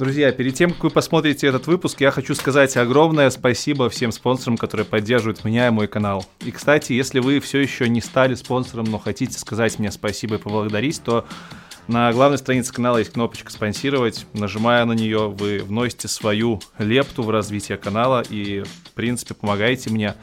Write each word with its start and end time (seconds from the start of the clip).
Друзья, 0.00 0.32
перед 0.32 0.54
тем, 0.54 0.70
как 0.70 0.84
вы 0.84 0.88
посмотрите 0.88 1.46
этот 1.46 1.66
выпуск, 1.66 2.00
я 2.00 2.10
хочу 2.10 2.34
сказать 2.34 2.74
огромное 2.78 3.28
спасибо 3.28 3.90
всем 3.90 4.12
спонсорам, 4.12 4.56
которые 4.56 4.86
поддерживают 4.86 5.44
меня 5.44 5.66
и 5.66 5.70
мой 5.70 5.88
канал. 5.88 6.24
И, 6.42 6.50
кстати, 6.50 6.94
если 6.94 7.20
вы 7.20 7.38
все 7.40 7.58
еще 7.58 7.86
не 7.86 8.00
стали 8.00 8.34
спонсором, 8.34 8.86
но 8.86 8.98
хотите 8.98 9.38
сказать 9.38 9.78
мне 9.78 9.92
спасибо 9.92 10.36
и 10.36 10.38
поблагодарить, 10.38 11.02
то 11.04 11.26
на 11.86 12.10
главной 12.14 12.38
странице 12.38 12.72
канала 12.72 12.96
есть 12.96 13.12
кнопочка 13.12 13.52
«Спонсировать». 13.52 14.24
Нажимая 14.32 14.86
на 14.86 14.92
нее, 14.92 15.28
вы 15.28 15.58
вносите 15.58 16.08
свою 16.08 16.62
лепту 16.78 17.22
в 17.22 17.28
развитие 17.28 17.76
канала 17.76 18.24
и, 18.30 18.62
в 18.62 18.92
принципе, 18.92 19.34
помогаете 19.34 19.90
мне 19.90 20.14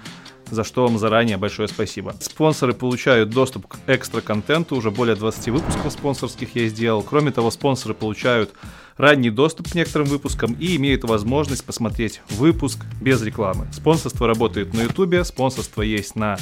за 0.49 0.63
что 0.63 0.87
вам 0.87 0.97
заранее 0.97 1.37
большое 1.37 1.67
спасибо. 1.67 2.15
Спонсоры 2.19 2.73
получают 2.73 3.29
доступ 3.29 3.67
к 3.67 3.77
экстра 3.85 4.21
контенту, 4.21 4.75
уже 4.75 4.89
более 4.91 5.15
20 5.15 5.49
выпусков 5.49 5.91
спонсорских 5.91 6.55
я 6.55 6.67
сделал. 6.67 7.03
Кроме 7.03 7.31
того, 7.31 7.51
спонсоры 7.51 7.93
получают 7.93 8.53
ранний 8.97 9.29
доступ 9.29 9.71
к 9.71 9.75
некоторым 9.75 10.07
выпускам 10.07 10.53
и 10.53 10.75
имеют 10.75 11.03
возможность 11.03 11.63
посмотреть 11.65 12.21
выпуск 12.29 12.79
без 13.01 13.21
рекламы. 13.21 13.67
Спонсорство 13.71 14.27
работает 14.27 14.73
на 14.73 14.81
YouTube, 14.81 15.25
спонсорство 15.25 15.81
есть 15.81 16.15
на 16.15 16.37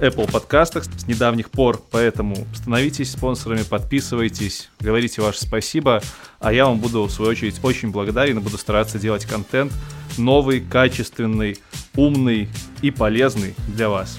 Apple 0.00 0.30
подкастах 0.30 0.84
с 0.84 1.06
недавних 1.06 1.50
пор, 1.50 1.82
поэтому 1.90 2.36
становитесь 2.54 3.12
спонсорами, 3.12 3.62
подписывайтесь, 3.62 4.70
говорите 4.80 5.22
ваше 5.22 5.40
спасибо, 5.40 6.02
а 6.40 6.52
я 6.52 6.66
вам 6.66 6.78
буду 6.78 7.04
в 7.04 7.10
свою 7.10 7.32
очередь 7.32 7.60
очень 7.62 7.90
благодарен 7.90 8.38
и 8.38 8.40
буду 8.40 8.58
стараться 8.58 8.98
делать 8.98 9.24
контент 9.24 9.72
новый, 10.16 10.60
качественный, 10.60 11.58
умный 11.96 12.48
и 12.82 12.90
полезный 12.90 13.54
для 13.68 13.88
вас. 13.88 14.18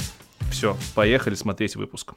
Все, 0.52 0.75
поехали 0.95 1.35
смотреть 1.35 1.75
выпуск. 1.75 2.13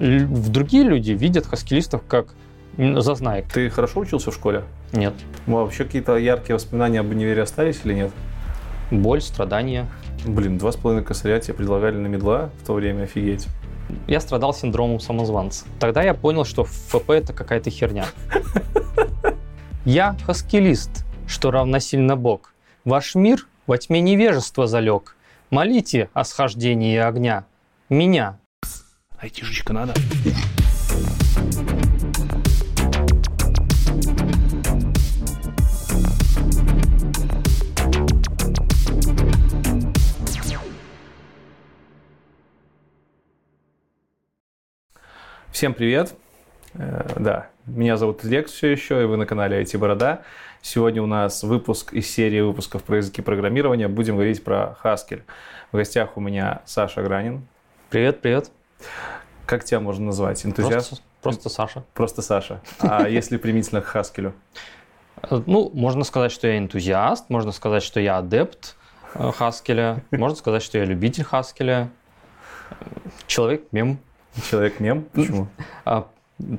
Другие 0.00 0.82
люди 0.82 1.12
видят 1.12 1.46
хаскилистов 1.46 2.02
как 2.06 2.34
зазнаек. 2.76 3.46
Ты 3.52 3.70
хорошо 3.70 4.00
учился 4.00 4.30
в 4.30 4.34
школе? 4.34 4.64
Нет. 4.92 5.14
Вообще 5.46 5.84
какие-то 5.84 6.16
яркие 6.16 6.54
воспоминания 6.54 7.00
об 7.00 7.10
универе 7.10 7.42
остались 7.42 7.80
или 7.84 7.94
нет? 7.94 8.10
Боль, 8.90 9.20
страдания. 9.20 9.86
Блин, 10.24 10.58
два 10.58 10.72
с 10.72 10.76
половиной 10.76 11.04
косаря 11.04 11.38
тебе 11.40 11.54
предлагали 11.54 11.96
на 11.96 12.06
медла 12.06 12.50
в 12.62 12.66
то 12.66 12.74
время, 12.74 13.04
офигеть. 13.04 13.46
Я 14.06 14.20
страдал 14.20 14.54
синдромом 14.54 15.00
самозванца. 15.00 15.66
Тогда 15.78 16.02
я 16.02 16.14
понял, 16.14 16.44
что 16.44 16.64
ФП 16.64 17.10
это 17.10 17.32
какая-то 17.32 17.70
херня. 17.70 18.06
Я 19.84 20.16
хаскилист, 20.26 21.04
что 21.26 21.50
равносильно 21.50 22.16
Бог. 22.16 22.54
Ваш 22.84 23.14
мир 23.14 23.46
во 23.66 23.76
тьме 23.76 24.00
невежества 24.00 24.66
залег. 24.66 25.16
Молите 25.50 26.08
о 26.14 26.24
схождении 26.24 26.96
огня. 26.98 27.44
Меня. 27.90 28.38
Айтишечка 29.18 29.72
надо. 29.72 29.94
Всем 45.54 45.72
привет! 45.72 46.16
Э, 46.72 47.14
да, 47.16 47.46
меня 47.64 47.96
зовут 47.96 48.24
Лекс 48.24 48.50
все 48.50 48.72
еще, 48.72 49.00
и 49.00 49.04
вы 49.04 49.16
на 49.16 49.24
канале 49.24 49.62
IT 49.62 49.78
Борода. 49.78 50.22
Сегодня 50.62 51.00
у 51.00 51.06
нас 51.06 51.44
выпуск 51.44 51.92
из 51.92 52.10
серии 52.10 52.40
выпусков 52.40 52.82
про 52.82 52.96
языки 52.96 53.22
программирования. 53.22 53.86
Будем 53.86 54.16
говорить 54.16 54.42
про 54.42 54.76
Haskell. 54.82 55.22
В 55.70 55.76
гостях 55.76 56.16
у 56.16 56.20
меня 56.20 56.62
Саша 56.64 57.04
Гранин. 57.04 57.46
Привет, 57.88 58.20
привет. 58.20 58.50
Как 59.46 59.62
тебя 59.62 59.78
можно 59.78 60.06
назвать? 60.06 60.44
Энтузиаст? 60.44 60.88
Просто, 60.88 61.04
просто 61.22 61.48
Саша. 61.48 61.84
Просто 61.94 62.22
Саша. 62.22 62.60
А 62.80 63.08
если 63.08 63.36
применительно 63.36 63.80
к 63.80 63.94
Haskell? 63.94 64.32
Э, 65.22 65.40
ну, 65.46 65.70
можно 65.72 66.02
сказать, 66.02 66.32
что 66.32 66.48
я 66.48 66.58
энтузиаст, 66.58 67.30
можно 67.30 67.52
сказать, 67.52 67.84
что 67.84 68.00
я 68.00 68.18
адепт 68.18 68.74
Haskell, 69.14 70.02
можно 70.10 70.36
сказать, 70.36 70.64
что 70.64 70.78
я 70.78 70.84
любитель 70.84 71.24
Haskell, 71.30 71.90
человек-мем. 73.28 74.00
Человек-мем? 74.50 75.04
Почему? 75.12 75.48
А, 75.84 76.08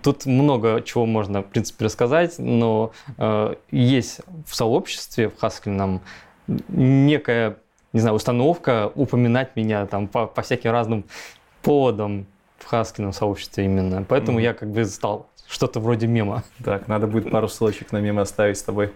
тут 0.02 0.25
много 0.25 0.81
чего 0.81 1.06
можно, 1.06 1.41
в 1.41 1.47
принципе, 1.47 1.86
рассказать, 1.86 2.36
но 2.38 2.91
э, 3.18 3.56
есть 3.72 4.22
в 4.46 4.56
сообществе, 4.56 5.30
в 5.30 5.38
Хаскельном, 5.38 6.02
некая, 6.68 7.58
не 7.94 8.00
знаю, 8.00 8.16
установка 8.16 8.91
упоминать 8.96 9.56
меня 9.56 9.86
там 9.86 10.08
по, 10.08 10.28
по 10.28 10.41
всяким 10.41 10.72
разным 10.72 11.06
поводам 11.62 12.25
в 12.59 12.66
Хаскельном 12.66 13.13
сообществе 13.13 13.66
именно. 13.66 14.03
Поэтому 14.07 14.40
mm. 14.40 14.44
я 14.44 14.53
как 14.53 14.69
бы 14.72 14.86
стал 14.86 15.28
что-то 15.47 15.80
вроде 15.80 16.07
мема. 16.07 16.44
Так, 16.63 16.88
надо 16.88 17.07
будет 17.07 17.30
пару 17.30 17.47
ссылочек 17.47 17.92
на 17.92 18.00
мемы 18.00 18.22
оставить 18.22 18.57
с 18.57 18.63
тобой. 18.63 18.92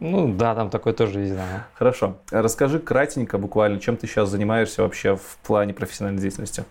Ну 0.00 0.34
да, 0.34 0.54
там 0.54 0.68
такое 0.70 0.94
тоже 0.94 1.20
есть, 1.20 1.34
да. 1.34 1.68
Хорошо. 1.74 2.16
Расскажи 2.30 2.80
кратенько 2.80 3.38
буквально, 3.38 3.78
чем 3.78 3.96
ты 3.96 4.06
сейчас 4.06 4.30
занимаешься 4.30 4.82
вообще 4.82 5.16
в 5.16 5.38
плане 5.44 5.74
профессиональной 5.74 6.20
деятельности? 6.20 6.64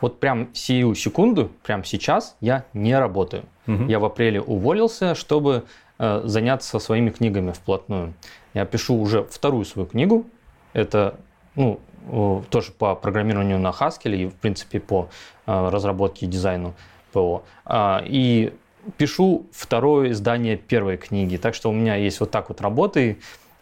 Вот 0.00 0.20
прям 0.20 0.48
сию 0.52 0.94
секунду, 0.94 1.50
прям 1.62 1.84
сейчас 1.84 2.36
я 2.40 2.64
не 2.72 2.98
работаю. 2.98 3.44
Угу. 3.66 3.84
Я 3.84 3.98
в 3.98 4.04
апреле 4.04 4.40
уволился, 4.40 5.14
чтобы 5.14 5.64
э, 5.98 6.22
заняться 6.24 6.78
своими 6.78 7.10
книгами 7.10 7.52
вплотную. 7.52 8.14
Я 8.54 8.64
пишу 8.64 8.96
уже 8.96 9.24
вторую 9.24 9.64
свою 9.64 9.86
книгу. 9.88 10.26
Это 10.72 11.18
ну, 11.54 11.80
э, 12.10 12.42
тоже 12.50 12.72
по 12.72 12.94
программированию 12.94 13.58
на 13.58 13.70
Haskell 13.70 14.14
и, 14.16 14.26
в 14.26 14.34
принципе, 14.34 14.80
по 14.80 15.08
э, 15.46 15.68
разработке 15.68 16.26
и 16.26 16.28
дизайну 16.28 16.74
ПО. 17.12 17.42
Э, 17.66 17.98
и 18.04 18.52
пишу 18.96 19.46
второе 19.52 20.12
издание 20.12 20.56
первой 20.56 20.96
книги. 20.96 21.36
Так 21.36 21.54
что 21.54 21.70
у 21.70 21.72
меня 21.72 21.96
есть 21.96 22.20
вот 22.20 22.30
так 22.30 22.48
вот 22.48 22.60
работы. 22.60 23.18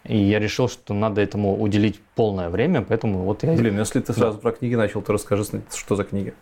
И 0.09 0.17
я 0.17 0.39
решил, 0.39 0.69
что 0.69 0.95
надо 0.95 1.21
этому 1.21 1.61
уделить 1.61 2.01
полное 2.15 2.49
время, 2.49 2.83
поэтому 2.83 3.25
вот 3.25 3.43
я... 3.43 3.53
Блин, 3.53 3.79
если 3.79 4.01
ты 4.01 4.13
сразу 4.13 4.37
да. 4.37 4.43
про 4.43 4.53
книги 4.53 4.75
начал, 4.75 5.03
то 5.03 5.13
расскажи, 5.13 5.45
что 5.75 5.97
за 5.97 6.05
книги. 6.05 6.35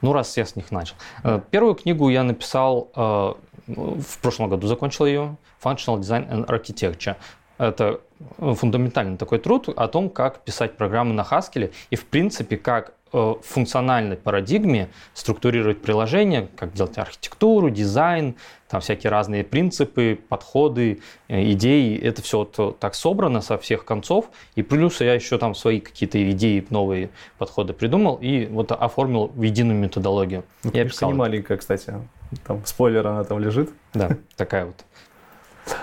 Ну, 0.00 0.12
раз 0.12 0.36
я 0.36 0.44
с 0.44 0.56
них 0.56 0.70
начал. 0.70 0.94
Э, 1.24 1.40
первую 1.50 1.74
книгу 1.74 2.08
я 2.08 2.22
написал, 2.22 2.90
э, 2.94 3.34
в 3.66 4.18
прошлом 4.20 4.48
году 4.48 4.66
закончил 4.66 5.06
ее, 5.06 5.36
Functional 5.62 5.98
Design 5.98 6.28
and 6.30 6.46
Architecture. 6.46 7.16
Это 7.58 8.00
фундаментальный 8.38 9.16
такой 9.16 9.38
труд 9.38 9.68
о 9.68 9.88
том, 9.88 10.10
как 10.10 10.40
писать 10.40 10.76
программы 10.76 11.14
на 11.14 11.22
Haskell 11.22 11.72
и, 11.90 11.96
в 11.96 12.06
принципе, 12.06 12.56
как 12.56 12.94
Э, 13.12 13.34
в 13.42 13.42
функциональной 13.42 14.16
парадигме 14.16 14.88
структурировать 15.14 15.82
приложение, 15.82 16.48
как 16.54 16.72
делать 16.74 16.96
архитектуру, 16.96 17.68
дизайн, 17.68 18.36
там 18.68 18.80
всякие 18.80 19.10
разные 19.10 19.42
принципы, 19.42 20.16
подходы, 20.28 21.00
э, 21.26 21.50
идеи. 21.52 21.98
Это 21.98 22.22
все 22.22 22.38
вот 22.38 22.78
так 22.78 22.94
собрано 22.94 23.40
со 23.40 23.58
всех 23.58 23.84
концов. 23.84 24.30
И 24.54 24.62
плюс 24.62 25.00
я 25.00 25.14
еще 25.14 25.38
там 25.38 25.56
свои 25.56 25.80
какие-то 25.80 26.30
идеи, 26.30 26.64
новые 26.70 27.10
подходы 27.36 27.72
придумал 27.72 28.16
и 28.20 28.46
вот 28.46 28.70
оформил 28.70 29.26
в 29.34 29.42
единую 29.42 29.76
методологию. 29.76 30.44
Ну, 30.62 30.70
я 30.72 30.84
писал. 30.84 31.10
не 31.10 31.16
маленькая, 31.18 31.58
кстати. 31.58 31.92
Там 32.46 32.64
спойлер, 32.64 33.04
она 33.08 33.24
там 33.24 33.40
лежит. 33.40 33.70
Да, 33.92 34.10
такая 34.36 34.66
вот. 34.66 34.76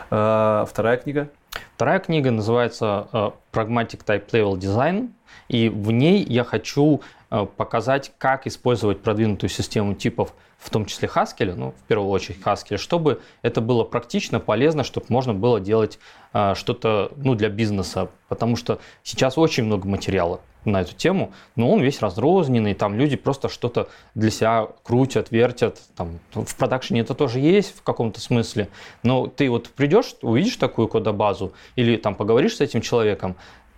А, 0.10 0.66
вторая 0.66 0.98
книга? 0.98 1.30
Вторая 1.76 2.00
книга 2.00 2.32
называется 2.32 3.08
э, 3.14 3.32
Pragmatic 3.52 4.04
Type 4.06 4.30
Level 4.32 4.58
Design. 4.58 5.12
И 5.48 5.70
в 5.70 5.92
ней 5.92 6.24
я 6.24 6.44
хочу 6.44 7.02
показать, 7.30 8.12
как 8.18 8.48
использовать 8.48 9.02
продвинутую 9.02 9.50
систему 9.50 9.94
типов, 9.94 10.34
в 10.58 10.70
том 10.70 10.86
числе 10.86 11.10
Haskell, 11.14 11.54
ну, 11.56 11.72
в 11.72 11.88
первую 11.88 12.10
очередь 12.10 12.40
Haskell, 12.44 12.78
чтобы 12.78 13.22
это 13.42 13.62
было 13.62 13.84
практично, 13.84 14.40
полезно, 14.40 14.84
чтобы 14.84 15.06
можно 15.10 15.34
было 15.34 15.60
делать 15.60 16.00
э, 16.34 16.56
что-то 16.56 17.12
ну, 17.16 17.36
для 17.36 17.50
бизнеса. 17.50 18.10
Потому 18.28 18.56
что 18.56 18.80
сейчас 19.04 19.38
очень 19.38 19.66
много 19.66 19.88
материала 19.88 20.42
на 20.66 20.82
эту 20.82 20.96
тему, 20.96 21.32
но 21.56 21.72
он 21.72 21.82
весь 21.82 22.02
разрозненный, 22.02 22.74
там 22.74 22.96
люди 22.96 23.16
просто 23.16 23.50
что-то 23.50 23.88
для 24.16 24.32
себя 24.32 24.68
крутят, 24.84 25.32
вертят. 25.32 25.80
Там, 25.96 26.20
в 26.34 26.56
продакшене 26.56 27.02
это 27.02 27.14
тоже 27.14 27.40
есть 27.40 27.78
в 27.78 27.84
каком-то 27.84 28.20
смысле, 28.20 28.70
но 29.04 29.28
ты 29.28 29.50
вот 29.50 29.70
придешь, 29.70 30.16
увидишь 30.22 30.58
такую 30.58 30.88
кодобазу 30.88 31.54
или 31.76 31.98
там 31.98 32.16
поговоришь 32.16 32.58
с 32.58 32.62
этим 32.62 32.82
человеком, 32.82 33.36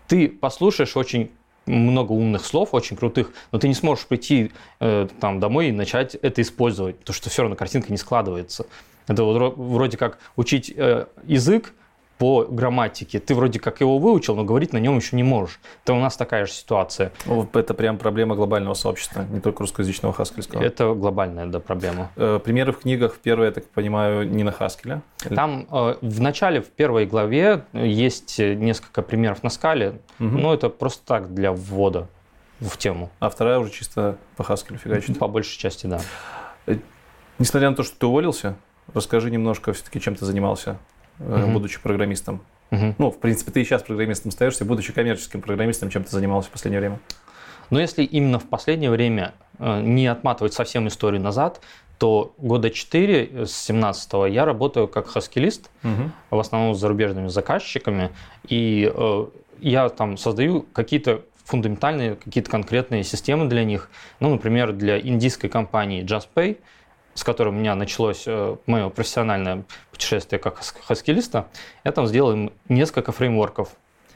ты 0.07 0.27
послушаешь 0.27 0.97
очень 0.97 1.31
много 1.69 2.11
умных 2.11 2.45
слов, 2.45 2.73
очень 2.73 2.97
крутых, 2.97 3.31
но 3.51 3.59
ты 3.59 3.67
не 3.67 3.73
сможешь 3.73 4.05
прийти 4.05 4.51
э, 4.79 5.07
там 5.19 5.39
домой 5.39 5.69
и 5.69 5.71
начать 5.71 6.15
это 6.15 6.41
использовать, 6.41 6.97
потому 6.99 7.13
что 7.13 7.29
все 7.29 7.43
равно 7.43 7.55
картинка 7.55 7.91
не 7.91 7.97
складывается. 7.97 8.65
Это 9.07 9.23
вот 9.23 9.55
вроде 9.57 9.97
как 9.97 10.19
учить 10.35 10.71
э, 10.75 11.05
язык, 11.25 11.73
по 12.19 12.43
грамматике. 12.43 13.19
Ты 13.19 13.33
вроде 13.33 13.59
как 13.59 13.79
его 13.79 13.97
выучил, 13.97 14.35
но 14.35 14.43
говорить 14.43 14.73
на 14.73 14.77
нем 14.77 14.97
еще 14.97 15.15
не 15.15 15.23
можешь. 15.23 15.59
Это 15.83 15.93
у 15.93 15.99
нас 15.99 16.17
такая 16.17 16.45
же 16.45 16.51
ситуация. 16.51 17.13
Это 17.53 17.73
прям 17.73 17.97
проблема 17.97 18.35
глобального 18.35 18.73
сообщества, 18.73 19.25
не 19.31 19.39
только 19.39 19.61
русскоязычного 19.61 20.13
хаскельского. 20.13 20.61
Это 20.61 20.93
глобальная 20.93 21.45
да, 21.45 21.61
проблема. 21.61 22.11
Э, 22.17 22.39
примеры 22.43 22.73
в 22.73 22.79
книгах, 22.79 23.17
первое, 23.23 23.47
я 23.47 23.53
так 23.53 23.65
понимаю, 23.67 24.29
не 24.29 24.43
на 24.43 24.51
хаскеле? 24.51 25.01
Там 25.33 25.65
э, 25.71 25.95
в 26.01 26.21
начале, 26.21 26.61
в 26.61 26.67
первой 26.67 27.05
главе, 27.05 27.63
есть 27.71 28.37
несколько 28.37 29.01
примеров 29.01 29.41
на 29.41 29.49
скале, 29.49 30.01
угу. 30.19 30.27
но 30.37 30.53
это 30.53 30.69
просто 30.69 31.05
так 31.05 31.33
для 31.33 31.53
ввода 31.53 32.09
в 32.59 32.77
тему. 32.77 33.11
А 33.19 33.29
вторая 33.29 33.59
уже 33.59 33.71
чисто 33.71 34.17
по 34.35 34.43
хаскелю 34.43 34.77
фигачит? 34.77 35.17
По 35.17 35.29
большей 35.29 35.57
части, 35.57 35.87
да. 35.87 36.01
Э, 36.67 36.75
несмотря 37.37 37.69
на 37.69 37.77
то, 37.77 37.83
что 37.83 37.97
ты 37.97 38.05
уволился, 38.07 38.57
Расскажи 38.93 39.29
немножко 39.29 39.73
все-таки, 39.73 39.99
чем 39.99 40.15
ты 40.15 40.25
занимался, 40.25 40.77
угу. 41.19 41.51
будучи 41.51 41.79
программистом. 41.81 42.41
Угу. 42.71 42.95
Ну, 42.97 43.11
в 43.11 43.19
принципе, 43.19 43.51
ты 43.51 43.61
и 43.61 43.65
сейчас 43.65 43.83
программистом 43.83 44.29
остаешься, 44.29 44.65
будучи 44.65 44.93
коммерческим 44.93 45.41
программистом, 45.41 45.89
чем 45.89 46.03
ты 46.03 46.11
занимался 46.11 46.49
в 46.49 46.51
последнее 46.51 46.79
время? 46.79 46.99
Но 47.69 47.79
если 47.79 48.03
именно 48.03 48.39
в 48.39 48.47
последнее 48.47 48.89
время 48.89 49.33
э, 49.59 49.81
не 49.81 50.07
отматывать 50.07 50.53
совсем 50.53 50.87
историю 50.87 51.21
назад, 51.21 51.61
то 51.97 52.33
года 52.37 52.69
4 52.69 53.45
с 53.45 53.51
17 53.51 54.31
я 54.31 54.45
работаю 54.45 54.87
как 54.87 55.07
хаскилист, 55.07 55.69
угу. 55.83 56.11
в 56.31 56.39
основном 56.39 56.73
с 56.73 56.79
зарубежными 56.79 57.27
заказчиками, 57.27 58.11
и 58.47 58.91
э, 58.93 59.25
я 59.59 59.89
там 59.89 60.17
создаю 60.17 60.61
какие-то 60.61 61.21
фундаментальные, 61.43 62.15
какие-то 62.15 62.49
конкретные 62.49 63.03
системы 63.03 63.47
для 63.47 63.63
них. 63.63 63.89
Ну, 64.19 64.29
например, 64.29 64.71
для 64.71 64.99
индийской 64.99 65.49
компании 65.49 66.03
JustPay, 66.03 66.57
с 67.19 67.23
которой 67.25 67.49
у 67.49 67.51
меня 67.51 67.75
началось 67.75 68.23
э, 68.27 68.55
мое 68.65 68.87
профессиональное 68.87 69.65
путешествие 69.91 70.39
как 70.39 70.61
хаскилиста, 70.87 71.47
я 71.83 71.91
там 71.91 72.07
сделал 72.07 72.31
им 72.31 72.53
несколько 72.69 73.11
фреймворков 73.11 73.67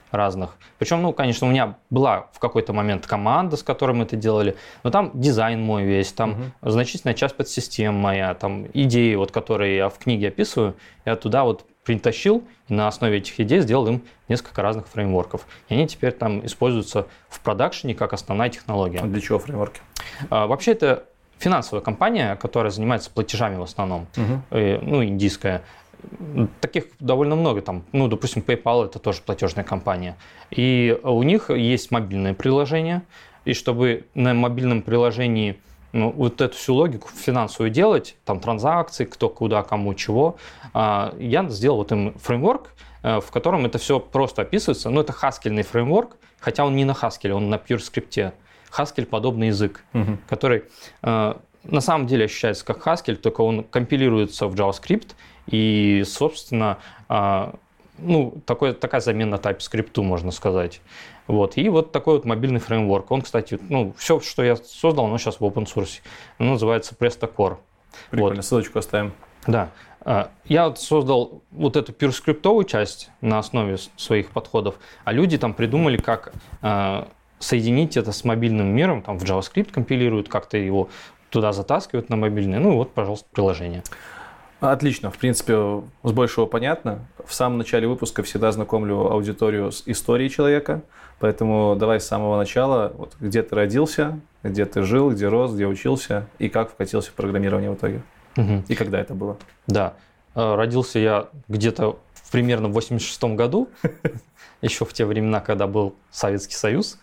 разных. 0.10 0.56
Причем, 0.80 1.02
ну, 1.02 1.12
конечно, 1.12 1.46
у 1.46 1.50
меня 1.50 1.76
была 1.90 2.30
в 2.32 2.40
какой-то 2.40 2.72
момент 2.72 3.06
команда, 3.06 3.58
с 3.58 3.64
которой 3.64 3.92
мы 3.92 4.06
это 4.06 4.16
делали, 4.16 4.56
но 4.84 4.90
там 4.90 5.12
дизайн 5.16 5.62
мой 5.62 5.84
весь, 5.84 6.14
там 6.14 6.32
угу. 6.62 6.72
значительная 6.72 7.14
часть 7.14 7.36
подсистем 7.36 7.94
моя, 7.94 8.34
там 8.36 8.68
идеи, 8.74 9.16
вот, 9.16 9.32
которые 9.32 9.76
я 9.76 9.90
в 9.90 9.98
книге 9.98 10.30
описываю, 10.30 10.74
я 11.04 11.18
туда 11.18 11.44
вот 11.44 11.66
притащил 11.84 12.46
и 12.70 12.74
на 12.74 12.88
основе 12.88 13.18
этих 13.18 13.38
идей 13.42 13.60
сделал 13.60 13.86
им 13.88 14.04
несколько 14.30 14.62
разных 14.62 14.88
фреймворков. 14.88 15.46
И 15.68 15.74
они 15.74 15.90
теперь 15.90 16.14
там 16.14 16.46
используются 16.46 17.08
в 17.28 17.42
продакшене 17.42 17.96
как 17.96 18.14
основная 18.14 18.48
технология. 18.50 19.00
А 19.00 19.08
для 19.08 19.20
чего 19.20 19.40
фреймворки? 19.40 19.82
А, 20.30 20.48
вообще 20.48 20.72
это 20.72 21.04
финансовая 21.44 21.84
компания, 21.84 22.36
которая 22.38 22.72
занимается 22.72 23.12
платежами 23.12 23.58
в 23.58 23.64
основном, 23.64 24.08
угу. 24.16 24.58
и, 24.58 24.80
ну, 24.82 25.04
индийская. 25.04 25.62
Таких 26.62 26.86
довольно 27.00 27.36
много 27.36 27.62
там. 27.62 27.84
Ну, 27.92 28.08
допустим, 28.08 28.44
PayPal 28.46 28.86
это 28.86 29.00
тоже 29.00 29.22
платежная 29.22 29.64
компания. 29.64 30.16
И 30.52 30.98
у 31.04 31.24
них 31.24 31.50
есть 31.50 31.92
мобильное 31.92 32.34
приложение. 32.34 33.04
И 33.46 33.54
чтобы 33.54 34.06
на 34.14 34.34
мобильном 34.34 34.82
приложении 34.82 35.58
ну, 35.92 36.12
вот 36.12 36.42
эту 36.42 36.56
всю 36.56 36.74
логику 36.76 37.10
финансовую 37.10 37.70
делать, 37.70 38.16
там 38.26 38.40
транзакции, 38.40 39.06
кто 39.06 39.30
куда, 39.30 39.64
кому 39.64 39.94
чего, 39.94 40.38
а, 40.74 41.14
я 41.20 41.48
сделал 41.50 41.78
вот 41.78 41.92
им 41.92 42.14
фреймворк, 42.18 42.74
э, 43.04 43.20
в 43.20 43.32
котором 43.32 43.66
это 43.66 43.78
все 43.78 44.00
просто 44.00 44.42
описывается. 44.42 44.90
Ну, 44.90 45.02
это 45.02 45.14
хаскельный 45.14 45.64
фреймворк, 45.64 46.18
хотя 46.40 46.66
он 46.66 46.76
не 46.76 46.86
на 46.86 46.94
Haskell, 46.94 47.32
он 47.32 47.50
на 47.50 47.56
pure 47.56 47.80
скрипте. 47.80 48.34
Haskell 48.78 49.06
подобный 49.06 49.48
язык, 49.48 49.84
угу. 49.94 50.18
который 50.28 50.64
э, 51.02 51.34
на 51.64 51.82
самом 51.82 52.08
деле 52.08 52.26
ощущается 52.26 52.66
как 52.66 52.86
Haskell, 52.86 53.16
только 53.16 53.42
он 53.42 53.64
компилируется 53.64 54.48
в 54.48 54.56
JavaScript, 54.56 55.12
и, 55.48 56.04
собственно, 56.06 56.78
а, 57.10 57.56
ну, 57.98 58.42
такой, 58.46 58.74
такая 58.74 59.02
замена 59.02 59.36
TypeScript, 59.36 60.02
можно 60.02 60.32
сказать. 60.32 60.82
Вот. 61.28 61.58
И 61.58 61.70
вот 61.70 61.92
такой 61.92 62.16
вот 62.16 62.26
мобильный 62.26 62.60
фреймворк. 62.60 63.12
Он, 63.12 63.22
кстати, 63.22 63.60
ну, 63.70 63.94
все, 63.98 64.20
что 64.20 64.44
я 64.44 64.56
создал, 64.56 65.06
оно 65.06 65.18
сейчас 65.18 65.40
в 65.40 65.44
open 65.44 65.66
source. 65.66 66.02
Оно 66.38 66.54
называется 66.54 66.96
PrestoCore. 66.96 67.58
Прикольно, 68.10 68.38
вот. 68.38 68.46
ссылочку 68.46 68.80
оставим. 68.80 69.14
Да. 69.48 69.70
А, 70.02 70.32
я 70.46 70.68
вот 70.68 70.80
создал 70.80 71.42
вот 71.52 71.78
эту 71.78 71.94
пюрскриптовую 71.94 72.66
часть 72.66 73.10
на 73.22 73.40
основе 73.40 73.78
своих 73.96 74.32
подходов, 74.32 74.76
а 75.06 75.14
люди 75.14 75.38
там 75.38 75.54
придумали, 75.54 75.98
как 75.98 76.34
а, 76.62 77.08
соединить 77.44 77.98
это 77.98 78.12
с 78.12 78.24
мобильным 78.24 78.68
миром, 78.68 79.02
там 79.02 79.20
в 79.20 79.24
JavaScript 79.24 79.72
компилируют, 79.72 80.30
как-то 80.30 80.58
его 80.58 80.90
туда 81.30 81.52
затаскивают 81.52 82.10
на 82.10 82.16
мобильный. 82.16 82.60
Ну 82.60 82.76
вот, 82.76 82.92
пожалуйста, 82.92 83.28
приложение. 83.32 83.84
Отлично. 84.60 85.12
В 85.12 85.18
принципе, 85.18 85.82
с 86.04 86.12
большего 86.12 86.46
понятно. 86.46 87.00
В 87.26 87.34
самом 87.34 87.58
начале 87.58 87.88
выпуска 87.88 88.24
всегда 88.24 88.52
знакомлю 88.52 89.12
аудиторию 89.12 89.72
с 89.72 89.84
историей 89.86 90.30
человека. 90.30 90.84
Поэтому 91.20 91.76
давай 91.76 92.00
с 92.00 92.06
самого 92.06 92.38
начала, 92.38 92.94
вот, 92.96 93.16
где 93.20 93.44
ты 93.44 93.56
родился, 93.56 94.20
где 94.42 94.66
ты 94.66 94.84
жил, 94.84 95.12
где 95.12 95.28
рос, 95.28 95.54
где 95.54 95.68
учился 95.68 96.28
и 96.40 96.50
как 96.50 96.72
вкатился 96.72 97.12
в 97.12 97.14
программирование 97.14 97.72
в 97.72 97.76
итоге. 97.76 98.04
Угу. 98.38 98.64
И 98.68 98.76
когда 98.76 99.00
это 99.00 99.14
было? 99.14 99.38
Да. 99.68 99.96
Э, 100.36 100.56
родился 100.56 101.00
я 101.00 101.28
где-то 101.48 102.00
примерно 102.32 102.68
в 102.68 102.74
86 102.74 103.24
году, 103.36 103.70
еще 104.62 104.86
в 104.86 104.94
те 104.94 105.06
времена, 105.06 105.40
когда 105.40 105.68
был 105.68 105.96
Советский 106.10 106.56
Союз. 106.56 107.00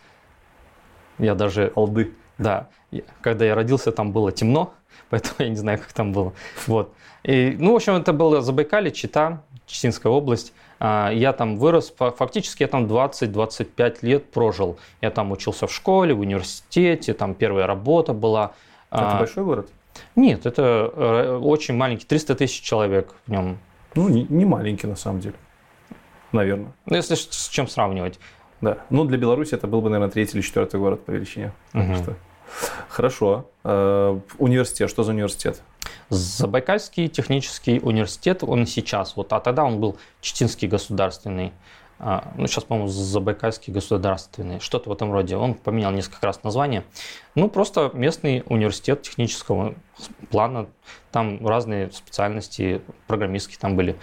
Я 1.21 1.35
даже... 1.35 1.73
Алды. 1.77 2.13
Да. 2.39 2.69
Когда 3.21 3.45
я 3.45 3.55
родился, 3.55 3.93
там 3.93 4.13
было 4.13 4.33
темно, 4.33 4.75
поэтому 5.11 5.35
я 5.39 5.49
не 5.49 5.57
знаю, 5.57 5.79
как 5.79 5.93
там 5.93 6.13
было. 6.13 6.33
Вот. 6.67 6.93
И, 7.23 7.57
ну, 7.59 7.73
в 7.73 7.77
общем, 7.77 7.95
это 7.95 8.13
было 8.13 8.41
Забайкалье, 8.41 8.91
Чита, 8.91 9.43
Читинская 9.67 10.11
область. 10.11 10.53
А, 10.79 11.11
я 11.11 11.35
там 11.35 11.59
вырос, 11.59 11.93
фактически 11.97 12.63
я 12.63 12.69
там 12.69 12.87
20-25 12.87 13.99
лет 14.03 14.31
прожил. 14.31 14.79
Я 15.03 15.11
там 15.11 15.31
учился 15.31 15.67
в 15.67 15.73
школе, 15.73 16.15
в 16.15 16.21
университете, 16.21 17.13
там 17.13 17.35
первая 17.35 17.67
работа 17.67 18.15
была. 18.15 18.53
Это 18.91 19.17
а, 19.17 19.19
большой 19.19 19.45
город? 19.45 19.71
Нет, 20.17 20.47
это 20.47 20.91
э, 20.95 21.37
очень 21.37 21.75
маленький, 21.75 22.07
300 22.07 22.35
тысяч 22.35 22.61
человек 22.63 23.15
в 23.27 23.31
нем. 23.31 23.59
Ну, 23.95 24.09
не, 24.09 24.25
не 24.29 24.45
маленький 24.45 24.87
на 24.87 24.97
самом 24.97 25.21
деле, 25.21 25.37
наверное. 26.33 26.73
Ну, 26.87 26.97
если 26.97 27.15
с 27.15 27.49
чем 27.49 27.69
сравнивать. 27.69 28.19
Да, 28.61 28.79
ну 28.91 29.05
для 29.05 29.19
Беларуси 29.19 29.55
это 29.55 29.67
был 29.67 29.81
бы, 29.81 29.89
наверное, 29.91 30.13
третий 30.13 30.39
или 30.39 30.43
четвертый 30.45 30.79
город 30.79 31.05
по 31.05 31.11
величине. 31.11 31.53
Угу. 31.75 31.95
Что... 31.97 32.15
Хорошо. 32.89 33.47
Э, 33.65 34.19
университет, 34.39 34.91
что 34.91 35.03
за 35.03 35.13
университет? 35.13 35.63
Забайкальский 36.09 37.09
технический 37.09 37.81
университет, 37.81 38.43
он 38.43 38.67
сейчас, 38.67 39.17
вот, 39.17 39.33
а 39.33 39.41
тогда 39.41 39.65
он 39.65 39.81
был 39.81 39.97
Читинский 40.21 40.67
государственный, 40.67 41.53
а, 42.03 42.33
ну, 42.37 42.47
сейчас, 42.47 42.65
по-моему, 42.65 42.89
Забайкальский 42.89 43.73
государственный, 43.73 44.59
что-то 44.59 44.89
в 44.89 44.93
этом 44.93 45.13
роде. 45.13 45.37
Он 45.37 45.55
поменял 45.55 45.93
несколько 45.93 46.27
раз 46.27 46.43
название. 46.43 46.83
Ну, 47.35 47.49
просто 47.51 47.91
местный 47.93 48.43
университет 48.47 49.03
технического 49.03 49.75
плана, 50.31 50.67
там 51.13 51.47
разные 51.47 51.91
специальности 51.93 52.81
программистские 53.07 53.59
там 53.59 53.77
были. 53.77 53.97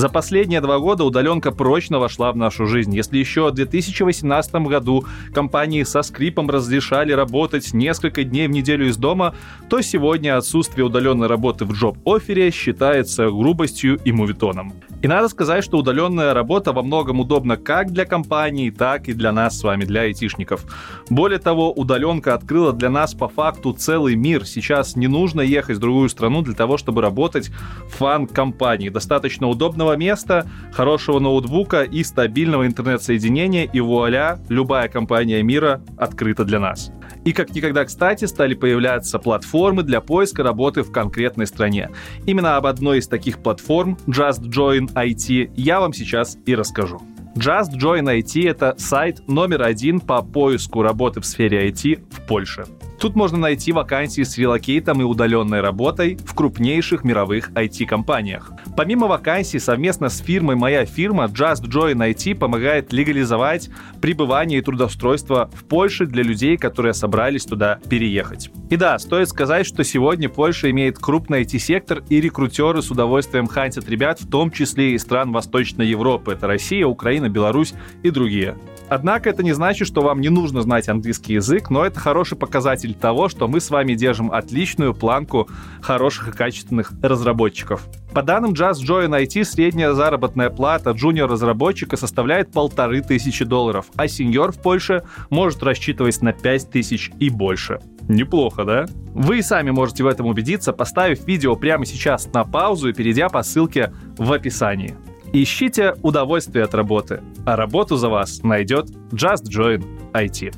За 0.00 0.08
последние 0.08 0.62
два 0.62 0.78
года 0.78 1.04
удаленка 1.04 1.50
прочно 1.50 1.98
вошла 1.98 2.32
в 2.32 2.36
нашу 2.36 2.64
жизнь. 2.64 2.96
Если 2.96 3.18
еще 3.18 3.50
в 3.50 3.52
2018 3.52 4.54
году 4.66 5.04
компании 5.34 5.82
со 5.82 6.00
скрипом 6.00 6.48
разрешали 6.48 7.12
работать 7.12 7.74
несколько 7.74 8.24
дней 8.24 8.48
в 8.48 8.50
неделю 8.50 8.88
из 8.88 8.96
дома, 8.96 9.34
то 9.68 9.82
сегодня 9.82 10.38
отсутствие 10.38 10.86
удаленной 10.86 11.26
работы 11.26 11.66
в 11.66 11.72
джоб-офере 11.72 12.50
считается 12.50 13.26
грубостью 13.26 14.00
и 14.02 14.10
мувитоном. 14.10 14.72
И 15.02 15.08
надо 15.08 15.28
сказать, 15.28 15.64
что 15.64 15.78
удаленная 15.78 16.34
работа 16.34 16.72
во 16.72 16.82
многом 16.82 17.20
удобна 17.20 17.56
как 17.56 17.90
для 17.90 18.04
компаний, 18.04 18.70
так 18.70 19.08
и 19.08 19.14
для 19.14 19.32
нас 19.32 19.58
с 19.58 19.62
вами, 19.62 19.84
для 19.84 20.02
айтишников. 20.02 20.64
Более 21.08 21.38
того, 21.38 21.72
удаленка 21.72 22.34
открыла 22.34 22.72
для 22.72 22.90
нас 22.90 23.14
по 23.14 23.28
факту 23.28 23.72
целый 23.72 24.14
мир. 24.14 24.44
Сейчас 24.44 24.96
не 24.96 25.08
нужно 25.08 25.40
ехать 25.40 25.78
в 25.78 25.80
другую 25.80 26.10
страну 26.10 26.42
для 26.42 26.54
того, 26.54 26.76
чтобы 26.76 27.00
работать 27.00 27.50
в 27.88 27.96
фан-компании. 27.96 28.90
Достаточно 28.90 29.48
удобного 29.48 29.96
места, 29.96 30.46
хорошего 30.72 31.18
ноутбука 31.18 31.82
и 31.82 32.04
стабильного 32.04 32.66
интернет-соединения, 32.66 33.64
и 33.64 33.80
вуаля, 33.80 34.38
любая 34.48 34.88
компания 34.88 35.42
мира 35.42 35.82
открыта 35.96 36.44
для 36.44 36.60
нас. 36.60 36.92
И 37.24 37.32
как 37.32 37.54
никогда 37.54 37.84
кстати 37.84 38.24
стали 38.24 38.54
появляться 38.54 39.18
платформы 39.18 39.82
для 39.82 40.00
поиска 40.00 40.42
работы 40.42 40.82
в 40.82 40.92
конкретной 40.92 41.46
стране. 41.46 41.90
Именно 42.26 42.56
об 42.56 42.66
одной 42.66 42.98
из 42.98 43.08
таких 43.08 43.38
платформ, 43.38 43.98
Just 44.06 44.42
Join 44.42 44.92
IT, 44.94 45.52
я 45.56 45.80
вам 45.80 45.92
сейчас 45.92 46.38
и 46.46 46.54
расскажу. 46.54 47.00
Just 47.36 47.78
Join 47.80 48.04
IT— 48.04 48.48
это 48.50 48.74
сайт 48.78 49.26
номер 49.28 49.62
один 49.62 50.00
по 50.00 50.22
поиску 50.22 50.82
работы 50.82 51.20
в 51.20 51.26
сфере 51.26 51.70
IT 51.70 52.04
в 52.10 52.26
Польше. 52.26 52.64
Тут 53.00 53.16
можно 53.16 53.38
найти 53.38 53.72
вакансии 53.72 54.20
с 54.20 54.36
релокейтом 54.36 55.00
и 55.00 55.04
удаленной 55.04 55.62
работой 55.62 56.18
в 56.22 56.34
крупнейших 56.34 57.02
мировых 57.02 57.50
IT-компаниях. 57.52 58.52
Помимо 58.76 59.06
вакансий, 59.06 59.58
совместно 59.58 60.10
с 60.10 60.18
фирмой 60.18 60.54
«Моя 60.54 60.84
фирма» 60.84 61.24
Just 61.24 61.62
Join 61.62 61.96
IT 61.96 62.34
помогает 62.34 62.92
легализовать 62.92 63.70
пребывание 64.02 64.58
и 64.58 64.62
трудоустройство 64.62 65.50
в 65.54 65.64
Польше 65.64 66.04
для 66.04 66.22
людей, 66.22 66.58
которые 66.58 66.92
собрались 66.92 67.46
туда 67.46 67.78
переехать. 67.88 68.50
И 68.68 68.76
да, 68.76 68.98
стоит 68.98 69.30
сказать, 69.30 69.66
что 69.66 69.82
сегодня 69.82 70.28
Польша 70.28 70.70
имеет 70.70 70.98
крупный 70.98 71.44
IT-сектор, 71.44 72.02
и 72.10 72.20
рекрутеры 72.20 72.82
с 72.82 72.90
удовольствием 72.90 73.46
хантят 73.46 73.88
ребят, 73.88 74.20
в 74.20 74.28
том 74.28 74.50
числе 74.50 74.92
и 74.92 74.98
стран 74.98 75.32
Восточной 75.32 75.86
Европы. 75.86 76.32
Это 76.32 76.46
Россия, 76.46 76.86
Украина, 76.86 77.30
Беларусь 77.30 77.72
и 78.02 78.10
другие. 78.10 78.58
Однако 78.90 79.30
это 79.30 79.44
не 79.44 79.52
значит, 79.52 79.86
что 79.86 80.02
вам 80.02 80.20
не 80.20 80.30
нужно 80.30 80.62
знать 80.62 80.88
английский 80.88 81.34
язык, 81.34 81.70
но 81.70 81.86
это 81.86 82.00
хороший 82.00 82.36
показатель 82.36 82.92
того, 82.92 83.28
что 83.28 83.46
мы 83.46 83.60
с 83.60 83.70
вами 83.70 83.94
держим 83.94 84.32
отличную 84.32 84.94
планку 84.94 85.48
хороших 85.80 86.28
и 86.28 86.32
качественных 86.32 86.92
разработчиков. 87.00 87.86
По 88.12 88.22
данным 88.22 88.50
Just 88.50 88.80
Join 88.84 89.10
IT, 89.10 89.44
средняя 89.44 89.92
заработная 89.92 90.50
плата 90.50 90.90
джуниор-разработчика 90.90 91.96
составляет 91.96 92.50
полторы 92.50 93.00
тысячи 93.00 93.44
долларов, 93.44 93.86
а 93.94 94.08
сеньор 94.08 94.50
в 94.50 94.60
Польше 94.60 95.04
может 95.30 95.62
рассчитывать 95.62 96.20
на 96.20 96.32
пять 96.32 96.68
тысяч 96.68 97.12
и 97.20 97.30
больше. 97.30 97.78
Неплохо, 98.08 98.64
да? 98.64 98.86
Вы 99.14 99.38
и 99.38 99.42
сами 99.42 99.70
можете 99.70 100.02
в 100.02 100.08
этом 100.08 100.26
убедиться, 100.26 100.72
поставив 100.72 101.24
видео 101.28 101.54
прямо 101.54 101.86
сейчас 101.86 102.26
на 102.32 102.42
паузу 102.42 102.88
и 102.88 102.92
перейдя 102.92 103.28
по 103.28 103.44
ссылке 103.44 103.92
в 104.18 104.32
описании. 104.32 104.96
Ищите 105.32 105.94
удовольствие 106.02 106.64
от 106.64 106.74
работы, 106.74 107.22
а 107.46 107.54
работу 107.54 107.94
за 107.94 108.08
вас 108.08 108.42
найдет 108.42 108.86
Just 109.12 109.44
Join 109.44 109.80
IT. 110.12 110.52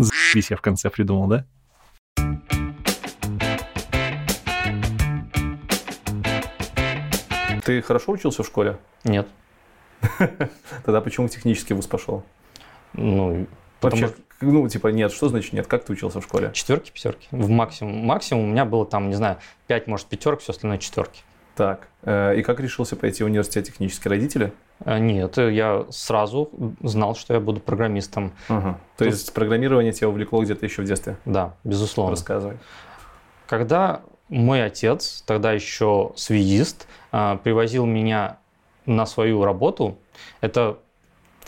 Заебись 0.00 0.50
я 0.50 0.56
в 0.56 0.60
конце 0.60 0.90
придумал, 0.90 1.28
да? 1.28 1.46
Ты 7.64 7.82
хорошо 7.82 8.10
учился 8.10 8.42
в 8.42 8.46
школе? 8.46 8.78
Нет. 9.04 9.28
Тогда 10.84 11.00
почему 11.00 11.28
в 11.28 11.30
технический 11.30 11.74
вуз 11.74 11.86
пошел? 11.86 12.24
Ну, 12.94 13.46
Вообще, 13.80 14.08
что... 14.08 14.16
ну, 14.40 14.68
типа, 14.68 14.88
нет, 14.88 15.12
что 15.12 15.28
значит 15.28 15.52
нет? 15.52 15.68
Как 15.68 15.84
ты 15.84 15.92
учился 15.92 16.20
в 16.20 16.24
школе? 16.24 16.50
Четверки, 16.52 16.90
пятерки. 16.90 17.28
В 17.30 17.48
максимум. 17.48 18.04
Максимум 18.04 18.46
у 18.46 18.48
меня 18.48 18.64
было 18.64 18.84
там, 18.84 19.08
не 19.08 19.14
знаю, 19.14 19.38
пять, 19.68 19.86
может, 19.86 20.08
пятерок, 20.08 20.40
все 20.40 20.50
остальное 20.50 20.78
четверки. 20.78 21.22
Так, 21.60 21.88
э, 22.04 22.38
и 22.38 22.42
как 22.42 22.58
решился 22.58 22.96
пойти 22.96 23.22
в 23.22 23.26
университет 23.26 23.66
технический? 23.66 24.08
Родители? 24.08 24.50
Э, 24.86 24.98
нет, 24.98 25.36
я 25.36 25.84
сразу 25.90 26.48
знал, 26.82 27.14
что 27.14 27.34
я 27.34 27.40
буду 27.40 27.60
программистом. 27.60 28.32
Ага. 28.48 28.80
То 28.96 29.04
Тут... 29.04 29.12
есть 29.12 29.34
программирование 29.34 29.92
тебя 29.92 30.08
увлекло 30.08 30.42
где-то 30.42 30.64
еще 30.64 30.80
в 30.80 30.86
детстве? 30.86 31.18
Да, 31.26 31.52
безусловно. 31.62 32.12
Рассказывай. 32.12 32.56
Когда 33.46 34.00
мой 34.30 34.64
отец, 34.64 35.22
тогда 35.26 35.52
еще 35.52 36.12
связист, 36.16 36.88
э, 37.12 37.36
привозил 37.44 37.84
меня 37.84 38.38
на 38.86 39.04
свою 39.04 39.44
работу, 39.44 39.98
это 40.40 40.78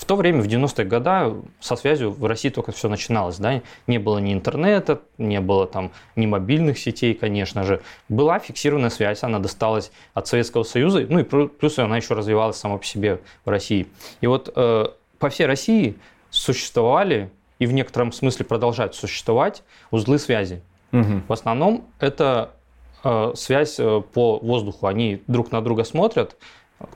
в 0.02 0.04
то 0.04 0.16
время, 0.16 0.42
в 0.42 0.46
90-е 0.46 0.84
годы, 0.84 1.44
со 1.60 1.76
связью 1.76 2.10
в 2.10 2.24
России 2.26 2.48
только 2.48 2.72
все 2.72 2.88
начиналось. 2.88 3.36
Да? 3.36 3.62
Не 3.86 3.98
было 3.98 4.18
ни 4.18 4.32
интернета, 4.32 5.00
не 5.16 5.40
было 5.40 5.68
там 5.68 5.92
ни 6.16 6.26
мобильных 6.26 6.76
сетей, 6.76 7.14
конечно 7.14 7.62
же. 7.62 7.82
Была 8.08 8.40
фиксированная 8.40 8.90
связь, 8.90 9.22
она 9.22 9.38
досталась 9.38 9.92
от 10.12 10.26
Советского 10.26 10.64
Союза, 10.64 11.06
ну 11.08 11.20
и 11.20 11.22
плюс 11.22 11.78
она 11.78 11.96
еще 11.98 12.14
развивалась 12.14 12.56
сама 12.56 12.78
по 12.78 12.84
себе 12.84 13.20
в 13.44 13.48
России. 13.48 13.86
И 14.20 14.26
вот 14.26 14.52
э, 14.56 14.86
по 15.20 15.28
всей 15.28 15.46
России 15.46 15.96
существовали 16.30 17.30
и 17.60 17.66
в 17.66 17.72
некотором 17.72 18.10
смысле 18.10 18.44
продолжают 18.44 18.96
существовать 18.96 19.62
узлы 19.92 20.18
связи. 20.18 20.62
Угу. 20.90 21.22
В 21.28 21.32
основном 21.32 21.84
это 22.00 22.50
э, 23.04 23.34
связь 23.36 23.76
э, 23.78 24.02
по 24.12 24.40
воздуху. 24.40 24.88
Они 24.88 25.22
друг 25.28 25.52
на 25.52 25.62
друга 25.62 25.84
смотрят 25.84 26.36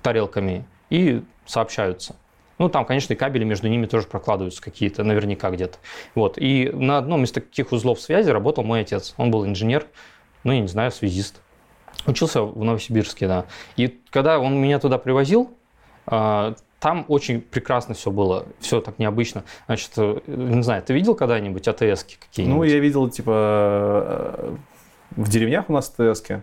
тарелками 0.02 0.64
и 0.90 1.22
сообщаются. 1.46 2.16
Ну, 2.58 2.68
там, 2.68 2.84
конечно, 2.84 3.12
и 3.12 3.16
кабели 3.16 3.44
между 3.44 3.68
ними 3.68 3.86
тоже 3.86 4.06
прокладываются 4.06 4.62
какие-то, 4.62 5.04
наверняка 5.04 5.50
где-то. 5.50 5.78
Вот. 6.14 6.38
И 6.38 6.70
на 6.72 6.98
одном 6.98 7.24
из 7.24 7.32
таких 7.32 7.72
узлов 7.72 8.00
связи 8.00 8.30
работал 8.30 8.64
мой 8.64 8.80
отец. 8.80 9.14
Он 9.18 9.30
был 9.30 9.44
инженер, 9.46 9.86
ну, 10.44 10.52
я 10.52 10.60
не 10.60 10.68
знаю, 10.68 10.90
связист. 10.90 11.42
Учился 12.06 12.42
в 12.42 12.62
Новосибирске, 12.62 13.26
да. 13.26 13.46
И 13.76 13.98
когда 14.10 14.38
он 14.38 14.56
меня 14.56 14.78
туда 14.78 14.96
привозил, 14.96 15.50
а, 16.06 16.54
там 16.78 17.04
очень 17.08 17.40
прекрасно 17.40 17.94
все 17.94 18.10
было, 18.10 18.46
все 18.60 18.80
так 18.80 18.98
необычно. 18.98 19.44
Значит, 19.66 19.90
э, 19.96 20.20
не 20.26 20.62
знаю, 20.62 20.82
ты 20.82 20.92
видел 20.92 21.14
когда-нибудь 21.14 21.66
АТС 21.66 22.04
какие-нибудь? 22.04 22.56
Ну, 22.58 22.62
я 22.62 22.78
видел, 22.78 23.08
типа, 23.08 24.34
э, 24.38 24.56
в 25.16 25.28
деревнях 25.28 25.68
у 25.68 25.72
нас 25.72 25.88
АТС 25.88 26.22
-ки. 26.22 26.42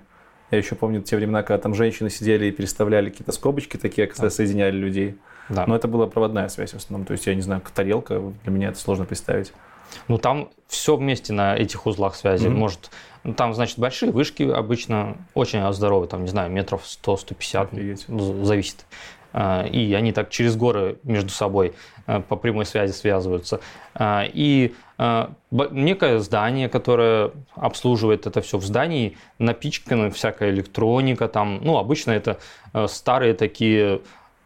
Я 0.51 0.58
еще 0.58 0.75
помню 0.75 1.01
те 1.01 1.15
времена, 1.15 1.43
когда 1.43 1.62
там 1.62 1.74
женщины 1.74 2.10
сидели 2.10 2.48
и 2.48 2.51
переставляли 2.51 3.10
какие-то 3.10 3.32
скобочки 3.32 3.77
такие, 3.77 4.08
когда 4.08 4.24
да. 4.24 4.29
соединяли 4.29 4.75
людей. 4.75 5.15
Да. 5.50 5.65
Но 5.67 5.75
это 5.75 5.88
была 5.88 6.07
проводная 6.07 6.47
связь 6.50 6.71
в 6.71 6.77
основном. 6.77 7.05
То 7.05 7.13
есть, 7.13 7.27
я 7.27 7.35
не 7.35 7.41
знаю, 7.41 7.62
тарелка, 7.73 8.19
для 8.43 8.51
меня 8.51 8.69
это 8.69 8.79
сложно 8.79 9.05
представить. 9.05 9.53
Ну, 10.07 10.17
там 10.17 10.50
все 10.67 10.95
вместе 10.95 11.33
на 11.33 11.55
этих 11.55 11.85
узлах 11.85 12.15
связи. 12.15 12.47
Mm-hmm. 12.47 12.57
Может, 12.57 12.91
ну, 13.23 13.33
там, 13.33 13.53
значит, 13.53 13.77
большие 13.79 14.12
вышки 14.12 14.43
обычно 14.43 15.17
очень 15.33 15.71
здоровые, 15.71 16.09
там, 16.09 16.23
не 16.23 16.29
знаю, 16.29 16.51
метров 16.51 16.83
100-150, 16.83 18.00
ну, 18.07 18.43
зависит. 18.43 18.85
А, 19.33 19.65
и 19.65 19.93
они 19.93 20.12
так 20.12 20.29
через 20.29 20.55
горы 20.55 20.97
между 21.03 21.29
собой 21.29 21.73
а, 22.05 22.21
по 22.21 22.35
прямой 22.35 22.65
связи 22.65 22.91
связываются. 22.91 23.59
А, 23.95 24.25
и 24.31 24.73
некое 25.50 26.19
здание, 26.19 26.69
которое 26.69 27.31
обслуживает 27.55 28.25
это 28.25 28.41
все 28.41 28.57
в 28.57 28.63
здании, 28.63 29.17
напичкана 29.38 30.12
всякая 30.12 30.51
электроника, 30.51 31.27
там, 31.27 31.59
ну, 31.62 31.77
обычно 31.77 32.12
это 32.12 32.38
старые 32.88 33.33
такие 33.33 34.01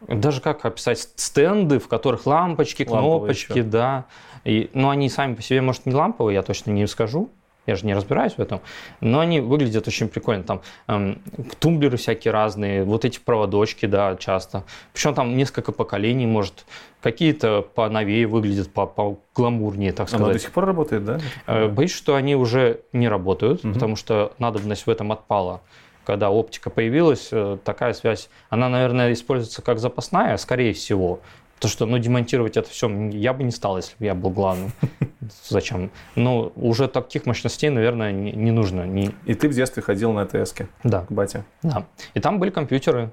даже 0.06 0.40
как 0.40 0.64
описать 0.64 0.98
стенды, 1.16 1.78
в 1.78 1.88
которых 1.88 2.26
лампочки, 2.26 2.84
кнопочки, 2.84 3.62
да. 3.62 4.06
И, 4.44 4.70
ну, 4.72 4.90
они 4.90 5.08
сами 5.08 5.34
по 5.34 5.42
себе, 5.42 5.60
может, 5.60 5.86
не 5.86 5.94
ламповые, 5.94 6.34
я 6.34 6.42
точно 6.42 6.70
не 6.70 6.86
скажу. 6.86 7.30
Я 7.66 7.76
же 7.76 7.84
не 7.84 7.92
разбираюсь 7.92 8.32
в 8.32 8.38
этом. 8.38 8.62
Но 9.02 9.20
они 9.20 9.40
выглядят 9.40 9.86
очень 9.86 10.08
прикольно. 10.08 10.42
Там 10.42 10.62
эм, 10.86 11.20
тумблеры 11.58 11.98
всякие 11.98 12.32
разные, 12.32 12.82
вот 12.82 13.04
эти 13.04 13.18
проводочки, 13.20 13.84
да, 13.84 14.16
часто. 14.16 14.64
Причем 14.94 15.12
там 15.12 15.36
несколько 15.36 15.70
поколений, 15.70 16.24
может, 16.26 16.64
какие-то 17.02 17.60
поновее 17.60 18.26
выглядят, 18.26 18.72
по, 18.72 18.86
по 18.86 19.18
гламурнее, 19.34 19.92
так 19.92 20.08
сказать. 20.08 20.24
Она 20.24 20.32
до 20.32 20.38
сих 20.38 20.50
пор 20.52 20.64
работает, 20.64 21.04
да? 21.04 21.20
Э, 21.46 21.68
боюсь, 21.68 21.92
что 21.92 22.14
они 22.14 22.36
уже 22.36 22.80
не 22.94 23.06
работают, 23.06 23.62
угу. 23.62 23.74
потому 23.74 23.96
что 23.96 24.32
надобность 24.38 24.86
в 24.86 24.90
этом 24.90 25.12
отпала 25.12 25.60
когда 26.08 26.30
оптика 26.30 26.70
появилась, 26.70 27.28
э, 27.32 27.58
такая 27.62 27.92
связь, 27.92 28.30
она, 28.48 28.70
наверное, 28.70 29.12
используется 29.12 29.60
как 29.60 29.78
запасная, 29.78 30.38
скорее 30.38 30.72
всего. 30.72 31.20
Потому 31.56 31.70
что, 31.70 31.84
ну, 31.84 31.98
демонтировать 31.98 32.56
это 32.56 32.70
все 32.70 32.88
я 33.10 33.34
бы 33.34 33.44
не 33.44 33.50
стал, 33.50 33.76
если 33.76 33.94
бы 33.98 34.06
я 34.06 34.14
был 34.14 34.30
главным. 34.30 34.72
Зачем? 35.48 35.90
Ну, 36.14 36.50
уже 36.56 36.88
таких 36.88 37.26
мощностей, 37.26 37.68
наверное, 37.68 38.10
не, 38.10 38.32
не 38.32 38.52
нужно. 38.52 38.86
Не... 38.86 39.10
И 39.26 39.34
ты 39.34 39.50
в 39.50 39.52
детстве 39.52 39.82
ходил 39.82 40.12
на 40.12 40.22
АТС-ке? 40.22 40.68
Да. 40.82 41.02
К 41.04 41.12
бате? 41.12 41.44
Да. 41.62 41.84
И 42.14 42.20
там 42.20 42.38
были 42.38 42.48
компьютеры. 42.48 43.10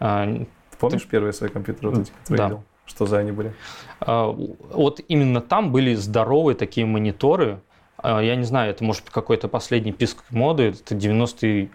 А, 0.00 0.26
ты 0.26 0.76
помнишь 0.80 1.02
ты... 1.02 1.08
первые 1.10 1.32
свои 1.32 1.50
компьютеры, 1.50 1.90
вот 1.90 2.00
эти, 2.00 2.10
которые 2.10 2.38
да. 2.38 2.44
видел? 2.48 2.64
Что 2.84 3.06
за 3.06 3.18
они 3.18 3.30
были? 3.30 3.54
А, 4.00 4.26
вот 4.26 5.00
именно 5.06 5.40
там 5.40 5.70
были 5.70 5.94
здоровые 5.94 6.56
такие 6.56 6.84
мониторы. 6.84 7.60
А, 7.96 8.20
я 8.20 8.34
не 8.34 8.44
знаю, 8.44 8.72
это 8.72 8.82
может 8.82 9.08
какой-то 9.08 9.46
последний 9.46 9.92
писк 9.92 10.24
моды, 10.30 10.70
это 10.70 10.96
90-е 10.96 11.70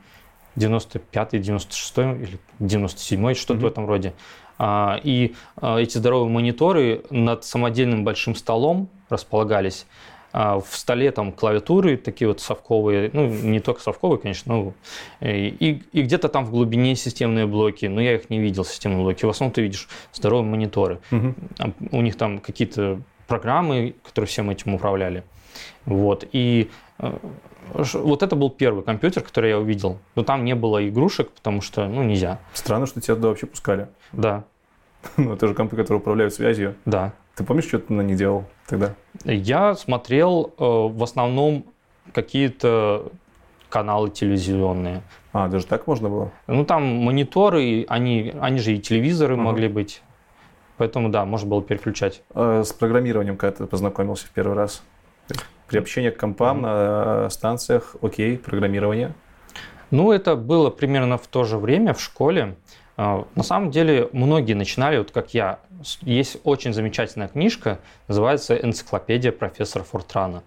95-й, 0.60 1.40
96-й 1.40 2.24
или 2.24 2.40
97-й, 2.60 3.36
что-то 3.36 3.60
mm-hmm. 3.60 3.64
в 3.64 3.66
этом 3.66 3.88
роде. 3.88 4.14
А, 4.58 5.00
и 5.04 5.36
а, 5.56 5.78
эти 5.78 5.98
здоровые 5.98 6.30
мониторы 6.30 7.04
над 7.10 7.46
самодельным 7.46 8.04
большим 8.04 8.36
столом 8.36 8.90
располагались. 9.10 9.86
А, 10.32 10.60
в 10.60 10.76
столе 10.76 11.12
там 11.12 11.32
клавиатуры 11.32 11.98
такие 11.98 12.28
вот 12.28 12.42
совковые, 12.42 13.10
ну 13.14 13.28
не 13.28 13.62
только 13.62 13.82
совковые, 13.82 14.20
конечно, 14.20 14.54
ну, 14.54 14.74
и, 15.22 15.82
и 15.92 16.02
где-то 16.02 16.30
там 16.30 16.46
в 16.46 16.52
глубине 16.52 16.96
системные 16.96 17.48
блоки, 17.48 17.86
но 17.86 18.02
я 18.02 18.16
их 18.16 18.30
не 18.30 18.40
видел, 18.40 18.66
системные 18.66 19.02
блоки. 19.02 19.26
В 19.26 19.30
основном 19.30 19.54
ты 19.54 19.62
видишь 19.62 19.88
здоровые 20.14 20.50
мониторы. 20.50 21.00
Угу. 21.12 21.34
У 21.92 22.02
них 22.02 22.18
там 22.18 22.40
какие-то 22.40 23.02
программы, 23.28 23.96
которые 24.04 24.28
всем 24.28 24.50
этим 24.50 24.74
управляли. 24.74 25.24
Вот. 25.86 26.28
И 26.32 26.70
вот 27.74 28.24
это 28.24 28.36
был 28.36 28.50
первый 28.50 28.84
компьютер, 28.84 29.24
который 29.24 29.50
я 29.52 29.60
увидел. 29.60 29.98
Но 30.16 30.24
там 30.24 30.46
не 30.46 30.56
было 30.56 30.88
игрушек, 30.88 31.32
потому 31.32 31.62
что, 31.62 31.88
ну, 31.88 32.04
нельзя. 32.04 32.40
Странно, 32.54 32.86
что 32.86 33.02
тебя 33.02 33.16
туда 33.16 33.30
вообще 33.30 33.46
пускали. 33.46 33.88
Да. 34.12 34.44
Ну, 35.18 35.34
это 35.34 35.48
же 35.48 35.54
компы, 35.54 35.78
которые 35.78 36.02
управляют 36.02 36.34
связью. 36.34 36.76
Да. 36.86 37.14
Ты 37.36 37.46
помнишь, 37.46 37.68
что 37.68 37.80
ты 37.80 37.94
на 37.94 38.02
них 38.02 38.18
делал 38.18 38.44
тогда? 38.68 38.96
Я 39.24 39.76
смотрел 39.76 40.54
э, 40.58 40.64
в 40.64 41.02
основном 41.02 41.64
какие-то 42.14 43.12
каналы 43.70 44.10
телевизионные. 44.10 45.04
А, 45.32 45.48
даже 45.48 45.66
так 45.66 45.88
можно 45.88 46.10
было? 46.10 46.32
Ну, 46.48 46.66
там 46.66 46.84
мониторы, 46.84 47.86
они, 47.88 48.34
они 48.42 48.60
же 48.60 48.74
и 48.76 48.82
телевизоры 48.82 49.36
uh-huh. 49.36 49.42
могли 49.42 49.70
быть. 49.70 50.02
Поэтому, 50.78 51.10
да, 51.10 51.26
можно 51.26 51.48
было 51.48 51.62
переключать. 51.62 52.24
А 52.34 52.64
с 52.64 52.74
программированием 52.74 53.38
когда 53.38 53.58
ты 53.58 53.66
познакомился 53.68 54.26
в 54.28 54.32
первый 54.32 54.56
раз? 54.56 54.82
Приобщение 55.70 56.12
к 56.12 56.18
компам 56.18 56.66
mm-hmm. 56.66 57.24
на 57.24 57.30
станциях, 57.30 57.96
окей, 58.02 58.38
программирование. 58.38 59.14
Ну, 59.92 60.12
это 60.12 60.36
было 60.36 60.70
примерно 60.70 61.18
в 61.18 61.28
то 61.28 61.44
же 61.44 61.58
время 61.58 61.94
в 61.94 62.02
школе. 62.02 62.56
А, 62.98 63.26
на 63.36 63.44
самом 63.44 63.72
деле, 63.72 64.10
многие 64.12 64.54
начинали, 64.54 64.98
вот 64.98 65.12
как 65.12 65.34
я. 65.34 65.60
Есть 66.02 66.38
очень 66.44 66.74
замечательная 66.74 67.30
книжка, 67.30 67.80
называется 68.08 68.56
«Энциклопедия 68.56 69.32
профессора 69.32 69.84
Фортрана». 69.84 70.44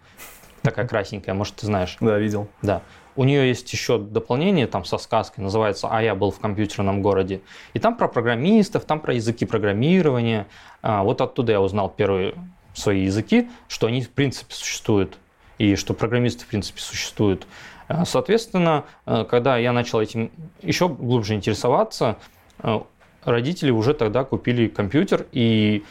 Такая 0.62 0.86
красненькая, 0.86 1.34
может, 1.34 1.56
ты 1.56 1.66
знаешь. 1.66 1.96
Да, 2.00 2.18
видел. 2.18 2.48
Да. 2.60 2.82
у 3.16 3.24
нее 3.24 3.48
есть 3.48 3.72
еще 3.72 3.98
дополнение 3.98 4.66
там 4.66 4.84
со 4.84 4.98
сказкой, 4.98 5.42
называется 5.42 5.88
«А 5.90 6.02
я 6.02 6.14
был 6.14 6.30
в 6.30 6.38
компьютерном 6.38 7.02
городе». 7.02 7.40
И 7.72 7.78
там 7.78 7.96
про 7.96 8.06
программистов, 8.06 8.84
там 8.84 9.00
про 9.00 9.14
языки 9.14 9.46
программирования. 9.46 10.46
А, 10.82 11.02
вот 11.02 11.20
оттуда 11.20 11.52
я 11.52 11.60
узнал 11.60 11.88
первые 11.88 12.34
свои 12.74 13.04
языки, 13.04 13.50
что 13.68 13.86
они 13.86 14.02
в 14.02 14.10
принципе 14.10 14.54
существуют, 14.54 15.18
и 15.58 15.76
что 15.76 15.94
программисты 15.94 16.44
в 16.44 16.48
принципе 16.48 16.80
существуют. 16.80 17.46
А, 17.88 18.04
соответственно, 18.04 18.84
э, 19.06 19.24
когда 19.28 19.58
я 19.58 19.72
начал 19.72 20.00
этим 20.00 20.30
еще 20.62 20.88
глубже 20.88 21.34
интересоваться, 21.34 22.18
э, 22.62 22.80
родители 23.24 23.70
уже 23.70 23.94
тогда 23.94 24.24
купили 24.24 24.68
компьютер, 24.68 25.26
и, 25.32 25.84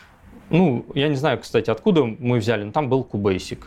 ну, 0.49 0.85
я 0.95 1.07
не 1.07 1.15
знаю, 1.15 1.39
кстати, 1.39 1.69
откуда 1.69 2.03
мы 2.03 2.39
взяли, 2.39 2.63
но 2.63 2.71
там 2.71 2.89
был 2.89 3.07
QBasic. 3.09 3.59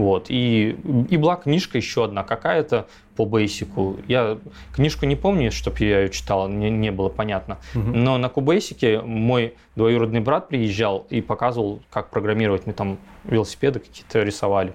Вот. 0.00 0.30
И, 0.30 0.78
и 1.10 1.16
была 1.18 1.36
книжка 1.36 1.76
еще 1.76 2.04
одна 2.04 2.24
какая-то 2.24 2.86
по 3.16 3.26
бейсику. 3.26 3.98
Я 4.08 4.38
книжку 4.72 5.04
не 5.04 5.14
помню, 5.14 5.52
чтобы 5.52 5.76
я 5.80 6.00
ее 6.00 6.08
читал, 6.08 6.48
мне 6.48 6.70
не 6.70 6.90
было 6.90 7.10
понятно. 7.10 7.58
Угу. 7.74 7.82
Но 7.82 8.16
на 8.16 8.30
кубейсике 8.30 9.02
мой 9.02 9.56
двоюродный 9.76 10.20
брат 10.20 10.48
приезжал 10.48 11.06
и 11.10 11.20
показывал, 11.20 11.82
как 11.90 12.08
программировать. 12.08 12.66
Мы 12.66 12.72
там 12.72 12.96
велосипеды 13.24 13.80
какие-то 13.80 14.22
рисовали. 14.22 14.72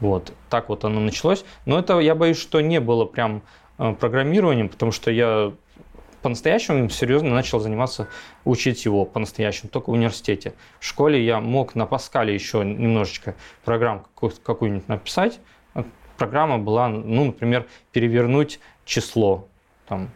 Вот. 0.00 0.32
Так 0.48 0.70
вот 0.70 0.86
оно 0.86 0.98
началось. 0.98 1.44
Но 1.66 1.78
это, 1.78 1.98
я 1.98 2.14
боюсь, 2.14 2.38
что 2.38 2.62
не 2.62 2.80
было 2.80 3.04
прям 3.04 3.42
э, 3.76 3.92
программированием, 3.92 4.70
потому 4.70 4.92
что 4.92 5.10
я 5.10 5.52
по-настоящему 6.24 6.88
серьезно 6.88 7.28
начал 7.28 7.60
заниматься, 7.60 8.08
учить 8.46 8.86
его 8.86 9.04
по-настоящему, 9.04 9.68
только 9.68 9.90
в 9.90 9.92
университете. 9.92 10.54
В 10.80 10.86
школе 10.86 11.22
я 11.22 11.38
мог 11.38 11.74
на 11.74 11.84
Паскале 11.84 12.32
еще 12.32 12.64
немножечко 12.64 13.34
программ 13.62 14.06
какую-нибудь 14.42 14.88
написать. 14.88 15.38
Программа 16.16 16.56
была, 16.56 16.88
ну, 16.88 17.26
например, 17.26 17.66
перевернуть 17.92 18.58
число. 18.86 19.48
Там, 19.86 20.08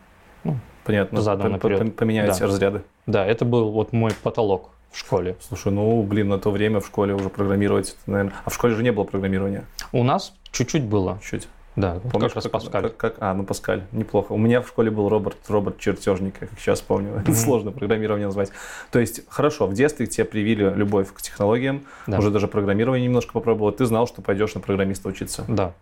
ну, 0.44 0.56
Понятно, 0.84 1.20
задом 1.20 1.52
наперед. 1.52 1.94
поменять 1.94 2.38
да. 2.38 2.46
разряды. 2.46 2.84
Да, 3.04 3.26
это 3.26 3.44
был 3.44 3.70
вот 3.70 3.92
мой 3.92 4.12
потолок 4.22 4.70
в 4.90 4.98
школе. 4.98 5.36
Слушай, 5.40 5.72
ну, 5.72 6.02
блин, 6.04 6.28
на 6.28 6.38
то 6.38 6.50
время 6.50 6.80
в 6.80 6.86
школе 6.86 7.12
уже 7.12 7.28
программировать, 7.28 7.98
наверное... 8.06 8.32
А 8.46 8.48
в 8.48 8.54
школе 8.54 8.74
же 8.74 8.82
не 8.82 8.92
было 8.92 9.04
программирования? 9.04 9.66
У 9.92 10.02
нас 10.02 10.32
чуть-чуть 10.52 10.84
было. 10.84 11.20
Чуть. 11.22 11.48
Да, 11.78 12.00
Помнишь, 12.10 12.32
как 12.32 12.50
Паскаль. 12.50 12.82
Как, 12.82 12.96
как, 12.96 13.14
а, 13.20 13.34
ну 13.34 13.44
Паскаль, 13.44 13.84
неплохо. 13.92 14.32
У 14.32 14.36
меня 14.36 14.60
в 14.60 14.68
школе 14.68 14.90
был 14.90 15.08
робот, 15.08 15.36
робот 15.48 15.78
чертежник, 15.78 16.38
как 16.38 16.50
сейчас 16.58 16.80
помню. 16.80 17.08
Mm-hmm. 17.28 17.34
Сложно 17.34 17.72
программирование 17.72 18.26
назвать. 18.26 18.50
То 18.90 18.98
есть, 18.98 19.22
хорошо, 19.28 19.66
в 19.66 19.74
детстве 19.74 20.06
тебе 20.06 20.24
привили 20.24 20.72
любовь 20.74 21.12
к 21.12 21.20
технологиям, 21.20 21.82
да. 22.06 22.18
уже 22.18 22.30
даже 22.30 22.48
программирование 22.48 23.06
немножко 23.06 23.32
попробовал. 23.32 23.72
Ты 23.72 23.84
знал, 23.86 24.06
что 24.06 24.22
пойдешь 24.22 24.54
на 24.54 24.60
программиста 24.60 25.08
учиться. 25.08 25.44
Да. 25.46 25.74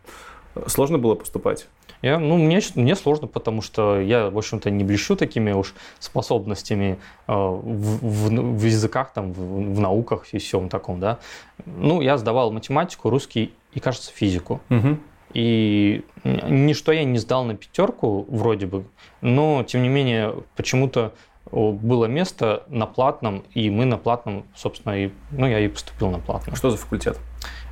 Сложно 0.66 0.98
было 0.98 1.14
поступать? 1.14 1.68
Я, 2.02 2.18
ну, 2.18 2.36
мне, 2.36 2.60
мне 2.74 2.94
сложно, 2.96 3.26
потому 3.26 3.62
что 3.62 4.00
я, 4.00 4.30
в 4.30 4.36
общем-то, 4.36 4.70
не 4.70 4.84
блещу 4.84 5.16
такими 5.16 5.52
уж 5.52 5.74
способностями 5.98 6.98
э, 7.26 7.32
в, 7.32 7.98
в, 8.02 8.28
в 8.30 8.64
языках, 8.64 9.12
там, 9.12 9.32
в, 9.32 9.74
в 9.74 9.80
науках 9.80 10.26
и 10.32 10.38
всем 10.38 10.68
таком, 10.68 11.00
да. 11.00 11.18
Ну, 11.64 12.00
я 12.00 12.18
сдавал 12.18 12.50
математику, 12.50 13.10
русский 13.10 13.52
и, 13.72 13.80
кажется, 13.80 14.10
физику. 14.12 14.60
Угу. 14.70 14.98
И 15.36 16.02
ничто 16.24 16.92
я 16.92 17.04
не 17.04 17.18
сдал 17.18 17.44
на 17.44 17.54
пятерку, 17.54 18.24
вроде 18.30 18.64
бы, 18.64 18.86
но, 19.20 19.62
тем 19.64 19.82
не 19.82 19.90
менее, 19.90 20.34
почему-то 20.56 21.12
было 21.52 22.06
место 22.06 22.62
на 22.68 22.86
платном, 22.86 23.44
и 23.52 23.68
мы 23.68 23.84
на 23.84 23.98
платном, 23.98 24.46
собственно, 24.54 24.94
и, 24.94 25.10
ну, 25.32 25.46
я 25.46 25.60
и 25.60 25.68
поступил 25.68 26.08
на 26.08 26.20
платном. 26.20 26.56
Что 26.56 26.70
за 26.70 26.78
факультет? 26.78 27.18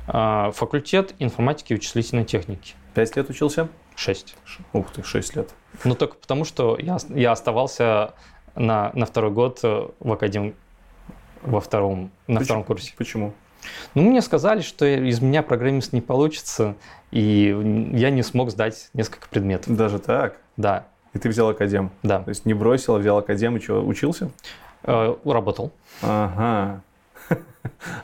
А, 0.07 0.51
факультет 0.51 1.15
информатики 1.17 1.73
и 1.73 1.75
вычислительной 1.77 2.23
техники. 2.23 2.75
Пять 2.93 3.15
лет 3.15 3.31
учился? 3.31 3.67
Шесть. 3.95 4.35
Ух 4.71 4.91
ты, 4.91 5.01
шесть 5.01 5.35
лет. 5.35 5.49
Ну, 5.85 5.95
только 5.95 6.17
потому, 6.17 6.45
что 6.45 6.77
я, 6.79 6.99
я 7.09 7.31
оставался 7.31 8.13
на, 8.53 8.91
на 8.93 9.07
второй 9.07 9.31
год 9.31 9.63
в 9.63 10.11
академ 10.11 10.53
во 11.41 11.61
втором, 11.61 12.11
на 12.27 12.35
Почему? 12.35 12.45
втором 12.45 12.63
курсе. 12.63 12.93
Почему? 12.95 13.33
Ну, 13.93 14.03
мне 14.03 14.21
сказали, 14.21 14.61
что 14.61 14.85
из 14.85 15.21
меня 15.21 15.41
программист 15.41 15.93
не 15.93 16.01
получится, 16.01 16.75
и 17.15 17.91
я 17.93 18.09
не 18.09 18.23
смог 18.23 18.51
сдать 18.51 18.89
несколько 18.93 19.29
предметов. 19.29 19.73
Даже 19.73 19.99
так? 19.99 20.35
Да. 20.57 20.85
И 21.13 21.17
ты 21.17 21.29
взял 21.29 21.47
академ? 21.47 21.89
Да. 22.03 22.19
То 22.21 22.29
есть 22.29 22.45
не 22.45 22.53
бросил, 22.53 22.95
а 22.95 22.99
взял 22.99 23.17
академ 23.17 23.55
и 23.55 23.61
что, 23.61 23.81
учился? 23.85 24.31
Э, 24.83 25.15
работал. 25.23 25.71
Ага. 26.01 26.81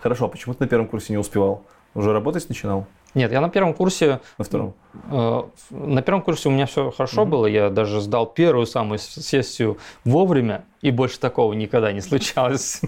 Хорошо, 0.01 0.25
а 0.25 0.27
почему 0.29 0.53
ты 0.53 0.63
на 0.63 0.69
первом 0.69 0.87
курсе 0.87 1.11
не 1.11 1.17
успевал? 1.17 1.65
Уже 1.93 2.13
работать 2.13 2.47
начинал? 2.47 2.87
Нет, 3.13 3.31
я 3.31 3.41
на 3.41 3.49
первом 3.49 3.73
курсе... 3.73 4.19
На 4.37 4.45
втором? 4.45 4.73
Э, 5.09 5.43
на 5.69 6.01
первом 6.01 6.21
курсе 6.21 6.49
у 6.49 6.51
меня 6.51 6.65
все 6.65 6.91
хорошо 6.91 7.23
угу. 7.23 7.31
было. 7.31 7.45
Я 7.45 7.69
даже 7.69 7.99
сдал 8.01 8.25
первую 8.25 8.65
самую 8.65 8.99
сессию 8.99 9.77
вовремя, 10.05 10.63
и 10.81 10.91
больше 10.91 11.19
такого 11.19 11.53
никогда 11.53 11.91
не 11.91 12.01
случалось. 12.01 12.81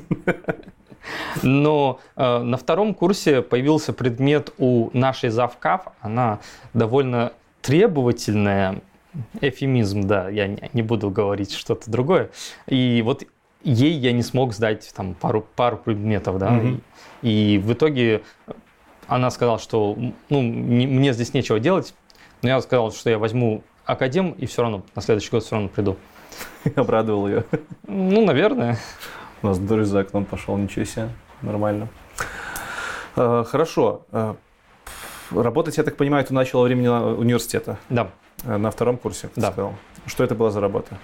Но 1.41 1.99
э, 2.15 2.37
на 2.39 2.57
втором 2.57 2.93
курсе 2.93 3.41
появился 3.41 3.93
предмет 3.93 4.53
у 4.57 4.89
нашей 4.93 5.29
завкав. 5.29 5.87
Она 6.01 6.39
довольно 6.73 7.33
требовательная. 7.61 8.81
Эфемизм, 9.41 10.07
да, 10.07 10.27
я 10.27 10.47
не, 10.47 10.81
буду 10.81 11.11
говорить 11.11 11.53
что-то 11.53 11.91
другое. 11.91 12.31
И 12.65 13.03
вот 13.05 13.23
ей 13.63 13.93
я 13.93 14.11
не 14.11 14.23
смог 14.23 14.53
сдать 14.53 14.91
там 14.95 15.13
пару, 15.13 15.45
пару 15.55 15.77
предметов, 15.77 16.39
да. 16.39 16.49
Mm-hmm. 16.49 16.79
И 17.21 17.61
в 17.63 17.73
итоге 17.73 18.23
она 19.07 19.29
сказала, 19.31 19.59
что 19.59 19.97
ну, 20.29 20.41
не, 20.41 20.87
мне 20.87 21.13
здесь 21.13 21.33
нечего 21.33 21.59
делать. 21.59 21.93
Но 22.41 22.49
я 22.49 22.61
сказал, 22.61 22.91
что 22.91 23.09
я 23.09 23.17
возьму 23.17 23.63
академ 23.85 24.31
и 24.31 24.45
все 24.45 24.61
равно 24.61 24.83
на 24.95 25.01
следующий 25.01 25.29
год 25.29 25.43
все 25.43 25.55
равно 25.55 25.69
приду. 25.69 25.97
Обрадовал 26.75 27.27
ее. 27.27 27.45
Ну, 27.87 28.25
наверное. 28.25 28.77
У 29.41 29.47
нас 29.47 29.59
дождь 29.59 29.89
за 29.89 30.01
окном 30.01 30.25
пошел, 30.25 30.55
ничего 30.57 30.85
себе, 30.85 31.09
нормально. 31.41 31.89
А, 33.15 33.43
хорошо. 33.43 34.05
А, 34.11 34.35
работать, 35.31 35.77
я 35.77 35.83
так 35.83 35.97
понимаю, 35.97 36.25
ты 36.25 36.33
начал 36.33 36.59
во 36.59 36.65
времени 36.65 36.87
университета? 36.87 37.77
Да. 37.89 38.09
А, 38.45 38.57
на 38.57 38.71
втором 38.71 38.97
курсе, 38.97 39.29
да. 39.35 39.51
сказал. 39.51 39.73
Что 40.05 40.23
это 40.23 40.35
была 40.35 40.49
за 40.49 40.59
работа? 40.59 40.97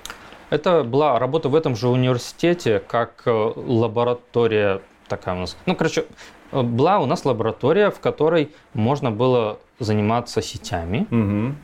Это 0.50 0.84
была 0.84 1.20
работа 1.20 1.48
в 1.50 1.56
этом 1.56 1.76
же 1.76 1.88
университете, 1.88 2.80
как 2.80 3.22
э, 3.26 3.32
лаборатория 3.32 4.82
такая 5.10 5.36
у 5.36 5.40
нас. 5.40 5.58
Ну, 5.66 5.76
короче, 5.76 6.06
э, 6.52 6.62
была 6.62 7.00
у 7.00 7.06
нас 7.06 7.26
лаборатория, 7.26 7.92
в 7.92 8.00
которой 8.00 8.52
можно 8.74 9.12
было 9.12 9.60
заниматься 9.80 10.42
сетями. 10.42 11.08
Угу. 11.12 11.56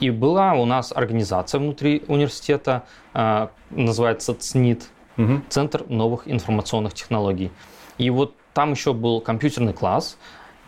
И 0.00 0.10
была 0.10 0.54
у 0.54 0.64
нас 0.64 0.92
организация 0.94 1.60
внутри 1.60 2.04
университета, 2.06 2.84
называется 3.70 4.32
ЦНИТ, 4.32 4.88
угу. 5.16 5.40
Центр 5.48 5.84
новых 5.88 6.28
информационных 6.28 6.94
технологий. 6.94 7.50
И 7.98 8.08
вот 8.10 8.34
там 8.54 8.72
еще 8.72 8.92
был 8.92 9.20
компьютерный 9.20 9.72
класс. 9.72 10.16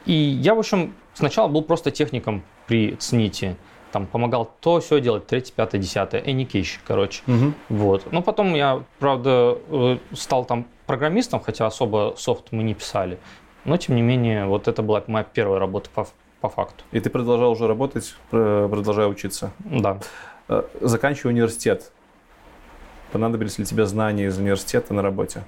И 0.04 0.12
я, 0.12 0.54
в 0.54 0.58
общем, 0.58 0.94
сначала 1.14 1.48
был 1.48 1.62
просто 1.62 1.90
техником 1.90 2.42
при 2.66 2.96
ЦНИТе. 2.96 3.56
Там 3.92 4.06
помогал 4.06 4.50
то, 4.60 4.80
все 4.80 5.00
делать, 5.00 5.26
третье, 5.26 5.52
пятое, 5.54 5.80
десятое, 5.80 6.22
эникейщик, 6.24 6.80
короче. 6.86 7.22
Угу. 7.26 7.52
Вот. 7.70 8.12
Но 8.12 8.22
потом 8.22 8.54
я, 8.54 8.82
правда, 8.98 9.58
э, 9.68 9.98
стал 10.12 10.44
там 10.44 10.66
программистом, 10.86 11.40
хотя 11.40 11.66
особо 11.66 12.14
софт 12.16 12.52
мы 12.52 12.62
не 12.62 12.74
писали. 12.74 13.18
Но, 13.64 13.76
тем 13.76 13.96
не 13.96 14.02
менее, 14.02 14.46
вот 14.46 14.68
это 14.68 14.82
была 14.82 15.02
моя 15.06 15.24
первая 15.24 15.58
работа 15.58 15.90
по, 15.94 16.06
по 16.40 16.48
факту. 16.48 16.84
И 16.92 17.00
ты 17.00 17.10
продолжал 17.10 17.50
уже 17.50 17.66
работать, 17.66 18.14
продолжая 18.30 19.06
учиться? 19.06 19.52
Да. 19.58 19.98
Э, 20.48 20.62
заканчивая 20.80 21.32
университет, 21.32 21.92
Понадобились 23.12 23.58
ли 23.58 23.64
тебе 23.64 23.86
знания 23.86 24.26
из 24.26 24.38
университета 24.38 24.94
на 24.94 25.02
работе? 25.02 25.42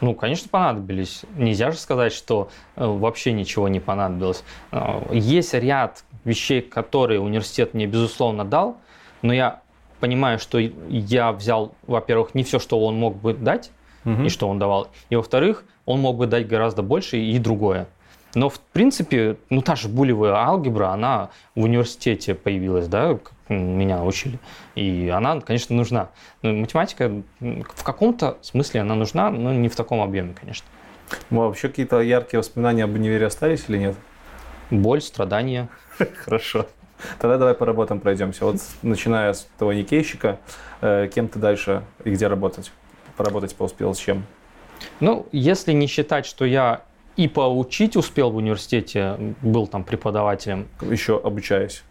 Ну, 0.00 0.14
конечно, 0.14 0.48
понадобились. 0.48 1.22
Нельзя 1.36 1.70
же 1.70 1.78
сказать, 1.78 2.12
что 2.12 2.50
э, 2.76 2.86
вообще 2.86 3.32
ничего 3.32 3.68
не 3.68 3.80
понадобилось. 3.80 4.44
Э, 4.72 5.02
есть 5.12 5.54
ряд 5.54 6.04
вещей, 6.24 6.60
которые 6.60 7.20
университет 7.20 7.74
мне, 7.74 7.86
безусловно, 7.86 8.44
дал, 8.44 8.76
но 9.22 9.32
я 9.32 9.60
понимаю, 10.00 10.38
что 10.38 10.58
я 10.58 11.32
взял, 11.32 11.74
во-первых, 11.86 12.34
не 12.34 12.42
все, 12.42 12.58
что 12.58 12.80
он 12.84 12.96
мог 12.96 13.16
бы 13.16 13.34
дать, 13.34 13.70
угу. 14.04 14.22
и 14.22 14.28
что 14.28 14.48
он 14.48 14.58
давал, 14.58 14.88
и, 15.10 15.16
во-вторых, 15.16 15.64
он 15.84 16.00
мог 16.00 16.16
бы 16.16 16.26
дать 16.26 16.46
гораздо 16.48 16.82
больше 16.82 17.18
и 17.18 17.38
другое. 17.38 17.86
Но, 18.34 18.48
в 18.48 18.60
принципе, 18.60 19.36
ну, 19.48 19.60
та 19.60 19.74
же 19.76 19.88
булевая 19.88 20.34
алгебра, 20.34 20.88
она 20.88 21.30
в 21.54 21.64
университете 21.64 22.34
появилась, 22.34 22.86
да, 22.86 23.18
меня 23.48 24.04
учили. 24.04 24.38
И 24.76 25.08
она, 25.08 25.40
конечно, 25.40 25.74
нужна. 25.74 26.10
Но 26.42 26.52
математика 26.52 27.22
в 27.40 27.82
каком-то 27.82 28.38
смысле 28.42 28.82
она 28.82 28.94
нужна, 28.94 29.30
но 29.30 29.52
не 29.52 29.68
в 29.68 29.74
таком 29.76 30.00
объеме, 30.00 30.34
конечно. 30.38 30.66
Ну, 31.30 31.42
а 31.42 31.48
вообще 31.48 31.68
какие-то 31.68 32.00
яркие 32.00 32.38
воспоминания 32.38 32.84
об 32.84 32.94
универе 32.94 33.26
остались 33.26 33.64
или 33.68 33.78
нет? 33.78 33.96
Боль, 34.70 35.00
страдания. 35.00 35.68
Хорошо. 36.24 36.66
Тогда 37.18 37.38
давай 37.38 37.54
по 37.54 37.66
работам 37.66 37.98
пройдемся. 37.98 38.44
Вот 38.44 38.56
начиная 38.82 39.32
с 39.32 39.48
того 39.58 39.72
никейщика, 39.72 40.38
э, 40.80 41.08
кем 41.12 41.28
ты 41.28 41.38
дальше 41.38 41.82
и 42.04 42.10
где 42.10 42.28
работать? 42.28 42.70
Поработать 43.16 43.56
поуспел 43.56 43.94
с 43.94 43.98
чем? 43.98 44.24
Ну, 45.00 45.26
если 45.32 45.72
не 45.72 45.86
считать, 45.86 46.26
что 46.26 46.44
я 46.44 46.82
и 47.20 47.28
поучить 47.28 47.96
успел 47.96 48.30
в 48.30 48.36
университете, 48.36 49.34
был 49.42 49.66
там 49.66 49.84
преподавателем. 49.84 50.68
Еще 50.80 51.20
обучаясь? 51.22 51.84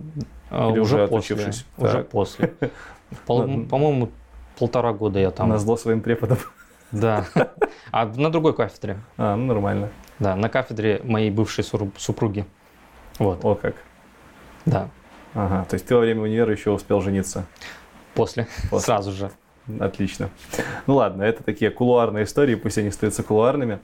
Или 0.49 0.79
уже, 0.79 0.95
уже 0.95 1.07
после. 1.07 1.35
Отучившись? 1.35 1.65
Уже 1.77 1.91
так. 1.91 2.09
после. 2.09 2.53
По-моему, 3.27 4.09
полтора 4.57 4.91
года 4.91 5.19
я 5.19 5.29
там. 5.29 5.49
На 5.49 5.59
зло 5.59 5.77
своим 5.77 6.01
преподам. 6.01 6.37
Да. 6.91 7.27
А 7.91 8.07
на 8.07 8.31
другой 8.31 8.55
кафедре. 8.55 8.97
А, 9.15 9.35
ну 9.35 9.45
нормально. 9.45 9.89
Да, 10.17 10.35
на 10.35 10.49
кафедре 10.49 10.99
моей 11.03 11.29
бывшей 11.29 11.63
супруги. 11.63 12.47
Вот. 13.19 13.45
О, 13.45 13.53
как. 13.53 13.75
Да. 14.65 14.89
Ага, 15.35 15.65
то 15.69 15.75
есть 15.75 15.85
ты 15.85 15.93
во 15.93 16.01
время 16.01 16.23
универа 16.23 16.51
еще 16.51 16.71
успел 16.71 17.01
жениться? 17.01 17.45
После, 18.15 18.47
После. 18.71 18.85
сразу 18.87 19.11
же. 19.11 19.29
Отлично. 19.79 20.31
Ну 20.87 20.95
ладно, 20.95 21.21
это 21.21 21.43
такие 21.43 21.69
кулуарные 21.69 22.23
истории, 22.23 22.55
пусть 22.55 22.79
они 22.79 22.87
остаются 22.87 23.21
кулуарными. 23.21 23.81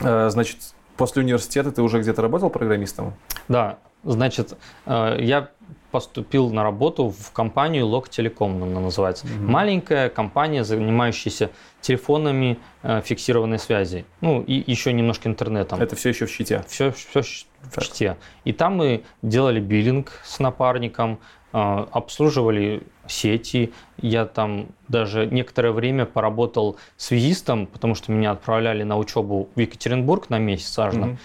Э, 0.00 0.30
значит, 0.30 0.58
после 0.96 1.22
университета 1.22 1.72
ты 1.72 1.82
уже 1.82 2.00
где-то 2.00 2.22
работал 2.22 2.50
программистом? 2.50 3.14
Да, 3.48 3.78
значит, 4.04 4.56
э, 4.86 5.16
я 5.20 5.50
поступил 5.90 6.50
на 6.50 6.62
работу 6.62 7.08
в 7.08 7.32
компанию 7.32 7.86
Log 7.86 8.08
Telecom, 8.10 8.62
она 8.62 8.80
называется. 8.80 9.26
Угу. 9.26 9.50
Маленькая 9.50 10.08
компания, 10.10 10.64
занимающаяся 10.64 11.50
телефонами 11.80 12.58
э, 12.82 13.00
фиксированной 13.02 13.58
связи. 13.58 14.04
Ну, 14.20 14.42
и 14.42 14.70
еще 14.70 14.92
немножко 14.92 15.28
интернетом. 15.28 15.80
Это 15.80 15.96
все 15.96 16.10
еще 16.10 16.26
в 16.26 16.30
щите? 16.30 16.64
Все, 16.68 16.92
все 16.92 17.22
в 17.22 17.82
щите. 17.82 18.16
И 18.44 18.52
там 18.52 18.76
мы 18.76 19.02
делали 19.22 19.60
биллинг 19.60 20.12
с 20.24 20.38
напарником, 20.40 21.20
э, 21.52 21.86
обслуживали 21.90 22.82
сети. 23.06 23.72
Я 23.96 24.26
там 24.26 24.68
даже 24.88 25.26
некоторое 25.26 25.72
время 25.72 26.04
поработал 26.04 26.76
связистом, 26.98 27.66
потому 27.66 27.94
что 27.94 28.12
меня 28.12 28.32
отправляли 28.32 28.82
на 28.82 28.98
учебу 28.98 29.48
в 29.54 29.60
Екатеринбург 29.60 30.28
на 30.28 30.38
месяц 30.38 30.78
аж. 30.78 30.94
Угу. 30.94 31.04
Э, 31.04 31.16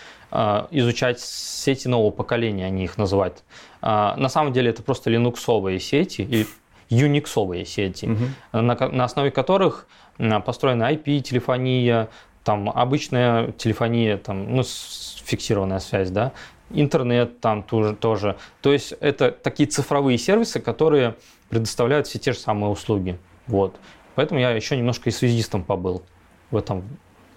изучать 0.71 1.19
сети 1.19 1.87
нового 1.87 2.11
поколения, 2.11 2.65
они 2.65 2.85
их 2.85 2.97
называют. 2.97 3.43
Э, 3.81 4.13
на 4.17 4.29
самом 4.29 4.53
деле 4.53 4.71
это 4.71 4.81
просто 4.81 5.09
линуксовые 5.09 5.79
сети 5.79 6.21
или 6.21 6.47
юниксовые 6.89 7.65
сети, 7.65 8.05
угу. 8.05 8.23
на, 8.51 8.75
на 8.75 9.03
основе 9.03 9.31
которых 9.31 9.87
построена 10.45 10.91
IP-телефония, 10.93 12.09
там 12.43 12.69
обычная 12.69 13.51
телефония, 13.53 14.17
там, 14.17 14.55
ну, 14.55 14.63
фиксированная 14.63 15.79
связь, 15.79 16.09
да, 16.09 16.33
интернет 16.69 17.39
там 17.39 17.63
тоже, 17.63 17.95
тоже. 17.95 18.37
То 18.61 18.73
есть 18.73 18.93
это 18.99 19.31
такие 19.31 19.67
цифровые 19.67 20.17
сервисы, 20.17 20.59
которые 20.59 21.15
предоставляют 21.49 22.07
все 22.07 22.19
те 22.19 22.33
же 22.33 22.39
самые 22.39 22.69
услуги. 22.69 23.17
Вот. 23.47 23.75
Поэтому 24.15 24.39
я 24.39 24.51
еще 24.51 24.77
немножко 24.77 25.09
и 25.09 25.11
связистом 25.11 25.63
побыл 25.63 26.03
в 26.51 26.57
этом 26.57 26.83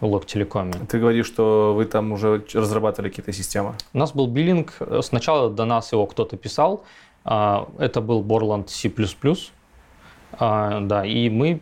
Локтелекоме. 0.00 0.74
Ты 0.88 0.98
говоришь, 0.98 1.26
что 1.26 1.74
вы 1.74 1.84
там 1.84 2.12
уже 2.12 2.44
разрабатывали 2.52 3.08
какие-то 3.08 3.32
системы? 3.32 3.74
У 3.92 3.98
нас 3.98 4.12
был 4.12 4.26
биллинг. 4.26 4.74
Сначала 5.02 5.50
до 5.50 5.64
нас 5.64 5.92
его 5.92 6.06
кто-то 6.06 6.36
писал. 6.36 6.84
А, 7.24 7.68
это 7.78 8.00
был 8.00 8.22
Borland 8.22 8.68
C++. 8.68 8.90
А, 10.38 10.80
да, 10.80 11.04
и 11.04 11.28
мы, 11.28 11.60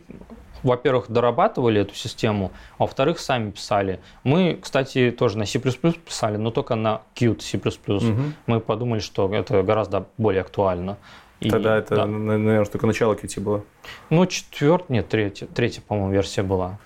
во-первых, 0.63 1.09
дорабатывали 1.09 1.81
эту 1.81 1.95
систему, 1.95 2.51
а 2.77 2.83
во-вторых, 2.83 3.19
сами 3.19 3.51
писали. 3.51 3.99
Мы, 4.23 4.59
кстати, 4.61 5.15
тоже 5.17 5.37
на 5.37 5.45
C++ 5.45 5.59
писали, 5.59 6.37
но 6.37 6.51
только 6.51 6.75
на 6.75 7.01
Qt 7.15 7.41
C++. 7.41 7.57
Угу. 7.57 8.21
Мы 8.47 8.59
подумали, 8.59 8.99
что 8.99 9.33
это 9.33 9.63
гораздо 9.63 10.05
более 10.17 10.41
актуально. 10.41 10.97
И, 11.39 11.49
Тогда 11.49 11.77
это, 11.77 11.95
да. 11.95 12.05
наверное, 12.05 12.65
только 12.65 12.87
начало 12.87 13.13
Qt 13.13 13.39
было? 13.41 13.63
Ну, 14.09 14.25
четвертая, 14.25 14.97
нет, 14.97 15.09
третья, 15.09 15.47
третья, 15.47 15.81
по-моему, 15.81 16.11
версия 16.11 16.43
была. 16.43 16.79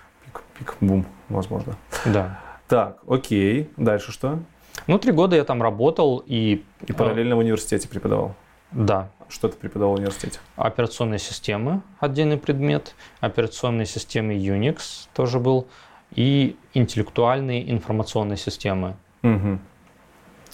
Пик, 0.60 0.74
пик, 0.74 0.76
бум 0.82 1.06
возможно. 1.30 1.74
Да. 2.04 2.38
Так, 2.68 2.98
окей. 3.08 3.70
Дальше 3.78 4.12
что? 4.12 4.38
Ну, 4.86 4.98
три 4.98 5.10
года 5.10 5.36
я 5.36 5.44
там 5.44 5.62
работал 5.62 6.22
и... 6.26 6.62
И 6.86 6.92
параллельно 6.92 7.36
в 7.36 7.38
университете 7.38 7.88
преподавал? 7.88 8.34
Да. 8.72 9.10
Что 9.30 9.48
ты 9.48 9.56
преподавал 9.56 9.94
в 9.94 9.98
университете? 9.98 10.38
Операционные 10.56 11.18
системы, 11.18 11.80
отдельный 11.98 12.36
предмет. 12.36 12.94
Операционные 13.20 13.86
системы 13.86 14.34
Unix 14.34 15.08
тоже 15.14 15.38
был. 15.38 15.66
И 16.14 16.56
интеллектуальные 16.74 17.70
информационные 17.72 18.36
системы. 18.36 18.96
Угу. 19.22 19.58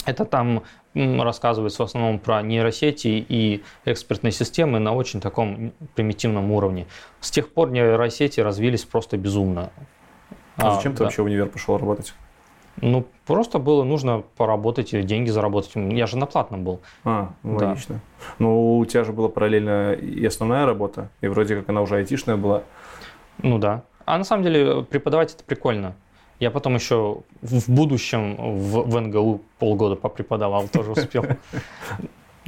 Это 0.05 0.23
там 0.23 0.63
рассказывается 0.93 1.83
в 1.83 1.85
основном 1.85 2.19
про 2.19 2.41
нейросети 2.41 3.25
и 3.27 3.63
экспертные 3.83 4.31
системы 4.31 4.79
на 4.79 4.93
очень 4.93 5.19
таком 5.19 5.73
примитивном 5.95 6.51
уровне. 6.51 6.87
С 7.19 7.29
тех 7.29 7.51
пор 7.51 7.71
нейросети 7.71 8.39
развились 8.39 8.85
просто 8.85 9.17
безумно. 9.17 9.71
А, 10.57 10.71
а 10.71 10.75
зачем 10.75 10.93
ты 10.93 10.99
да. 10.99 11.05
вообще 11.05 11.21
в 11.21 11.25
универ 11.25 11.47
пошел 11.47 11.77
работать? 11.77 12.13
Ну, 12.81 13.05
просто 13.25 13.57
было 13.57 13.83
нужно 13.83 14.23
поработать 14.37 14.93
и 14.93 15.01
деньги 15.01 15.29
заработать. 15.29 15.71
Я 15.75 16.05
же 16.05 16.17
на 16.17 16.25
платном 16.25 16.63
был. 16.63 16.79
А, 17.03 17.31
ну, 17.41 17.57
да. 17.57 17.69
логично. 17.69 17.99
Ну, 18.37 18.77
у 18.77 18.85
тебя 18.85 19.03
же 19.03 19.13
была 19.13 19.29
параллельно 19.29 19.93
и 19.93 20.23
основная 20.25 20.65
работа, 20.65 21.09
и 21.21 21.27
вроде 21.27 21.55
как 21.55 21.69
она 21.69 21.81
уже 21.81 21.95
айтишная 21.95 22.37
была. 22.37 22.63
Ну 23.41 23.57
да. 23.57 23.83
А 24.05 24.17
на 24.17 24.23
самом 24.23 24.43
деле 24.43 24.83
преподавать 24.83 25.33
это 25.33 25.43
прикольно. 25.43 25.95
Я 26.39 26.51
потом 26.51 26.75
еще 26.75 27.21
в 27.41 27.71
будущем 27.71 28.35
в, 28.35 28.83
в 28.83 28.99
НГУ 28.99 29.41
полгода 29.57 29.95
попреподавал, 29.95 30.67
тоже 30.67 30.91
успел. 30.91 31.25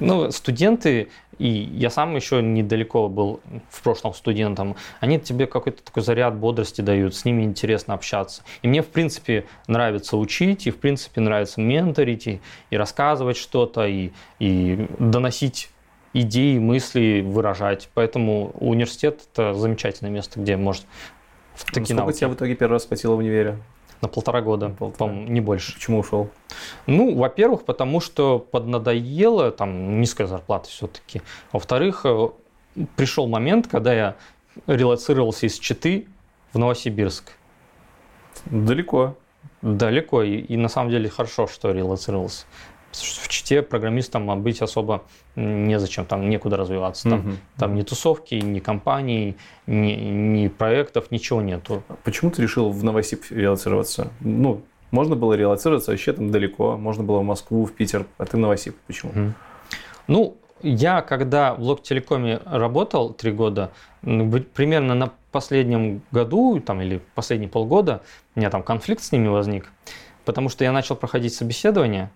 Ну, 0.01 0.31
студенты, 0.31 1.09
и 1.39 1.47
я 1.47 1.89
сам 1.89 2.15
еще 2.15 2.41
недалеко 2.41 3.07
был 3.07 3.39
в 3.69 3.81
прошлом 3.81 4.13
студентом, 4.13 4.75
они 4.99 5.19
тебе 5.19 5.47
какой-то 5.47 5.81
такой 5.83 6.03
заряд 6.03 6.35
бодрости 6.35 6.81
дают, 6.81 7.15
с 7.15 7.25
ними 7.25 7.43
интересно 7.43 7.93
общаться. 7.93 8.43
И 8.61 8.67
мне, 8.67 8.83
в 8.83 8.87
принципе, 8.87 9.45
нравится 9.67 10.17
учить, 10.17 10.67
и, 10.67 10.71
в 10.71 10.77
принципе, 10.77 11.21
нравится 11.21 11.61
менторить, 11.61 12.27
и, 12.27 12.41
и 12.69 12.77
рассказывать 12.77 13.37
что-то, 13.37 13.87
и, 13.87 14.11
и 14.39 14.87
доносить 14.99 15.69
идеи, 16.13 16.57
мысли, 16.57 17.23
выражать. 17.25 17.89
Поэтому 17.93 18.51
университет– 18.59 19.21
это 19.33 19.53
замечательное 19.53 20.11
место, 20.11 20.39
где 20.39 20.57
может 20.57 20.85
в 21.55 21.65
такие 21.65 21.79
ну, 21.79 21.85
Сколько 21.85 22.01
науки. 22.01 22.17
тебя 22.17 22.27
в 22.29 22.33
итоге 22.35 22.55
первый 22.55 22.73
раз 22.73 22.85
хватило 22.85 23.15
в 23.15 23.19
универе? 23.19 23.57
На 24.01 24.07
полтора 24.07 24.41
года, 24.41 24.69
полтора. 24.69 25.11
не 25.11 25.41
больше. 25.41 25.73
Почему 25.73 25.99
ушел? 25.99 26.29
Ну, 26.87 27.15
во-первых, 27.15 27.65
потому 27.65 27.99
что 27.99 28.39
поднадоело, 28.39 29.51
там 29.51 29.99
низкая 29.99 30.27
зарплата 30.27 30.69
все-таки. 30.69 31.21
Во-вторых, 31.51 32.05
э, 32.05 32.29
пришел 32.95 33.27
момент, 33.27 33.67
когда 33.67 33.93
я 33.93 34.15
релацировался 34.67 35.47
из 35.47 35.59
Читы 35.59 36.07
в 36.53 36.57
Новосибирск. 36.57 37.33
Далеко. 38.45 39.15
Далеко, 39.61 40.23
и, 40.23 40.37
и 40.37 40.55
на 40.55 40.69
самом 40.69 40.91
деле 40.91 41.09
хорошо, 41.09 41.47
что 41.47 41.71
релацировался 41.71 42.45
в 42.91 43.27
Чите 43.27 43.61
программистам 43.61 44.41
быть 44.41 44.61
особо 44.61 45.03
незачем, 45.35 46.05
там 46.05 46.29
некуда 46.29 46.57
развиваться. 46.57 47.09
Там, 47.09 47.19
угу. 47.19 47.29
там 47.57 47.75
ни 47.75 47.81
тусовки, 47.83 48.35
ни 48.35 48.59
компаний, 48.59 49.37
ни, 49.67 49.91
ни 49.93 50.47
проектов, 50.47 51.11
ничего 51.11 51.41
нету. 51.41 51.83
Почему 52.03 52.31
ты 52.31 52.41
решил 52.41 52.69
в 52.71 52.83
Новосиб 52.83 53.23
релацироваться? 53.29 54.11
Ну, 54.19 54.63
можно 54.91 55.15
было 55.15 55.33
релацироваться 55.33 55.91
вообще 55.91 56.13
там 56.13 56.31
далеко, 56.31 56.77
можно 56.77 57.03
было 57.03 57.19
в 57.19 57.23
Москву, 57.23 57.65
в 57.65 57.73
Питер, 57.73 58.05
а 58.17 58.25
ты 58.25 58.37
в 58.37 58.39
Новосиб. 58.39 58.75
Почему? 58.87 59.11
Угу. 59.11 59.33
Ну, 60.07 60.37
я 60.61 61.01
когда 61.01 61.53
в 61.53 61.61
Локтелекоме 61.61 62.39
работал 62.45 63.13
три 63.13 63.31
года, 63.31 63.71
примерно 64.01 64.95
на 64.95 65.11
последнем 65.31 66.01
году 66.11 66.59
там, 66.59 66.81
или 66.81 67.01
последние 67.15 67.49
полгода 67.49 68.01
у 68.35 68.39
меня 68.39 68.49
там 68.49 68.63
конфликт 68.63 69.03
с 69.03 69.11
ними 69.11 69.27
возник, 69.27 69.71
потому 70.25 70.49
что 70.49 70.63
я 70.63 70.71
начал 70.71 70.95
проходить 70.95 71.33
собеседование, 71.33 72.11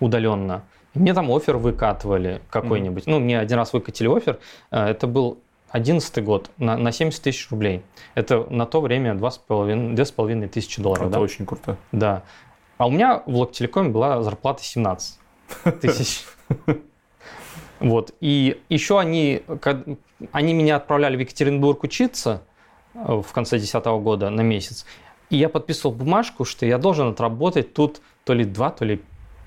удаленно. 0.00 0.62
мне 0.94 1.14
там 1.14 1.30
офер 1.30 1.56
выкатывали 1.56 2.40
какой-нибудь. 2.50 3.04
Mm-hmm. 3.04 3.10
Ну, 3.10 3.20
мне 3.20 3.38
один 3.38 3.58
раз 3.58 3.72
выкатили 3.72 4.08
офер. 4.08 4.38
Э, 4.70 4.86
это 4.86 5.06
был 5.06 5.38
11 5.70 6.24
год 6.24 6.50
на, 6.58 6.76
на 6.76 6.92
70 6.92 7.22
тысяч 7.22 7.50
рублей. 7.50 7.82
Это 8.14 8.46
на 8.50 8.66
то 8.66 8.80
время 8.80 9.14
2,5 9.14 10.48
тысячи 10.48 10.80
долларов. 10.80 11.06
Это 11.06 11.14
да? 11.14 11.20
очень 11.20 11.46
круто. 11.46 11.76
Да. 11.92 12.22
А 12.78 12.86
у 12.86 12.90
меня 12.90 13.22
в 13.26 13.36
Локтелекоме 13.36 13.90
была 13.90 14.22
зарплата 14.22 14.62
17 14.62 15.18
тысяч. 15.80 16.24
Вот. 17.80 18.14
И 18.20 18.60
еще 18.68 18.98
они, 18.98 19.42
они 20.32 20.54
меня 20.54 20.76
отправляли 20.76 21.16
в 21.16 21.20
Екатеринбург 21.20 21.84
учиться 21.84 22.42
э, 22.94 22.98
в 22.98 23.32
конце 23.32 23.56
2010 23.56 23.86
года 24.02 24.30
на 24.30 24.40
месяц. 24.40 24.84
И 25.30 25.36
я 25.36 25.48
подписывал 25.48 25.94
бумажку, 25.94 26.44
что 26.44 26.66
я 26.66 26.78
должен 26.78 27.08
отработать 27.08 27.74
тут 27.74 28.00
то 28.24 28.32
ли 28.32 28.44
два, 28.44 28.70
то 28.70 28.84
ли 28.84 29.02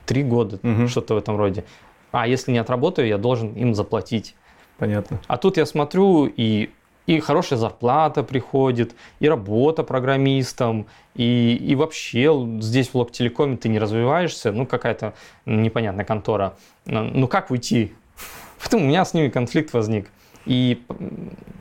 три 0.05 0.23
года, 0.23 0.59
угу. 0.63 0.87
что-то 0.87 1.15
в 1.15 1.17
этом 1.17 1.37
роде. 1.37 1.63
А 2.11 2.27
если 2.27 2.51
не 2.51 2.57
отработаю, 2.57 3.07
я 3.07 3.17
должен 3.17 3.53
им 3.53 3.73
заплатить. 3.73 4.35
Понятно. 4.77 5.19
А 5.27 5.37
тут 5.37 5.57
я 5.57 5.65
смотрю, 5.65 6.25
и, 6.25 6.71
и 7.05 7.19
хорошая 7.19 7.59
зарплата 7.59 8.23
приходит, 8.23 8.95
и 9.19 9.29
работа 9.29 9.83
программистом, 9.83 10.87
и, 11.15 11.55
и 11.55 11.75
вообще 11.75 12.33
здесь 12.59 12.89
в 12.89 12.95
Локтелекоме 12.95 13.57
ты 13.57 13.69
не 13.69 13.79
развиваешься, 13.79 14.51
ну 14.51 14.65
какая-то 14.65 15.13
непонятная 15.45 16.05
контора. 16.05 16.55
Ну 16.85 17.27
как 17.27 17.51
уйти? 17.51 17.93
Потом 18.63 18.83
у 18.83 18.85
меня 18.85 19.05
с 19.05 19.13
ними 19.13 19.29
конфликт 19.29 19.73
возник. 19.73 20.09
И, 20.45 20.83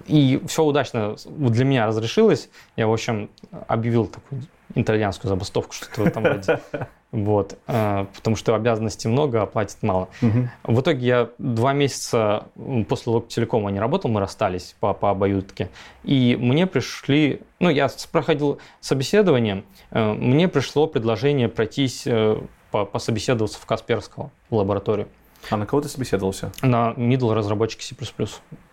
и 0.07 0.40
все 0.46 0.64
удачно 0.64 1.16
для 1.26 1.64
меня 1.66 1.87
разрешилось. 1.87 2.48
Я, 2.76 2.87
в 2.88 2.92
общем, 2.92 3.29
объявил 3.68 4.07
такую 4.07 4.42
итальянскую 4.74 5.29
забастовку, 5.29 5.74
что-то 5.74 6.03
в 6.03 6.07
этом 6.07 6.24
роде. 6.24 6.61
Вот, 7.12 7.59
э, 7.66 8.07
потому 8.14 8.37
что 8.37 8.55
обязанностей 8.55 9.09
много, 9.09 9.42
а 9.42 9.46
платят 9.46 9.83
мало. 9.83 10.09
Мгм. 10.20 10.49
В 10.62 10.81
итоге 10.81 11.07
я 11.07 11.29
два 11.38 11.73
месяца 11.73 12.44
после 12.88 13.12
Локтелекома 13.12 13.70
не 13.73 13.81
работал, 13.81 14.11
мы 14.11 14.20
расстались 14.20 14.77
по, 14.79 14.94
по 14.94 15.11
обоюдке. 15.11 15.70
И 16.05 16.37
мне 16.40 16.68
пришли, 16.68 17.40
ну, 17.59 17.68
я 17.68 17.90
проходил 18.12 18.59
собеседование, 18.81 19.64
э, 19.90 20.12
мне 20.12 20.46
пришло 20.46 20.87
предложение 20.87 21.49
пройтись, 21.49 22.05
э, 22.07 22.37
по- 22.70 22.85
пособеседоваться 22.85 23.59
в 23.59 23.66
Касперского 23.66 24.31
в 24.49 24.55
лабораторию 24.55 25.09
А 25.51 25.57
на 25.57 25.66
кого 25.66 25.83
ты 25.83 25.88
собеседовался? 25.88 26.53
на 26.62 26.92
middle 26.96 27.35
разработчики 27.35 27.83
C++. 27.83 27.96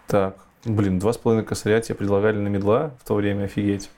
Так, 0.08 0.38
блин, 0.64 1.00
два 1.00 1.12
с 1.14 1.18
половиной 1.18 1.44
косаря 1.46 1.82
тебе 1.82 1.96
предлагали 1.96 2.38
на 2.38 2.50
медла 2.50 2.92
в 3.04 3.08
то 3.08 3.16
время, 3.16 3.46
офигеть. 3.46 3.90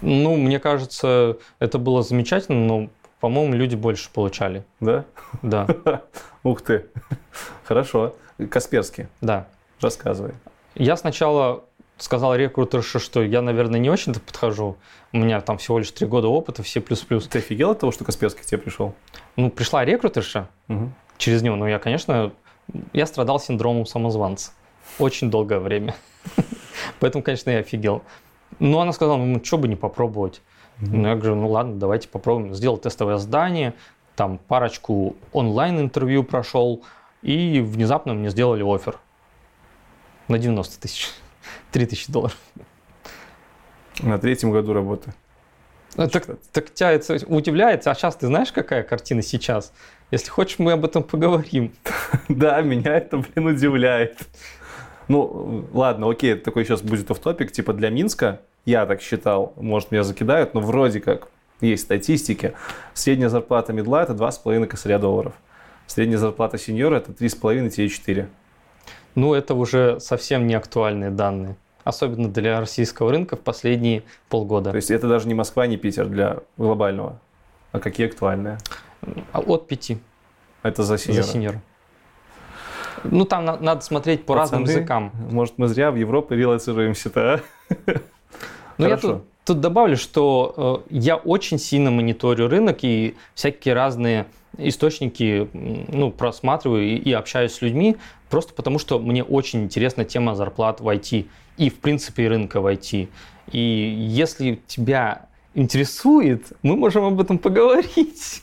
Ну, 0.00 0.36
мне 0.36 0.58
кажется, 0.60 1.38
это 1.58 1.78
было 1.78 2.02
замечательно, 2.02 2.64
но, 2.66 2.88
по-моему, 3.20 3.54
люди 3.54 3.74
больше 3.74 4.10
получали. 4.10 4.64
Да? 4.80 5.04
Да, 5.42 5.66
Ух 6.42 6.62
ты. 6.62 6.86
Хорошо. 7.64 8.14
Касперский, 8.50 9.08
да. 9.20 9.46
рассказывай. 9.80 10.32
Я 10.74 10.96
сначала 10.96 11.64
сказал 11.96 12.36
рекрутерше, 12.36 13.00
что 13.00 13.22
я, 13.22 13.42
наверное, 13.42 13.80
не 13.80 13.90
очень-то 13.90 14.20
подхожу. 14.20 14.76
У 15.12 15.16
меня 15.18 15.40
там 15.40 15.58
всего 15.58 15.80
лишь 15.80 15.90
три 15.90 16.06
года 16.06 16.28
опыта 16.28 16.62
в 16.62 16.68
C++. 16.68 16.80
Ты 16.80 17.38
офигел 17.38 17.72
от 17.72 17.80
того, 17.80 17.90
что 17.90 18.04
Касперский 18.04 18.42
к 18.42 18.46
тебе 18.46 18.58
пришел? 18.58 18.94
Ну, 19.36 19.50
пришла 19.50 19.84
рекрутерша 19.84 20.48
Мгм. 20.68 20.94
через 21.16 21.42
него, 21.42 21.56
но 21.56 21.68
я, 21.68 21.80
конечно, 21.80 22.32
я 22.92 23.06
страдал 23.06 23.40
синдромом 23.40 23.86
самозванца. 23.86 24.52
Очень 25.00 25.30
долгое 25.30 25.58
время. 25.58 25.96
Поэтому, 27.00 27.24
конечно, 27.24 27.50
я 27.50 27.58
офигел. 27.58 28.02
Но 28.60 28.80
она 28.80 28.92
сказала, 28.92 29.16
ну, 29.18 29.44
что 29.44 29.58
бы 29.58 29.66
не 29.66 29.76
попробовать. 29.76 30.40
Ну, 30.80 31.08
я 31.08 31.16
говорю, 31.16 31.34
ну 31.34 31.48
ладно, 31.48 31.76
давайте 31.76 32.08
попробуем. 32.08 32.54
Сделал 32.54 32.78
тестовое 32.78 33.18
задание, 33.18 33.74
там 34.14 34.38
парочку 34.38 35.16
онлайн-интервью 35.32 36.24
прошел, 36.24 36.84
и 37.22 37.60
внезапно 37.60 38.14
мне 38.14 38.30
сделали 38.30 38.62
офер 38.62 38.98
на 40.28 40.38
90 40.38 40.80
тысяч. 40.80 41.08
3 41.72 41.86
тысячи 41.86 42.10
долларов. 42.10 42.36
На 44.00 44.18
третьем 44.18 44.52
году 44.52 44.72
работы. 44.72 45.12
Ну, 45.96 46.08
Так, 46.08 46.26
так 46.52 46.72
тебя 46.72 46.92
это 46.92 47.18
удивляет, 47.26 47.86
а 47.86 47.94
сейчас 47.94 48.14
ты 48.16 48.26
знаешь, 48.26 48.52
какая 48.52 48.82
картина 48.82 49.22
сейчас? 49.22 49.72
Если 50.10 50.30
хочешь, 50.30 50.58
мы 50.58 50.72
об 50.72 50.84
этом 50.84 51.02
поговорим. 51.02 51.72
Да, 52.28 52.60
меня 52.60 52.94
это, 52.96 53.18
блин, 53.18 53.48
удивляет. 53.48 54.18
Ну, 55.08 55.66
ладно, 55.72 56.10
окей, 56.10 56.34
такой 56.34 56.64
сейчас 56.64 56.82
будет 56.82 57.08
в 57.08 57.18
топик 57.18 57.50
типа 57.52 57.72
для 57.72 57.90
Минска, 57.90 58.42
я 58.64 58.86
так 58.86 59.00
считал, 59.00 59.52
может, 59.56 59.90
меня 59.90 60.02
закидают, 60.04 60.54
но 60.54 60.60
вроде 60.60 61.00
как 61.00 61.28
есть 61.60 61.84
статистики. 61.84 62.54
Средняя 62.94 63.28
зарплата 63.28 63.72
медла– 63.72 64.02
это 64.04 64.12
2,5 64.12 64.66
косаря 64.66 64.98
долларов. 64.98 65.32
Средняя 65.86 66.18
зарплата 66.18 66.58
сеньора– 66.58 66.96
это 66.98 67.12
3,5-4. 67.12 68.26
Ну, 69.14 69.34
это 69.34 69.54
уже 69.54 69.98
совсем 70.00 70.46
не 70.46 70.54
актуальные 70.54 71.10
данные. 71.10 71.56
Особенно 71.82 72.28
для 72.28 72.60
российского 72.60 73.10
рынка 73.10 73.36
в 73.36 73.40
последние 73.40 74.02
полгода. 74.28 74.70
То 74.70 74.76
есть 74.76 74.90
это 74.90 75.08
даже 75.08 75.26
не 75.26 75.34
Москва, 75.34 75.66
не 75.66 75.76
Питер 75.78 76.06
для 76.06 76.38
глобального. 76.58 77.18
А 77.72 77.80
какие 77.80 78.06
актуальные? 78.06 78.58
А 79.32 79.40
От 79.40 79.66
5 79.66 79.96
Это 80.62 80.82
за 80.82 80.96
за 80.96 81.02
сеньора. 81.02 81.22
сеньора. 81.24 81.62
Ну, 83.04 83.24
там 83.24 83.44
на- 83.44 83.56
надо 83.56 83.80
смотреть 83.80 84.26
по 84.26 84.34
разным 84.34 84.62
Пацаны, 84.62 84.76
языкам. 84.78 85.12
Может, 85.30 85.56
мы 85.56 85.68
зря 85.68 85.90
в 85.90 85.96
Европу 85.96 86.34
релацируемся-то, 86.34 87.34
а? 87.34 87.40
Но 88.78 88.88
я 88.88 88.96
тут, 88.96 89.24
тут 89.44 89.60
добавлю, 89.60 89.96
что 89.96 90.84
э, 90.88 90.94
я 90.94 91.16
очень 91.16 91.58
сильно 91.58 91.90
мониторю 91.90 92.48
рынок 92.48 92.78
и 92.82 93.16
всякие 93.34 93.74
разные 93.74 94.26
источники 94.56 95.48
ну, 95.52 96.10
просматриваю 96.10 96.84
и, 96.84 96.96
и 96.96 97.12
общаюсь 97.12 97.52
с 97.52 97.62
людьми, 97.62 97.96
просто 98.30 98.54
потому 98.54 98.78
что 98.78 98.98
мне 98.98 99.22
очень 99.22 99.64
интересна 99.64 100.04
тема 100.04 100.34
зарплат 100.34 100.80
в 100.80 100.88
IT 100.88 101.26
и, 101.56 101.70
в 101.70 101.80
принципе, 101.80 102.28
рынка 102.28 102.60
в 102.60 102.66
IT. 102.66 103.08
И 103.52 103.58
если 103.58 104.60
тебя 104.66 105.26
интересует, 105.54 106.52
мы 106.62 106.76
можем 106.76 107.04
об 107.04 107.20
этом 107.20 107.38
поговорить. 107.38 108.42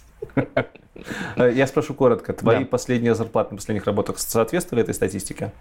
Э, 1.36 1.52
Я 1.54 1.68
спрошу 1.68 1.94
коротко. 1.94 2.34
Твои 2.34 2.60
Да. 2.60 2.66
последние 2.66 3.16
зарплаты 3.16 3.52
на 3.52 3.58
последних 3.58 3.86
работах 3.86 4.18
соответствовали 4.18 4.84
этой 4.84 4.94
статистике? 4.94 5.52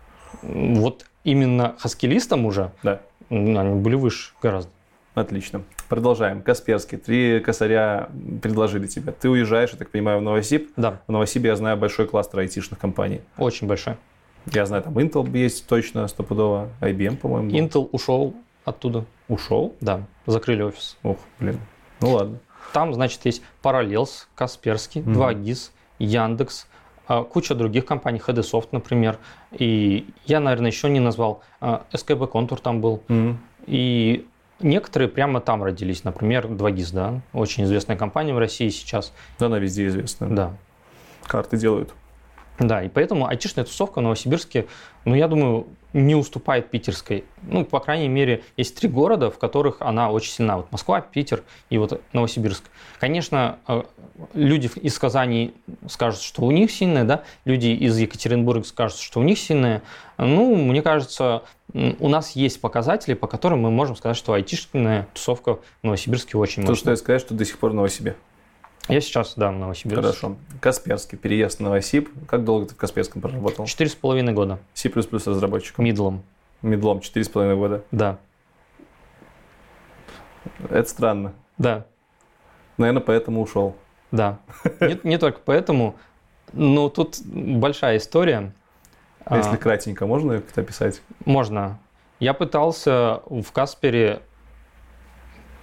Вот 0.42 1.06
именно 1.24 1.74
хаскилистам 1.78 2.46
уже 2.46 2.70
Да. 2.82 3.00
Они 3.30 3.80
были 3.80 3.94
выше 3.94 4.32
гораздо. 4.42 4.70
Отлично. 5.14 5.62
Продолжаем. 5.88 6.42
Касперский. 6.42 6.98
Три 6.98 7.38
косаря 7.40 8.08
предложили 8.42 8.86
тебе. 8.88 9.12
Ты 9.12 9.28
уезжаешь, 9.30 9.70
я 9.70 9.78
так 9.78 9.90
понимаю, 9.90 10.18
в 10.18 10.22
Новосиб. 10.22 10.70
Да, 10.76 11.00
В 11.06 11.12
Новосибе 11.12 11.50
я 11.50 11.56
знаю 11.56 11.76
большой 11.76 12.06
кластер 12.08 12.40
айтишных 12.40 12.80
компаний. 12.80 13.20
очень 13.38 13.66
большой. 13.68 13.94
Я 14.52 14.66
знаю, 14.66 14.82
там 14.82 14.98
Intel 14.98 15.26
есть 15.38 15.66
точно, 15.68 16.06
стопудово. 16.08 16.68
IBM, 16.80 17.16
по-моему, 17.16 17.48
был. 17.50 17.56
Intel 17.56 17.88
ушел 17.92 18.34
оттуда, 18.64 19.04
ушел. 19.28 19.74
да, 19.80 20.02
закрыли 20.26 20.62
офис. 20.62 20.96
Ух, 21.02 21.16
блин. 21.40 21.60
Ну 22.00 22.10
ладно. 22.12 22.38
Там, 22.72 22.92
значит, 22.92 23.20
есть 23.24 23.40
Parallels, 23.62 24.26
Касперский, 24.34 25.00
Мгм. 25.02 25.12
2GIS, 25.22 25.70
Яндекс, 25.98 26.66
куча 27.06 27.54
других 27.54 27.84
компаний, 27.84 28.20
HDSoft, 28.26 28.68
например. 28.72 29.18
И 29.52 30.06
я, 30.24 30.40
наверное, 30.40 30.70
еще 30.70 30.88
не 30.88 31.00
назвал. 31.00 31.42
а, 31.60 31.84
SKB 31.92 32.30
Contour 32.30 32.60
там 32.60 32.80
был. 32.80 33.02
Мгм. 33.08 33.38
И 33.66 34.26
некоторые 34.60 35.08
прямо 35.08 35.40
там 35.40 35.62
родились. 35.62 36.04
Например, 36.04 36.46
2GIS, 36.46 36.94
да, 36.94 37.20
очень 37.32 37.64
известная 37.64 37.96
компания 37.96 38.34
в 38.34 38.38
России 38.38 38.68
сейчас. 38.68 39.12
Да, 39.38 39.46
она 39.46 39.58
везде 39.58 39.86
известна. 39.86 40.28
Да. 40.34 40.52
Карты 41.26 41.56
делают. 41.56 41.94
Да, 42.58 42.82
и 42.82 42.88
поэтому 42.88 43.26
айтишная 43.26 43.64
тусовка 43.64 43.98
в 43.98 44.02
Новосибирске, 44.02 44.66
ну, 45.04 45.14
я 45.14 45.26
думаю, 45.26 45.66
не 45.92 46.14
уступает 46.14 46.70
питерской. 46.70 47.24
Ну, 47.42 47.64
по 47.64 47.80
крайней 47.80 48.08
мере, 48.08 48.42
есть 48.56 48.76
три 48.78 48.88
города, 48.88 49.30
в 49.30 49.38
которых 49.38 49.76
она 49.80 50.10
очень 50.10 50.32
сильна. 50.32 50.56
Вот 50.58 50.70
Москва, 50.72 51.00
Питер 51.00 51.44
и 51.70 51.78
вот 51.78 52.00
Новосибирск. 52.12 52.64
Конечно, 52.98 53.58
э, 53.68 53.82
люди 54.34 54.70
из 54.82 54.98
Казани 54.98 55.54
скажут, 55.88 56.20
что 56.20 56.42
у 56.42 56.50
них 56.50 56.70
сильная, 56.72 57.04
да, 57.04 57.22
люди 57.44 57.68
из 57.68 57.96
Екатеринбурга 57.96 58.64
скажут, 58.64 58.98
что 58.98 59.20
у 59.20 59.22
них 59.22 59.38
сильная. 59.38 59.82
Ну, 60.18 60.56
мне 60.56 60.82
кажется, 60.82 61.42
у 61.72 62.08
нас 62.08 62.32
есть 62.32 62.60
показатели, 62.60 63.14
по 63.14 63.28
которым 63.28 63.60
мы 63.62 63.70
можем 63.70 63.94
сказать, 63.94 64.16
что 64.16 64.32
айтишная 64.32 65.06
тусовка 65.14 65.54
в 65.54 65.60
Новосибирске 65.82 66.38
очень 66.38 66.62
То, 66.62 66.74
что 66.74 66.86
мощная. 66.86 66.92
я 66.92 66.96
сказать, 66.96 67.20
что 67.20 67.34
до 67.34 67.44
сих 67.44 67.58
пор 67.58 67.70
в 67.70 67.74
Новосибе. 67.74 68.16
Я 68.88 69.00
сейчас, 69.00 69.34
да, 69.36 69.50
в 69.50 69.54
Новосибирске. 69.54 70.02
Хорошо. 70.02 70.36
Касперский. 70.60 71.16
Переезд 71.16 71.58
в 71.58 71.62
Новосиб. 71.62 72.10
Как 72.26 72.44
долго 72.44 72.66
ты 72.66 72.74
в 72.74 72.76
Касперском 72.76 73.22
проработал? 73.22 73.64
Четыре 73.66 73.88
с 73.90 73.94
половиной 73.94 74.32
года. 74.34 74.58
C++ 74.74 74.90
разработчиком. 74.90 75.84
Мидлом, 75.86 76.22
Медлом 76.62 76.98
4,5 76.98 77.56
года. 77.56 77.84
да. 77.90 78.18
Это 80.68 80.88
странно. 80.88 81.32
Да, 81.56 81.86
Наверное, 82.76 83.00
поэтому 83.02 83.40
ушел. 83.40 83.76
да. 84.10 84.40
Не, 84.80 84.98
не 85.04 85.18
только 85.18 85.40
поэтому, 85.44 85.96
но 86.52 86.88
тут 86.90 87.18
большая 87.24 87.96
история. 87.96 88.52
А 89.24 89.38
если 89.38 89.54
А, 89.54 89.56
кратенько, 89.56 90.06
можно 90.06 90.32
ее 90.32 90.40
как-то 90.42 90.60
описать? 90.60 91.00
Можно. 91.24 91.78
Я 92.20 92.34
пытался 92.34 93.22
в 93.26 93.50
Каспере 93.52 94.20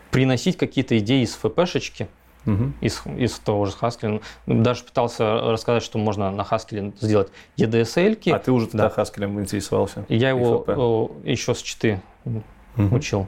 приносить 0.10 0.58
какие-то 0.58 0.98
идеи 0.98 1.24
из 1.24 1.36
ФПшечки, 1.36 2.08
Мгм. 2.46 2.74
из, 2.82 3.02
из 3.18 3.38
того 3.40 3.66
же 3.66 3.74
Haskell. 3.80 4.22
Даже 4.48 4.84
пытался 4.84 5.42
рассказать, 5.42 5.84
что 5.84 5.98
можно 6.00 6.32
на 6.32 6.42
Haskell 6.42 6.94
сделать 7.00 7.30
EDSL-ки. 7.58 8.30
А 8.32 8.40
ты 8.40 8.52
уже 8.52 8.68
тогда 8.68 8.86
Да. 8.86 8.90
Хаскелем 8.90 9.40
интересовался? 9.40 10.06
Я 10.10 10.30
его 10.30 10.64
FP. 10.68 11.20
э, 11.26 11.30
еще 11.32 11.54
с 11.54 11.62
читы 11.62 12.02
Мгм. 12.76 12.94
учил. 12.94 13.28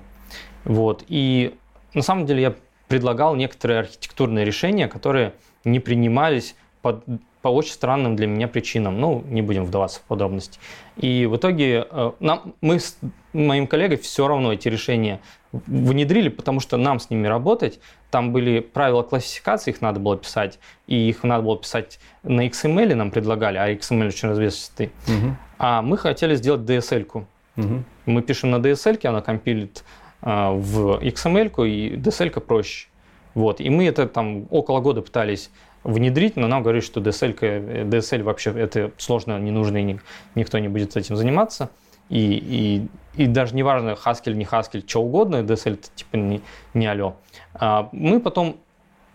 Вот. 0.66 1.04
И 1.08 1.56
на 1.94 2.02
самом 2.02 2.26
деле 2.26 2.42
я 2.42 2.54
предлагал 2.88 3.36
некоторые 3.36 3.80
архитектурные 3.82 4.46
решения, 4.46 4.88
которые 4.88 5.34
не 5.64 5.80
принимались 5.80 6.56
под- 6.82 7.04
по 7.42 7.50
очень 7.50 7.74
странным 7.74 8.16
для 8.16 8.26
меня 8.28 8.48
причинам. 8.48 9.00
Ну, 9.00 9.24
не 9.28 9.42
будем 9.42 9.66
вдаваться 9.66 10.00
в 10.00 10.04
подробности. 10.04 10.60
И 10.98 11.26
в 11.26 11.36
итоге 11.36 11.86
э, 11.90 12.12
нам, 12.20 12.56
мы 12.62 12.80
с 12.80 12.98
моим 13.34 13.68
коллегой 13.68 13.98
все 13.98 14.28
равно 14.28 14.54
эти 14.54 14.70
решения 14.70 15.20
внедрили, 15.68 16.30
потому 16.30 16.60
что 16.60 16.78
нам 16.78 17.00
с 17.00 17.10
ними 17.10 17.28
работать. 17.28 17.80
Там 18.10 18.34
были 18.34 18.60
правила 18.60 19.04
классификации, 19.04 19.72
их 19.72 19.82
надо 19.82 20.00
было 20.00 20.18
писать, 20.18 20.60
и 20.88 21.10
их 21.10 21.24
надо 21.24 21.44
было 21.44 21.58
писать 21.58 22.00
на 22.24 22.48
XML, 22.48 22.96
нам 22.96 23.12
предлагали, 23.12 23.58
а 23.58 23.72
XML 23.72 24.08
очень 24.08 24.30
развесистый. 24.30 24.92
Мгм. 25.08 25.38
А 25.60 25.82
мы 25.82 25.98
хотели 25.98 26.36
сделать 26.36 26.62
DSL-ку. 26.62 27.26
Мгм. 27.56 27.86
Мы 28.06 28.22
пишем 28.24 28.52
на 28.52 28.56
DSL, 28.56 29.08
она 29.08 29.22
компилит 29.22 29.84
а, 30.22 30.52
в 30.52 31.00
XML, 31.02 31.68
и 31.68 31.96
DSL 31.96 32.40
проще. 32.40 32.88
Вот. 33.36 33.62
И 33.62 33.70
мы 33.70 33.86
это 33.86 34.08
там 34.08 34.48
около 34.50 34.80
года 34.80 35.02
пытались 35.02 35.50
внедрить, 35.84 36.36
но 36.36 36.48
нам 36.48 36.64
говорили, 36.64 36.84
что 36.84 37.02
DSL, 37.02 37.38
э, 37.42 37.84
DSL 37.84 38.24
вообще 38.24 38.52
это 38.52 38.92
сложно, 38.98 39.40
не 39.40 39.52
нужно, 39.52 39.78
и 39.78 39.84
ни- 39.84 40.00
никто 40.36 40.60
не 40.60 40.68
будет 40.68 40.96
этим 40.96 41.16
заниматься. 41.16 41.70
И, 42.10 42.88
и, 43.16 43.24
и 43.24 43.28
даже 43.28 43.56
неважно, 43.56 43.92
Haskell, 43.92 44.34
не 44.34 44.46
Haskell, 44.46 44.88
что 44.88 45.02
угодно, 45.02 45.38
DSL 45.38 45.74
это 45.74 45.88
типа 45.96 46.16
не, 46.16 46.42
не 46.74 46.88
алло. 46.88 47.16
А 47.54 47.90
мы 47.92 48.20
потом 48.20 48.58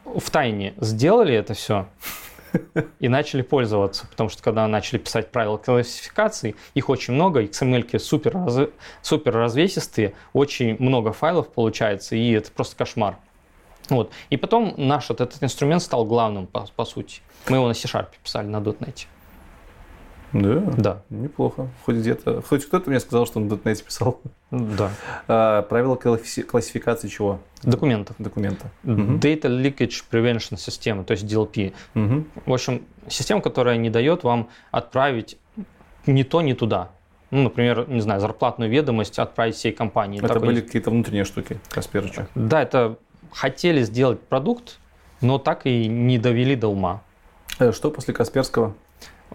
в 0.04 0.30
тайне 0.30 0.74
сделали 0.78 1.34
это 1.34 1.54
все, 1.54 1.86
и 3.00 3.08
начали 3.08 3.42
пользоваться, 3.42 4.06
потому 4.06 4.28
что 4.28 4.42
когда 4.42 4.66
начали 4.66 4.98
писать 4.98 5.30
правила 5.30 5.56
классификации, 5.56 6.56
их 6.74 6.88
очень 6.88 7.14
много, 7.14 7.42
XML 7.42 7.98
супер, 7.98 8.34
раз, 8.34 8.58
супер 9.02 9.32
развесистые, 9.32 10.14
очень 10.32 10.76
много 10.78 11.12
файлов 11.12 11.48
получается, 11.48 12.16
и 12.16 12.32
это 12.32 12.50
просто 12.50 12.76
кошмар. 12.76 13.16
Вот. 13.88 14.12
И 14.28 14.36
потом 14.36 14.74
наш 14.76 15.08
вот 15.08 15.20
этот 15.20 15.42
инструмент 15.42 15.82
стал 15.82 16.04
главным, 16.04 16.46
по, 16.46 16.66
по 16.76 16.84
сути. 16.84 17.20
Мы 17.48 17.56
его 17.56 17.68
на 17.68 17.74
C-Sharp 17.74 18.08
писали, 18.22 18.46
на 18.46 18.58
.NET. 18.58 19.06
Да? 20.32 20.62
Да. 20.76 21.02
Неплохо. 21.10 21.68
Хоть 21.84 21.96
где-то, 21.96 22.42
хоть 22.42 22.66
кто-то 22.66 22.90
мне 22.90 23.00
сказал, 23.00 23.26
что 23.26 23.40
он 23.40 23.48
на 23.48 23.54
.NET 23.54 23.84
писал. 23.84 24.20
Да. 24.50 24.90
А, 25.26 25.62
правила 25.62 25.96
классификации 25.96 27.08
чего? 27.08 27.38
Документов. 27.62 28.16
Документа. 28.18 28.70
Data 28.84 29.42
Leakage 29.42 30.04
Prevention 30.10 30.56
система, 30.56 31.04
то 31.04 31.12
есть 31.12 31.24
DLP. 31.24 31.72
Угу. 31.94 32.24
В 32.46 32.52
общем, 32.52 32.82
система, 33.08 33.40
которая 33.40 33.76
не 33.76 33.90
дает 33.90 34.24
вам 34.24 34.48
отправить 34.70 35.38
ни 36.06 36.22
то, 36.22 36.40
ни 36.40 36.52
туда. 36.52 36.90
Ну, 37.30 37.42
например, 37.42 37.86
не 37.88 38.00
знаю, 38.00 38.20
зарплатную 38.20 38.70
ведомость 38.70 39.18
отправить 39.18 39.54
всей 39.54 39.72
компании. 39.72 40.18
Это 40.18 40.28
Такой 40.28 40.48
были 40.48 40.60
какие-то 40.60 40.90
внутренние 40.90 41.24
штуки 41.24 41.58
Касперыча. 41.68 42.26
Да, 42.34 42.62
это 42.62 42.98
хотели 43.32 43.82
сделать 43.82 44.20
продукт, 44.20 44.78
но 45.20 45.38
так 45.38 45.66
и 45.66 45.86
не 45.88 46.18
довели 46.18 46.56
до 46.56 46.68
ума. 46.68 47.02
Э, 47.58 47.72
Что 47.72 47.90
после 47.90 48.14
Касперского? 48.14 48.74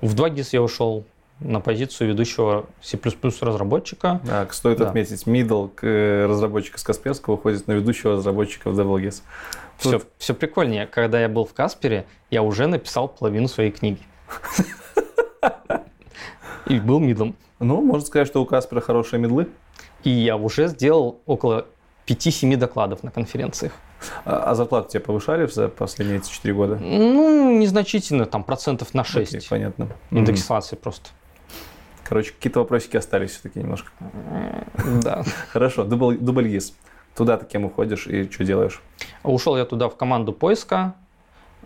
В 0.03 0.15
2GIS 0.15 0.49
я 0.51 0.61
ушел 0.61 1.05
на 1.39 1.61
позицию 1.61 2.09
ведущего 2.09 2.65
C++ 2.81 2.99
разработчика. 3.41 4.19
А, 4.29 4.45
стоит 4.51 4.79
Да. 4.79 4.89
отметить, 4.89 5.25
middle 5.25 5.71
э, 5.81 6.25
разработчика 6.25 6.77
с 6.77 6.83
Касперского 6.83 7.35
уходит 7.35 7.67
на 7.67 7.71
ведущего 7.71 8.17
разработчика 8.17 8.69
в 8.69 8.77
DevLogis. 8.77 9.21
Все, 9.77 10.01
все 10.17 10.33
прикольнее. 10.33 10.87
Когда 10.87 11.21
я 11.21 11.29
был 11.29 11.45
в 11.45 11.53
Каспере, 11.53 12.05
я 12.29 12.43
уже 12.43 12.67
написал 12.67 13.07
половину 13.07 13.47
своей 13.47 13.71
книги. 13.71 13.99
И 16.67 16.81
был 16.81 16.99
мидлом. 16.99 17.37
Ну, 17.59 17.81
можно 17.81 18.05
сказать, 18.05 18.27
что 18.27 18.41
у 18.41 18.45
Каспера 18.45 18.81
хорошие 18.81 19.21
медлы. 19.21 19.47
И 20.03 20.09
я 20.09 20.35
уже 20.35 20.67
сделал 20.67 21.21
около 21.25 21.65
5-7 22.07 22.57
докладов 22.57 23.03
на 23.03 23.11
конференциях. 23.11 23.73
А, 24.25 24.51
а 24.51 24.55
зарплату 24.55 24.89
тебе 24.89 24.99
повышали 24.99 25.45
за 25.47 25.69
последние 25.69 26.17
эти 26.17 26.29
4 26.29 26.53
года? 26.53 26.75
Ну, 26.75 27.57
незначительно, 27.57 28.25
там 28.25 28.43
процентов 28.43 28.93
на 28.93 29.03
6. 29.03 29.35
Окей, 29.35 29.47
понятно. 29.49 29.87
Мгм. 30.09 30.21
Индексации 30.21 30.75
просто. 30.75 31.09
Короче, 32.03 32.33
какие-то 32.33 32.59
вопросики 32.59 32.97
остались 32.97 33.31
все-таки 33.31 33.59
немножко. 33.59 33.91
Да. 35.01 35.23
Хорошо, 35.51 35.83
дубль, 35.85 36.47
ГИС. 36.49 36.73
Туда 37.15 37.37
ты 37.37 37.45
кем 37.45 37.65
уходишь 37.65 38.07
и 38.07 38.29
что 38.29 38.43
делаешь? 38.43 38.81
Ушел 39.23 39.55
я 39.55 39.65
туда 39.65 39.87
в 39.87 39.95
команду 39.95 40.33
поиска, 40.33 40.95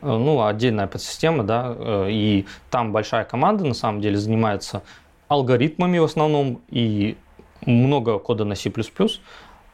э, 0.02 0.06
ну, 0.06 0.46
отдельная 0.46 0.88
подсистема, 0.88 1.44
да, 1.44 1.74
э, 1.76 2.08
и 2.12 2.46
там 2.70 2.92
большая 2.92 3.24
команда, 3.24 3.64
на 3.66 3.74
самом 3.74 4.02
деле, 4.02 4.18
занимается 4.18 4.84
алгоритмами 5.30 6.00
в 6.00 6.04
основном, 6.04 6.62
и 6.70 7.18
много 7.66 8.20
кода 8.20 8.46
на 8.46 8.56
C++. 8.56 8.72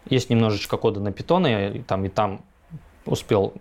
Есть 0.10 0.30
немножечко 0.30 0.78
кода 0.78 1.00
на 1.00 1.10
Python, 1.10 1.50
я 1.50 1.70
и 1.70 1.80
там 1.82 2.06
и 2.06 2.10
там 2.10 2.42
успел 3.06 3.54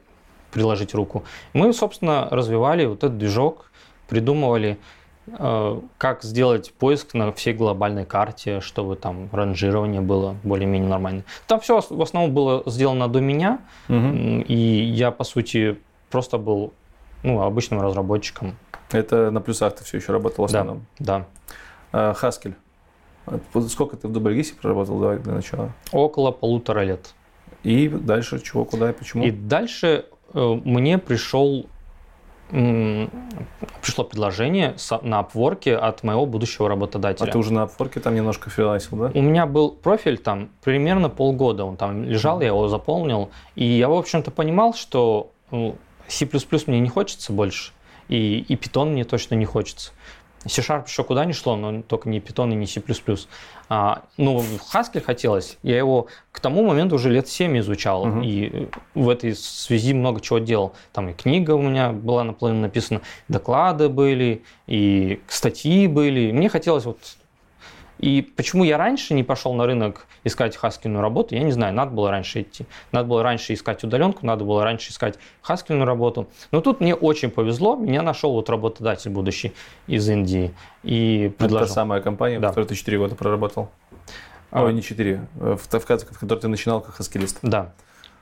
приложить 0.52 0.94
руку. 0.94 1.24
Мы, 1.54 1.72
собственно, 1.72 2.28
развивали 2.30 2.84
вот 2.86 2.98
этот 3.04 3.16
движок, 3.18 3.70
придумывали, 4.08 4.78
э, 5.26 5.80
как 5.98 6.22
сделать 6.22 6.72
поиск 6.74 7.14
на 7.14 7.32
всей 7.32 7.54
глобальной 7.54 8.04
карте, 8.04 8.60
чтобы 8.60 8.96
там 8.96 9.28
ранжирование 9.32 10.00
было 10.00 10.36
более-менее 10.42 10.88
нормально. 10.90 11.22
Там 11.46 11.60
все 11.60 11.80
в 11.80 12.02
основном 12.02 12.34
было 12.34 12.62
сделано 12.66 13.08
до 13.08 13.20
меня. 13.20 13.60
М, 13.88 14.40
И 14.42 14.54
я, 14.54 15.10
по 15.10 15.24
сути, 15.24 15.78
просто 16.10 16.38
был 16.38 16.72
ну, 17.22 17.40
обычным 17.40 17.80
разработчиком. 17.80 18.56
Это 18.90 19.30
на 19.30 19.40
плюсах 19.40 19.74
ты 19.76 19.84
все 19.84 19.98
еще 19.98 20.12
работал 20.12 20.46
в 20.46 20.50
Да. 20.50 20.58
основном. 20.60 20.86
Да. 20.98 21.26
А, 21.92 22.12
Хаскель. 22.14 22.54
А, 23.26 23.40
Сколько 23.68 23.96
ты 23.96 24.08
в 24.08 24.12
дубль 24.12 24.34
ГИСе 24.34 24.54
проработал 24.54 24.98
давай 24.98 25.18
для 25.18 25.34
начала? 25.34 25.72
Около 25.92 26.30
полутора 26.30 26.80
лет. 26.80 27.14
И 27.62 27.88
дальше 27.88 28.40
чего, 28.40 28.64
куда 28.64 28.90
и 28.90 28.92
почему? 28.92 29.24
И 29.24 29.30
дальше 29.30 30.06
э, 30.34 30.60
мне 30.64 30.98
пришел 30.98 31.66
пришло 33.80 34.04
предложение 34.04 34.76
на 35.00 35.20
обворке 35.20 35.74
от 35.74 36.02
моего 36.02 36.26
будущего 36.26 36.66
А 36.66 36.70
работодателя. 36.70 37.32
ты 37.32 37.38
уже 37.38 37.50
на 37.50 37.64
Upwork 37.64 37.98
там 38.00 38.14
немножко 38.14 38.50
фрилансил, 38.50 38.98
да? 38.98 39.10
У 39.14 39.22
меня 39.22 39.46
был 39.46 39.70
профиль 39.70 40.18
там 40.18 40.50
примерно 40.62 41.08
полгода, 41.08 41.64
он 41.64 41.78
там 41.78 42.04
лежал, 42.04 42.42
я 42.42 42.48
его 42.48 42.68
заполнил, 42.68 43.30
и 43.54 43.64
я, 43.64 43.88
в 43.88 43.94
общем-то, 43.94 44.30
понимал, 44.30 44.74
что 44.74 45.32
ну, 45.50 45.76
C++ 46.08 46.28
мне 46.66 46.80
не 46.80 46.90
хочется 46.90 47.32
больше, 47.32 47.72
и, 48.08 48.44
и 48.46 48.54
Python 48.54 48.90
мне 48.90 49.04
точно 49.04 49.34
не 49.34 49.46
хочется. 49.46 49.92
C-Sharp 50.46 50.86
еще 50.86 51.04
куда 51.04 51.24
ни 51.24 51.32
шло, 51.32 51.56
но 51.56 51.82
только 51.82 52.08
не 52.08 52.20
Python 52.20 52.52
и 52.52 52.54
не 52.54 52.66
C++. 52.66 52.82
А, 53.68 54.02
ну, 54.16 54.38
в 54.38 54.74
Haskell 54.74 55.00
хотелось. 55.00 55.58
Я 55.62 55.78
его 55.78 56.08
к 56.30 56.40
тому 56.40 56.66
моменту 56.66 56.96
уже 56.96 57.10
лет 57.10 57.28
7 57.28 57.58
изучал. 57.60 58.04
Мгм. 58.04 58.22
И 58.22 58.68
в 58.94 59.08
этой 59.08 59.34
связи 59.34 59.94
много 59.94 60.20
чего 60.20 60.38
делал. 60.38 60.74
Там 60.92 61.08
и 61.08 61.12
книга 61.12 61.52
у 61.52 61.62
меня 61.62 61.90
была 61.92 62.24
наполовину 62.24 62.62
написана, 62.62 63.00
доклады 63.28 63.88
были, 63.88 64.42
и 64.66 65.20
статьи 65.28 65.86
были. 65.86 66.32
Мне 66.32 66.48
хотелось 66.48 66.84
вот... 66.84 66.98
И 68.02 68.20
почему 68.20 68.64
я 68.64 68.78
раньше 68.78 69.14
не 69.14 69.22
пошел 69.22 69.54
на 69.54 69.64
рынок 69.64 70.06
искать 70.24 70.56
хаскельную 70.56 71.00
работу, 71.00 71.36
я 71.36 71.42
не 71.44 71.52
знаю, 71.52 71.72
надо 71.72 71.92
было 71.92 72.10
раньше 72.10 72.42
идти. 72.42 72.66
Надо 72.90 73.08
было 73.08 73.22
раньше 73.22 73.54
искать 73.54 73.82
удаленку, 73.84 74.26
надо 74.26 74.44
было 74.44 74.64
раньше 74.64 74.90
искать 74.90 75.18
хаскельную 75.40 75.86
работу. 75.86 76.26
Но 76.50 76.60
тут 76.60 76.80
мне 76.80 76.96
очень 76.96 77.30
повезло, 77.30 77.76
меня 77.76 78.02
нашел 78.02 78.32
вот 78.32 78.50
работодатель 78.50 79.10
будущий 79.10 79.52
из 79.86 80.08
Индии 80.08 80.52
и 80.82 81.26
Это 81.26 81.38
та 81.38 81.44
предложил. 81.46 81.74
самая 81.74 82.00
компания, 82.00 82.38
в 82.38 82.42
Да. 82.42 82.48
которой 82.48 82.64
ты 82.64 82.74
4 82.74 82.98
года 82.98 83.14
проработал. 83.14 83.70
А, 84.50 84.64
Ой, 84.64 84.74
не 84.74 84.82
4. 84.82 85.24
В, 85.36 85.56
в, 85.56 85.68
в 85.68 85.86
которой 85.86 86.40
ты 86.40 86.48
начинал 86.48 86.80
как 86.80 86.96
хаскелист. 86.96 87.38
Да. 87.42 87.72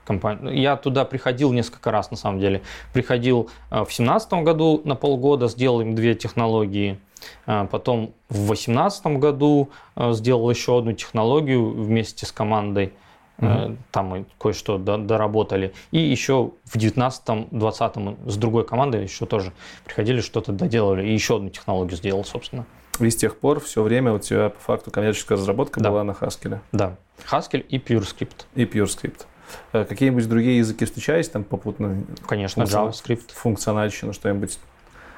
Компания. 0.05 0.51
Я 0.61 0.77
туда 0.77 1.05
приходил 1.05 1.51
несколько 1.53 1.89
раз, 1.91 2.11
на 2.11 2.17
самом 2.17 2.39
деле. 2.39 2.61
Приходил 2.93 3.49
э, 3.69 3.83
в 3.83 3.91
семнадцатом 3.93 4.43
году 4.43 4.81
на 4.83 4.95
полгода, 4.95 5.47
сделал 5.47 5.81
им 5.81 5.93
две 5.95 6.15
технологии. 6.15 6.99
А 7.45 7.65
Потом 7.65 8.13
в 8.29 8.47
восемнадцатом 8.47 9.19
году 9.19 9.69
э, 9.95 10.13
сделал 10.13 10.49
еще 10.49 10.77
одну 10.79 10.93
технологию 10.93 11.69
вместе 11.71 12.25
с 12.25 12.31
командой. 12.31 12.93
Мгм. 13.37 13.79
Там 13.89 14.25
кое-что 14.39 14.77
до- 14.77 14.97
доработали. 14.99 15.73
И 15.89 15.99
еще 15.99 16.51
в 16.65 16.75
19-20 16.77 18.29
с 18.29 18.37
другой 18.37 18.65
командой 18.65 19.03
еще 19.03 19.25
тоже 19.25 19.51
приходили, 19.85 20.21
что-то 20.21 20.51
доделали. 20.51 21.07
И 21.07 21.13
еще 21.13 21.37
одну 21.37 21.49
технологию 21.49 21.97
сделал, 21.97 22.23
собственно. 22.23 22.65
И 22.99 23.09
с 23.09 23.15
тех 23.15 23.37
пор 23.39 23.59
все 23.59 23.81
время 23.81 24.13
у 24.13 24.19
тебя 24.19 24.49
по 24.49 24.59
факту 24.59 24.91
коммерческая 24.91 25.37
разработка 25.39 25.79
Да. 25.79 25.89
была 25.89 26.03
на 26.03 26.13
Хаскеле 26.13 26.61
Да. 26.71 26.97
Haskell 27.31 27.61
и 27.61 27.77
PureScript. 27.79 28.45
и 28.53 28.65
PureScript. 28.65 29.25
Э, 29.73 29.85
Какие-нибудь 29.85 30.29
другие 30.29 30.59
языки 30.59 30.85
встречались 30.85 31.27
там 31.29 31.43
попутно? 31.43 32.03
Конечно, 32.27 32.63
Функцион- 32.63 32.89
JavaScript. 32.91 33.31
Функциональщина, 33.33 34.13
что-нибудь? 34.13 34.59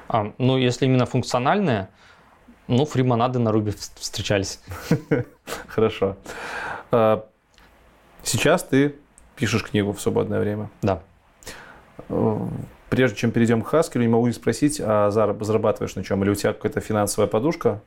А, 0.08 0.32
ну, 0.38 0.56
если 0.58 0.86
именно 0.86 1.06
функциональное, 1.06 1.88
ну, 2.68 2.84
фримонады 2.84 3.38
на 3.38 3.50
вс- 3.70 3.90
встречались. 3.98 4.60
Хорошо. 5.68 6.16
А, 6.90 7.24
Сейчас 8.22 8.62
ты 8.64 8.94
пишешь 9.36 9.62
книгу 9.64 9.92
в 9.92 10.00
свободное 10.00 10.40
время. 10.40 10.70
Да. 10.82 11.02
Э, 12.08 12.38
Прежде 12.90 13.16
чем 13.16 13.32
перейдем 13.32 13.62
к 13.62 13.66
Хаскелю, 13.66 14.02
не 14.04 14.08
могу 14.08 14.26
не 14.26 14.32
спросить, 14.32 14.80
а 14.80 15.08
зараб- 15.10 15.42
зарабатываешь 15.44 15.94
на 15.96 16.04
чем? 16.04 16.22
Или 16.22 16.30
у 16.30 16.34
тебя 16.34 16.52
какая-то 16.52 16.80
финансовая 16.80 17.28
подушка, 17.28 17.82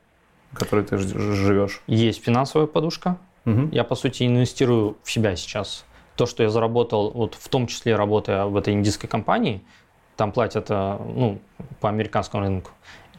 которой 0.52 0.84
ты 0.84 0.98
живешь? 0.98 1.80
Есть 1.86 2.22
финансовая 2.22 2.66
подушка. 2.66 3.16
Мгм. 3.46 3.70
Я, 3.70 3.84
по 3.84 3.94
сути, 3.94 4.24
инвестирую 4.26 4.96
в 5.02 5.10
себя 5.10 5.34
сейчас. 5.34 5.84
То, 6.16 6.26
что 6.26 6.42
я 6.42 6.50
заработал, 6.50 7.10
вот 7.10 7.34
в 7.34 7.48
том 7.48 7.66
числе 7.66 7.96
работая 7.96 8.44
в 8.44 8.56
этой 8.56 8.74
индийской 8.74 9.08
компании, 9.08 9.62
там 10.18 10.32
платят 10.32 10.66
э, 10.68 10.98
ну, 11.14 11.38
по 11.80 11.88
американскому 11.88 12.42
рынку. 12.42 12.72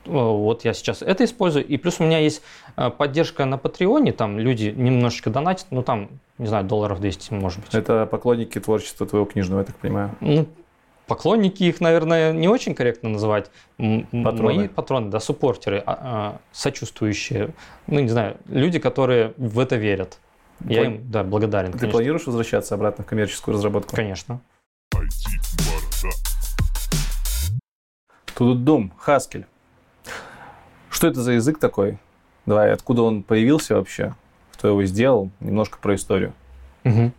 Э, 0.05 0.09
Вот 0.11 0.65
я 0.65 0.73
сейчас 0.73 1.01
это 1.01 1.23
использую. 1.23 1.65
И 1.65 1.77
плюс 1.77 1.99
у 2.01 2.03
меня 2.03 2.19
есть 2.19 2.41
э, 2.75 2.89
поддержка 2.89 3.45
на 3.45 3.57
Патреоне, 3.57 4.11
там 4.11 4.37
люди 4.37 4.73
немножечко 4.75 5.29
донатят, 5.29 5.67
ну 5.71 5.81
там, 5.81 6.09
не 6.37 6.47
знаю, 6.47 6.65
долларов 6.65 6.99
200, 6.99 7.33
может 7.33 7.61
быть. 7.61 7.73
Это 7.73 8.05
поклонники 8.05 8.59
творчества 8.59 9.07
твоего 9.07 9.25
книжного, 9.25 9.59
я 9.61 9.65
так 9.65 9.77
понимаю. 9.77 10.11
Ну, 10.19 10.45
поклонники 11.07 11.63
их, 11.63 11.79
наверное, 11.79 12.33
не 12.33 12.49
очень 12.49 12.75
корректно 12.75 13.09
называть. 13.09 13.49
Патроны. 13.77 14.53
Мои 14.55 14.67
патроны, 14.67 15.09
да, 15.09 15.21
суппортеры, 15.21 15.81
а- 15.85 15.99
а, 16.01 16.37
сочувствующие. 16.51 17.51
Ну, 17.87 18.01
не 18.01 18.09
знаю, 18.09 18.35
люди, 18.47 18.77
которые 18.77 19.33
в 19.37 19.57
это 19.59 19.77
верят. 19.77 20.19
Я 20.65 20.83
им, 20.83 21.09
да, 21.09 21.23
благодарен, 21.23 21.71
Ты 21.71 21.77
конечно. 21.77 21.97
планируешь 21.97 22.25
возвращаться 22.27 22.75
обратно 22.75 23.05
в 23.05 23.07
коммерческую 23.07 23.55
разработку? 23.55 23.95
Конечно. 23.95 24.41
Тудудум, 28.39 28.93
Хаскель. 28.97 29.45
Что 30.89 31.07
это 31.07 31.21
за 31.21 31.33
язык 31.33 31.59
такой? 31.59 31.97
Давай, 32.45 32.71
откуда 32.71 33.01
он 33.01 33.21
появился 33.21 33.75
вообще, 33.75 34.15
кто 34.53 34.69
его 34.69 34.81
сделал, 34.85 35.29
немножко 35.41 35.77
про 35.77 35.95
историю. 35.95 36.31
Угу. 36.85 37.11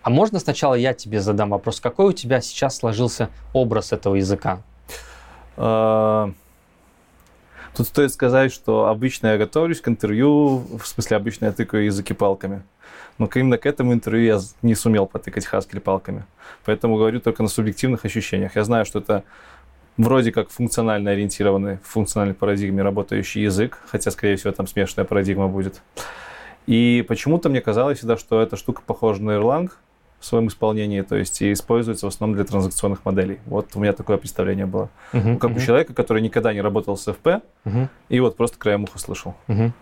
А 0.00 0.08
можно 0.08 0.38
сначала 0.40 0.74
я 0.74 0.94
тебе 0.94 1.20
задам 1.20 1.50
вопрос, 1.50 1.80
какой 1.80 2.06
у 2.06 2.12
тебя 2.12 2.40
сейчас 2.40 2.78
сложился 2.78 3.28
образ 3.52 3.92
этого 3.92 4.14
языка? 4.14 4.62
А, 5.58 6.32
тут 7.76 7.86
стоит 7.86 8.10
сказать, 8.14 8.50
что 8.50 8.86
обычно 8.86 9.26
я 9.26 9.36
готовлюсь 9.36 9.82
к 9.82 9.88
интервью, 9.88 10.64
в 10.78 10.86
смысле 10.86 11.18
обычно 11.18 11.44
я 11.44 11.52
тыкаю 11.52 11.84
языки 11.84 12.14
палками. 12.14 12.62
Но 13.18 13.28
именно 13.34 13.58
к 13.58 13.66
этому 13.66 13.92
интервью 13.92 14.36
я 14.36 14.40
не 14.62 14.74
сумел 14.74 15.04
потыкать 15.04 15.46
Haskell 15.46 15.80
палками. 15.80 16.24
Поэтому 16.64 16.96
говорю 16.96 17.20
только 17.20 17.42
на 17.42 17.50
субъективных 17.50 18.06
ощущениях. 18.06 18.56
Я 18.56 18.64
знаю, 18.64 18.86
что 18.86 19.00
это 19.00 19.24
вроде 19.96 20.32
как 20.32 20.50
функционально 20.50 21.10
ориентированный, 21.12 21.78
в 21.78 21.88
функциональной 21.88 22.34
парадигме 22.34 22.82
работающий 22.82 23.42
язык, 23.42 23.78
хотя, 23.86 24.10
скорее 24.10 24.36
всего, 24.36 24.52
там 24.52 24.66
смешанная 24.66 25.06
парадигма 25.06 25.48
будет. 25.48 25.82
И 26.66 27.04
почему-то 27.06 27.48
мне 27.48 27.60
казалось 27.60 27.98
всегда, 27.98 28.16
что 28.16 28.40
эта 28.40 28.56
штука 28.56 28.82
похожа 28.84 29.22
на 29.22 29.32
Erlang 29.32 29.70
в 30.18 30.24
своем 30.24 30.48
исполнении, 30.48 31.02
то 31.02 31.16
есть 31.16 31.42
и 31.42 31.52
используется 31.52 32.06
в 32.06 32.08
основном 32.08 32.36
для 32.36 32.44
транзакционных 32.44 33.04
моделей. 33.04 33.40
Вот 33.44 33.68
у 33.74 33.80
меня 33.80 33.92
такое 33.92 34.16
представление 34.16 34.64
было. 34.64 34.88
Uh-huh, 35.12 35.36
как 35.36 35.50
uh-huh. 35.50 35.56
у 35.56 35.60
человека, 35.60 35.92
который 35.92 36.22
никогда 36.22 36.54
не 36.54 36.62
работал 36.62 36.96
с 36.96 37.06
FP, 37.06 37.42
uh-huh. 37.66 37.88
и 38.08 38.20
вот 38.20 38.36
просто 38.36 38.58
краем 38.58 38.84
уха 38.84 38.98
слышал. 38.98 39.34
Uh-huh. 39.48 39.72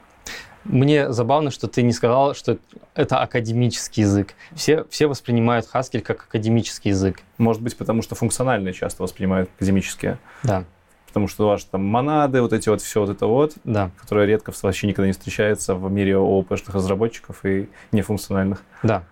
Мне 0.64 1.12
забавно, 1.12 1.50
что 1.50 1.66
ты 1.66 1.82
не 1.82 1.92
сказал, 1.92 2.34
что 2.34 2.58
это 2.94 3.18
академический 3.18 4.02
язык. 4.02 4.34
Все, 4.54 4.84
все 4.90 5.06
воспринимают 5.06 5.68
Haskell 5.72 6.00
как 6.00 6.24
академический 6.24 6.90
язык. 6.90 7.20
Может 7.38 7.62
быть, 7.62 7.76
потому 7.76 8.02
что 8.02 8.14
функциональные 8.14 8.72
часто 8.72 9.02
воспринимают 9.02 9.50
академические. 9.56 10.18
Да. 10.42 10.64
Потому 11.06 11.28
что 11.28 11.46
ваши 11.46 11.66
там 11.66 11.84
монады, 11.84 12.40
вот 12.40 12.52
эти 12.52 12.68
вот, 12.68 12.80
все 12.80 13.00
вот 13.00 13.10
это 13.10 13.26
вот, 13.26 13.54
да. 13.64 13.90
которое 14.00 14.26
редко 14.26 14.52
вообще 14.62 14.86
никогда 14.86 15.06
не 15.08 15.12
встречается 15.12 15.74
в 15.74 15.90
мире 15.90 16.16
ООП-шных 16.16 16.74
разработчиков 16.74 17.44
и 17.44 17.68
нефункциональных. 17.90 18.62
Да. 18.82 19.04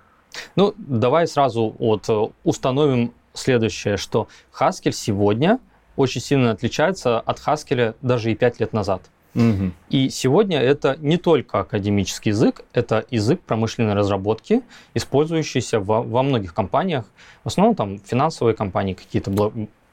Ну, 0.56 0.74
давай 0.78 1.26
сразу 1.26 1.74
вот 1.78 2.08
э, 2.08 2.28
установим 2.44 3.12
следующее, 3.34 3.96
что 3.96 4.28
Haskell 4.58 4.92
сегодня 4.92 5.58
очень 5.96 6.20
сильно 6.20 6.52
отличается 6.52 7.20
от 7.20 7.38
Haskell 7.38 7.94
даже 8.00 8.30
и 8.30 8.34
5 8.34 8.60
лет 8.60 8.72
назад. 8.72 9.02
Угу. 9.34 9.70
И 9.90 10.08
сегодня 10.10 10.60
это 10.60 10.96
не 11.00 11.16
только 11.16 11.60
академический 11.60 12.30
язык, 12.30 12.62
это 12.72 13.04
язык 13.10 13.40
промышленной 13.40 13.94
разработки, 13.94 14.62
использующийся 14.94 15.80
во, 15.80 16.02
во 16.02 16.22
многих 16.22 16.52
компаниях, 16.52 17.04
в 17.44 17.48
основном 17.48 17.74
там 17.74 17.98
финансовые 17.98 18.54
компании, 18.54 18.94
какие-то 18.94 19.30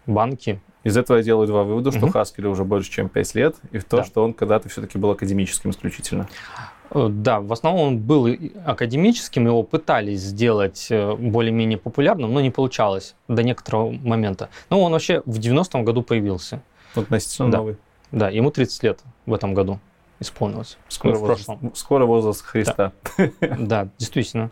банки. 0.05 0.59
Из 0.83 0.95
этого 0.95 1.17
я 1.17 1.23
делаю 1.23 1.47
два 1.47 1.63
вывода, 1.63 1.91
что 1.91 2.05
угу. 2.05 2.17
Haskell 2.17 2.47
уже 2.47 2.63
больше, 2.63 2.89
чем 2.89 3.09
5 3.09 3.35
лет, 3.35 3.55
и 3.71 3.77
в 3.77 3.83
то, 3.83 3.97
да. 3.97 4.03
что 4.03 4.23
он 4.23 4.33
когда-то 4.33 4.69
все-таки 4.69 4.97
был 4.97 5.11
академическим 5.11 5.71
исключительно. 5.71 6.27
Э, 6.91 7.07
да, 7.11 7.41
в 7.41 7.51
основном 7.51 7.87
он 7.87 7.99
был 7.99 8.27
академическим, 8.65 9.45
его 9.45 9.63
пытались 9.63 10.21
сделать 10.21 10.87
э, 10.89 11.13
более-менее 11.15 11.77
популярным, 11.77 12.33
но 12.33 12.41
не 12.41 12.51
получалось 12.51 13.15
до 13.27 13.43
некоторого 13.43 13.91
момента. 13.91 14.49
Но 14.69 14.81
он 14.81 14.91
вообще 14.93 15.21
в 15.25 15.39
90-м 15.39 15.83
году 15.83 16.01
появился. 16.01 16.61
Относительно 16.95 17.51
да. 17.51 17.57
новый. 17.57 17.77
Да, 18.11 18.29
ему 18.29 18.51
30 18.51 18.83
лет 18.83 18.99
в 19.25 19.33
этом 19.33 19.53
году 19.53 19.79
исполнилось. 20.19 20.77
Скоро, 20.87 21.13
ну, 21.13 21.19
возраст, 21.19 21.49
скоро 21.75 22.05
возраст 22.05 22.41
Христа. 22.41 22.91
Да. 23.17 23.29
да, 23.59 23.87
действительно. 23.97 24.49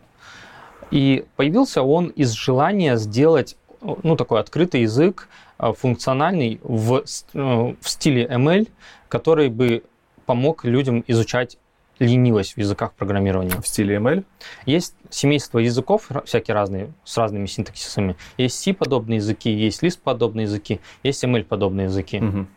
И 0.91 1.25
появился 1.35 1.81
он 1.81 2.07
из 2.07 2.31
желания 2.31 2.97
сделать 2.97 3.57
ну, 3.81 4.15
такой 4.15 4.39
открытый 4.39 4.81
язык, 4.81 5.29
э, 5.59 5.73
функциональный 5.73 6.59
в, 6.63 7.03
в 7.03 7.89
стиле 7.89 8.25
ML, 8.25 8.67
который 9.07 9.49
бы 9.49 9.83
помог 10.25 10.65
людям 10.65 11.03
изучать 11.07 11.57
ленивость 11.99 12.53
в 12.53 12.57
языках 12.57 12.93
программирования. 12.93 13.55
В 13.61 13.67
стиле 13.67 13.97
ML? 13.97 14.23
Есть 14.65 14.95
семейство 15.15 15.59
языков 15.59 16.09
всякие 16.25 16.53
разные, 16.53 16.91
с 17.05 17.17
разными 17.17 17.45
синтаксисами. 17.45 18.17
Есть 18.37 18.59
C-подобные 18.59 19.17
языки, 19.17 19.49
есть 19.49 19.81
Lisp-подобные 19.81 20.43
языки, 20.43 20.81
есть 21.03 21.23
ML-подобные 21.23 21.85
языки. 21.85 22.19
Угу. 22.19 22.47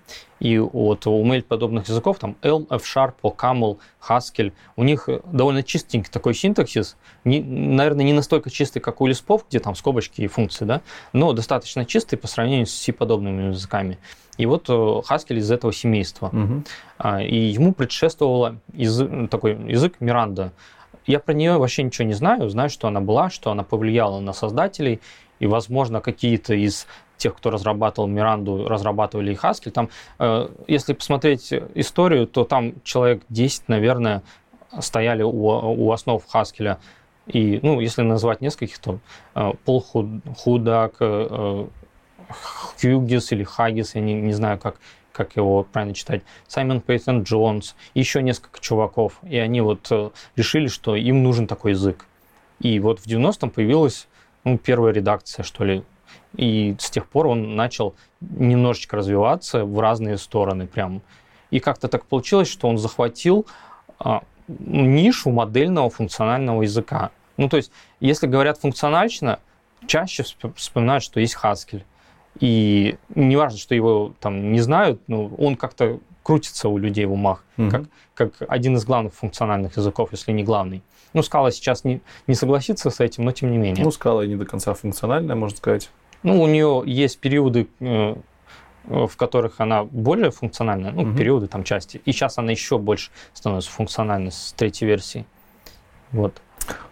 И 0.41 0.59
вот 0.59 1.07
у 1.07 1.25
ML-подобных 1.25 1.89
языков, 1.89 2.19
там 2.19 2.37
Elm, 2.43 2.67
F-Sharp, 2.71 3.15
OCaml, 3.23 3.79
Haskell, 4.09 4.53
у 4.77 4.85
них 4.85 5.09
довольно 5.25 5.63
чистенький 5.63 6.11
такой 6.11 6.35
синтаксис, 6.35 6.97
не, 7.25 7.41
наверное, 7.41 8.05
не 8.05 8.13
настолько 8.13 8.51
чистый, 8.51 8.81
как 8.81 9.01
у 9.01 9.09
Lisp, 9.09 9.43
где 9.49 9.61
там 9.61 9.75
скобочки 9.75 10.23
и 10.23 10.27
функции, 10.27 10.65
да, 10.65 10.83
но 11.13 11.33
достаточно 11.33 11.85
чистый 11.85 12.17
по 12.17 12.27
сравнению 12.27 12.67
с 12.67 12.75
C-подобными 12.75 13.53
языками. 13.53 13.99
И 14.37 14.47
вот 14.47 14.69
Haskell 14.69 15.35
э, 15.35 15.39
из 15.39 15.51
этого 15.51 15.73
семейства. 15.73 16.29
Угу. 16.29 17.19
И 17.21 17.37
ему 17.37 17.75
предшествовал 17.75 18.57
язык, 18.73 19.29
такой 19.31 19.57
язык 19.71 19.97
Миранда. 20.01 20.53
Я 21.09 21.21
про 21.21 21.33
нее 21.33 21.57
вообще 21.57 21.83
ничего 21.83 22.07
не 22.07 22.13
знаю. 22.13 22.51
Знаю, 22.51 22.69
что 22.69 22.87
она 22.87 23.01
была, 23.01 23.31
что 23.31 23.51
она 23.51 23.63
повлияла 23.63 24.21
на 24.21 24.35
создателей. 24.35 25.01
И, 25.41 25.47
возможно, 25.47 26.03
какие-то 26.03 26.53
из 26.53 26.87
тех, 27.17 27.35
кто 27.35 27.51
разрабатывал 27.51 28.09
Миранду, 28.09 28.69
разрабатывали 28.69 29.33
и 29.33 29.35
Haskell. 29.35 29.71
Там, 29.71 29.89
э, 30.19 30.49
если 30.67 30.93
посмотреть 30.93 31.51
историю, 31.75 32.27
то 32.27 32.45
там 32.45 32.75
человек 32.85 33.23
10, 33.31 33.69
наверное, 33.69 34.23
стояли 34.81 35.23
у, 35.23 35.31
у 35.31 35.93
основ 35.93 36.23
Haskell. 36.33 36.77
И, 37.27 37.59
ну, 37.63 37.81
если 37.81 38.03
назвать 38.03 38.43
нескольких, 38.43 38.79
то 38.79 38.99
э, 39.35 39.53
Пол 39.65 39.81
Худак, 40.37 41.01
Хьюгис 42.81 43.33
или 43.33 43.45
Хагис, 43.45 43.95
я 43.95 44.03
не, 44.03 44.13
не 44.13 44.35
знаю, 44.35 44.59
как, 44.59 44.77
как 45.19 45.35
его 45.35 45.65
правильно 45.65 45.95
читать, 45.95 46.23
Саймон 46.47 46.81
Пейтон 46.81 47.25
Джонс, 47.25 47.75
еще 47.93 48.23
несколько 48.23 48.61
чуваков. 48.61 49.15
И 49.25 49.37
они 49.37 49.61
вот 49.61 49.89
э, 49.91 50.11
решили, 50.37 50.69
что 50.69 50.95
им 50.95 51.25
нужен 51.25 51.49
такой 51.49 51.73
язык. 51.73 52.07
И 52.61 52.79
вот 52.79 53.01
в 53.01 53.07
90-м 53.09 53.51
появилась 53.51 54.07
ну, 54.45 54.59
первая 54.59 54.93
редакция, 54.93 55.43
что 55.43 55.65
ли. 55.65 55.83
И 56.37 56.77
с 56.79 56.89
тех 56.91 57.09
пор 57.09 57.27
он 57.27 57.57
начал 57.57 57.97
немножечко 58.21 58.97
развиваться 58.97 59.65
в 59.65 59.81
разные 59.81 60.19
стороны 60.19 60.69
прям. 60.69 61.03
И 61.51 61.59
как-то 61.59 61.89
так 61.89 62.05
получилось, 62.05 62.49
что 62.49 62.69
он 62.69 62.79
захватил 62.79 63.45
а, 63.99 64.23
нишу 64.47 65.31
модельного 65.31 65.91
функционального 65.91 66.63
языка. 66.63 67.11
Ну, 67.37 67.49
то 67.49 67.57
есть, 67.57 67.73
если 67.99 68.29
говорят 68.29 68.61
функционально, 68.61 69.41
чаще 69.89 70.25
вспоминают, 70.55 71.03
что 71.03 71.19
есть 71.19 71.37
Haskell. 71.43 71.83
И 72.41 72.97
не 73.15 73.37
важно, 73.37 73.59
что 73.59 73.75
его 73.75 74.15
там 74.21 74.53
не 74.53 74.61
знают, 74.61 75.01
но 75.07 75.27
он 75.27 75.57
как-то 75.57 75.99
крутится 76.23 76.69
у 76.69 76.77
людей 76.77 77.07
в 77.07 77.13
умах, 77.13 77.43
угу. 77.57 77.71
как, 77.71 77.83
как 78.15 78.33
один 78.49 78.77
из 78.77 78.85
главных 78.85 79.15
функциональных 79.15 79.77
языков, 79.77 80.11
если 80.13 80.33
не 80.33 80.45
главный. 80.45 80.83
Ну, 81.15 81.23
скала 81.23 81.51
сейчас 81.51 81.85
не, 81.85 82.03
не 82.27 82.35
согласится 82.35 82.91
с 82.91 83.01
этим, 83.01 83.25
но 83.25 83.33
тем 83.33 83.51
не 83.51 83.57
менее. 83.57 83.83
Ну, 83.83 83.91
скала 83.91 84.27
не 84.27 84.37
до 84.37 84.45
конца 84.45 84.75
функциональная, 84.75 85.35
можно 85.35 85.57
сказать. 85.57 85.91
Ну, 86.23 86.43
у 86.43 86.47
нее 86.47 86.83
есть 86.85 87.19
периоды, 87.19 87.69
э, 87.81 88.15
в 88.85 89.17
которых 89.17 89.61
она 89.61 89.85
более 89.85 90.31
функциональная, 90.31 90.93
ну, 90.93 91.03
угу. 91.03 91.17
периоды 91.17 91.47
там 91.47 91.65
части. 91.65 92.03
И 92.05 92.13
сейчас 92.13 92.37
она 92.37 92.51
еще 92.51 92.77
больше 92.77 93.11
становится 93.33 93.71
функциональной 93.71 94.31
с 94.31 94.53
третьей 94.57 94.87
версии. 94.87 95.25
Вот. 96.13 96.43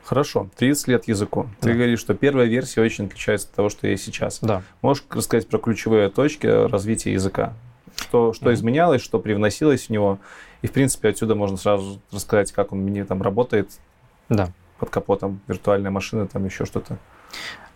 Хорошо, 0.04 0.48
30 0.56 0.88
лет 0.88 1.08
языку. 1.08 1.48
Ты 1.60 1.70
да. 1.70 1.74
говоришь, 1.74 1.98
что 1.98 2.14
первая 2.14 2.46
версия 2.46 2.80
очень 2.80 3.06
отличается 3.06 3.48
от 3.48 3.54
того, 3.54 3.68
что 3.68 3.88
есть 3.88 4.04
сейчас. 4.04 4.38
Да. 4.40 4.62
Можешь 4.80 5.04
рассказать 5.10 5.48
про 5.48 5.58
ключевые 5.58 6.08
точки 6.10 6.46
развития 6.46 7.12
языка? 7.12 7.54
Что, 7.96 8.32
что 8.32 8.50
mm-hmm. 8.50 8.54
изменялось, 8.54 9.02
что 9.02 9.18
привносилось 9.18 9.86
в 9.86 9.90
него? 9.90 10.18
И, 10.62 10.68
в 10.68 10.72
принципе, 10.72 11.08
отсюда 11.08 11.34
можно 11.34 11.56
сразу 11.56 12.00
рассказать, 12.12 12.52
как 12.52 12.72
он 12.72 12.80
мне 12.80 13.04
там 13.04 13.20
работает. 13.20 13.70
Да. 14.28 14.50
Под 14.78 14.90
капотом 14.90 15.40
виртуальная 15.48 15.90
машина, 15.90 16.26
там 16.26 16.44
еще 16.44 16.66
что-то. 16.66 16.98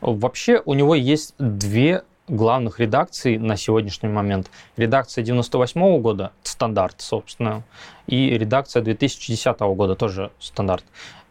Вообще 0.01 0.63
у 0.65 0.75
него 0.75 0.95
есть 0.95 1.35
две 1.39 2.05
главных 2.31 2.79
редакций 2.79 3.39
на 3.39 3.57
сегодняшний 3.57 4.09
момент. 4.09 4.51
Редакция 4.77 5.25
98 5.25 6.01
года, 6.01 6.33
стандарт, 6.43 7.01
собственно, 7.01 7.65
и 8.07 8.31
редакция 8.39 8.83
2010 8.83 9.59
года, 9.61 9.97
тоже 9.97 10.31
стандарт. 10.39 10.85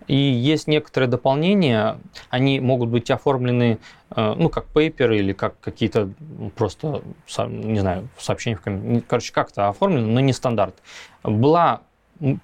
И 0.09 0.15
есть 0.15 0.65
некоторые 0.67 1.07
дополнения, 1.07 1.99
они 2.31 2.59
могут 2.59 2.89
быть 2.89 3.11
оформлены, 3.11 3.77
э, 4.09 4.33
ну, 4.35 4.49
как 4.49 4.65
paper 4.73 5.15
или 5.15 5.33
как 5.33 5.59
какие-то 5.59 6.09
просто, 6.55 7.03
не 7.47 7.79
знаю, 7.79 8.09
сообщения 8.17 8.55
в 8.55 8.61
комментариях. 8.61 9.03
Короче, 9.07 9.31
как-то 9.31 9.69
оформлены, 9.69 10.07
но 10.07 10.19
не 10.19 10.33
стандарт. 10.33 10.73
Была 11.21 11.81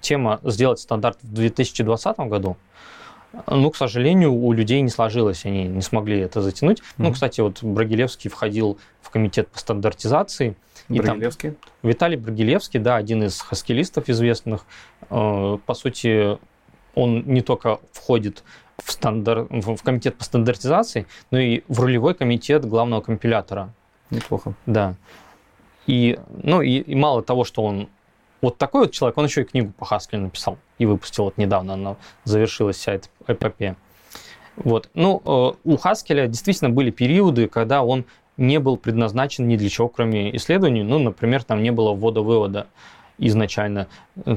тема 0.00 0.38
сделать 0.44 0.78
стандарт 0.78 1.18
в 1.22 1.34
2020 1.34 2.18
году, 2.20 2.56
ну, 3.48 3.70
к 3.70 3.76
сожалению, 3.76 4.32
у 4.32 4.52
людей 4.52 4.80
не 4.80 4.88
сложилось, 4.88 5.44
они 5.44 5.64
не 5.64 5.82
смогли 5.82 6.20
это 6.20 6.40
затянуть. 6.40 6.78
Mm-hmm. 6.78 6.94
Ну, 6.98 7.12
кстати, 7.12 7.40
вот 7.40 7.62
Брагилевский 7.62 8.30
входил 8.30 8.78
в 9.02 9.10
комитет 9.10 9.48
по 9.48 9.58
стандартизации. 9.58 10.56
Брагилевский? 10.88 11.50
Там 11.50 11.58
Виталий 11.82 12.16
Брагилевский, 12.16 12.80
да, 12.80 12.94
один 12.94 13.24
из 13.24 13.40
хаскилистов 13.40 14.08
известных. 14.08 14.64
Э, 15.10 15.58
по 15.66 15.74
сути, 15.74 16.38
он 16.96 17.22
не 17.26 17.42
только 17.42 17.78
входит 17.92 18.42
в, 18.82 18.90
стандар... 18.90 19.46
в 19.50 19.76
комитет 19.84 20.16
по 20.16 20.24
стандартизации, 20.24 21.06
но 21.30 21.38
и 21.38 21.62
в 21.68 21.78
рулевой 21.78 22.14
комитет 22.14 22.64
главного 22.64 23.00
компилятора. 23.00 23.72
Неплохо. 24.10 24.54
Да. 24.66 24.94
И, 25.86 26.18
ну, 26.42 26.62
и, 26.62 26.78
и 26.78 26.94
мало 26.96 27.22
того, 27.22 27.44
что 27.44 27.62
он 27.62 27.88
вот 28.42 28.58
такой 28.58 28.82
вот 28.82 28.92
человек, 28.92 29.16
он 29.18 29.26
еще 29.26 29.42
и 29.42 29.44
книгу 29.44 29.72
по 29.72 29.84
Haskell 29.84 30.18
написал 30.18 30.58
и 30.78 30.86
выпустил 30.86 31.24
вот 31.24 31.38
недавно, 31.38 31.74
она 31.74 31.96
завершилась 32.24 32.76
вся 32.76 32.94
эта 32.94 33.08
эпопея. 33.26 33.76
Вот. 34.56 34.90
Ну, 34.94 35.22
э, 35.24 35.52
у 35.64 35.74
Haskell 35.76 36.26
действительно 36.28 36.70
были 36.70 36.90
периоды, 36.90 37.46
когда 37.46 37.82
он 37.82 38.04
не 38.36 38.58
был 38.58 38.76
предназначен 38.76 39.48
ни 39.48 39.56
для 39.56 39.68
чего, 39.68 39.88
кроме 39.88 40.34
исследований. 40.36 40.82
Ну, 40.82 40.98
например, 40.98 41.44
там 41.44 41.62
не 41.62 41.70
было 41.70 41.92
ввода-вывода 41.92 42.66
изначально. 43.18 43.88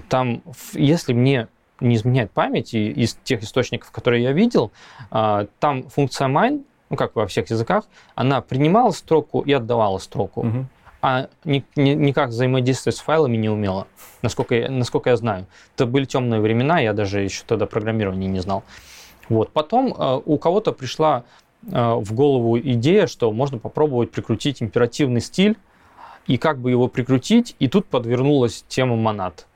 Там, 0.08 0.42
если 0.74 1.14
мне 1.14 1.48
не 1.80 1.96
изменяет 1.96 2.32
память, 2.32 2.74
и 2.74 2.90
из 2.90 3.18
тех 3.24 3.44
источников, 3.44 3.92
которые 3.92 4.24
я 4.24 4.32
видел, 4.32 4.72
а, 5.12 5.48
там 5.60 5.84
функция 5.84 6.28
mine, 6.28 6.64
ну, 6.90 6.98
как 6.98 7.16
во 7.16 7.28
всех 7.28 7.50
языках, 7.50 7.86
она 8.16 8.42
принимала 8.42 8.92
строку 8.92 9.42
и 9.42 9.54
отдавала 9.54 9.98
строку. 10.00 10.42
Угу 10.42 10.66
а 11.02 11.30
ни, 11.46 11.64
ни, 11.76 11.92
никак 11.92 12.30
взаимодействовать 12.30 12.98
с 12.98 13.00
файлами 13.00 13.38
не 13.38 13.50
умела, 13.50 13.88
насколько 14.22 14.56
я, 14.56 14.70
насколько 14.70 15.10
я 15.10 15.16
знаю. 15.16 15.46
Это 15.76 15.86
были 15.86 16.06
темные 16.06 16.42
времена, 16.42 16.80
я 16.80 16.94
даже 16.94 17.22
еще 17.22 17.44
тогда 17.46 17.66
программирования 17.66 18.28
не 18.28 18.40
знал. 18.40 18.64
Вот. 19.30 19.52
Потом 19.52 19.94
э, 19.94 20.22
у 20.26 20.38
кого-то 20.38 20.72
пришла 20.72 21.24
э, 21.64 21.94
в 21.94 22.14
голову 22.14 22.60
идея, 22.60 23.08
что 23.08 23.32
можно 23.32 23.60
попробовать 23.60 24.12
прикрутить 24.12 24.62
императивный 24.62 25.22
стиль, 25.22 25.58
и 26.28 26.38
как 26.38 26.60
бы 26.60 26.70
его 26.70 26.88
прикрутить, 26.88 27.56
и 27.60 27.68
тут 27.68 27.88
подвернулась 27.88 28.64
тема 28.68 28.96
монад. 28.96 29.48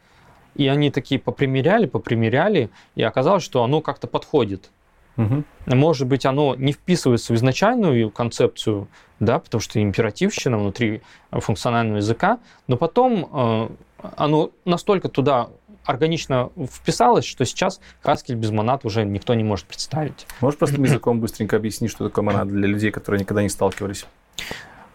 И 0.55 0.67
они 0.67 0.91
такие 0.91 1.19
попримеряли, 1.19 1.85
попримеряли, 1.85 2.69
и 2.95 3.03
оказалось, 3.03 3.43
что 3.43 3.63
оно 3.63 3.81
как-то 3.81 4.07
подходит. 4.07 4.69
Угу. 5.17 5.43
Может 5.67 6.07
быть, 6.07 6.25
оно 6.25 6.55
не 6.55 6.71
вписывается 6.71 7.33
в 7.33 7.35
изначальную 7.35 8.09
концепцию, 8.09 8.87
да, 9.19 9.39
потому 9.39 9.61
что 9.61 9.81
императивщина 9.81 10.57
внутри 10.57 11.01
функционального 11.31 11.97
языка, 11.97 12.39
но 12.67 12.77
потом 12.77 13.29
э, 13.31 13.69
оно 14.17 14.51
настолько 14.65 15.09
туда 15.09 15.49
органично 15.85 16.49
вписалось, 16.71 17.25
что 17.25 17.45
сейчас 17.45 17.79
Haskell 18.03 18.35
без 18.35 18.51
монад 18.51 18.85
уже 18.85 19.03
никто 19.03 19.33
не 19.33 19.43
может 19.43 19.65
представить. 19.65 20.25
Можешь 20.41 20.57
простым 20.57 20.83
языком 20.85 21.19
быстренько 21.19 21.57
объяснить, 21.57 21.91
что 21.91 22.07
такое 22.07 22.23
монада 22.23 22.51
для 22.51 22.67
людей, 22.67 22.91
которые 22.91 23.21
никогда 23.21 23.43
не 23.43 23.49
сталкивались? 23.49 24.05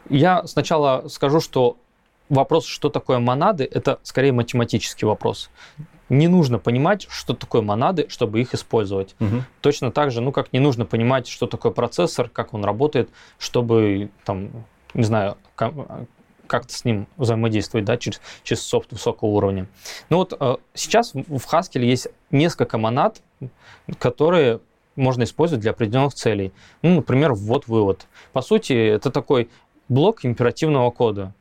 Я 0.08 0.46
сначала 0.46 1.08
скажу, 1.08 1.40
что 1.40 1.76
вопрос, 2.28 2.66
что 2.66 2.88
такое 2.88 3.18
монады, 3.18 3.68
это 3.70 3.98
скорее 4.02 4.32
математический 4.32 5.06
вопрос 5.06 5.50
не 6.08 6.28
нужно 6.28 6.58
понимать, 6.58 7.06
что 7.10 7.34
такое 7.34 7.62
монады, 7.62 8.06
чтобы 8.08 8.40
их 8.40 8.54
использовать. 8.54 9.14
Угу. 9.20 9.42
Точно 9.60 9.92
так 9.92 10.10
же, 10.10 10.20
ну, 10.20 10.32
как 10.32 10.52
не 10.52 10.58
нужно 10.58 10.86
понимать, 10.86 11.28
что 11.28 11.46
такое 11.46 11.72
процессор, 11.72 12.28
как 12.28 12.54
он 12.54 12.64
работает, 12.64 13.10
чтобы, 13.38 14.10
там, 14.24 14.50
не 14.94 15.04
знаю, 15.04 15.36
как-то 15.54 16.72
с 16.72 16.84
ним 16.84 17.06
взаимодействовать, 17.16 17.84
да, 17.84 17.96
через, 17.98 18.20
через 18.42 18.62
софт 18.62 18.90
высокого 18.92 19.28
уровня. 19.28 19.68
Ну 20.08 20.16
вот 20.16 20.34
э, 20.38 20.56
сейчас 20.72 21.12
в 21.12 21.52
Haskell 21.52 21.84
есть 21.84 22.08
несколько 22.30 22.78
монад, 22.78 23.20
которые 23.98 24.60
можно 24.96 25.24
использовать 25.24 25.60
для 25.60 25.72
определенных 25.72 26.14
целей. 26.14 26.52
Ну, 26.80 26.96
например, 26.96 27.34
ввод-вывод. 27.34 28.06
По 28.32 28.40
сути, 28.40 28.72
это 28.72 29.10
такой 29.10 29.50
блок 29.88 30.24
императивного 30.24 30.90
кода. 30.90 31.34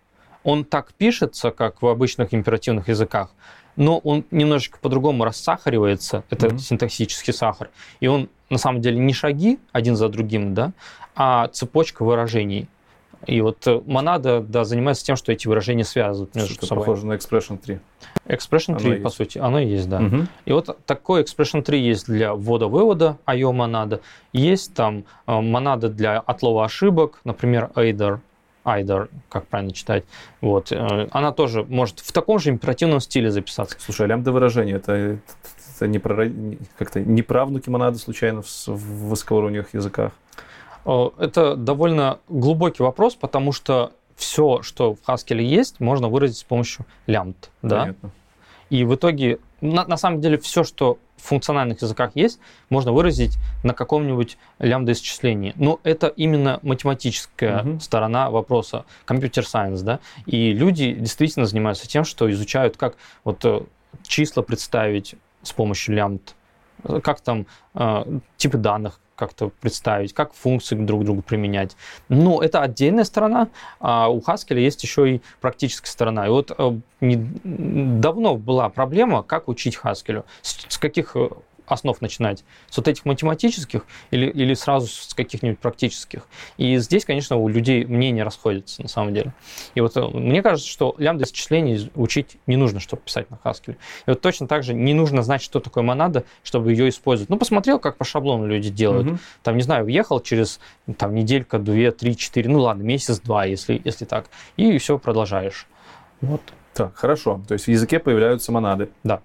Он 0.48 0.64
так 0.64 0.93
пишется, 0.93 1.52
как 1.52 1.82
в 1.82 1.88
обычных 1.88 2.34
императивных 2.34 2.88
языках, 2.88 3.32
но 3.76 3.98
он 3.98 4.24
немножечко 4.32 4.80
по-другому 4.80 5.26
рассахаривается, 5.26 6.24
это 6.30 6.48
mm-hmm. 6.48 6.58
синтаксический 6.58 7.34
сахар, 7.34 7.70
и 8.00 8.08
он 8.08 8.30
на 8.50 8.58
самом 8.58 8.80
деле 8.80 8.98
не 8.98 9.12
шаги 9.12 9.60
один 9.74 9.98
за 9.98 10.08
другим, 10.08 10.54
да, 10.54 10.72
а 11.18 11.50
цепочка 11.50 12.06
выражений. 12.06 12.70
И 13.26 13.41
вот 13.41 13.68
э, 13.68 13.82
монада 13.86 14.39
да, 14.39 14.64
занимается 14.64 15.04
тем, 15.04 15.18
что 15.18 15.34
эти 15.34 15.50
выражения 15.50 15.84
связывают 15.84 16.34
между 16.34 16.54
что 16.54 16.66
собой. 16.68 16.86
похоже 16.86 17.08
на 17.08 17.14
expression 17.14 17.58
3. 17.58 17.80
Expression 18.28 18.78
3, 18.78 18.91
оно 18.91 19.02
по 19.02 19.08
есть. 19.08 19.16
сути, 19.18 19.38
оно 19.39 19.60
есть, 19.60 19.89
да. 19.89 20.00
Угу. 20.00 20.18
И 20.45 20.52
вот 20.54 20.78
такой 20.86 21.24
expression 21.24 21.62
3 21.62 21.78
есть 21.82 22.06
для 22.06 22.34
ввода-вывода, 22.36 23.18
IO 23.26 23.52
монада. 23.52 24.00
Есть 24.32 24.76
там 24.76 25.04
э, 25.26 25.41
монада 25.41 25.89
для 25.89 26.20
отлова 26.20 26.64
ошибок, 26.64 27.20
например, 27.26 27.72
aider, 27.76 28.20
Айдер, 28.68 29.09
как 29.30 29.47
правильно 29.47 29.74
читать. 29.74 30.03
Вот. 30.41 30.72
Э, 30.72 31.07
она 31.11 31.32
тоже 31.32 31.63
может 31.63 31.99
в 31.99 32.11
таком 32.11 32.39
же 32.39 32.49
императивном 32.49 32.99
стиле 32.99 33.32
записаться. 33.32 33.78
Слушай, 33.80 34.05
а 34.05 34.09
лямбда 34.09 34.32
выражение, 34.32 34.76
это, 34.76 35.20
это 35.76 35.88
не, 35.88 35.99
про, 35.99 36.30
как-то 36.78 36.99
не 36.99 37.22
правнуки 37.22 37.70
монады 37.70 37.97
случайно 37.97 38.41
в, 38.41 38.68
в 38.68 39.09
высокоуровневых 39.09 39.74
языках? 39.74 40.11
Это 40.86 41.55
довольно 41.55 42.20
глубокий 42.30 42.84
вопрос, 42.84 43.15
потому 43.15 43.51
что 43.51 43.91
все, 44.15 44.61
что 44.61 44.95
в 44.95 44.99
Haskell 45.07 45.41
есть, 45.41 45.80
можно 45.80 46.07
выразить 46.07 46.38
с 46.38 46.43
помощью 46.43 46.86
лямбд. 47.05 47.51
Да? 47.61 47.93
И 48.70 48.84
в 48.84 48.95
итоге, 48.95 49.39
на, 49.61 49.86
на 49.86 49.97
самом 49.97 50.22
деле, 50.22 50.38
все, 50.38 50.63
что 50.63 50.97
функциональных 51.18 51.82
языках 51.82 52.11
есть, 52.15 52.39
можно 52.70 52.91
выразить 52.91 53.38
на 53.63 53.74
каком-нибудь 53.74 54.38
лямбда-исчислении. 54.59 55.53
Но 55.55 55.80
это 55.84 56.07
именно 56.07 56.59
математическая 56.61 57.63
угу. 57.63 57.80
сторона 57.80 58.30
вопроса, 58.30 58.86
компьютер-сайенс, 59.05 59.82
да, 59.82 59.99
и 60.26 60.53
люди 60.53 60.93
действительно 60.93 61.45
занимаются 61.45 61.88
тем, 61.88 62.03
что 62.03 62.30
изучают, 62.32 62.78
как 62.78 62.95
вот 63.24 63.43
э, 63.45 63.61
числа 64.03 64.41
представить 64.41 65.15
с 65.41 65.51
помощью 65.51 65.95
лямбд, 65.95 66.36
как 67.03 67.22
там 67.22 67.47
э, 67.74 68.20
типы 68.38 68.57
данных 68.57 68.99
как-то 69.18 69.49
представить, 69.49 70.13
как 70.13 70.34
функции 70.34 70.76
друг 70.76 71.01
к 71.01 71.05
другу 71.05 71.22
применять. 71.22 71.76
Но 72.07 72.41
это 72.41 72.61
отдельная 72.61 73.03
сторона, 73.03 73.49
а 73.80 74.09
у 74.09 74.20
Haskell 74.20 74.59
есть 74.59 74.82
еще 74.84 75.15
и 75.15 75.22
практическая 75.41 75.89
сторона. 75.89 76.28
И 76.28 76.30
вот 76.30 76.51
э, 76.57 76.80
не, 77.01 77.15
давно 77.15 78.38
была 78.38 78.70
проблема, 78.70 79.24
как 79.24 79.49
учить 79.49 79.78
Haskell, 79.84 80.24
с, 80.41 80.65
с 80.70 80.78
каких 80.78 81.15
э, 81.15 81.30
основ 81.68 81.99
начинать? 82.01 82.43
С 82.70 82.78
вот 82.78 82.88
этих 82.88 83.05
математических 83.05 83.86
или, 84.11 84.28
или 84.28 84.53
сразу 84.53 84.88
с 84.88 85.13
каких-нибудь 85.13 85.59
практических? 85.59 86.28
И 86.57 86.78
здесь, 86.78 87.05
конечно, 87.05 87.38
у 87.38 87.47
людей 87.47 87.86
мнения 87.86 88.24
расходятся 88.24 88.82
на 88.82 88.88
самом 88.88 89.13
деле. 89.13 89.34
И 89.76 89.82
вот 89.82 89.95
э, 89.97 90.01
мне 90.01 90.41
кажется, 90.41 90.70
что 90.70 90.95
лямбда 90.97 91.26
исчислений 91.26 91.91
учить 91.95 92.38
не 92.47 92.57
нужно, 92.57 92.80
чтобы 92.80 93.01
писать 93.03 93.30
на 93.30 93.39
Haskell. 93.43 93.76
И 94.05 94.09
вот 94.09 94.22
точно 94.22 94.47
так 94.47 94.63
же 94.63 94.74
не 94.74 94.93
нужно 94.93 95.22
знать, 95.22 95.41
что 95.41 95.59
такое 95.59 95.84
монада, 95.84 96.24
чтобы 96.43 96.72
ее 96.72 96.89
использовать. 96.89 97.30
Ну, 97.30 97.38
посмотрел, 97.38 97.80
как 97.80 97.97
по 97.97 98.05
шаблону 98.05 98.47
люди 98.47 98.70
делают. 98.70 99.07
Угу. 99.07 99.18
Там, 99.43 99.57
не 99.57 99.63
знаю, 99.63 99.86
въехал 99.86 100.20
через 100.20 100.59
там, 100.97 101.13
неделька, 101.13 101.59
две, 101.59 101.91
три, 101.91 102.15
четыре, 102.15 102.49
ну 102.49 102.59
ладно, 102.59 102.84
месяц-два, 102.84 103.45
если, 103.45 103.82
если 103.84 104.05
так. 104.05 104.30
И 104.55 104.78
все 104.78 104.97
продолжаешь. 104.97 105.68
Вот. 106.22 106.41
Так, 106.74 106.95
хорошо. 106.95 107.41
То 107.47 107.53
есть 107.53 107.65
в 107.65 107.70
языке 107.70 107.99
появляются 107.99 108.51
монады. 108.51 108.89
Да. 109.03 109.22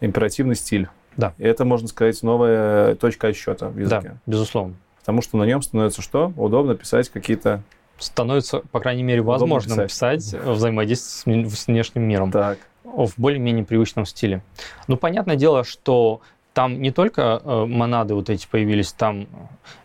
Императивный 0.00 0.54
стиль. 0.54 0.88
Да. 1.16 1.34
И 1.38 1.44
это, 1.44 1.64
можно 1.64 1.88
сказать, 1.88 2.22
новая 2.22 2.94
точка 2.94 3.28
отсчета 3.28 3.68
в 3.68 3.78
языке. 3.78 4.08
Да, 4.08 4.16
безусловно. 4.26 4.74
Потому 5.00 5.22
что 5.22 5.36
на 5.36 5.44
нем 5.44 5.62
становится 5.62 6.00
что? 6.02 6.32
Удобно 6.36 6.74
писать 6.74 7.08
какие-то... 7.08 7.62
Становится, 7.98 8.60
по 8.70 8.80
крайней 8.80 9.02
мере, 9.02 9.22
возможно 9.22 9.84
писать, 9.84 10.30
писать 10.30 10.44
взаимодействие 10.44 11.48
с 11.48 11.66
внешним 11.66 12.02
миром. 12.02 12.30
Так. 12.30 12.58
В 12.84 13.12
более-менее 13.16 13.64
привычном 13.64 14.06
стиле. 14.06 14.42
Ну, 14.88 14.96
понятное 14.96 15.36
дело, 15.36 15.64
что 15.64 16.20
там 16.52 16.82
не 16.82 16.90
только 16.90 17.40
э, 17.42 17.64
монады 17.64 18.14
вот 18.14 18.28
эти 18.28 18.46
появились, 18.46 18.92
там 18.92 19.26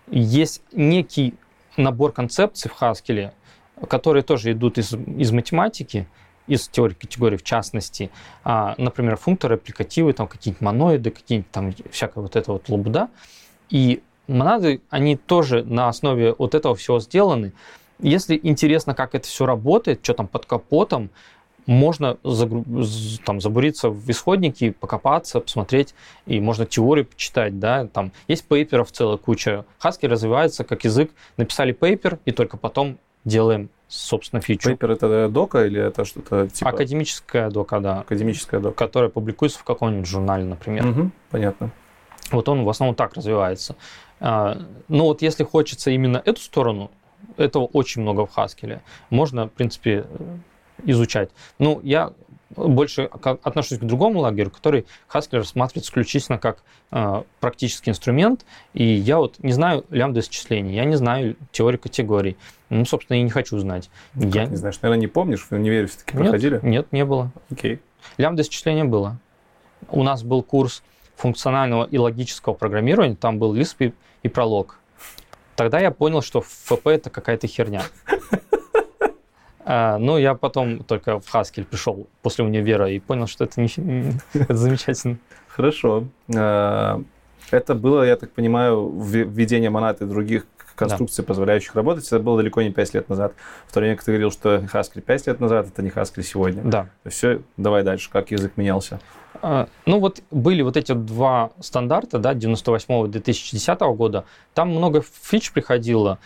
есть 0.10 0.62
некий 0.72 1.36
набор 1.78 2.12
концепций 2.12 2.70
в 2.70 2.82
Haskell, 2.82 3.32
которые 3.88 4.24
тоже 4.24 4.52
идут 4.52 4.78
из, 4.78 4.94
из 4.94 5.32
математики, 5.32 6.08
из 6.48 6.68
теории 6.68 6.93
категорий 6.93 7.38
в 7.38 7.43
частности, 7.43 8.10
а, 8.43 8.76
например, 8.78 9.18
функторы, 9.18 9.56
аппликативы, 9.56 10.14
там 10.14 10.28
какие-нибудь 10.28 10.62
моноиды, 10.62 11.12
какие-нибудь 11.12 11.52
там 11.52 11.74
всякая 11.91 12.22
вот 12.22 12.36
эта 12.36 12.52
вот 12.52 12.70
лабуда. 12.70 13.10
И 13.70 14.02
монады, 14.28 14.82
они 14.89 15.16
тоже 15.16 15.64
на 15.64 15.89
основе 15.89 16.36
вот 16.38 16.56
этого 16.56 16.76
всего 16.76 17.00
сделаны. 17.00 17.54
Если 18.00 18.39
интересно, 18.41 18.93
как 18.93 19.16
это 19.16 19.28
все 19.28 19.45
работает, 19.45 20.00
что 20.04 20.14
там 20.14 20.28
под 20.28 20.45
капотом, 20.45 21.10
можно 21.68 22.18
загру... 22.24 22.64
там, 23.26 23.41
забуриться 23.41 23.89
в 23.89 24.10
исходники, 24.10 24.72
покопаться, 24.72 25.39
посмотреть, 25.41 25.93
и 26.26 26.39
можно 26.39 26.66
теорию 26.66 27.06
почитать, 27.06 27.60
да, 27.60 27.86
там 27.88 28.14
есть 28.28 28.45
пейперов 28.45 28.91
целая 28.91 29.18
куча. 29.18 29.66
Haskell 29.84 30.08
развивается 30.08 30.64
как 30.64 30.86
язык, 30.86 31.12
написали 31.36 31.74
пейпер, 31.74 32.20
и 32.26 32.32
только 32.32 32.58
потом 32.58 32.98
делаем 33.28 33.70
собственно, 33.88 34.42
фичу. 34.42 34.70
Пейпер 34.70 34.92
это 34.92 35.30
дока 35.30 35.66
или 35.66 35.82
это 35.82 36.06
что-то 36.06 36.48
типа... 36.48 36.72
Академическая 36.72 37.50
дока, 37.50 37.80
да. 37.80 38.00
Академическая 38.02 38.60
дока. 38.60 38.76
Которая 38.76 39.10
публикуется 39.10 39.60
в 39.60 39.64
каком-нибудь 39.64 40.08
журнале, 40.08 40.44
например. 40.44 40.88
Угу, 40.88 41.12
понятно. 41.32 41.72
Вот 42.32 42.50
он 42.50 42.64
в 42.66 42.70
основном 42.70 42.96
так 42.96 43.14
развивается. 43.14 43.76
А, 44.20 44.58
но 44.88 45.06
вот 45.06 45.22
если 45.22 45.44
хочется 45.44 45.92
именно 45.92 46.22
эту 46.26 46.42
сторону, 46.42 46.92
этого 47.38 47.66
очень 47.66 48.02
много 48.02 48.26
в 48.26 48.38
Haskell. 48.38 48.82
Можно, 49.10 49.48
в 49.48 49.52
принципе, 49.52 50.06
изучать. 50.84 51.30
Ну, 51.60 51.80
я 51.84 52.12
больше 52.58 53.03
отношусь 53.03 53.78
к 53.78 53.84
другому 53.84 54.20
лагерю, 54.20 54.49
который 54.49 54.86
Haskell 55.14 55.38
рассматривает 55.39 55.86
исключительно 55.86 56.38
как 56.39 56.60
э, 56.91 57.24
практический 57.39 57.91
инструмент. 57.91 58.45
И 58.74 58.84
я 58.84 59.18
вот 59.20 59.36
не 59.39 59.51
знаю 59.51 59.86
лямбда 59.89 60.22
исчислений, 60.22 60.76
я 60.76 60.86
не 60.86 60.95
знаю 60.95 61.36
теории 61.51 61.78
категорий. 61.78 62.38
Ну, 62.70 62.84
собственно, 62.86 63.18
и 63.18 63.22
не 63.22 63.30
хочу 63.30 63.58
знать. 63.60 63.89
Ну, 64.16 64.30
я... 64.30 64.45
не 64.45 64.55
знаешь, 64.55 64.82
наверное, 64.82 65.01
не 65.01 65.08
помнишь, 65.08 65.47
в 65.49 65.51
универе 65.51 65.88
все-таки 65.88 66.18
нет, 66.18 66.24
проходили? 66.24 66.60
Нет, 66.64 66.91
не 66.91 67.05
было. 67.05 67.32
Окей. 67.49 67.80
Лямбда 68.18 68.41
исчисления 68.41 68.86
было. 68.86 69.18
У 69.89 70.03
нас 70.03 70.24
был 70.24 70.43
курс 70.43 70.84
функционального 71.16 71.86
и 71.86 71.97
логического 71.97 72.53
программирования, 72.53 73.16
там 73.16 73.39
был 73.39 73.55
Lisp 73.55 73.76
и, 73.80 73.93
и 74.24 74.28
пролог. 74.28 74.80
Тогда 75.55 75.80
я 75.80 75.91
понял, 75.91 76.22
что 76.22 76.41
ФП 76.41 76.88
это 76.88 77.10
какая-то 77.10 77.47
херня. 77.47 77.84
А, 79.70 79.97
ну, 79.97 80.18
я 80.18 80.34
потом 80.34 80.80
только 80.80 81.20
в 81.20 81.36
Haskell 81.36 81.65
пришел 81.65 82.07
после 82.22 82.45
универа 82.45 82.89
и 82.89 82.99
понял, 82.99 83.28
что 83.28 83.43
это, 83.43 83.59
не, 83.59 84.13
это 84.34 84.55
замечательно. 84.55 85.18
Хорошо. 85.49 86.05
А, 86.34 87.03
это 87.51 87.76
было, 87.76 88.03
я 88.03 88.15
так 88.15 88.32
понимаю, 88.32 88.89
введение 88.97 89.70
монад 89.70 90.01
и 90.01 90.05
других 90.05 90.47
конструкций, 90.76 91.24
да. 91.24 91.28
позволяющих 91.28 91.76
работать. 91.76 92.07
Это 92.07 92.20
было 92.20 92.38
далеко 92.38 92.61
не 92.61 92.72
5 92.72 92.93
лет 92.93 93.09
назад. 93.09 93.34
В 93.68 93.74
то 93.74 93.82
время, 93.82 93.97
как 93.97 94.05
ты 94.05 94.11
говорил, 94.11 94.32
что 94.32 94.55
Haskell 94.55 95.01
5 95.01 95.28
лет 95.28 95.39
назад, 95.41 95.68
это 95.68 95.82
не 95.82 95.89
Haskell 95.89 96.24
сегодня. 96.24 96.61
Да. 96.63 96.88
Все, 97.05 97.41
давай 97.57 97.84
дальше. 97.84 98.09
Как 98.09 98.32
язык 98.32 98.53
менялся? 98.55 99.01
А, 99.41 99.68
ну 99.86 99.99
вот 99.99 100.22
были 100.32 100.61
вот 100.61 100.78
эти 100.78 100.93
два 100.93 101.51
стандарта, 101.59 102.20
да, 102.20 102.34
98-2010 102.34 103.95
года. 103.95 104.24
Там 104.53 104.70
много 104.70 105.01
фич 105.01 105.51
приходило. 105.51 106.20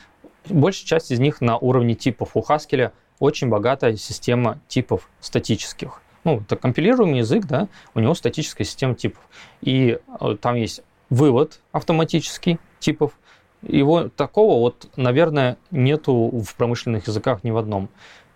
Большая 0.47 0.85
часть 0.85 1.11
из 1.11 1.19
них 1.19 1.41
на 1.41 1.57
уровне 1.57 1.95
типов. 1.95 2.31
У 2.35 2.41
Haskell 2.41 2.91
очень 3.21 3.49
богатая 3.49 3.95
система 3.95 4.59
типов 4.67 5.07
статических. 5.19 6.01
Ну, 6.23 6.41
это 6.41 6.55
компилируемый 6.55 7.19
язык, 7.19 7.45
да, 7.45 7.67
у 7.93 7.99
него 7.99 8.15
статическая 8.15 8.63
система 8.63 8.95
типов. 8.95 9.21
И 9.61 9.99
э, 10.19 10.37
там 10.41 10.55
есть 10.55 10.81
вывод 11.09 11.59
автоматический 11.71 12.59
типов. 12.79 13.13
Его 13.61 14.09
такого 14.09 14.59
вот, 14.59 14.89
наверное, 14.95 15.57
нету 15.69 16.13
в 16.13 16.55
промышленных 16.55 17.05
языках 17.07 17.43
ни 17.43 17.51
в 17.51 17.57
одном. 17.57 17.89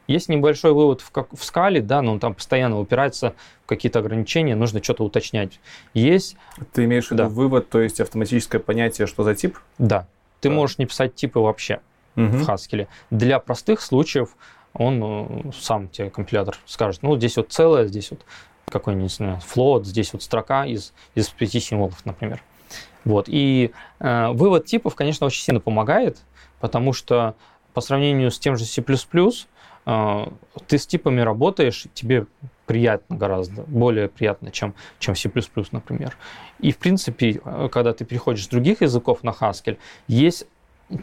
Есть 0.07 0.29
небольшой 0.29 0.73
вывод 0.73 1.01
в, 1.01 1.09
как, 1.09 1.35
в 1.35 1.43
скале, 1.43 1.81
да, 1.81 2.03
но 2.03 2.11
он 2.11 2.19
там 2.19 2.35
постоянно 2.35 2.79
упирается 2.79 3.33
в 3.63 3.67
какие-то 3.67 3.99
ограничения, 3.99 4.55
нужно 4.55 4.83
что-то 4.83 5.03
уточнять. 5.03 5.59
Есть... 5.95 6.37
Ты 6.73 6.83
имеешь 6.83 7.07
в 7.07 7.11
виду 7.11 7.23
да. 7.23 7.29
вывод, 7.29 7.69
то 7.69 7.81
есть 7.81 7.99
автоматическое 7.99 8.61
понятие, 8.61 9.07
что 9.07 9.23
за 9.23 9.33
тип? 9.33 9.57
Да. 9.79 10.07
Ты 10.41 10.49
да. 10.49 10.55
можешь 10.55 10.77
не 10.77 10.85
писать 10.85 11.15
типы 11.15 11.39
вообще 11.39 11.79
угу. 12.15 12.25
в 12.25 12.49
Haskell. 12.49 12.87
Для 13.09 13.39
простых 13.39 13.81
случаев 13.81 14.35
он 14.75 15.01
э, 15.03 15.51
сам 15.57 15.87
тебе 15.89 16.09
компилятор 16.09 16.57
скажет, 16.65 17.01
ну, 17.01 17.17
здесь 17.17 17.37
вот 17.37 17.51
целое, 17.51 17.87
здесь 17.87 18.11
вот 18.11 18.25
какой-нибудь, 18.69 19.19
не 19.19 19.39
float, 19.39 19.85
здесь 19.85 20.13
вот 20.13 20.23
строка 20.23 20.65
из, 20.65 20.93
из 21.13 21.29
пяти 21.29 21.59
символов, 21.59 22.05
например. 22.05 22.43
Вот. 23.03 23.25
И 23.27 23.71
э, 23.99 24.27
вывод 24.29 24.65
типов, 24.65 24.95
конечно, 24.95 25.27
очень 25.27 25.41
сильно 25.41 25.61
помогает, 25.61 26.17
потому 26.59 26.93
что 26.93 27.35
по 27.73 27.81
сравнению 27.81 28.31
с 28.31 28.39
тем 28.39 28.57
же 28.57 28.65
C++, 28.65 28.83
э, 29.85 30.25
ты 30.67 30.77
с 30.77 30.87
типами 30.87 31.21
работаешь, 31.21 31.85
тебе 31.93 32.25
приятно 32.65 33.15
гораздо, 33.15 33.61
более 33.63 34.09
приятно, 34.09 34.51
чем, 34.51 34.73
чем 34.99 35.15
C++, 35.15 35.31
например. 35.71 36.17
И, 36.59 36.71
в 36.71 36.77
принципе, 36.77 37.39
э, 37.43 37.69
когда 37.71 37.93
ты 37.93 38.05
переходишь 38.05 38.45
с 38.45 38.47
других 38.47 38.81
языков 38.81 39.23
на 39.23 39.29
Haskell, 39.29 39.77
есть 40.07 40.47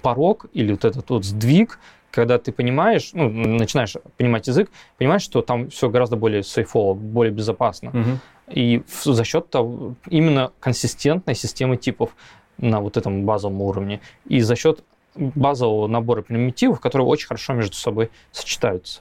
порог 0.02 0.46
или 0.52 0.72
вот 0.72 0.84
этот 0.84 1.08
вот 1.10 1.24
сдвиг, 1.24 1.78
когда 2.12 2.38
ты 2.38 2.52
понимаешь, 2.52 3.10
ну, 3.14 3.28
начинаешь 3.28 3.96
понимать 4.18 4.46
язык, 4.46 4.70
понимаешь, 4.98 5.22
что 5.22 5.42
там 5.42 5.70
все 5.70 5.88
гораздо 5.88 6.16
более 6.16 6.42
сейфово, 6.42 6.94
более 6.94 7.32
безопасно. 7.32 7.88
Угу. 7.90 8.18
И 8.50 8.82
за 8.86 9.24
счет 9.24 9.48
того, 9.48 9.94
именно 10.08 10.52
консистентной 10.60 11.34
системы 11.34 11.76
типов 11.76 12.10
на 12.58 12.80
вот 12.80 12.96
этом 12.98 13.24
базовом 13.24 13.62
уровне. 13.62 14.00
И 14.26 14.40
за 14.40 14.56
счет 14.56 14.84
базового 15.14 15.86
набора 15.88 16.22
примитивов, 16.22 16.80
которые 16.80 17.06
очень 17.06 17.26
хорошо 17.26 17.54
между 17.54 17.76
собой 17.76 18.10
сочетаются. 18.30 19.00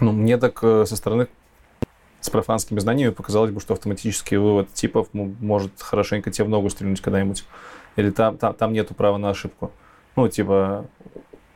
Ну, 0.00 0.12
мне 0.12 0.38
так 0.38 0.58
э, 0.62 0.86
со 0.86 0.96
стороны 0.96 1.28
с 2.20 2.30
профанскими 2.30 2.78
знаниями 2.78 3.12
показалось 3.12 3.50
бы, 3.50 3.60
что 3.60 3.74
автоматический 3.74 4.36
вывод 4.36 4.72
типов 4.72 5.08
может 5.12 5.80
хорошенько 5.80 6.30
тебе 6.30 6.46
в 6.46 6.48
ногу 6.48 6.70
стрельнуть 6.70 7.00
когда-нибудь. 7.00 7.44
Или 7.96 8.10
там, 8.10 8.38
там, 8.38 8.54
там 8.54 8.72
нету 8.72 8.94
права 8.94 9.18
на 9.18 9.30
ошибку. 9.30 9.72
Ну, 10.16 10.28
типа, 10.28 10.86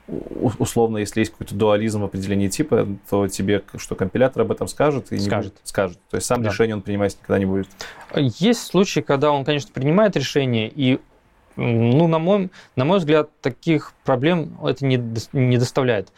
условно, 0.06 0.98
если 0.98 1.20
есть 1.20 1.32
какой-то 1.32 1.54
дуализм 1.54 2.02
в 2.02 2.04
определении 2.04 2.48
типа, 2.48 2.86
то 3.08 3.26
тебе 3.28 3.62
что 3.76 3.94
компилятор 3.94 4.42
об 4.42 4.52
этом 4.52 4.68
скажет 4.68 5.12
и 5.12 5.18
скажет. 5.18 5.54
Не 5.54 5.68
скажет. 5.68 5.98
То 6.10 6.16
есть 6.16 6.26
сам 6.26 6.42
да. 6.42 6.50
решение 6.50 6.76
он 6.76 6.82
принимать 6.82 7.16
никогда 7.16 7.38
не 7.38 7.46
будет. 7.46 7.68
Есть 8.14 8.64
случаи, 8.64 9.00
когда 9.00 9.30
он, 9.30 9.44
конечно, 9.44 9.70
принимает 9.72 10.16
решение, 10.16 10.70
и 10.74 11.00
ну, 11.56 12.08
на 12.08 12.18
мой, 12.18 12.50
на 12.76 12.84
мой 12.84 12.98
взгляд, 12.98 13.30
таких 13.40 13.92
проблем 14.04 14.58
это 14.64 14.84
не, 14.84 15.02
не 15.32 15.56
доставляет. 15.56 16.08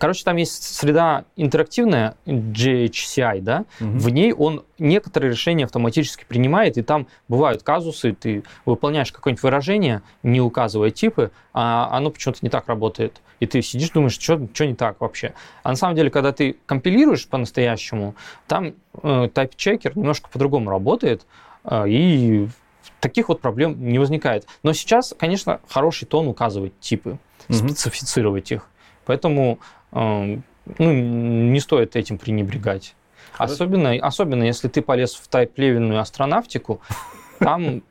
Короче, 0.00 0.24
там 0.24 0.36
есть 0.36 0.62
среда 0.64 1.24
интерактивная, 1.36 2.16
GHCI, 2.26 3.40
да, 3.40 3.64
угу. 3.80 3.98
в 3.98 4.08
ней 4.10 4.32
он 4.32 4.64
некоторые 4.78 5.30
решения 5.30 5.64
автоматически 5.64 6.24
принимает, 6.26 6.76
и 6.76 6.82
там 6.82 7.06
бывают 7.28 7.62
казусы, 7.62 8.12
ты 8.14 8.42
выполняешь 8.64 9.12
какое-нибудь 9.12 9.42
выражение, 9.44 10.02
не 10.24 10.40
указывая 10.40 10.90
типы, 10.90 11.30
а 11.52 11.88
оно 11.92 12.10
почему-то 12.10 12.40
не 12.42 12.50
так 12.50 12.66
работает. 12.66 13.20
И 13.38 13.46
ты 13.46 13.62
сидишь, 13.62 13.90
думаешь, 13.90 14.14
что, 14.14 14.48
что 14.52 14.66
не 14.66 14.74
так 14.74 15.00
вообще. 15.00 15.34
А 15.62 15.70
на 15.70 15.76
самом 15.76 15.94
деле, 15.94 16.10
когда 16.10 16.32
ты 16.32 16.56
компилируешь 16.66 17.28
по-настоящему, 17.28 18.16
там 18.48 18.74
э, 19.02 19.28
type-checker 19.32 19.92
немножко 19.94 20.28
по-другому 20.30 20.70
работает, 20.70 21.26
э, 21.64 21.84
и 21.88 22.48
таких 22.98 23.28
вот 23.28 23.40
проблем 23.40 23.76
не 23.86 24.00
возникает. 24.00 24.46
Но 24.64 24.72
сейчас, 24.72 25.14
конечно, 25.16 25.60
хороший 25.68 26.06
тон 26.06 26.26
указывать 26.26 26.78
типы, 26.80 27.18
угу. 27.48 27.54
специфицировать 27.56 28.50
их. 28.50 28.68
Поэтому 29.06 29.58
э, 29.92 30.38
ну, 30.78 30.92
не 30.92 31.60
стоит 31.60 31.96
этим 31.96 32.18
пренебрегать. 32.18 32.94
Особенно, 33.36 33.94
особенно 33.94 34.44
если 34.44 34.68
ты 34.68 34.80
полез 34.80 35.14
в 35.14 35.28
тайп-левельную 35.28 35.98
астронавтику, 35.98 36.80
там, 37.38 37.82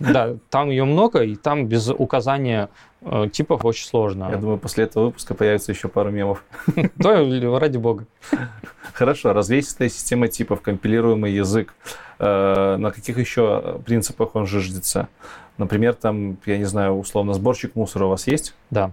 да, 0.00 0.36
там 0.50 0.70
ее 0.70 0.84
много, 0.84 1.22
и 1.22 1.36
там 1.36 1.66
без 1.66 1.88
указания 1.88 2.70
э, 3.02 3.28
типов 3.32 3.64
очень 3.64 3.86
сложно. 3.86 4.28
Я 4.30 4.36
думаю, 4.36 4.58
после 4.58 4.84
этого 4.84 5.06
выпуска 5.06 5.34
появится 5.34 5.72
еще 5.72 5.88
пару 5.88 6.10
мемов. 6.10 6.44
Да, 6.96 7.18
ради 7.58 7.76
бога. 7.76 8.06
Хорошо, 8.92 9.32
развесистая 9.32 9.88
система 9.88 10.28
типов, 10.28 10.60
компилируемый 10.60 11.32
язык. 11.32 11.74
Э, 12.18 12.76
на 12.76 12.90
каких 12.90 13.18
еще 13.18 13.80
принципах 13.86 14.34
он 14.34 14.46
жиждется? 14.46 15.08
Например, 15.56 15.94
там, 15.94 16.38
я 16.46 16.58
не 16.58 16.64
знаю, 16.64 16.98
условно, 16.98 17.34
сборщик 17.34 17.76
мусора 17.76 18.06
у 18.06 18.08
вас 18.08 18.26
есть? 18.26 18.54
Да. 18.70 18.92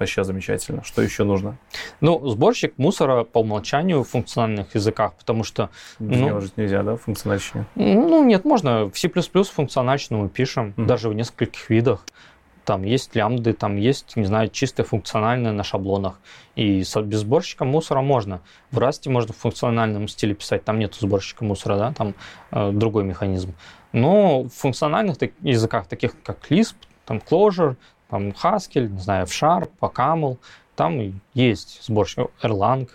Вообще 0.00 0.24
замечательно. 0.24 0.82
Что 0.82 1.02
еще 1.02 1.24
нужно? 1.24 1.58
Ну, 2.00 2.26
сборщик 2.26 2.78
мусора 2.78 3.22
по 3.24 3.40
умолчанию 3.40 4.02
в 4.02 4.08
функциональных 4.08 4.74
языках, 4.74 5.12
потому 5.12 5.44
что... 5.44 5.68
Без 5.98 6.18
ну, 6.18 6.40
нельзя, 6.56 6.82
да, 6.82 6.96
функциональщине? 6.96 7.66
Ну, 7.74 8.24
нет, 8.24 8.46
можно. 8.46 8.86
В 8.86 8.98
C++ 8.98 9.10
функциональщину 9.10 10.22
мы 10.22 10.30
пишем, 10.30 10.72
mm-hmm. 10.74 10.86
даже 10.86 11.10
в 11.10 11.14
нескольких 11.14 11.68
видах. 11.68 12.06
Там 12.64 12.82
есть 12.84 13.14
лямбды, 13.14 13.52
там 13.52 13.76
есть, 13.76 14.16
не 14.16 14.24
знаю, 14.24 14.48
чистое 14.48 14.86
функциональное 14.86 15.52
на 15.52 15.64
шаблонах. 15.64 16.18
И 16.56 16.78
без 16.78 17.18
сборщика 17.18 17.66
мусора 17.66 18.00
можно. 18.00 18.40
В 18.70 18.78
Rust 18.78 19.06
можно 19.10 19.34
в 19.34 19.36
функциональном 19.36 20.08
стиле 20.08 20.34
писать, 20.34 20.64
там 20.64 20.78
нет 20.78 20.94
сборщика 20.94 21.44
мусора, 21.44 21.76
да, 21.76 21.92
там 21.92 22.14
э, 22.52 22.70
другой 22.72 23.04
механизм. 23.04 23.52
Но 23.92 24.44
в 24.44 24.48
функциональных 24.48 25.18
языках, 25.42 25.88
таких 25.88 26.12
как 26.22 26.50
Lisp, 26.50 26.74
там 27.04 27.18
Clojure, 27.18 27.76
там 28.10 28.30
Haskell, 28.30 28.88
не 28.88 28.98
знаю, 28.98 29.24
F-Sharp, 29.24 29.70
PoCaml, 29.80 30.38
там 30.76 31.20
есть 31.34 31.82
сборщик 31.82 32.30
Erlang, 32.42 32.88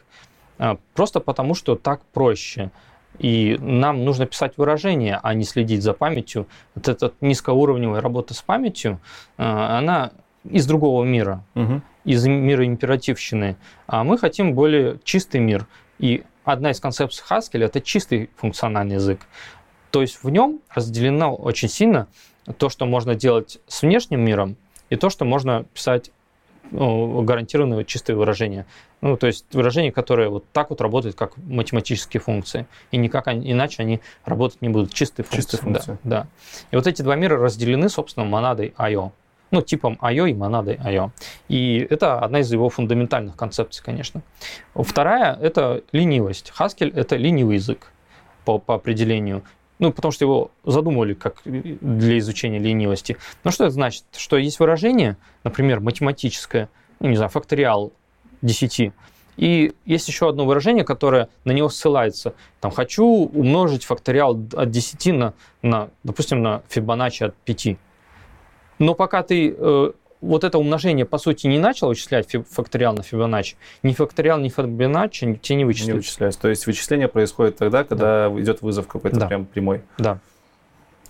а, 0.58 0.78
просто 0.94 1.20
потому 1.20 1.54
что 1.54 1.76
так 1.76 2.02
проще. 2.14 2.72
И 3.20 3.58
нам 3.62 4.04
нужно 4.04 4.26
писать 4.26 4.58
выражения, 4.58 5.20
а 5.24 5.34
не 5.34 5.46
следить 5.46 5.84
за 5.84 5.94
памятью. 5.94 6.48
Вот 6.74 6.88
эта 6.88 7.14
низкоуровневая 7.22 8.02
работа 8.02 8.34
с 8.34 8.42
памятью, 8.42 9.00
а, 9.38 9.78
она 9.78 10.12
из 10.44 10.68
другого 10.68 11.04
мира, 11.04 11.44
угу. 11.56 11.82
из 12.04 12.26
мира 12.26 12.66
императивщины. 12.66 13.56
А 13.88 14.04
мы 14.04 14.18
хотим 14.18 14.54
более 14.54 15.00
чистый 15.04 15.40
мир. 15.40 15.66
И 15.98 16.24
одна 16.44 16.72
из 16.72 16.80
концепций 16.80 17.24
Haskell– 17.30 17.64
это 17.66 17.82
чистый 17.82 18.30
функциональный 18.36 18.96
язык. 18.96 19.22
То 19.92 20.02
есть 20.02 20.24
в 20.24 20.30
нем 20.30 20.60
разделено 20.70 21.34
очень 21.36 21.70
сильно 21.70 22.08
то, 22.58 22.70
что 22.70 22.86
можно 22.86 23.16
делать 23.16 23.60
с 23.68 23.82
внешним 23.82 24.22
миром, 24.22 24.58
и 24.90 24.96
то, 24.96 25.10
что 25.10 25.26
можно 25.26 25.66
писать 25.74 26.12
ну, 26.72 27.22
гарантированное 27.22 27.84
чистое 27.84 28.16
выражение. 28.16 28.66
Ну, 29.02 29.18
то 29.18 29.28
есть 29.28 29.46
выражение, 29.54 29.92
которое 29.92 30.30
вот 30.30 30.46
так 30.52 30.70
вот 30.70 30.82
работает, 30.82 31.16
как 31.16 31.38
математические 31.38 32.22
функции. 32.22 32.66
И 32.92 32.98
никак 32.98 33.28
они, 33.28 33.52
иначе 33.52 33.84
они 33.84 34.02
работать 34.24 34.62
не 34.62 34.70
будут. 34.70 34.94
Чистые 34.94 35.26
функции. 35.26 35.42
Чистые 35.42 35.62
функции. 35.62 35.98
Да, 36.04 36.22
да. 36.22 36.28
И 36.72 36.76
вот 36.76 36.88
эти 36.88 37.02
два 37.02 37.16
мира 37.16 37.38
разделены, 37.38 37.90
собственно, 37.90 38.26
монадой 38.26 38.74
I.O. 38.78 39.12
Ну, 39.52 39.62
типом 39.62 39.98
I.O. 40.02 40.26
и 40.26 40.34
монадой 40.34 40.80
I.O. 40.84 41.12
И 41.50 41.86
это 41.90 42.20
одна 42.20 42.40
из 42.40 42.52
его 42.52 42.70
фундаментальных 42.70 43.36
концепций, 43.36 43.84
конечно. 43.84 44.22
Вторая– 44.74 45.38
это 45.42 45.84
ленивость. 45.92 46.52
Haskell– 46.58 46.92
это 46.96 47.16
ленивый 47.16 47.56
язык 47.56 47.92
по, 48.44 48.58
по 48.58 48.76
определению. 48.76 49.44
Ну, 49.80 49.92
потому 49.92 50.12
что 50.12 50.24
его 50.24 50.52
задумывали 50.64 51.14
как 51.14 51.42
для 51.44 52.18
изучения 52.20 52.60
ленивости. 52.60 53.18
Но 53.44 53.52
что 53.52 53.66
это 53.66 53.74
значит? 53.74 54.06
Что 54.16 54.38
есть 54.38 54.60
выражение, 54.60 55.18
например, 55.44 55.82
математическое, 55.82 56.70
ну, 57.00 57.10
не 57.10 57.18
знаю, 57.18 57.30
факториал 57.30 57.92
10, 58.42 58.94
И 59.38 59.74
есть 59.86 60.08
еще 60.08 60.30
одно 60.30 60.46
выражение, 60.46 60.86
которое 60.86 61.28
на 61.44 61.52
него 61.52 61.68
ссылается. 61.68 62.36
Там, 62.62 62.72
хочу 62.72 63.06
умножить 63.06 63.84
факториал 63.84 64.40
от 64.54 64.72
10 64.72 65.14
на, 65.14 65.34
на 65.62 65.90
допустим, 66.04 66.42
на 66.42 66.62
Фибоначчи 66.70 67.24
от 67.24 67.36
5. 67.36 67.78
Но 68.80 68.94
пока 68.94 69.24
ты 69.24 69.54
э, 69.58 69.92
вот 70.26 70.44
это 70.44 70.58
умножение, 70.58 71.06
по 71.06 71.18
сути, 71.18 71.48
не 71.48 71.60
начал 71.60 71.88
вычислять 71.88 72.28
факториал 72.50 72.96
на 72.96 73.04
Фибоначчи, 73.04 73.56
ни 73.84 73.94
факториал, 73.94 74.40
ни 74.40 74.50
Фибоначчи 74.50 75.40
тебе 75.42 75.58
не 75.58 75.66
вычисляются. 75.66 75.92
Не 75.92 75.98
вычисляются. 75.98 76.42
То 76.42 76.50
есть 76.50 76.66
вычисление 76.68 77.08
происходит 77.08 77.58
тогда, 77.58 77.84
когда 77.84 78.30
да. 78.30 78.42
идет 78.42 78.62
вызов 78.62 78.88
какой-то 78.88 79.20
да. 79.20 79.28
прям 79.28 79.46
прямой. 79.46 79.82
Да. 79.98 80.20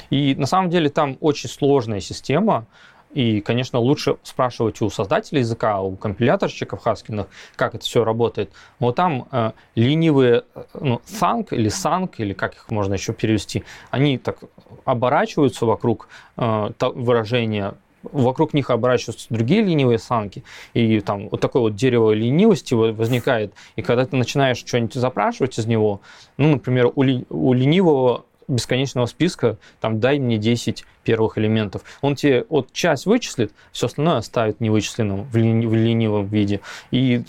И 0.09 0.35
на 0.35 0.45
самом 0.45 0.69
деле 0.69 0.89
там 0.89 1.17
очень 1.21 1.49
сложная 1.49 1.99
система, 1.99 2.67
и, 3.15 3.39
конечно, 3.39 3.79
лучше 3.79 4.17
спрашивать 4.23 4.81
у 4.81 4.89
создателей 4.89 5.39
языка, 5.39 5.79
у 5.79 5.95
компиляторщиков 5.95 6.81
хаскиных, 6.81 7.27
как 7.55 7.73
это 7.73 7.85
все 7.85 8.03
работает. 8.03 8.51
Вот 8.79 8.97
там 8.97 9.29
э, 9.31 9.51
ленивые 9.75 10.43
э, 10.53 10.63
ну, 10.73 11.01
thunk 11.05 11.47
или 11.51 11.69
санк, 11.69 12.19
или 12.19 12.33
как 12.33 12.55
их 12.55 12.69
можно 12.69 12.93
еще 12.93 13.13
перевести, 13.13 13.63
они 13.89 14.17
так 14.17 14.39
оборачиваются 14.83 15.65
вокруг 15.65 16.09
э, 16.35 16.71
выражения 16.81 17.75
вокруг 18.11 18.53
них 18.53 18.69
оборачиваются 18.69 19.27
другие 19.29 19.61
ленивые 19.61 19.99
санки, 19.99 20.43
и 20.73 20.99
там 20.99 21.29
вот 21.29 21.41
такое 21.41 21.61
вот 21.61 21.75
дерево 21.75 22.11
ленивости 22.11 22.73
возникает, 22.73 23.53
и 23.75 23.81
когда 23.81 24.05
ты 24.05 24.15
начинаешь 24.15 24.57
что-нибудь 24.57 24.93
запрашивать 24.93 25.57
из 25.59 25.65
него, 25.65 26.01
ну, 26.37 26.51
например, 26.51 26.91
у, 26.95 27.03
ли, 27.03 27.25
у 27.29 27.53
ленивого 27.53 28.25
бесконечного 28.47 29.05
списка, 29.05 29.57
там, 29.79 29.99
дай 29.99 30.19
мне 30.19 30.37
10 30.37 30.85
первых 31.03 31.37
элементов. 31.37 31.83
Он 32.01 32.15
тебе 32.15 32.45
вот 32.49 32.71
часть 32.73 33.05
вычислит, 33.05 33.51
все 33.71 33.87
остальное 33.87 34.17
оставит 34.17 34.59
невычисленным 34.59 35.23
в, 35.23 35.35
лени, 35.35 35.65
в 35.65 35.73
ленивом 35.73 36.27
виде. 36.27 36.61
И 36.91 37.23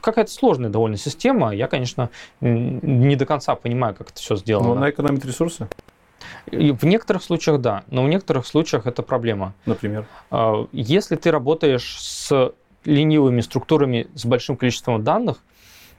какая-то 0.00 0.30
сложная 0.30 0.70
довольно 0.70 0.96
система. 0.96 1.54
Я, 1.54 1.68
конечно, 1.68 2.10
не 2.40 3.16
до 3.16 3.26
конца 3.26 3.54
понимаю, 3.54 3.94
как 3.94 4.10
это 4.10 4.18
все 4.18 4.36
сделано. 4.36 4.68
Но 4.68 4.72
она 4.74 4.90
экономит 4.90 5.24
ресурсы? 5.24 5.68
В 6.46 6.84
некоторых 6.84 7.22
случаях 7.22 7.60
да, 7.60 7.84
но 7.88 8.04
в 8.04 8.08
некоторых 8.08 8.46
случаях 8.46 8.86
это 8.86 9.02
проблема. 9.02 9.54
Например? 9.66 10.06
А, 10.30 10.66
если 10.72 11.16
ты 11.16 11.30
работаешь 11.30 11.96
с 12.00 12.52
ленивыми 12.84 13.40
структурами 13.40 14.06
с 14.14 14.24
большим 14.24 14.56
количеством 14.56 15.02
данных, 15.02 15.38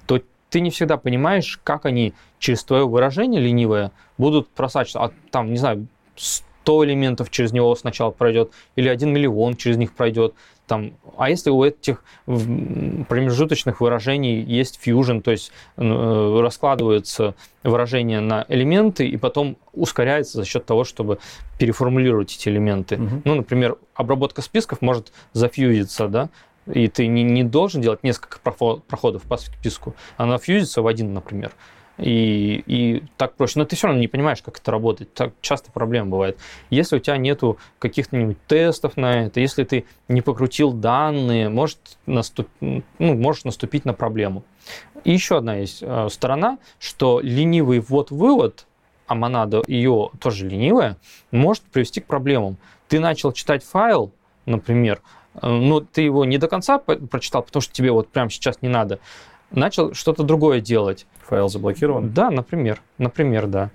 то 0.06 0.22
ты 0.50 0.62
не 0.62 0.70
всегда 0.70 0.98
понимаешь, 0.98 1.60
как 1.64 1.86
они 1.86 2.14
через 2.40 2.64
твое 2.64 2.88
выражение 2.88 3.42
ленивое 3.42 3.92
будут 4.18 4.48
просачиваться. 4.50 5.04
А 5.04 5.12
там, 5.32 5.52
не 5.52 5.58
знаю, 5.58 5.88
100 6.16 6.86
элементов 6.86 7.30
через 7.30 7.52
него 7.52 7.76
сначала 7.76 8.12
пройдет, 8.12 8.52
или 8.76 8.90
1 8.90 9.12
миллион 9.12 9.56
через 9.56 9.78
них 9.78 9.94
пройдет. 9.94 10.34
Там, 10.68 10.94
а 11.18 11.30
если 11.30 11.50
у 11.50 11.64
этих 11.64 12.04
промежуточных 12.26 13.80
выражений 13.80 14.42
есть 14.42 14.80
fusion, 14.86 15.22
то 15.22 15.32
есть 15.32 15.52
э, 15.78 16.40
раскладываются 16.42 17.36
выражения 17.64 18.20
на 18.20 18.46
элементы 18.50 19.08
и 19.08 19.16
потом 19.16 19.58
ускоряется 19.74 20.38
за 20.38 20.46
счет 20.46 20.66
того, 20.66 20.84
чтобы 20.84 21.20
переформулировать 21.58 22.36
эти 22.36 22.50
элементы. 22.50 22.96
Угу. 22.96 23.22
Ну, 23.24 23.36
например, 23.36 23.78
обработка 23.96 24.42
списков 24.42 24.82
может 24.82 25.14
зафьюзиться, 25.32 26.10
да, 26.10 26.30
и 26.72 26.90
ты 26.90 27.08
не, 27.08 27.24
не 27.24 27.46
должен 27.46 27.82
делать 27.82 28.04
несколько 28.04 28.40
проходов 28.40 29.24
по 29.24 29.38
списку, 29.38 29.96
она 30.18 30.38
фьюзится 30.38 30.82
в 30.82 30.88
один, 30.88 31.14
например. 31.14 31.52
И, 31.98 32.64
и 32.68 33.04
так 33.18 33.34
проще. 33.36 33.60
Но 33.60 33.66
ты 33.66 33.76
все 33.76 33.88
равно 33.88 34.00
не 34.00 34.08
понимаешь, 34.08 34.42
как 34.44 34.60
это 34.60 34.72
работает. 34.72 35.14
Так 35.14 35.34
часто 35.42 35.72
проблема 35.72 36.12
бывает. 36.12 36.38
Если 36.70 36.98
у 36.98 37.00
тебя 37.00 37.18
нету 37.18 37.58
каких-нибудь 37.80 38.38
тестов 38.46 38.98
на 38.98 39.26
это, 39.26 39.40
если 39.40 39.64
ты 39.64 39.86
не 40.08 40.22
покрутил 40.22 40.74
данные, 40.74 41.50
может 41.50 41.80
наступ... 42.06 42.48
ну, 42.60 42.84
можешь 43.00 43.46
наступить 43.46 43.86
на 43.86 43.94
проблему. 43.94 44.44
И 45.04 45.12
еще 45.12 45.38
одна 45.38 45.56
есть 45.56 45.80
э, 45.82 46.08
сторона, 46.10 46.60
что 46.80 47.20
ленивый 47.22 47.80
ввод-вывод, 47.80 48.68
а 49.08 49.16
монада 49.16 49.64
ее 49.68 50.12
тоже 50.20 50.48
ленивая, 50.48 50.98
может 51.32 51.64
привести 51.64 52.02
к 52.02 52.06
проблемам. 52.06 52.58
Ты 52.88 53.00
начал 53.00 53.32
читать 53.32 53.64
файл, 53.64 54.12
например, 54.46 55.02
э, 55.42 55.48
но 55.48 55.80
ты 55.80 56.02
его 56.02 56.26
не 56.26 56.38
до 56.38 56.48
конца 56.48 56.78
прочитал, 56.78 57.44
потому 57.44 57.62
что 57.62 57.74
тебе 57.74 57.92
вот 57.92 58.10
прямо 58.10 58.30
сейчас 58.30 58.62
не 58.62 58.70
надо, 58.70 59.00
начал 59.52 59.94
что-то 59.94 60.24
другое 60.24 60.62
делать. 60.62 61.06
Файл 61.28 61.50
заблокирован? 61.50 62.12
Да, 62.12 62.30
например. 62.30 62.82
Например, 62.98 63.48
да. 63.48 63.72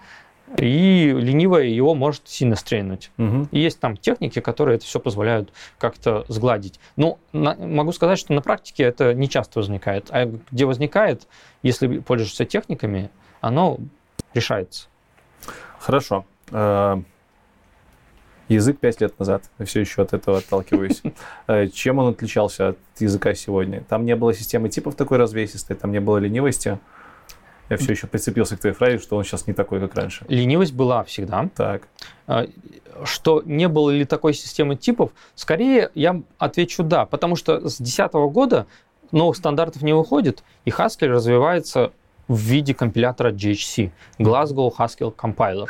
И 0.58 1.10
ленивое 1.16 1.64
его 1.64 1.94
может 1.94 2.28
сильно 2.28 2.56
стрельнуть. 2.56 3.10
Угу. 3.16 3.48
И 3.52 3.58
есть 3.58 3.80
там 3.80 3.96
техники, 3.96 4.40
которые 4.40 4.76
это 4.76 4.84
все 4.84 5.00
позволяют 5.00 5.52
как-то 5.78 6.24
сгладить. 6.28 6.78
Но 6.96 7.18
на, 7.32 7.54
могу 7.54 7.92
сказать, 7.92 8.18
что 8.18 8.34
на 8.34 8.42
практике 8.42 8.82
это 8.82 9.14
не 9.14 9.28
часто 9.28 9.60
возникает. 9.60 10.08
А 10.10 10.26
где 10.50 10.66
возникает, 10.66 11.26
если 11.62 11.98
пользуешься 11.98 12.44
техниками, 12.44 13.10
оно 13.40 13.78
решается. 14.34 14.88
Хорошо. 15.78 16.26
Э, 18.48 18.54
язык 18.54 18.78
пять 18.78 19.00
лет 19.00 19.18
назад. 19.18 19.44
Все 19.64 19.80
еще 19.80 20.02
от 20.02 20.12
этого 20.12 20.38
отталкиваюсь. 20.38 21.02
Э, 21.48 21.66
чем 21.68 21.98
он 21.98 22.10
отличался 22.12 22.68
от 22.68 22.78
языка 22.98 23.34
сегодня? 23.34 23.82
Там 23.88 24.04
не 24.04 24.14
было 24.16 24.32
системы 24.32 24.68
типов 24.68 24.94
такой 24.94 25.18
развесистой, 25.18 25.76
там 25.76 25.92
не 25.92 26.00
было 26.00 26.18
ленивости. 26.18 26.78
Я 27.68 27.76
все 27.76 27.92
еще 27.92 28.06
прицепился 28.06 28.56
к 28.56 28.60
твоей 28.60 28.74
фразе, 28.74 28.98
что 28.98 29.16
он 29.16 29.24
сейчас 29.24 29.46
не 29.46 29.54
такой, 29.54 29.80
как 29.80 29.94
раньше. 29.94 30.24
Ленивость 30.28 30.74
была 30.74 31.04
всегда. 31.04 31.48
Так. 31.54 31.88
А, 32.26 32.46
что 33.04 33.42
не 33.44 33.66
было 33.68 33.90
ли 33.90 34.04
такой 34.04 34.34
системы 34.34 34.76
типов? 34.76 35.10
Скорее, 35.34 35.90
я 35.94 36.22
отвечу 36.38 36.82
да, 36.82 37.06
потому 37.06 37.36
что 37.36 37.68
с 37.68 37.78
2010 37.78 38.12
года 38.32 38.66
новых 39.10 39.36
стандартов 39.36 39.82
не 39.82 39.94
выходит, 39.94 40.42
и 40.64 40.70
Haskell 40.70 41.08
развивается 41.08 41.92
в 42.28 42.38
виде 42.38 42.74
компилятора 42.74 43.32
GHC, 43.32 43.90
Glasgow 44.18 44.70
Haskell 44.76 45.14
Compiler. 45.14 45.68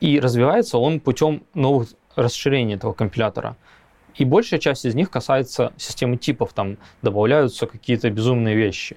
И 0.00 0.18
развивается 0.18 0.78
он 0.78 1.00
путем 1.00 1.44
новых 1.54 1.88
расширений 2.16 2.74
этого 2.74 2.92
компилятора. 2.92 3.56
И 4.16 4.24
большая 4.24 4.58
часть 4.58 4.84
из 4.84 4.94
них 4.94 5.10
касается 5.10 5.72
системы 5.76 6.16
типов, 6.16 6.52
там 6.52 6.78
добавляются 7.02 7.66
какие-то 7.66 8.10
безумные 8.10 8.56
вещи. 8.56 8.96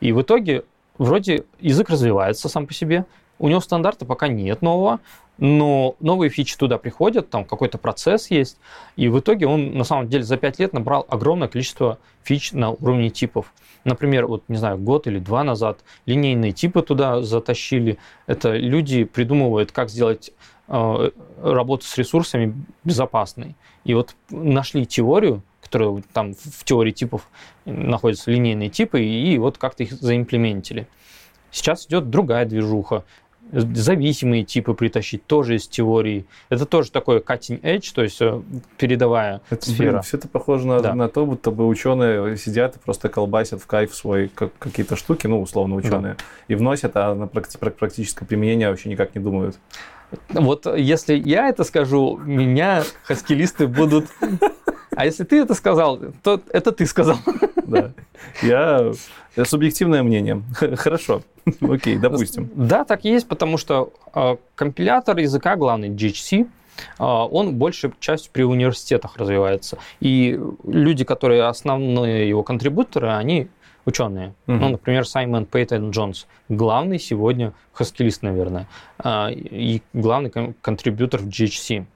И 0.00 0.12
в 0.12 0.22
итоге 0.22 0.64
вроде 0.98 1.44
язык 1.60 1.90
развивается 1.90 2.48
сам 2.48 2.66
по 2.66 2.74
себе, 2.74 3.06
у 3.38 3.48
него 3.48 3.60
стандарта 3.60 4.04
пока 4.04 4.28
нет 4.28 4.62
нового, 4.62 5.00
но 5.42 5.96
новые 5.98 6.30
фичи 6.30 6.56
туда 6.56 6.78
приходят, 6.78 7.28
там 7.28 7.44
какой-то 7.44 7.76
процесс 7.76 8.30
есть, 8.30 8.58
и 8.94 9.08
в 9.08 9.18
итоге 9.18 9.48
он 9.48 9.76
на 9.76 9.82
самом 9.82 10.06
деле 10.06 10.22
за 10.22 10.36
5 10.36 10.60
лет 10.60 10.72
набрал 10.72 11.04
огромное 11.08 11.48
количество 11.48 11.98
фич 12.22 12.52
на 12.52 12.70
уровне 12.70 13.10
типов. 13.10 13.52
Например, 13.82 14.28
вот, 14.28 14.44
не 14.46 14.56
знаю, 14.56 14.78
год 14.78 15.08
или 15.08 15.18
два 15.18 15.42
назад 15.42 15.80
линейные 16.06 16.52
типы 16.52 16.80
туда 16.82 17.22
затащили. 17.22 17.98
Это 18.28 18.52
люди 18.52 19.02
придумывают, 19.02 19.72
как 19.72 19.90
сделать 19.90 20.30
э, 20.68 21.10
работу 21.42 21.86
с 21.86 21.98
ресурсами 21.98 22.54
безопасной. 22.84 23.56
И 23.82 23.94
вот 23.94 24.14
нашли 24.30 24.86
теорию, 24.86 25.42
которые 25.60 26.04
там 26.12 26.34
в 26.34 26.62
теории 26.62 26.92
типов 26.92 27.28
находятся 27.64 28.30
линейные 28.30 28.68
типы, 28.68 29.02
и 29.02 29.36
вот 29.38 29.58
как-то 29.58 29.82
их 29.82 29.90
заимплементили. 29.90 30.86
Сейчас 31.52 31.86
идет 31.86 32.08
другая 32.10 32.46
движуха. 32.46 33.04
Зависимые 33.52 34.44
типы 34.44 34.72
притащить 34.72 35.26
тоже 35.26 35.56
из 35.56 35.68
теории. 35.68 36.24
Это 36.48 36.64
тоже 36.64 36.90
такой 36.90 37.18
cutting 37.18 37.60
edge, 37.60 37.92
то 37.94 38.02
есть 38.02 38.20
э, 38.22 38.40
передовая 38.78 39.42
это, 39.50 39.66
сфера. 39.66 39.90
Блин, 39.90 40.02
все 40.02 40.16
это 40.16 40.26
похоже 40.26 40.66
на, 40.66 40.80
да. 40.80 40.94
на 40.94 41.08
то, 41.08 41.26
будто 41.26 41.50
бы 41.50 41.68
ученые 41.68 42.38
сидят 42.38 42.76
и 42.76 42.78
просто 42.78 43.10
колбасят 43.10 43.60
в 43.60 43.66
кайф 43.66 43.94
свой 43.94 44.28
как, 44.28 44.52
какие-то 44.58 44.96
штуки, 44.96 45.26
ну, 45.26 45.42
условно, 45.42 45.76
ученые, 45.76 46.14
да. 46.14 46.24
и 46.48 46.54
вносят, 46.54 46.92
а 46.94 47.14
на 47.14 47.26
практическое 47.26 48.24
применение 48.24 48.70
вообще 48.70 48.88
никак 48.88 49.14
не 49.14 49.20
думают. 49.20 49.58
Вот 50.30 50.66
если 50.76 51.14
я 51.14 51.48
это 51.48 51.64
скажу, 51.64 52.18
меня 52.24 52.84
хаскилисты 53.04 53.66
будут 53.66 54.06
а 54.94 55.06
если 55.06 55.24
ты 55.24 55.40
это 55.40 55.54
сказал, 55.54 55.98
то 56.22 56.40
это 56.52 56.72
ты 56.72 56.86
сказал. 56.86 57.16
Да. 57.64 57.92
Я... 58.42 58.92
Это 59.34 59.48
субъективное 59.48 60.02
мнение. 60.02 60.42
Хорошо. 60.76 61.22
Окей, 61.60 61.96
допустим. 61.96 62.50
Да, 62.54 62.84
так 62.84 63.04
есть, 63.04 63.26
потому 63.26 63.56
что 63.56 63.94
э, 64.14 64.36
компилятор 64.54 65.16
языка, 65.18 65.56
главный 65.56 65.88
GHC, 65.88 66.42
э, 66.42 66.46
он 67.02 67.54
большей 67.54 67.92
частью 67.98 68.30
при 68.32 68.42
университетах 68.42 69.16
развивается. 69.16 69.78
И 70.00 70.38
люди, 70.66 71.04
которые 71.04 71.44
основные 71.44 72.28
его 72.28 72.42
контрибуторы, 72.42 73.08
они 73.08 73.48
ученые. 73.84 74.34
Угу. 74.46 74.56
Ну, 74.56 74.68
например, 74.70 75.06
Саймон 75.06 75.46
Пейтон 75.46 75.90
Джонс, 75.90 76.26
главный 76.48 76.98
сегодня 76.98 77.52
хаскилист, 77.72 78.22
наверное, 78.22 78.68
э, 79.02 79.32
и 79.32 79.82
главный 79.92 80.30
контрибьютор 80.60 81.20
в 81.20 81.28
GHC. 81.28 81.86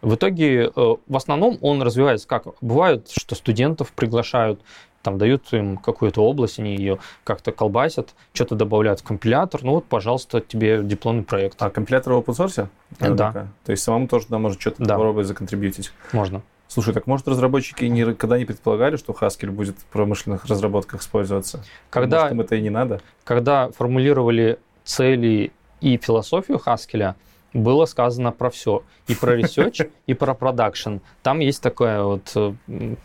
В 0.00 0.14
итоге, 0.14 0.64
э, 0.64 0.70
в 0.74 1.16
основном 1.16 1.58
он 1.60 1.82
развивается 1.82 2.26
как? 2.26 2.46
Бывает, 2.60 3.10
что 3.10 3.34
студентов 3.34 3.92
приглашают, 3.92 4.60
там 5.02 5.18
дают 5.18 5.52
им 5.52 5.76
какую-то 5.76 6.20
область, 6.22 6.58
они 6.58 6.74
ее 6.74 6.98
как-то 7.22 7.52
колбасят, 7.52 8.14
что-то 8.32 8.56
добавляют 8.56 9.00
в 9.00 9.04
компилятор, 9.04 9.62
ну 9.62 9.74
вот, 9.74 9.84
пожалуйста, 9.84 10.40
тебе 10.40 10.82
дипломный 10.82 11.22
проект. 11.22 11.62
А 11.62 11.70
компилятор 11.70 12.14
в 12.14 12.18
open 12.18 12.34
source? 12.34 12.68
Да. 12.98 13.48
То 13.64 13.70
есть 13.70 13.84
самому 13.84 14.08
тоже 14.08 14.26
туда 14.26 14.38
может 14.38 14.60
что-то 14.60 14.82
да. 14.82 14.94
попробовать 14.94 15.28
законтрибьютить? 15.28 15.92
Можно. 16.12 16.42
Слушай, 16.76 16.92
так 16.92 17.06
может 17.06 17.26
разработчики 17.26 17.86
никогда 17.86 18.36
не 18.36 18.44
предполагали, 18.44 18.96
что 18.96 19.16
Haskell 19.18 19.50
будет 19.50 19.78
в 19.78 19.86
промышленных 19.86 20.44
разработках 20.44 21.00
использоваться? 21.00 21.64
Когда, 21.88 22.24
может, 22.24 22.32
им 22.32 22.40
это 22.42 22.56
и 22.56 22.60
не 22.60 22.68
надо? 22.68 23.00
Когда 23.24 23.70
формулировали 23.70 24.58
цели 24.84 25.52
и 25.80 25.96
философию 25.96 26.60
Haskell, 26.62 27.14
было 27.54 27.86
сказано 27.86 28.30
про 28.30 28.50
все. 28.50 28.82
И 29.08 29.14
про 29.14 29.40
research, 29.40 29.90
и 30.06 30.12
про 30.12 30.34
продакшн. 30.34 30.96
Там 31.22 31.38
есть 31.38 31.62
такое 31.62 32.02
вот... 32.02 32.30
Э, 32.34 32.52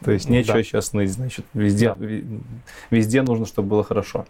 То 0.03 0.11
есть 0.11 0.27
нечего 0.27 0.55
да. 0.55 0.63
сейчас 0.63 0.91
ныть, 0.91 1.13
значит, 1.13 1.45
везде, 1.53 1.95
да. 1.95 2.05
везде 2.89 3.21
нужно, 3.21 3.45
чтобы 3.45 3.69
было 3.69 3.85
хорошо. 3.85 4.25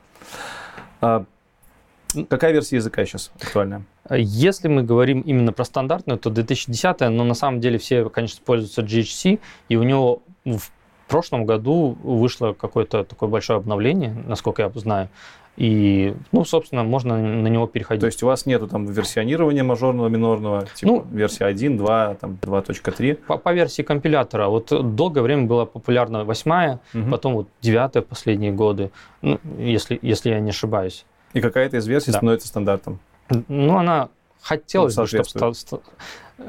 Какая 2.29 2.51
версия 2.51 2.77
языка 2.77 3.05
сейчас 3.05 3.31
актуальная? 3.39 3.83
Если 4.09 4.67
мы 4.67 4.83
говорим 4.83 5.21
именно 5.21 5.53
про 5.53 5.65
стандартную, 5.65 6.19
то 6.19 6.29
2010, 6.29 6.99
но 7.11 7.23
на 7.23 7.33
самом 7.33 7.61
деле 7.61 7.77
все, 7.77 8.09
конечно, 8.09 8.41
пользуются 8.45 8.81
GHC, 8.81 9.39
и 9.69 9.75
у 9.75 9.83
него 9.83 10.21
в 10.45 10.71
прошлом 11.07 11.45
году 11.45 11.97
вышло 12.03 12.53
какое-то 12.53 13.03
такое 13.03 13.29
большое 13.29 13.57
обновление, 13.57 14.15
насколько 14.27 14.61
я 14.61 14.71
знаю. 14.75 15.09
И, 15.57 16.15
ну, 16.31 16.45
собственно, 16.45 16.83
можно 16.83 17.17
на 17.17 17.47
него 17.47 17.67
переходить. 17.67 17.99
То 17.99 18.05
есть 18.07 18.23
у 18.23 18.25
вас 18.25 18.45
нету 18.45 18.67
там 18.67 18.85
версионирования 18.85 19.63
мажорного, 19.63 20.07
минорного, 20.07 20.65
типа 20.73 20.91
ну, 20.91 21.05
версия 21.11 21.45
1, 21.45 21.77
2, 21.77 22.15
там 22.15 22.37
2.3? 22.41 23.15
По, 23.15 23.37
по 23.37 23.53
версии 23.53 23.81
компилятора. 23.81 24.47
Вот 24.47 24.69
долгое 24.95 25.21
время 25.21 25.47
была 25.47 25.65
популярна 25.65 26.23
восьмая, 26.23 26.79
угу. 26.93 27.11
потом 27.11 27.33
вот 27.33 27.47
девятая 27.59 28.01
последние 28.01 28.53
годы, 28.53 28.91
ну, 29.21 29.39
если, 29.59 29.99
если 30.01 30.29
я 30.29 30.39
не 30.39 30.51
ошибаюсь. 30.51 31.05
И 31.33 31.41
какая-то 31.41 31.77
из 31.77 31.87
версий 31.87 32.11
да. 32.11 32.17
становится 32.17 32.47
стандартом? 32.47 32.99
Ну, 33.47 33.77
она 33.77 34.09
хотелось 34.41 34.95
ну, 34.95 35.03
бы, 35.03 35.07
чтобы 35.07 35.55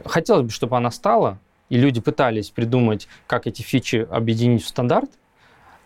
хотелось 0.04 0.42
бы, 0.44 0.50
чтобы 0.50 0.76
она 0.76 0.90
стала, 0.90 1.38
и 1.68 1.78
люди 1.78 2.00
пытались 2.00 2.50
придумать, 2.50 3.08
как 3.26 3.46
эти 3.46 3.62
фичи 3.62 4.06
объединить 4.10 4.64
в 4.64 4.68
стандарт, 4.68 5.10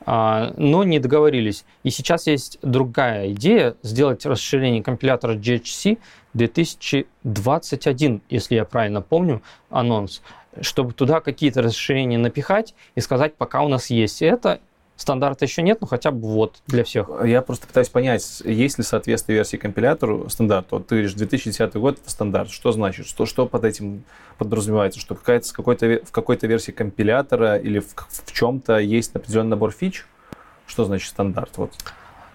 а, 0.05 0.53
но 0.57 0.85
не 0.85 0.99
договорились. 0.99 1.65
И 1.83 1.91
сейчас 1.91 2.27
есть 2.27 2.59
другая 2.63 3.33
идея 3.33 3.75
сделать 3.83 4.25
расширение 4.25 4.83
компилятора 4.83 5.35
GHC 5.35 5.99
2021, 6.35 8.23
если 8.31 8.55
я 8.55 8.65
правильно 8.65 9.03
помню 9.03 9.43
анонс, 9.69 10.23
чтобы 10.61 10.93
туда 10.93 11.21
какие-то 11.21 11.63
расширения 11.63 12.19
напихать 12.19 12.75
и 12.95 13.01
сказать, 13.01 13.35
пока 13.35 13.63
у 13.63 13.69
нас 13.69 13.91
есть 13.91 14.23
это, 14.23 14.61
Стандарта 14.97 15.45
еще 15.45 15.61
нет, 15.61 15.83
но 15.83 15.87
хотя 15.87 16.11
бы 16.11 16.27
вот 16.27 16.63
для 16.67 16.83
всех. 16.83 17.11
Я 17.25 17.43
просто 17.43 17.67
пытаюсь 17.67 17.91
понять, 17.91 18.43
есть 18.45 18.79
ли 18.79 18.85
соответствие 18.85 19.37
версии 19.37 19.59
компилятору 19.59 20.29
стандарту. 20.31 20.77
Вот 20.77 20.87
ты 20.87 20.95
говоришь, 20.97 21.13
2010 21.13 21.75
год 21.75 21.99
это 21.99 22.11
стандарт. 22.11 22.51
Что 22.51 22.73
значит? 22.73 23.07
Что, 23.07 23.27
что 23.27 23.47
под 23.47 23.65
этим 23.65 24.05
подразумевается? 24.39 24.99
Что 24.99 25.15
какая-то, 25.15 25.53
какой-то, 25.53 26.01
в 26.03 26.11
какой-то 26.13 26.47
версии 26.47 26.73
компилятора 26.73 27.57
или 27.57 27.81
в, 27.81 27.95
в 27.95 28.33
чем-то 28.33 28.79
есть 28.79 29.15
определенный 29.15 29.51
набор 29.51 29.71
фич? 29.71 30.07
Что 30.67 30.87
значит 30.87 31.11
стандарт? 31.11 31.51
Вот. 31.59 31.73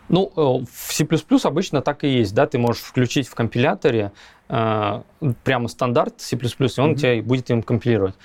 Ну, 0.07 0.31
э, 0.35 0.65
в 0.71 0.93
C++ 0.93 1.07
обычно 1.43 1.81
так 1.81 2.03
и 2.03 2.09
есть, 2.09 2.35
да, 2.35 2.45
ты 2.45 2.59
можешь 2.59 2.83
включить 2.83 3.27
в 3.27 3.33
компиляторе 3.33 4.11
э, 4.49 5.01
прямо 5.43 5.67
стандарт 5.67 6.21
C++, 6.21 6.35
и 6.35 6.39
он 6.39 6.91
mm-hmm. 6.91 6.95
тебя 6.95 7.23
будет 7.23 7.49
им 7.49 7.63
компилировать. 7.63 8.15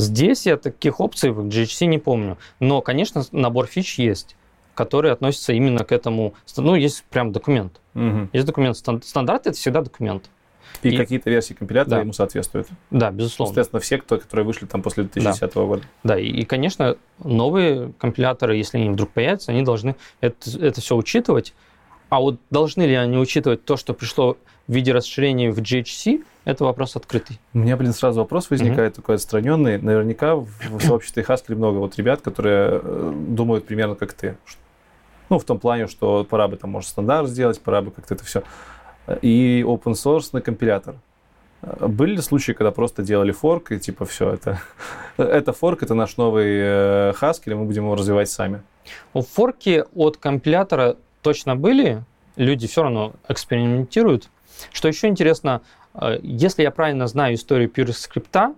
Здесь 0.00 0.46
я 0.46 0.56
таких 0.56 1.00
опций 1.00 1.30
в 1.30 1.46
GHC 1.46 1.86
не 1.86 1.98
помню. 1.98 2.38
Но, 2.58 2.80
конечно, 2.80 3.22
набор 3.32 3.66
фич 3.66 3.98
есть, 3.98 4.36
которые 4.74 5.12
относятся 5.12 5.52
именно 5.52 5.84
к 5.84 5.92
этому. 5.92 6.34
Ну, 6.56 6.74
есть 6.74 7.04
прям 7.04 7.32
документ. 7.32 7.80
Угу. 7.94 8.30
Есть 8.32 8.46
документ. 8.46 8.76
Стандарт 8.76 9.46
это 9.46 9.56
всегда 9.56 9.82
документ. 9.82 10.30
И, 10.82 10.88
и 10.88 10.96
какие-то 10.96 11.28
версии 11.28 11.52
компилятора 11.52 11.96
да. 11.96 12.00
ему 12.00 12.12
соответствуют. 12.12 12.68
Да, 12.90 13.10
безусловно. 13.10 13.52
Естественно, 13.52 13.80
все, 13.80 13.98
кто, 13.98 14.18
которые 14.18 14.46
вышли 14.46 14.66
там 14.66 14.82
после 14.82 15.04
2010 15.04 15.40
да. 15.40 15.60
года. 15.62 15.82
Да, 16.04 16.18
и, 16.18 16.26
и, 16.26 16.44
конечно, 16.44 16.96
новые 17.22 17.92
компиляторы, 17.98 18.56
если 18.56 18.78
они 18.78 18.90
вдруг 18.90 19.10
появятся, 19.10 19.52
они 19.52 19.62
должны 19.62 19.96
это, 20.20 20.36
это 20.58 20.80
все 20.80 20.96
учитывать. 20.96 21.54
А 22.08 22.20
вот 22.20 22.40
должны 22.50 22.82
ли 22.82 22.94
они 22.94 23.18
учитывать 23.18 23.64
то, 23.64 23.76
что 23.76 23.94
пришло 23.94 24.36
в 24.70 24.72
виде 24.72 24.92
расширения 24.92 25.50
в 25.50 25.58
GHC, 25.58 26.24
это 26.44 26.64
вопрос 26.64 26.94
открытый. 26.94 27.40
У 27.54 27.58
меня, 27.58 27.76
блин, 27.76 27.92
сразу 27.92 28.20
вопрос 28.20 28.50
возникает 28.50 28.92
mm-hmm. 28.92 28.96
такой 28.96 29.14
отстраненный. 29.16 29.78
Наверняка 29.78 30.36
в 30.36 30.80
сообществе 30.80 31.24
Haskell 31.24 31.56
много 31.56 31.78
вот 31.78 31.96
ребят, 31.96 32.20
которые 32.20 32.80
э, 32.80 33.12
думают 33.30 33.66
примерно 33.66 33.96
как 33.96 34.12
ты. 34.12 34.36
Ну, 35.28 35.40
в 35.40 35.44
том 35.44 35.58
плане, 35.58 35.88
что 35.88 36.22
пора 36.22 36.46
бы 36.46 36.56
там, 36.56 36.70
может, 36.70 36.88
стандарт 36.88 37.28
сделать, 37.28 37.60
пора 37.60 37.82
бы 37.82 37.90
как-то 37.90 38.14
это 38.14 38.24
все. 38.24 38.44
И 39.22 39.64
open 39.66 39.94
source 39.94 40.28
на 40.32 40.40
компилятор. 40.40 40.94
Были 41.80 42.12
ли 42.14 42.22
случаи, 42.22 42.52
когда 42.52 42.70
просто 42.70 43.02
делали 43.02 43.32
форк, 43.32 43.72
и 43.72 43.80
типа 43.80 44.04
все, 44.04 44.34
это, 44.34 44.60
это 45.16 45.52
форк, 45.52 45.82
это 45.82 45.94
наш 45.94 46.16
новый 46.16 46.46
э, 46.46 47.12
Haskell, 47.20 47.50
и 47.50 47.54
мы 47.54 47.64
будем 47.64 47.86
его 47.86 47.96
развивать 47.96 48.30
сами? 48.30 48.62
Форки 49.14 49.84
от 49.96 50.16
компилятора 50.16 50.96
точно 51.22 51.56
были, 51.56 52.04
люди 52.36 52.68
все 52.68 52.84
равно 52.84 53.14
экспериментируют, 53.28 54.30
что 54.72 54.88
еще 54.88 55.08
интересно, 55.08 55.62
э, 55.94 56.18
если 56.22 56.62
я 56.62 56.70
правильно 56.70 57.06
знаю 57.06 57.34
историю 57.34 57.70
PureScript, 57.70 58.54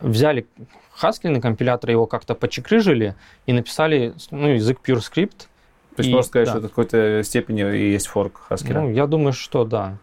взяли 0.00 0.46
Haskell 1.00 1.40
компилятор, 1.40 1.90
его 1.90 2.06
как-то 2.06 2.34
почекрыжили 2.34 3.14
и 3.46 3.52
написали 3.52 4.14
ну, 4.30 4.48
язык 4.48 4.80
PureScript. 4.86 5.46
То 5.96 6.02
есть 6.02 6.10
и, 6.10 6.12
можно 6.12 6.28
сказать, 6.28 6.46
да. 6.46 6.52
что 6.52 6.58
это 6.58 6.68
в 6.68 6.70
какой-то 6.70 7.22
степени 7.22 7.62
и 7.76 7.92
есть 7.92 8.06
форк 8.06 8.46
Haskell? 8.50 8.74
Ну, 8.74 8.90
я 8.90 9.06
думаю, 9.06 9.32
что 9.32 9.64
да. 9.64 9.96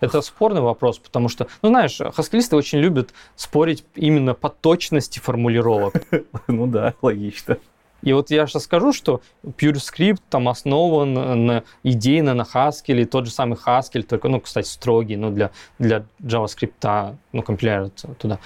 Это 0.00 0.20
спорный 0.22 0.60
вопрос, 0.60 0.98
потому 0.98 1.28
что, 1.28 1.48
ну, 1.62 1.70
знаешь, 1.70 1.98
хаскелисты 2.14 2.54
очень 2.56 2.78
любят 2.78 3.12
спорить 3.34 3.84
именно 3.94 4.34
по 4.34 4.48
точности 4.48 5.18
формулировок. 5.18 5.94
Ну 6.46 6.66
да, 6.66 6.94
логично. 7.02 7.58
И 8.02 8.12
вот 8.12 8.30
я 8.30 8.46
сейчас 8.46 8.64
скажу, 8.64 8.92
что 8.92 9.20
PureScript 9.42 10.20
там 10.30 10.48
основан 10.48 11.46
на, 11.46 11.64
идейно 11.82 12.34
на 12.34 12.42
Haskell, 12.42 13.00
и 13.00 13.04
тот 13.04 13.26
же 13.26 13.32
самый 13.32 13.58
Haskell, 13.58 14.02
только, 14.02 14.28
ну, 14.28 14.40
кстати, 14.40 14.68
строгий, 14.68 15.16
ну, 15.16 15.30
для, 15.30 15.50
для 15.78 16.04
JavaScript, 16.20 17.16
ну, 17.32 17.42
компиляется 17.42 18.08
туда. 18.18 18.38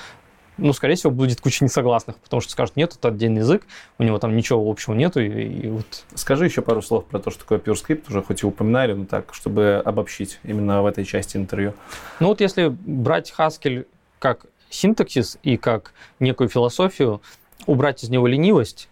Ну, 0.58 0.72
скорее 0.74 0.96
всего, 0.96 1.10
будет 1.10 1.40
куча 1.40 1.64
несогласных, 1.64 2.16
потому 2.16 2.40
что 2.40 2.52
скажут, 2.52 2.76
нет, 2.76 2.94
это 2.94 3.08
отдельный 3.08 3.38
язык, 3.38 3.66
у 3.98 4.02
него 4.02 4.18
там 4.18 4.36
ничего 4.36 4.70
общего 4.70 4.94
нету, 4.94 5.20
и, 5.20 5.28
и 5.28 5.68
вот... 5.68 6.04
Скажи 6.14 6.44
еще 6.44 6.62
пару 6.62 6.82
слов 6.82 7.06
про 7.06 7.18
то, 7.18 7.30
что 7.30 7.40
такое 7.40 7.58
PureScript, 7.58 8.04
уже 8.08 8.22
хоть 8.22 8.42
и 8.42 8.46
упоминали, 8.46 8.92
но 8.92 9.06
так, 9.06 9.34
чтобы 9.34 9.82
обобщить 9.84 10.38
именно 10.44 10.82
в 10.82 10.86
этой 10.86 11.04
части 11.04 11.36
интервью. 11.36 11.74
Ну, 12.20 12.28
вот 12.28 12.40
если 12.40 12.68
брать 12.68 13.32
Haskell 13.36 13.86
как 14.18 14.46
синтаксис 14.70 15.38
и 15.42 15.56
как 15.56 15.92
некую 16.20 16.48
философию, 16.48 17.22
убрать 17.66 18.04
из 18.04 18.10
него 18.10 18.26
ленивость, 18.26 18.88
а, 18.88 18.91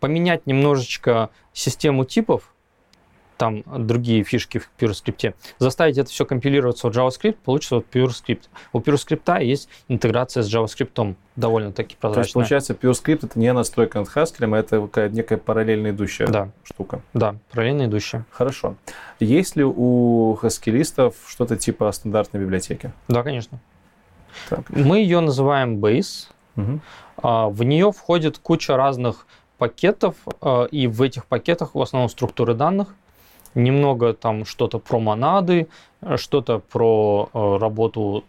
поменять 0.00 0.46
немножечко 0.46 1.30
систему 1.52 2.04
типов, 2.04 2.48
там 3.38 3.64
другие 3.66 4.22
фишки 4.22 4.58
в 4.58 4.70
PureScript, 4.78 5.34
заставить 5.58 5.98
это 5.98 6.08
все 6.10 6.24
компилироваться 6.24 6.88
в 6.88 6.96
JavaScript, 6.96 7.38
получится 7.44 7.76
вот 7.76 7.86
PureScript. 7.92 8.42
У 8.72 8.78
PureScript 8.78 9.42
есть 9.42 9.68
интеграция 9.88 10.44
с 10.44 10.54
JavaScript 10.54 11.16
довольно-таки 11.34 11.96
прозрачная. 11.96 12.14
То 12.14 12.26
есть, 12.26 12.34
получается, 12.34 12.74
PureScript 12.74 13.26
это 13.26 13.38
не 13.40 13.52
настройка 13.52 13.98
над 13.98 14.08
Haskell, 14.14 14.54
а 14.54 14.58
это 14.58 14.80
какая-то 14.82 15.16
некая 15.16 15.38
параллельно 15.38 15.90
идущая 15.90 16.28
да. 16.28 16.50
штука. 16.62 17.02
Да, 17.14 17.34
параллельно 17.50 17.86
идущая. 17.86 18.26
Хорошо. 18.30 18.76
Есть 19.18 19.56
ли 19.56 19.64
у 19.64 20.36
хаскелистов 20.40 21.16
что-то 21.26 21.56
типа 21.56 21.90
стандартной 21.90 22.40
библиотеки? 22.40 22.92
Да, 23.08 23.24
конечно. 23.24 23.58
Так. 24.50 24.70
Мы 24.70 24.98
ее 24.98 25.18
называем 25.18 25.84
Base. 25.84 26.28
Угу. 26.54 26.80
В 27.22 27.62
нее 27.64 27.92
входит 27.92 28.38
куча 28.38 28.76
разных 28.76 29.26
пакетов, 29.62 30.16
э, 30.40 30.66
и 30.72 30.88
в 30.88 31.00
этих 31.02 31.26
пакетах 31.26 31.76
в 31.76 31.80
основном 31.80 32.08
структуры 32.08 32.54
данных, 32.54 32.88
немного 33.54 34.12
там 34.12 34.44
что-то 34.44 34.80
про 34.80 34.98
монады, 34.98 35.68
что-то 36.16 36.58
про 36.58 37.28
э, 37.32 37.56
работу 37.60 38.24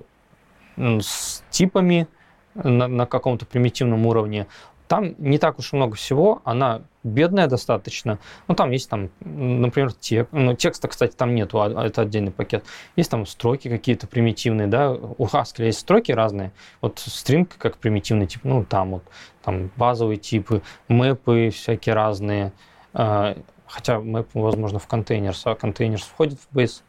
с 0.77 1.43
типами 1.49 2.07
на, 2.53 2.87
на 2.87 3.07
каком-то 3.07 3.47
примитивном 3.47 4.05
уровне. 4.05 4.45
Там 4.87 5.15
не 5.17 5.37
так 5.37 5.59
уж 5.59 5.73
и 5.73 5.75
много 5.75 5.95
всего, 5.95 6.41
она 6.43 6.81
бедная 7.03 7.47
достаточно. 7.47 8.19
Ну, 8.47 8.55
там 8.55 8.71
есть, 8.71 8.89
там, 8.89 9.09
например, 9.21 9.93
текст. 9.93 10.31
Ну, 10.31 10.55
текста, 10.55 10.87
кстати, 10.87 11.15
там 11.15 11.35
нету, 11.35 11.61
а, 11.61 11.85
это 11.85 12.01
отдельный 12.01 12.31
пакет. 12.31 12.65
Есть 12.95 13.11
там 13.11 13.25
строки 13.25 13.69
какие-то 13.69 14.07
примитивные, 14.07 14.67
да. 14.67 14.91
У 14.91 15.25
Haskell 15.25 15.65
есть 15.65 15.79
строки 15.79 16.11
разные. 16.11 16.51
Вот 16.81 16.99
стринг 16.99 17.55
как 17.57 17.77
примитивный 17.77 18.27
тип, 18.27 18.41
ну, 18.43 18.63
там 18.63 18.91
вот, 18.91 19.03
там 19.43 19.71
базовые 19.75 20.17
типы, 20.17 20.61
мэпы 20.87 21.49
всякие 21.53 21.95
разные. 21.95 22.53
А, 22.93 23.37
хотя 23.67 23.99
мэп, 23.99 24.29
возможно, 24.33 24.79
в 24.79 24.87
контейнерс, 24.87 25.45
а 25.45 25.55
контейнерс 25.55 26.03
входит 26.03 26.39
в 26.39 26.55
base. 26.55 26.81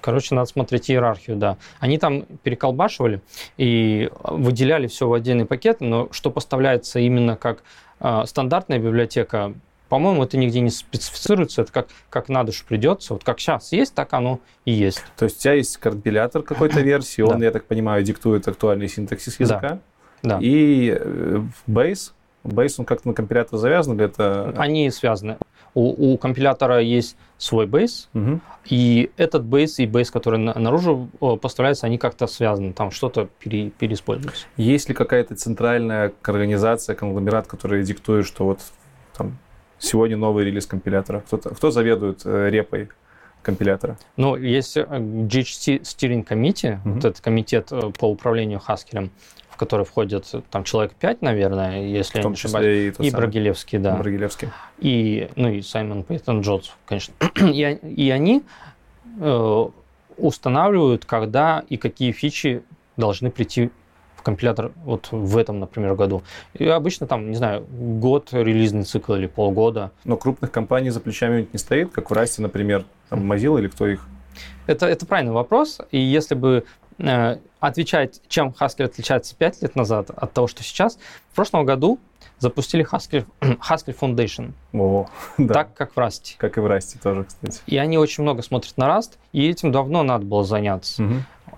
Короче, 0.00 0.34
надо 0.34 0.48
смотреть 0.48 0.90
иерархию, 0.90 1.36
да. 1.36 1.56
Они 1.80 1.98
там 1.98 2.24
переколбашивали 2.42 3.20
и 3.56 4.10
выделяли 4.24 4.86
все 4.86 5.08
в 5.08 5.12
отдельный 5.12 5.46
пакет, 5.46 5.80
но 5.80 6.08
что 6.10 6.30
поставляется 6.30 6.98
именно 6.98 7.36
как 7.36 7.62
э, 8.00 8.22
стандартная 8.26 8.78
библиотека, 8.78 9.54
по-моему, 9.88 10.24
это 10.24 10.36
нигде 10.36 10.60
не 10.60 10.70
специфицируется, 10.70 11.62
это 11.62 11.72
как, 11.72 11.88
как 12.10 12.28
на 12.28 12.42
душу 12.42 12.64
придется. 12.66 13.14
Вот 13.14 13.22
как 13.22 13.38
сейчас 13.38 13.72
есть, 13.72 13.94
так 13.94 14.12
оно 14.14 14.40
и 14.64 14.72
есть. 14.72 15.02
То 15.16 15.26
есть 15.26 15.38
у 15.38 15.42
тебя 15.42 15.54
есть 15.54 15.76
компилятор 15.76 16.42
какой-то 16.42 16.80
версии, 16.80 17.22
он, 17.22 17.42
я 17.42 17.50
так 17.50 17.66
понимаю, 17.66 18.02
диктует 18.02 18.48
актуальный 18.48 18.88
синтаксис 18.88 19.38
языка? 19.38 19.78
Да. 20.22 20.38
И 20.40 20.90
Base, 21.68 22.12
Base, 22.42 22.74
он 22.78 22.84
как-то 22.84 23.08
на 23.08 23.14
компилятор 23.14 23.58
завязан 23.58 23.94
или 23.94 24.04
это... 24.04 24.54
Они 24.56 24.90
связаны. 24.90 25.36
У, 25.76 26.14
у 26.14 26.16
компилятора 26.16 26.80
есть 26.80 27.18
свой 27.36 27.66
бейс, 27.66 28.08
угу. 28.14 28.40
и 28.64 29.10
этот 29.18 29.44
бейс 29.44 29.78
и 29.78 29.86
бейс, 29.86 30.10
который 30.10 30.38
на, 30.38 30.58
наружу 30.58 31.10
поставляется, 31.42 31.84
они 31.86 31.98
как-то 31.98 32.26
связаны, 32.26 32.72
там 32.72 32.90
что-то 32.90 33.28
пере, 33.38 33.68
переиспользуется. 33.68 34.46
Есть 34.56 34.88
ли 34.88 34.94
какая-то 34.94 35.36
центральная 35.36 36.14
организация, 36.22 36.96
конгломерат, 36.96 37.46
который 37.46 37.82
диктует, 37.82 38.26
что 38.26 38.46
вот 38.46 38.60
там 39.14 39.36
сегодня 39.78 40.16
новый 40.16 40.46
релиз 40.46 40.64
компилятора? 40.64 41.20
Кто, 41.26 41.36
кто 41.36 41.70
заведует 41.70 42.22
э, 42.24 42.48
репой 42.48 42.88
компилятора? 43.46 43.96
Ну, 44.16 44.36
есть 44.36 44.76
GHC 44.76 45.80
Steering 45.82 46.26
Committee, 46.26 46.78
угу. 46.84 46.94
вот 46.94 47.04
этот 47.04 47.20
комитет 47.20 47.68
э, 47.70 47.90
по 47.98 48.10
управлению 48.10 48.60
Haskell, 48.66 49.08
в 49.48 49.56
который 49.56 49.86
входят 49.86 50.26
там 50.50 50.64
человек 50.64 50.92
5, 50.94 51.22
наверное, 51.22 51.86
если 51.86 52.18
я 52.18 52.24
не 52.24 52.32
ошибаюсь. 52.34 52.94
И, 52.98 53.06
и 53.06 53.10
Брагилевский, 53.10 53.78
да. 53.78 53.96
Брагилевский. 53.96 54.48
И, 54.78 55.30
ну, 55.36 55.48
и 55.48 55.62
Саймон 55.62 56.02
Пейтон 56.02 56.40
Джонс, 56.40 56.72
конечно. 56.84 57.14
и, 57.40 57.78
и 57.96 58.10
они 58.10 58.42
э, 59.20 59.66
устанавливают, 60.18 61.04
когда 61.04 61.64
и 61.68 61.76
какие 61.76 62.12
фичи 62.12 62.62
должны 62.96 63.30
прийти 63.30 63.68
в 63.68 63.85
компилятор 64.26 64.72
вот 64.84 65.08
в 65.12 65.36
этом, 65.36 65.60
например, 65.60 65.94
году. 65.94 66.22
И 66.54 66.66
обычно 66.66 67.06
там, 67.06 67.30
не 67.30 67.36
знаю, 67.36 67.64
год 67.70 68.28
релизный 68.32 68.82
цикл 68.82 69.14
или 69.14 69.28
полгода. 69.28 69.92
Но 70.04 70.16
крупных 70.16 70.50
компаний 70.50 70.90
за 70.90 71.00
плечами 71.00 71.48
не 71.52 71.58
стоит, 71.58 71.92
как 71.92 72.10
в 72.10 72.12
Расте, 72.12 72.42
например, 72.42 72.84
там 73.08 73.30
Mozilla 73.30 73.60
или 73.60 73.68
кто 73.68 73.86
их? 73.86 74.06
Это, 74.66 74.86
это 74.86 75.06
правильный 75.06 75.32
вопрос. 75.32 75.78
И 75.92 75.98
если 75.98 76.34
бы 76.34 76.64
Э, 76.98 77.36
отвечать, 77.60 78.22
чем 78.28 78.54
Haskell 78.58 78.84
отличается 78.84 79.34
5 79.36 79.62
лет 79.62 79.76
назад 79.76 80.10
от 80.10 80.32
того, 80.32 80.46
что 80.46 80.62
сейчас. 80.62 80.98
В 81.30 81.34
прошлом 81.34 81.66
году 81.66 81.98
запустили 82.38 82.86
Haskell, 82.90 83.26
Haskell 83.40 83.96
Foundation. 83.98 84.52
О, 84.72 85.06
да. 85.38 85.54
Так, 85.54 85.74
как 85.74 85.92
в 85.94 85.98
Rust. 85.98 86.36
Как 86.38 86.56
и 86.56 86.60
в 86.60 86.66
Rust 86.66 86.98
тоже, 87.02 87.24
кстати. 87.24 87.60
И 87.66 87.76
они 87.76 87.98
очень 87.98 88.22
много 88.22 88.42
смотрят 88.42 88.76
на 88.76 88.88
Rust, 88.88 89.12
и 89.32 89.48
этим 89.48 89.72
давно 89.72 90.02
надо 90.02 90.24
было 90.24 90.44
заняться. 90.44 91.02
Угу. 91.02 91.14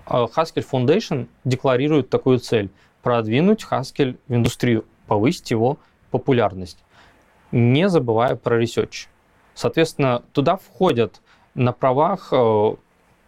Haskell 0.09 0.65
Foundation 0.69 1.27
декларирует 1.43 2.09
такую 2.09 2.39
цель– 2.39 2.69
продвинуть 3.01 3.65
Haskell 3.69 4.17
в 4.27 4.33
индустрию, 4.33 4.85
повысить 5.07 5.51
его 5.51 5.77
популярность, 6.11 6.77
не 7.51 7.89
забывая 7.89 8.35
про 8.35 8.61
research. 8.61 9.07
Соответственно, 9.53 10.23
туда 10.33 10.57
входят 10.57 11.21
на 11.53 11.73
правах 11.73 12.29
э, 12.31 12.75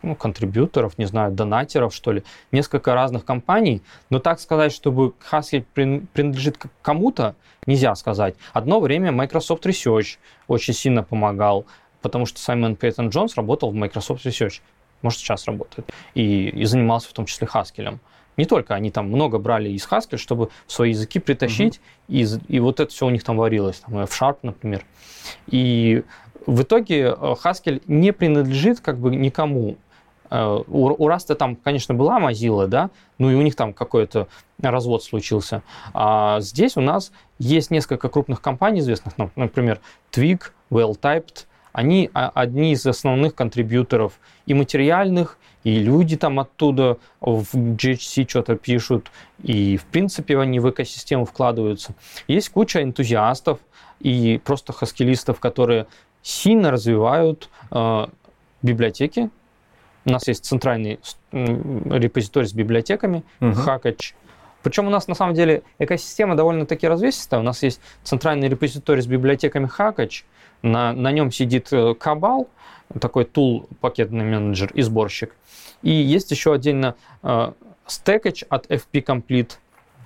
ну, 0.01 0.15
контрибьюторов, 0.15 0.97
не 0.97 1.05
знаю, 1.05 1.31
донатеров, 1.31 1.93
что 1.93 2.11
ли, 2.11 2.23
несколько 2.51 2.93
разных 2.93 3.25
компаний, 3.25 3.81
но 4.09 4.19
так 4.19 4.39
сказать, 4.39 4.71
чтобы 4.71 5.13
Haskell 5.31 5.65
принадлежит 5.73 6.57
кому-то, 6.81 7.35
нельзя 7.65 7.95
сказать. 7.95 8.35
Одно 8.53 8.79
время 8.79 9.11
Microsoft 9.11 9.65
Research 9.65 10.17
очень 10.47 10.73
сильно 10.73 11.03
помогал, 11.03 11.65
потому 12.01 12.25
что 12.25 12.39
Саймон 12.39 12.75
Пейтон 12.75 13.09
Джонс 13.09 13.35
работал 13.35 13.71
в 13.71 13.75
Microsoft 13.75 14.25
Research, 14.25 14.61
может, 15.01 15.19
сейчас 15.19 15.45
работает, 15.45 15.89
и, 16.13 16.49
и 16.49 16.65
занимался 16.65 17.09
в 17.09 17.13
том 17.13 17.25
числе 17.25 17.47
Haskell. 17.47 17.99
Не 18.37 18.45
только, 18.45 18.75
они 18.75 18.91
там 18.91 19.07
много 19.07 19.39
брали 19.39 19.69
из 19.69 19.85
Haskell, 19.87 20.17
чтобы 20.17 20.49
свои 20.67 20.91
языки 20.91 21.19
притащить, 21.19 21.81
uh-huh. 22.07 22.39
и, 22.47 22.55
и 22.55 22.59
вот 22.59 22.79
это 22.79 22.91
все 22.91 23.05
у 23.05 23.09
них 23.09 23.23
там 23.23 23.37
варилось, 23.37 23.79
там 23.79 23.99
F-Sharp, 23.99 24.37
например. 24.41 24.85
И 25.47 26.03
в 26.45 26.63
итоге 26.63 27.01
э, 27.01 27.35
Haskell 27.43 27.81
не 27.87 28.13
принадлежит 28.13 28.79
как 28.79 28.97
бы 28.97 29.15
никому. 29.15 29.77
Э, 30.29 30.63
у, 30.67 31.03
у 31.03 31.07
Раста 31.07 31.35
там, 31.35 31.55
конечно, 31.55 31.93
была 31.93 32.19
Mozilla, 32.19 32.67
да, 32.67 32.89
ну 33.17 33.29
и 33.29 33.35
у 33.35 33.41
них 33.41 33.55
там 33.55 33.73
какой-то 33.73 34.27
развод 34.61 35.03
случился. 35.03 35.61
А 35.93 36.39
здесь 36.39 36.77
у 36.77 36.81
нас 36.81 37.11
есть 37.37 37.69
несколько 37.69 38.09
крупных 38.09 38.41
компаний 38.41 38.79
известных, 38.79 39.13
например, 39.35 39.81
Twig, 40.11 40.51
Well-Typed, 40.71 41.45
они 41.73 42.09
одни 42.13 42.73
из 42.73 42.85
основных 42.85 43.35
контрибьюторов 43.35 44.19
и 44.45 44.53
материальных, 44.53 45.37
и 45.63 45.75
люди 45.75 46.17
там 46.17 46.39
оттуда 46.39 46.97
в 47.19 47.45
GHC 47.53 48.27
что-то 48.27 48.55
пишут, 48.55 49.11
и 49.43 49.77
в 49.77 49.85
принципе 49.85 50.39
они 50.39 50.59
в 50.59 50.69
экосистему 50.69 51.25
вкладываются. 51.25 51.93
Есть 52.27 52.49
куча 52.49 52.81
энтузиастов 52.81 53.59
и 53.99 54.41
просто 54.43 54.73
хаскилистов, 54.73 55.39
которые 55.39 55.87
сильно 56.23 56.71
развивают 56.71 57.49
э, 57.71 58.07
библиотеки, 58.61 59.29
у 60.05 60.11
нас 60.11 60.27
есть 60.27 60.45
центральный 60.45 60.99
репозиторий 61.31 62.47
с 62.47 62.53
библиотеками, 62.53 63.23
uh-huh. 63.39 63.53
Хакач. 63.53 64.15
Причем 64.63 64.87
у 64.87 64.89
нас 64.89 65.07
на 65.07 65.15
самом 65.15 65.33
деле 65.33 65.63
экосистема 65.79 66.35
довольно-таки 66.35 66.87
развесистая. 66.87 67.39
У 67.39 67.43
нас 67.43 67.63
есть 67.63 67.81
центральный 68.03 68.47
репозиторий 68.47 69.01
с 69.01 69.07
библиотеками 69.07 69.67
Хакач. 69.67 70.25
На, 70.61 70.93
на 70.93 71.11
нем 71.11 71.31
сидит 71.31 71.71
Кабал, 71.99 72.47
э, 72.89 72.99
такой 72.99 73.25
тул, 73.25 73.67
пакетный 73.79 74.23
менеджер 74.23 74.71
и 74.73 74.81
сборщик. 74.81 75.35
И 75.81 75.91
есть 75.91 76.29
еще 76.31 76.53
отдельно 76.53 76.95
э, 77.23 77.51
Stackage 77.87 78.45
от 78.47 78.67
FP 78.67 79.03
Complete. 79.03 79.51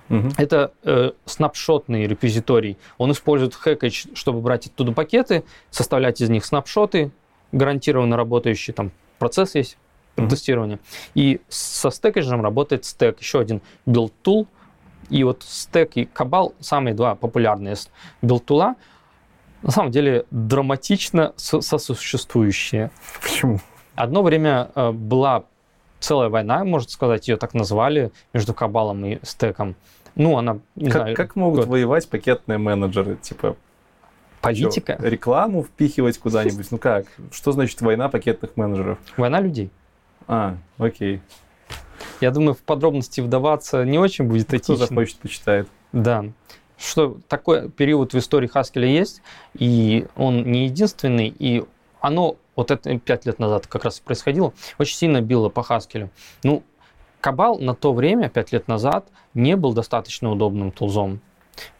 Uh-huh. 0.08 0.32
Это 0.38 0.72
э, 0.84 1.10
снапшотный 1.24 2.06
репозиторий. 2.06 2.78
Он 2.96 3.10
использует 3.10 3.54
Hackage, 3.54 4.14
чтобы 4.14 4.40
брать 4.40 4.66
оттуда 4.66 4.92
пакеты, 4.92 5.44
составлять 5.70 6.20
из 6.20 6.30
них 6.30 6.44
снапшоты, 6.44 7.10
гарантированно 7.52 8.16
работающие, 8.16 8.72
там 8.72 8.92
процесс 9.18 9.54
есть, 9.54 9.76
mm-hmm. 10.16 10.28
тестирования. 10.28 10.78
И 11.14 11.40
со 11.48 11.90
стекаджем 11.90 12.42
работает 12.42 12.84
стек, 12.84 13.20
еще 13.20 13.40
один 13.40 13.60
build 13.86 14.12
tool. 14.24 14.46
И 15.08 15.22
вот 15.22 15.44
стек 15.44 15.92
и 15.94 16.04
кабал 16.04 16.54
самые 16.60 16.94
два 16.94 17.14
популярные 17.14 17.76
build 18.22 18.40
тула 18.40 18.76
на 19.62 19.70
самом 19.70 19.90
деле 19.90 20.26
драматично 20.30 21.32
сосуществующие. 21.36 22.90
Почему? 23.22 23.60
Одно 23.94 24.22
время 24.22 24.70
э, 24.74 24.92
была 24.92 25.44
целая 25.98 26.28
война, 26.28 26.64
можно 26.64 26.88
сказать, 26.88 27.26
ее 27.26 27.36
так 27.36 27.54
назвали, 27.54 28.12
между 28.32 28.54
кабалом 28.54 29.04
и 29.04 29.18
стеком. 29.24 29.74
Ну, 30.14 30.36
она, 30.36 30.58
не 30.76 30.90
как, 30.90 31.02
знаю... 31.02 31.16
Как 31.16 31.36
могут 31.36 31.60
год. 31.60 31.68
воевать 31.68 32.08
пакетные 32.08 32.58
менеджеры? 32.58 33.16
Типа, 33.16 33.56
Политика? 34.40 34.94
Что, 34.94 35.08
рекламу 35.08 35.64
впихивать 35.64 36.18
куда-нибудь? 36.18 36.70
Ну 36.70 36.78
как? 36.78 37.06
Что 37.32 37.52
значит 37.52 37.80
война 37.80 38.08
пакетных 38.08 38.56
менеджеров? 38.56 38.98
Война 39.16 39.40
людей. 39.40 39.70
А, 40.26 40.56
окей. 40.78 41.20
Я 42.20 42.30
думаю, 42.30 42.54
в 42.54 42.62
подробности 42.62 43.20
вдаваться 43.20 43.84
не 43.84 43.98
очень 43.98 44.26
будет 44.26 44.52
этично. 44.52 44.74
Кто 44.74 44.86
захочет, 44.86 45.18
почитает. 45.18 45.68
Да. 45.92 46.24
Что 46.78 47.18
такой 47.28 47.70
период 47.70 48.12
в 48.12 48.18
истории 48.18 48.46
Хаскеля 48.46 48.88
есть, 48.88 49.22
и 49.54 50.06
он 50.16 50.44
не 50.44 50.66
единственный, 50.66 51.28
и 51.28 51.64
оно 52.00 52.36
вот 52.54 52.70
это 52.70 52.98
пять 52.98 53.26
лет 53.26 53.38
назад 53.38 53.66
как 53.66 53.84
раз 53.84 54.00
происходило, 54.00 54.52
очень 54.78 54.96
сильно 54.96 55.20
било 55.20 55.48
по 55.48 55.62
Хаскелю. 55.62 56.10
Ну, 56.42 56.62
Кабал 57.20 57.58
на 57.58 57.74
то 57.74 57.92
время, 57.92 58.28
пять 58.28 58.52
лет 58.52 58.68
назад, 58.68 59.08
не 59.34 59.56
был 59.56 59.72
достаточно 59.72 60.30
удобным 60.30 60.70
тулзом. 60.70 61.20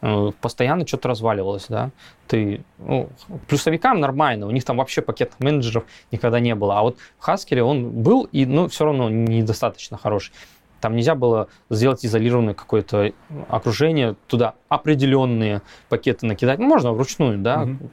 Э, 0.00 0.30
постоянно 0.40 0.86
что-то 0.86 1.08
разваливалось, 1.08 1.66
да. 1.68 1.90
Ты, 2.26 2.64
ну, 2.78 3.08
плюсовикам 3.48 4.00
нормально, 4.00 4.46
у 4.46 4.50
них 4.50 4.64
там 4.64 4.78
вообще 4.78 5.02
пакетных 5.02 5.40
менеджеров 5.40 5.84
никогда 6.10 6.40
не 6.40 6.54
было. 6.54 6.78
А 6.78 6.82
вот 6.82 6.98
в 7.18 7.28
Haskell 7.28 7.60
он 7.60 7.90
был, 7.90 8.24
и, 8.24 8.46
ну, 8.46 8.68
все 8.68 8.84
равно 8.84 9.08
недостаточно 9.08 9.96
хороший. 9.96 10.32
Там 10.80 10.94
нельзя 10.94 11.14
было 11.14 11.48
сделать 11.70 12.04
изолированное 12.04 12.54
какое-то 12.54 13.12
окружение, 13.48 14.14
туда 14.26 14.54
определенные 14.68 15.62
пакеты 15.88 16.26
накидать. 16.26 16.58
Ну, 16.58 16.66
можно 16.66 16.92
вручную, 16.92 17.38
да, 17.38 17.64
mm-hmm. 17.64 17.90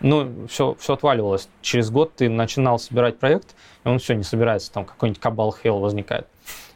но 0.00 0.46
все, 0.48 0.76
все 0.78 0.94
отваливалось. 0.94 1.48
Через 1.62 1.90
год 1.90 2.14
ты 2.14 2.28
начинал 2.28 2.78
собирать 2.78 3.18
проект, 3.18 3.54
и 3.84 3.88
он 3.88 3.98
все 3.98 4.14
не 4.14 4.22
собирается, 4.22 4.70
там 4.70 4.84
какой-нибудь 4.84 5.20
кабал 5.20 5.52
хейл 5.52 5.78
возникает. 5.78 6.26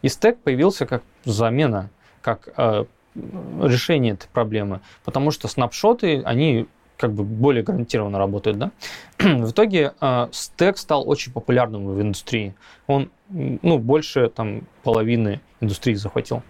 И 0.02 0.08
стек 0.08 0.38
появился 0.38 0.86
как 0.86 1.02
замена, 1.24 1.90
как 2.22 2.48
э, 2.56 2.84
решение 3.14 4.14
этой 4.14 4.28
проблемы, 4.28 4.80
потому 5.04 5.30
что 5.30 5.48
снапшоты, 5.48 6.22
они 6.24 6.66
как 6.96 7.12
бы 7.12 7.24
более 7.24 7.62
гарантированно 7.62 8.18
работают, 8.18 8.58
да. 8.58 8.70
в 9.18 9.50
итоге 9.50 9.94
э, 10.00 10.28
стек 10.32 10.76
стал 10.76 11.08
очень 11.08 11.32
популярным 11.32 11.86
в 11.86 12.00
индустрии. 12.00 12.54
Он, 12.86 13.11
ну, 13.30 13.78
больше 13.78 14.28
там 14.28 14.64
половины 14.82 15.40
индустрии 15.61 15.94
захватил 15.94 16.42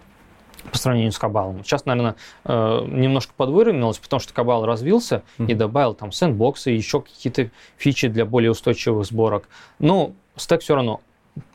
по 0.69 0.77
сравнению 0.77 1.11
с 1.11 1.17
Кабалом. 1.17 1.63
Сейчас, 1.63 1.85
наверное, 1.85 2.15
э, 2.43 2.85
немножко 2.85 3.33
подвыровнялось, 3.35 3.97
потому 3.97 4.19
что 4.19 4.33
Кабал 4.33 4.65
развился 4.65 5.23
mm-hmm. 5.37 5.51
и 5.51 5.53
добавил 5.55 5.93
там 5.93 6.11
сэндбоксы 6.11 6.73
и 6.73 6.75
еще 6.75 7.01
какие-то 7.01 7.49
фичи 7.77 8.09
для 8.09 8.25
более 8.25 8.51
устойчивых 8.51 9.05
сборок. 9.05 9.47
Но 9.79 10.11
стек 10.35 10.61
все 10.61 10.75
равно, 10.75 11.01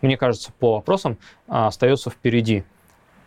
мне 0.01 0.17
кажется, 0.17 0.53
по 0.59 0.75
вопросам 0.77 1.19
а, 1.49 1.69
остается 1.69 2.11
впереди 2.11 2.65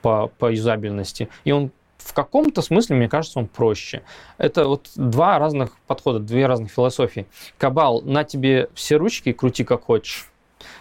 по, 0.02 0.28
по 0.38 0.52
юзабельности. 0.52 1.30
И 1.44 1.52
он 1.52 1.72
в 1.98 2.14
каком-то 2.14 2.62
смысле, 2.62 2.96
мне 2.96 3.10
кажется, 3.10 3.40
он 3.40 3.48
проще. 3.48 4.02
Это 4.38 4.68
вот 4.68 4.90
два 4.96 5.38
разных 5.38 5.78
подхода, 5.86 6.20
две 6.20 6.48
разных 6.48 6.72
философии. 6.72 7.28
Кабал, 7.58 8.02
на 8.02 8.24
тебе 8.24 8.70
все 8.74 8.96
ручки, 8.96 9.32
крути 9.32 9.64
как 9.64 9.84
хочешь. 9.84 10.30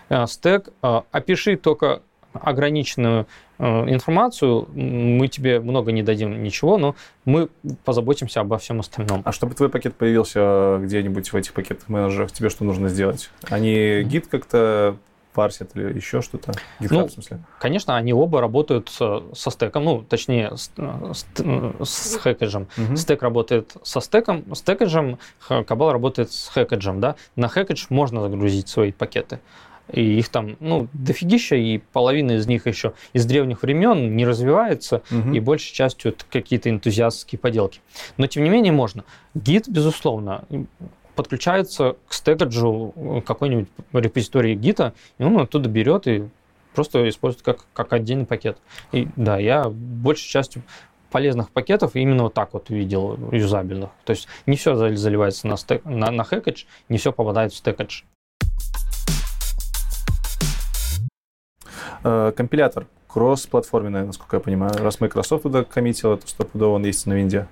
Э, 0.08 0.26
стек, 0.26 0.70
э, 0.82 1.02
опиши 1.10 1.56
только 1.56 2.02
ограниченную 2.32 3.26
э, 3.58 3.64
информацию, 3.64 4.68
мы 4.74 5.28
тебе 5.28 5.60
много 5.60 5.92
не 5.92 6.02
дадим 6.02 6.42
ничего, 6.42 6.78
но 6.78 6.94
мы 7.24 7.48
позаботимся 7.84 8.40
обо 8.40 8.58
всем 8.58 8.80
остальном. 8.80 9.22
А 9.24 9.32
чтобы 9.32 9.54
твой 9.54 9.68
пакет 9.68 9.94
появился 9.96 10.78
где-нибудь 10.80 11.32
в 11.32 11.36
этих 11.36 11.52
пакетах 11.52 11.88
менеджерах, 11.88 12.32
тебе 12.32 12.48
что 12.48 12.64
нужно 12.64 12.88
сделать? 12.88 13.30
Они 13.48 14.02
гид 14.02 14.28
как-то 14.28 14.96
парсят 15.32 15.70
или 15.74 15.94
еще 15.94 16.22
что-то? 16.22 16.52
GitHub, 16.80 16.88
ну, 16.90 17.06
в 17.06 17.12
смысле? 17.12 17.40
Конечно, 17.60 17.96
они 17.96 18.12
оба 18.12 18.40
работают 18.40 18.88
со, 18.88 19.24
со 19.34 19.50
стеком, 19.50 19.84
ну, 19.84 20.02
точнее, 20.02 20.56
с, 20.56 20.70
с, 20.76 21.26
с 21.84 22.16
хэкэджем. 22.16 22.68
Угу. 22.76 22.96
Стек 22.96 23.22
работает 23.22 23.76
со 23.82 24.00
стеком, 24.00 24.44
с 24.54 24.62
хэкэджем, 24.62 25.18
Кабал 25.48 25.92
работает 25.92 26.32
с 26.32 26.48
хэкэджем, 26.48 27.00
да. 27.00 27.16
На 27.36 27.48
хэкэдж 27.48 27.86
можно 27.90 28.22
загрузить 28.22 28.68
свои 28.68 28.92
пакеты. 28.92 29.40
И 29.92 30.18
их 30.18 30.28
там, 30.28 30.56
ну, 30.60 30.88
дофигища, 30.92 31.56
и 31.56 31.78
половина 31.78 32.32
из 32.32 32.46
них 32.46 32.66
еще 32.66 32.92
из 33.14 33.24
древних 33.24 33.62
времен 33.62 34.16
не 34.16 34.26
развивается, 34.26 35.02
угу. 35.10 35.32
и 35.32 35.40
большей 35.40 35.72
частью 35.72 36.12
это 36.12 36.24
какие-то 36.30 36.68
энтузиастские 36.68 37.38
поделки. 37.38 37.80
Но, 38.18 38.26
тем 38.26 38.44
не 38.44 38.50
менее, 38.50 38.72
можно. 38.72 39.04
Гид, 39.34 39.68
безусловно, 39.68 40.44
подключается 41.18 41.96
к 42.06 42.14
стекаджу 42.14 42.92
э, 42.94 43.20
какой-нибудь 43.26 43.66
репозиторий 43.92 44.54
гита, 44.54 44.94
и 45.18 45.24
он 45.24 45.36
оттуда 45.36 45.68
берет 45.68 46.06
и 46.06 46.28
просто 46.74 47.08
использует 47.08 47.44
как, 47.44 47.66
как 47.72 47.92
отдельный 47.92 48.24
пакет. 48.24 48.56
И 48.92 49.08
да, 49.16 49.36
я 49.36 49.68
большей 49.68 50.28
частью 50.28 50.62
полезных 51.10 51.50
пакетов 51.50 51.96
именно 51.96 52.22
вот 52.22 52.34
так 52.34 52.52
вот 52.52 52.70
увидел, 52.70 53.18
юзабельных. 53.32 53.90
То 54.04 54.12
есть 54.12 54.28
не 54.46 54.54
все 54.54 54.76
заливается 54.94 55.48
на, 55.48 55.56
стек, 55.56 55.84
на, 55.84 56.12
на 56.12 56.22
хэкэдж, 56.22 56.66
не 56.88 56.98
все 56.98 57.12
попадает 57.12 57.52
в 57.52 57.56
стекэдж. 57.56 58.02
Э, 62.04 62.32
компилятор 62.36 62.86
кросс-платформенный, 63.08 64.04
насколько 64.04 64.36
я 64.36 64.40
понимаю. 64.40 64.72
Раз 64.78 65.00
Microsoft 65.00 65.42
туда 65.42 65.64
коммитил, 65.64 66.16
то 66.16 66.28
стопудово 66.28 66.74
он 66.74 66.84
есть 66.84 67.06
на 67.06 67.14
винде. 67.14 67.48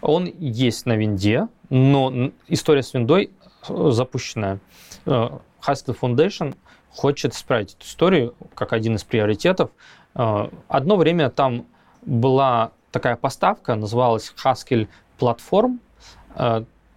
Он 0.00 0.26
есть 0.38 0.86
на 0.86 0.96
винде, 0.96 1.48
но 1.70 2.30
история 2.46 2.82
с 2.82 2.94
виндой 2.94 3.30
э, 3.68 3.90
запущенная. 3.90 4.60
Э, 5.06 5.30
Haskell 5.66 5.98
Foundation 6.00 6.54
хочет 6.90 7.34
исправить 7.34 7.74
эту 7.74 7.84
историю 7.86 8.34
как 8.54 8.72
один 8.72 8.96
из 8.96 9.04
приоритетов. 9.04 9.70
Э, 10.14 10.48
одно 10.68 10.96
время 10.96 11.30
там 11.30 11.66
была 12.02 12.72
такая 12.92 13.16
поставка, 13.16 13.74
называлась 13.74 14.32
Haskell 14.44 14.88
Platform. 15.18 15.78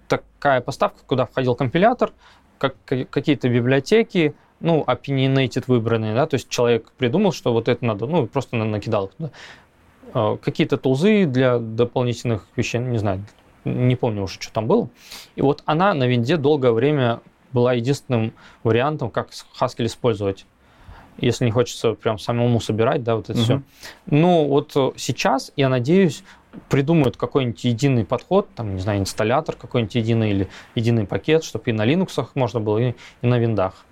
Такая 0.07 0.62
поставка, 0.62 0.99
куда 1.07 1.26
входил 1.26 1.55
компилятор, 1.55 2.12
как, 2.57 2.76
какие-то 2.86 3.49
библиотеки, 3.49 4.36
ну, 4.62 4.84
opinionated 4.88 5.66
выбранные, 5.68 6.16
да, 6.16 6.26
то 6.26 6.36
есть 6.36 6.49
человек 6.49 6.91
придумал, 6.97 7.32
что 7.32 7.51
вот 7.51 7.68
это 7.68 7.84
надо, 7.86 8.05
ну, 8.05 8.28
просто 8.28 8.55
накидал 8.55 9.09
туда. 9.09 9.32
А, 10.14 10.38
какие-то 10.38 10.78
тулзы 10.78 11.26
для 11.26 11.59
дополнительных 11.59 12.47
вещей, 12.55 12.80
не 12.80 12.97
знаю, 12.97 13.26
не 13.66 13.95
помню 13.95 14.24
уже, 14.24 14.39
что 14.39 14.53
там 14.53 14.68
было. 14.68 14.89
И 15.36 15.41
вот 15.41 15.64
она 15.66 15.93
на 15.93 16.07
винде 16.07 16.38
долгое 16.38 16.72
время 16.72 17.22
была 17.51 17.74
единственным 17.74 18.34
вариантом, 18.64 19.09
как 19.12 19.30
Haskell 19.59 19.86
использовать 19.86 20.45
если 21.18 21.45
не 21.45 21.51
хочется 21.51 21.93
прям 21.93 22.18
самому 22.18 22.59
собирать, 22.62 23.03
да, 23.03 23.16
вот 23.16 23.30
это 23.30 23.38
угу. 23.38 23.43
все. 23.43 23.62
Ну, 24.07 24.47
вот 24.47 24.72
сейчас, 24.97 25.51
я 25.55 25.70
надеюсь, 25.70 26.24
придумают 26.70 27.18
какой-нибудь 27.18 27.64
единый 27.64 28.05
подход, 28.05 28.47
там, 28.55 28.76
не 28.76 28.82
знаю, 28.82 28.99
инсталлятор 28.99 29.55
какой-нибудь 29.55 29.95
единый 29.95 30.32
или 30.32 30.47
единый 30.76 31.05
пакет, 31.05 31.43
чтобы 31.43 31.70
и 31.70 31.74
на 31.74 31.86
Linux 31.86 32.28
можно 32.34 32.59
было, 32.59 32.78
и, 32.80 32.93
и 33.22 33.28
на 33.28 33.38
виндах. 33.39 33.86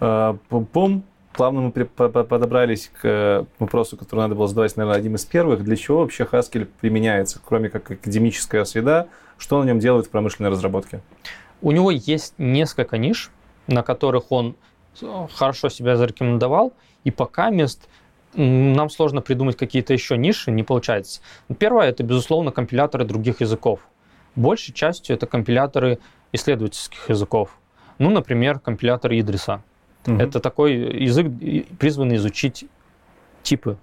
А, 0.00 0.36
пом, 0.48 1.04
плавно 1.32 1.60
мы 1.60 1.70
подобрались 1.70 2.90
к 3.00 3.04
э, 3.04 3.44
вопросу, 3.58 3.96
который 3.96 4.20
надо 4.20 4.34
было 4.34 4.48
задавать, 4.48 4.76
наверное, 4.76 4.98
одним 4.98 5.14
из 5.14 5.24
первых. 5.24 5.62
Для 5.62 5.76
чего 5.76 6.00
вообще 6.00 6.24
Haskell 6.24 6.66
применяется, 6.80 7.40
кроме 7.44 7.68
как 7.68 7.90
академическая 7.90 8.64
среда? 8.64 9.08
Что 9.38 9.62
на 9.62 9.66
нем 9.66 9.78
делают 9.78 10.06
в 10.06 10.10
промышленной 10.10 10.50
разработке? 10.50 11.00
У 11.60 11.72
него 11.72 11.90
есть 11.90 12.34
несколько 12.38 12.98
ниш, 12.98 13.30
на 13.66 13.82
которых 13.82 14.32
он 14.32 14.56
э, 15.00 15.26
хорошо 15.32 15.68
себя 15.68 15.96
зарекомендовал, 15.96 16.72
и 17.04 17.10
пока 17.10 17.50
мест 17.50 17.88
нам 18.34 18.90
сложно 18.90 19.22
придумать 19.22 19.56
какие-то 19.56 19.94
еще 19.94 20.18
ниши, 20.18 20.50
не 20.50 20.62
получается. 20.62 21.22
Первое– 21.58 21.88
это, 21.88 22.02
безусловно, 22.02 22.50
компиляторы 22.50 23.06
других 23.06 23.40
языков. 23.40 23.80
Большей 24.34 24.74
частью 24.74 25.16
это 25.16 25.26
компиляторы 25.26 26.00
исследовательских 26.32 27.08
языков. 27.08 27.56
Ну, 27.98 28.10
например, 28.10 28.58
компилятор 28.58 29.12
Идриса– 29.12 29.62
Угу. 30.06 30.16
Это 30.20 30.40
такой 30.40 30.74
язык, 30.74 31.26
призванный 31.78 32.16
изучить 32.16 32.66
типы 33.42 33.78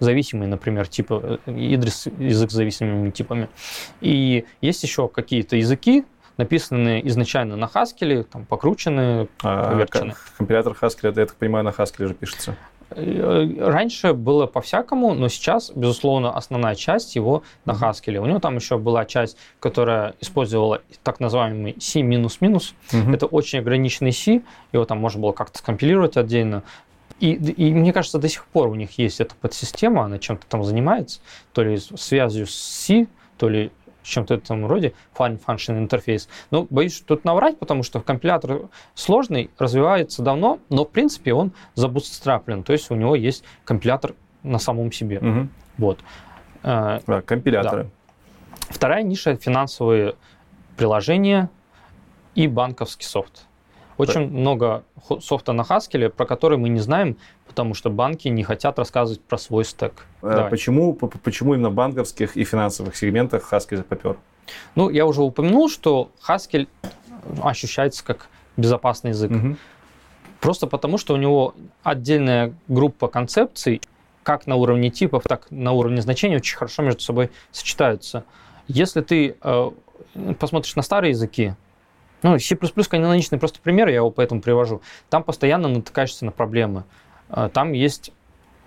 зависимые, 0.00 0.48
например, 0.48 0.88
типы, 0.88 1.40
Идрис 1.46 2.06
язык 2.18 2.50
с 2.50 2.54
зависимыми 2.54 3.10
типами. 3.10 3.48
И 4.00 4.46
есть 4.60 4.82
еще 4.82 5.08
какие-то 5.08 5.56
языки, 5.56 6.04
написанные 6.38 7.06
изначально 7.08 7.56
на 7.56 7.66
Haskell, 7.66 8.24
там 8.24 8.46
покрученные, 8.46 9.28
а. 9.42 9.70
Компилятор 10.38 10.76
Haskell, 10.80 11.10
это, 11.10 11.20
я 11.20 11.26
так 11.26 11.36
понимаю, 11.36 11.64
на 11.64 11.68
Haskell 11.70 12.08
же 12.08 12.14
пишется. 12.14 12.56
Э, 12.90 13.46
раньше 13.58 14.12
было 14.12 14.46
по-всякому, 14.46 15.14
но 15.14 15.28
сейчас, 15.28 15.70
безусловно, 15.74 16.36
основная 16.36 16.74
часть 16.74 17.14
его 17.14 17.42
на 17.64 17.72
Haskell. 17.72 18.18
У 18.18 18.26
него 18.26 18.40
там 18.40 18.56
еще 18.56 18.78
была 18.78 19.04
часть, 19.04 19.36
которая 19.60 20.14
использовала 20.20 20.82
так 21.02 21.20
называемый 21.20 21.76
C-. 21.78 22.00
Uh-huh. 22.00 23.14
Это 23.14 23.26
очень 23.26 23.60
ограниченный 23.60 24.12
C, 24.12 24.42
его 24.72 24.84
там 24.84 24.98
можно 24.98 25.20
было 25.20 25.32
как-то 25.32 25.58
скомпилировать 25.58 26.16
отдельно. 26.16 26.62
И, 27.20 27.32
и 27.32 27.74
мне 27.74 27.92
кажется, 27.92 28.18
до 28.18 28.28
сих 28.28 28.46
пор 28.46 28.68
у 28.68 28.74
них 28.74 28.98
есть 28.98 29.20
эта 29.20 29.34
подсистема, 29.34 30.04
она 30.04 30.18
чем-то 30.18 30.46
там 30.48 30.64
занимается, 30.64 31.20
то 31.52 31.62
ли 31.62 31.78
связью 31.78 32.46
с 32.46 32.54
C, 32.54 33.06
то 33.36 33.48
ли 33.48 33.70
чем-то 34.02 34.34
этом 34.34 34.66
роде, 34.66 34.94
Fine 35.16 35.40
Function 35.44 35.86
Interface. 35.86 36.28
Но 36.50 36.66
боюсь 36.70 37.00
тут 37.00 37.24
наврать, 37.24 37.58
потому 37.58 37.82
что 37.82 38.00
компилятор 38.00 38.68
сложный, 38.94 39.50
развивается 39.58 40.22
давно, 40.22 40.58
но 40.68 40.84
в 40.84 40.90
принципе 40.90 41.32
он 41.32 41.52
забутстраплен, 41.74 42.62
то 42.62 42.72
есть 42.72 42.90
у 42.90 42.94
него 42.94 43.14
есть 43.14 43.44
компилятор 43.64 44.14
на 44.42 44.58
самом 44.58 44.92
себе. 44.92 45.18
Угу. 45.18 45.48
Вот. 45.78 45.98
А, 46.62 47.00
компиляторы. 47.22 47.84
Да. 47.84 47.90
Вторая 48.70 49.02
ниша– 49.02 49.36
финансовые 49.36 50.14
приложения 50.76 51.50
и 52.34 52.46
банковский 52.46 53.04
софт. 53.04 53.46
Очень 54.00 54.30
да. 54.30 54.38
много 54.38 54.84
софта 55.20 55.52
на 55.52 55.62
Haskell, 55.62 56.08
про 56.08 56.26
который 56.26 56.58
мы 56.58 56.68
не 56.68 56.80
знаем, 56.80 57.16
потому 57.46 57.74
что 57.74 57.90
банки 57.90 58.28
не 58.28 58.42
хотят 58.42 58.78
рассказывать 58.78 59.20
про 59.20 59.38
свой 59.38 59.64
стек. 59.64 60.06
А 60.22 60.48
почему, 60.48 60.94
почему 60.94 61.54
именно 61.54 61.70
в 61.70 61.74
банковских 61.74 62.36
и 62.36 62.44
финансовых 62.44 62.96
сегментах 62.96 63.52
Haskell 63.52 63.82
попер? 63.82 64.16
Ну, 64.74 64.90
я 64.90 65.06
уже 65.06 65.22
упомянул, 65.22 65.68
что 65.68 66.10
Haskell 66.26 66.66
ощущается 67.42 68.04
как 68.04 68.28
безопасный 68.56 69.10
язык. 69.10 69.30
Угу. 69.30 69.56
Просто 70.40 70.66
потому, 70.66 70.98
что 70.98 71.14
у 71.14 71.16
него 71.16 71.54
отдельная 71.82 72.54
группа 72.68 73.08
концепций, 73.08 73.82
как 74.22 74.46
на 74.46 74.56
уровне 74.56 74.90
типов, 74.90 75.24
так 75.24 75.46
и 75.50 75.54
на 75.54 75.72
уровне 75.72 76.00
значений, 76.00 76.36
очень 76.36 76.56
хорошо 76.56 76.82
между 76.82 77.00
собой 77.00 77.30
сочетаются. 77.52 78.24
Если 78.68 79.00
ты 79.00 79.36
э, 79.42 79.70
посмотришь 80.38 80.76
на 80.76 80.82
старые 80.82 81.10
языки, 81.10 81.54
ну, 82.22 82.38
C++ 82.38 82.56
каноничный 82.56 83.38
просто 83.38 83.60
пример, 83.60 83.88
я 83.88 83.96
его 83.96 84.10
поэтому 84.10 84.40
привожу. 84.40 84.82
Там 85.08 85.22
постоянно 85.22 85.68
натыкаешься 85.68 86.24
на 86.24 86.32
проблемы. 86.32 86.84
А, 87.28 87.48
там 87.48 87.72
есть 87.72 88.12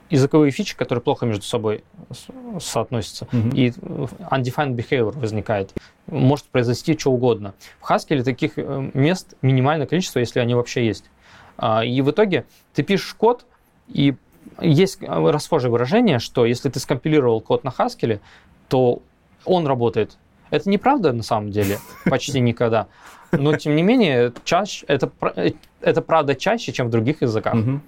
языковые 0.09 0.51
фичи, 0.51 0.75
которые 0.75 1.01
плохо 1.01 1.25
между 1.25 1.43
собой 1.43 1.83
соотносятся. 2.59 3.25
Mm-hmm. 3.25 3.55
И 3.55 3.69
undefined 3.69 4.75
behavior 4.75 5.17
возникает. 5.17 5.73
Может 6.07 6.45
произойти 6.45 6.97
что 6.97 7.11
угодно. 7.11 7.53
В 7.81 7.89
Haskell 7.89 8.23
таких 8.23 8.53
э, 8.57 8.91
мест 8.93 9.35
минимальное 9.41 9.87
количество, 9.87 10.19
если 10.19 10.39
они 10.39 10.53
вообще 10.53 10.85
есть. 10.85 11.05
А, 11.57 11.83
и 11.83 12.01
в 12.01 12.11
итоге 12.11 12.45
ты 12.73 12.83
пишешь 12.83 13.13
код, 13.13 13.45
и 13.87 14.15
есть 14.61 14.99
расхожее 15.01 15.71
выражение, 15.71 16.19
что 16.19 16.45
если 16.45 16.69
ты 16.69 16.79
скомпилировал 16.79 17.41
код 17.41 17.63
на 17.63 17.69
Haskell, 17.69 18.19
то 18.67 19.01
он 19.45 19.67
работает. 19.67 20.17
Это 20.49 20.69
неправда 20.69 21.13
на 21.13 21.23
самом 21.23 21.51
деле, 21.51 21.79
почти 22.05 22.39
никогда. 22.39 22.87
Но, 23.37 23.55
тем 23.57 23.75
не 23.75 23.83
менее, 23.83 24.31
чаще, 24.43 24.85
это, 24.87 25.11
это 25.81 26.01
правда 26.01 26.35
чаще, 26.35 26.71
чем 26.71 26.87
в 26.87 26.89
других 26.89 27.21
языках. 27.21 27.55
Угу. 27.55 27.79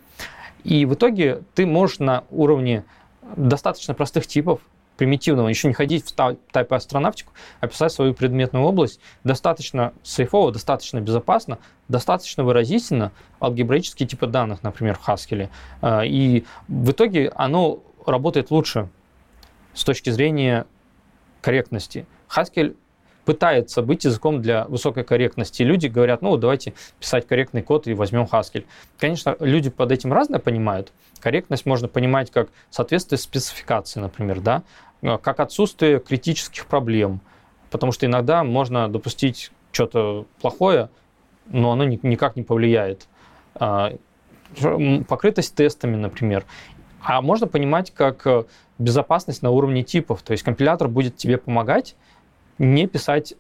И 0.64 0.86
в 0.86 0.96
итоге 0.96 1.42
ты 1.54 1.66
можешь 1.66 2.00
на 2.00 2.24
уровне 2.32 2.84
достаточно 3.36 3.94
простых 3.94 4.28
типов, 4.28 4.60
примитивного, 4.98 5.48
еще 5.48 5.68
не 5.68 5.74
ходить 5.74 6.06
в 6.06 6.16
type 6.16 6.76
астронавтику, 6.76 7.34
описать 7.60 7.92
свою 7.92 8.14
предметную 8.14 8.66
область 8.66 9.00
достаточно 9.24 9.94
сейфово, 10.04 10.52
достаточно 10.52 11.02
безопасно, 11.02 11.60
достаточно 11.88 12.44
выразительно, 12.44 13.12
алгебраические 13.42 14.08
типы 14.08 14.28
данных, 14.28 14.64
например, 14.64 14.98
в 14.98 15.08
Haskell. 15.08 15.50
А, 15.82 16.04
и 16.06 16.46
в 16.68 16.92
итоге 16.92 17.32
оно 17.36 17.84
работает 18.06 18.52
лучше 18.52 18.90
с 19.74 19.84
точки 19.84 20.10
зрения 20.10 20.66
корректности. 21.42 22.06
Haskell 22.30 22.76
пытается 23.26 23.82
быть 23.82 24.06
языком 24.06 24.42
для 24.42 24.66
высокой 24.66 25.04
корректности. 25.04 25.64
люди 25.64 25.88
говорят, 25.88 26.22
ну, 26.22 26.38
давайте 26.38 26.74
писать 27.00 27.28
корректный 27.28 27.62
код 27.62 27.88
и 27.88 27.94
возьмем 27.94 28.28
Haskell. 28.32 28.66
Конечно, 28.98 29.36
люди 29.40 29.70
под 29.70 29.92
этим 29.92 30.14
разное 30.14 30.40
понимают. 30.40 30.92
Корректность 31.20 31.66
можно 31.66 31.88
понимать 31.88 32.32
как 32.32 32.50
соответствие 32.70 33.18
спецификации, 33.18 34.00
например, 34.00 34.40
да, 34.42 34.64
как 35.02 35.40
отсутствие 35.40 36.00
критических 36.00 36.68
проблем. 36.68 37.20
Потому 37.72 37.92
что 37.92 38.06
иногда 38.06 38.44
можно 38.44 38.88
допустить 38.88 39.52
что-то 39.72 40.26
плохое, 40.40 40.90
но 41.48 41.72
оно 41.72 41.84
никак 41.84 42.36
не 42.36 42.44
повлияет. 42.44 43.08
А, 43.56 43.94
покрытость 45.08 45.56
тестами, 45.56 45.96
например. 45.96 46.46
А 47.02 47.22
можно 47.22 47.48
понимать 47.48 47.92
как 47.92 48.26
э, 48.26 48.46
безопасность 48.80 49.42
на 49.42 49.52
уровне 49.52 49.84
типов. 49.84 50.22
То 50.24 50.32
есть 50.32 50.44
компилятор 50.44 50.88
будет 50.88 51.18
тебе 51.18 51.38
помогать 51.38 51.96
не 52.58 52.88
писать 52.88 53.34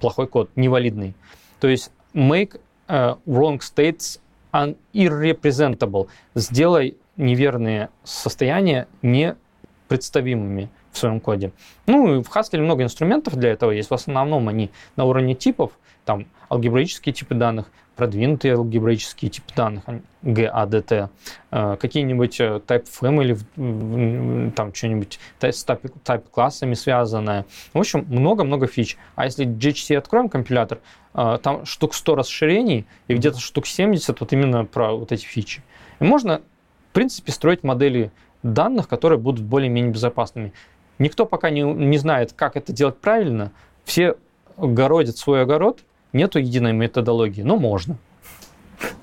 плохой 0.00 0.26
код, 0.26 0.50
невалидный. 0.56 1.14
То 1.60 1.68
есть 1.68 1.92
make 2.14 2.60
uh, 2.88 3.18
wrong 3.26 3.58
states 3.60 4.20
unrepresentable. 4.52 6.08
Сделай 6.34 6.96
неверные 7.16 7.90
состояния 8.02 8.88
непредставимыми 9.02 10.70
в 10.92 10.98
своем 10.98 11.20
коде. 11.20 11.52
Ну, 11.86 12.16
и 12.16 12.22
в 12.22 12.28
Haskell 12.34 12.60
много 12.60 12.82
инструментов 12.82 13.36
для 13.36 13.50
этого 13.50 13.70
есть. 13.70 13.90
В 13.90 13.94
основном 13.94 14.48
они 14.48 14.70
на 14.96 15.04
уровне 15.04 15.34
типов, 15.34 15.72
там 16.04 16.26
алгебраические 16.50 17.12
типы 17.12 17.34
данных, 17.34 17.66
продвинутые 18.00 18.54
алгебраические 18.54 19.30
типы 19.30 19.52
данных, 19.54 19.84
GADT, 20.22 21.10
э, 21.50 21.76
какие-нибудь 21.78 22.40
э, 22.40 22.60
type 22.66 22.86
family, 22.88 24.52
там 24.52 24.72
что-нибудь 24.72 25.20
с 25.38 25.66
type 25.66 26.24
классами 26.30 26.72
связанное. 26.72 27.44
В 27.74 27.78
общем, 27.78 28.06
много-много 28.08 28.66
фич. 28.68 28.96
А 29.16 29.26
если 29.26 29.46
GHC 29.46 29.98
откроем 29.98 30.30
компилятор, 30.30 30.78
э, 31.12 31.38
там 31.42 31.66
штук 31.66 31.94
100 31.94 32.14
расширений 32.14 32.86
и 33.06 33.12
где-то 33.12 33.38
штук 33.38 33.66
70 33.66 34.18
вот 34.18 34.32
именно 34.32 34.64
про 34.64 34.92
вот 34.92 35.12
эти 35.12 35.26
фичи. 35.26 35.62
И 35.98 36.04
можно, 36.04 36.40
в 36.88 36.94
принципе, 36.94 37.32
строить 37.32 37.62
модели 37.62 38.12
данных, 38.42 38.88
которые 38.88 39.18
будут 39.18 39.44
более-менее 39.44 39.92
безопасными. 39.92 40.54
Никто 40.98 41.26
пока 41.26 41.50
не, 41.50 41.60
не 41.60 41.98
знает, 41.98 42.32
как 42.32 42.56
это 42.56 42.72
делать 42.72 42.96
правильно. 42.96 43.52
Все 43.84 44.16
городят 44.56 45.18
свой 45.18 45.42
огород, 45.42 45.80
нету 46.12 46.38
единой 46.38 46.72
методологии, 46.72 47.42
но 47.42 47.56
можно. 47.56 47.96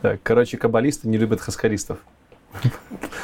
Так, 0.01 0.19
короче, 0.23 0.57
каббалисты 0.57 1.07
не 1.07 1.17
любят 1.17 1.41
хаскалистов. 1.41 1.99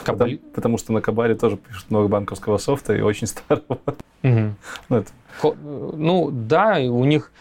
Кабали... 0.04 0.36
Потому, 0.36 0.52
потому 0.54 0.78
что 0.78 0.94
на 0.94 1.02
Кабале 1.02 1.36
тоже 1.36 1.58
пишут 1.58 1.90
много 1.90 2.08
банковского 2.08 2.58
софта 2.58 2.94
и 2.94 3.02
очень 3.02 3.28
старого. 3.28 3.80
Угу. 4.24 4.56
Ну, 4.90 4.96
это... 4.96 5.12
ну 5.64 6.30
да, 6.32 6.78
у 6.80 7.04
них 7.06 7.32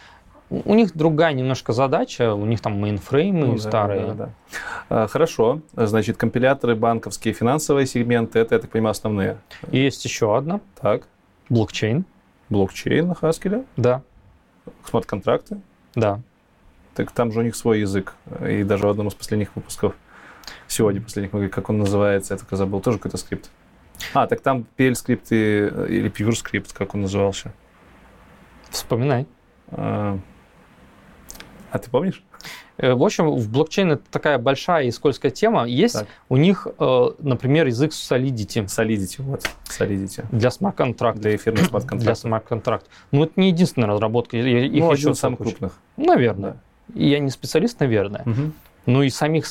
у 0.65 0.75
них 0.75 0.95
другая 0.95 1.33
немножко 1.33 1.73
задача, 1.73 2.33
у 2.33 2.45
них 2.45 2.61
там 2.61 2.79
мейнфреймы 2.79 3.47
ну, 3.47 3.57
старые. 3.57 4.07
Да, 4.07 4.13
да, 4.13 4.25
да. 4.25 4.29
А, 4.89 5.07
хорошо, 5.07 5.61
значит, 5.75 6.17
компиляторы, 6.17 6.75
банковские, 6.75 7.33
финансовые 7.33 7.87
сегменты, 7.87 8.39
это, 8.39 8.55
я 8.55 8.61
так 8.61 8.69
понимаю, 8.69 8.91
основные. 8.91 9.37
есть 9.71 10.05
еще 10.05 10.37
одна. 10.37 10.59
Так. 10.79 11.07
Блокчейн. 11.49 12.05
Блокчейн 12.49 13.07
на 13.07 13.13
Haskell? 13.13 13.65
Да. 13.77 14.03
Смарт-контракты? 14.87 15.59
Да. 15.95 16.21
Так 16.95 17.11
там 17.11 17.31
же 17.31 17.39
у 17.39 17.43
них 17.43 17.55
свой 17.55 17.81
язык. 17.81 18.15
И 18.47 18.63
даже 18.63 18.87
в 18.87 18.89
одном 18.89 19.07
из 19.07 19.13
последних 19.13 19.55
выпусков, 19.55 19.95
сегодня 20.67 21.01
последних, 21.01 21.33
мы 21.33 21.49
как 21.49 21.69
он 21.69 21.79
называется, 21.79 22.33
я 22.33 22.37
только 22.37 22.55
забыл, 22.55 22.81
тоже 22.81 22.97
какой-то 22.97 23.17
скрипт. 23.17 23.49
А, 24.13 24.27
так 24.27 24.41
там 24.41 24.65
PL 24.77 24.95
script 24.95 25.31
или 25.31 26.11
PureScript, 26.11 26.73
как 26.73 26.95
он 26.95 27.01
назывался? 27.01 27.53
Вспоминай. 28.69 29.27
А, 29.69 30.19
а 31.71 31.79
ты 31.79 31.89
помнишь? 31.89 32.23
Э, 32.77 32.93
в 32.93 33.03
общем, 33.03 33.29
в 33.29 33.49
блокчейн 33.49 33.93
это 33.93 34.03
такая 34.09 34.37
большая 34.37 34.85
и 34.85 34.91
скользкая 34.91 35.31
тема. 35.31 35.65
Есть 35.65 35.99
так. 35.99 36.07
у 36.29 36.37
них, 36.37 36.67
э, 36.79 37.05
например, 37.19 37.67
язык 37.67 37.91
Solidity. 37.91 38.65
Solidity, 38.65 39.21
вот, 39.21 39.43
Solidity. 39.65 40.25
Для 40.31 40.51
смарт-контракта. 40.51 41.21
Для 41.21 41.35
эфирных 41.35 41.65
смарт-контрактов. 41.65 42.03
Для 42.03 42.15
смарт-контракта. 42.15 42.89
Ну, 43.11 43.23
это 43.25 43.33
не 43.35 43.49
единственная 43.49 43.89
разработка. 43.89 44.37
Их 44.37 44.43
ну, 44.71 44.91
еще 44.91 45.01
один 45.01 45.11
из 45.11 45.19
самых 45.19 45.39
крупных. 45.39 45.73
Наверное. 45.97 46.51
Да. 46.51 46.57
Я 46.93 47.19
не 47.19 47.29
специалист, 47.29 47.79
наверное. 47.79 48.23
Угу. 48.25 48.51
Ну 48.85 49.03
и 49.03 49.09
самих 49.09 49.45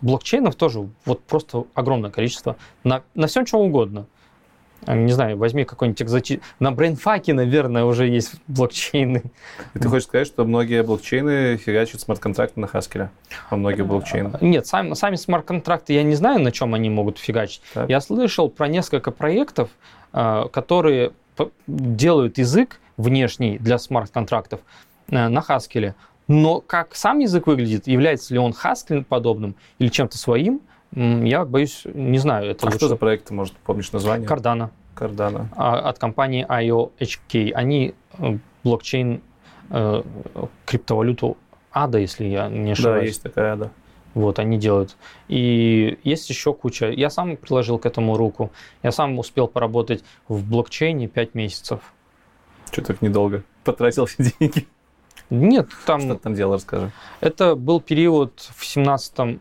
блокчейнов 0.00 0.54
тоже 0.54 0.86
вот 1.04 1.22
просто 1.24 1.64
огромное 1.74 2.10
количество. 2.10 2.56
На, 2.82 3.02
на 3.14 3.26
всем 3.26 3.44
чем 3.46 3.60
угодно. 3.60 4.06
Не 4.86 5.12
знаю, 5.12 5.38
возьми 5.38 5.64
какой-нибудь 5.64 6.02
экзотический... 6.02 6.42
На 6.58 6.70
брейнфаке, 6.70 7.32
наверное, 7.32 7.84
уже 7.84 8.06
есть 8.06 8.34
блокчейны. 8.48 9.22
И 9.74 9.78
ты 9.78 9.88
хочешь 9.88 10.04
сказать, 10.06 10.26
что 10.26 10.44
многие 10.44 10.82
блокчейны 10.82 11.56
фигачат 11.56 12.02
смарт-контракты 12.02 12.60
на 12.60 12.66
Хаскеле? 12.66 13.10
По 13.48 13.56
многих 13.56 13.86
блокчейнах? 13.86 14.42
Нет, 14.42 14.66
сами, 14.66 14.92
сами 14.92 15.16
смарт-контракты 15.16 15.94
я 15.94 16.02
не 16.02 16.14
знаю, 16.14 16.40
на 16.40 16.52
чем 16.52 16.74
они 16.74 16.90
могут 16.90 17.18
фигачить. 17.18 17.62
Так. 17.72 17.88
Я 17.88 18.00
слышал 18.00 18.50
про 18.50 18.68
несколько 18.68 19.10
проектов, 19.10 19.70
а, 20.12 20.48
которые 20.48 21.12
делают 21.66 22.38
язык 22.38 22.80
внешний 22.96 23.58
для 23.58 23.78
смарт-контрактов 23.78 24.60
э, 25.08 25.28
на 25.28 25.40
Хаскеле, 25.40 25.94
но 26.28 26.60
как 26.60 26.94
сам 26.94 27.18
язык 27.18 27.46
выглядит, 27.46 27.86
является 27.86 28.32
ли 28.32 28.40
он 28.40 28.52
Haskell 28.52 29.04
подобным 29.04 29.56
или 29.78 29.88
чем-то 29.88 30.16
своим, 30.18 30.60
я 30.94 31.44
боюсь, 31.44 31.82
не 31.92 32.18
знаю. 32.18 32.50
Это 32.50 32.64
а 32.64 32.66
лучше... 32.66 32.78
что 32.78 32.88
за 32.88 32.96
проект, 32.96 33.30
может, 33.30 33.54
помнишь 33.56 33.90
название? 33.92 34.28
Cardano. 34.28 34.70
Cardano. 34.94 35.48
А, 35.56 35.88
от 35.88 35.98
компании 35.98 36.46
IOHK. 36.48 37.52
Они 37.52 37.94
э, 38.18 38.38
блокчейн, 38.62 39.20
э, 39.70 40.02
криптовалюту 40.64 41.36
ADA, 41.74 42.00
если 42.00 42.26
я 42.26 42.48
не 42.48 42.72
ошибаюсь. 42.72 43.00
Да, 43.00 43.06
есть 43.06 43.22
такая 43.22 43.56
ADA. 43.56 43.70
Вот, 44.14 44.38
они 44.38 44.56
делают. 44.56 44.96
И 45.26 45.98
есть 46.04 46.30
еще 46.30 46.54
куча. 46.54 46.90
Я 46.90 47.10
сам 47.10 47.36
приложил 47.36 47.80
к 47.80 47.86
этому 47.86 48.16
руку. 48.16 48.52
Я 48.84 48.92
сам 48.92 49.18
успел 49.18 49.48
поработать 49.48 50.04
в 50.28 50.48
блокчейне 50.48 51.08
5 51.08 51.34
месяцев. 51.34 51.80
Что 52.70 52.82
так 52.82 53.02
недолго? 53.02 53.42
Потратил 53.64 54.06
все 54.06 54.32
деньги? 54.38 54.68
Нет, 55.30 55.68
там... 55.86 56.00
Что 56.00 56.14
ты 56.14 56.20
там 56.20 56.34
делал, 56.34 56.54
расскажи. 56.54 56.92
Это 57.20 57.54
был 57.54 57.80
период 57.80 58.50
в 58.56 58.64
17 58.64 59.40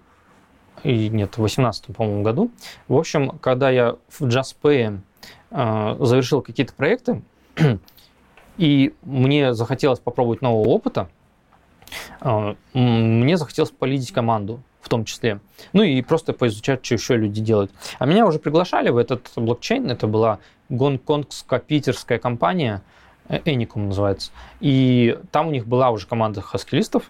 и 0.84 1.10
нет, 1.10 1.32
в 1.34 1.38
2018, 1.38 1.96
по-моему, 1.96 2.24
году. 2.24 2.52
В 2.88 2.98
общем, 2.98 3.38
когда 3.40 3.70
я 3.70 3.96
в 4.10 4.22
JustPay 4.22 5.00
э, 5.52 5.96
завершил 6.00 6.42
какие-то 6.42 6.74
проекты, 6.74 7.22
и 8.58 8.94
мне 9.04 9.54
захотелось 9.54 10.00
попробовать 10.00 10.42
нового 10.42 10.68
опыта, 10.68 11.10
э, 12.22 12.56
мне 12.74 13.38
захотелось 13.38 13.72
полидить 13.72 14.12
команду 14.12 14.62
в 14.82 14.90
том 14.90 15.06
числе. 15.06 15.40
Ну 15.72 15.84
и 15.84 16.02
просто 16.02 16.34
поизучать, 16.34 16.86
что 16.86 16.96
еще 16.96 17.16
люди 17.16 17.40
делают. 17.40 17.72
А 18.00 18.06
меня 18.06 18.26
уже 18.28 18.38
приглашали 18.38 18.90
в 18.90 18.98
этот 18.98 19.32
блокчейн. 19.38 19.90
Это 19.90 20.08
была 20.08 20.40
гонконгско-питерская 20.70 22.20
компания, 22.20 22.82
Эникум 23.30 23.88
называется. 23.88 24.32
И 24.60 25.18
там 25.32 25.48
у 25.48 25.52
них 25.52 25.66
была 25.66 25.92
уже 25.92 26.08
команда 26.08 26.42
хаскилистов, 26.42 27.10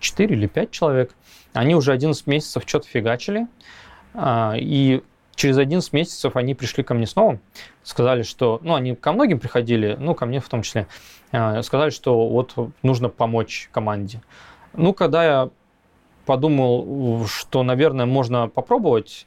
4 0.00 0.34
или 0.34 0.46
5 0.46 0.70
человек. 0.70 1.14
Они 1.52 1.74
уже 1.74 1.92
11 1.92 2.26
месяцев 2.26 2.64
что-то 2.66 2.86
фигачили. 2.88 3.46
А, 4.14 4.54
и 4.56 5.02
через 5.34 5.58
11 5.58 5.92
месяцев 5.92 6.36
они 6.36 6.54
пришли 6.54 6.82
ко 6.82 6.94
мне 6.94 7.06
снова, 7.06 7.38
сказали, 7.82 8.22
что, 8.22 8.60
ну, 8.62 8.74
они 8.74 8.94
ко 8.94 9.12
многим 9.12 9.40
приходили, 9.40 9.96
ну, 9.98 10.14
ко 10.14 10.26
мне 10.26 10.40
в 10.40 10.48
том 10.48 10.62
числе, 10.62 10.86
а, 11.32 11.62
сказали, 11.62 11.90
что 11.90 12.28
вот 12.28 12.54
нужно 12.82 13.08
помочь 13.08 13.68
команде. 13.72 14.22
Ну, 14.72 14.92
когда 14.92 15.24
я 15.24 15.50
подумал, 16.26 17.26
что, 17.26 17.62
наверное, 17.62 18.06
можно 18.06 18.48
попробовать 18.48 19.26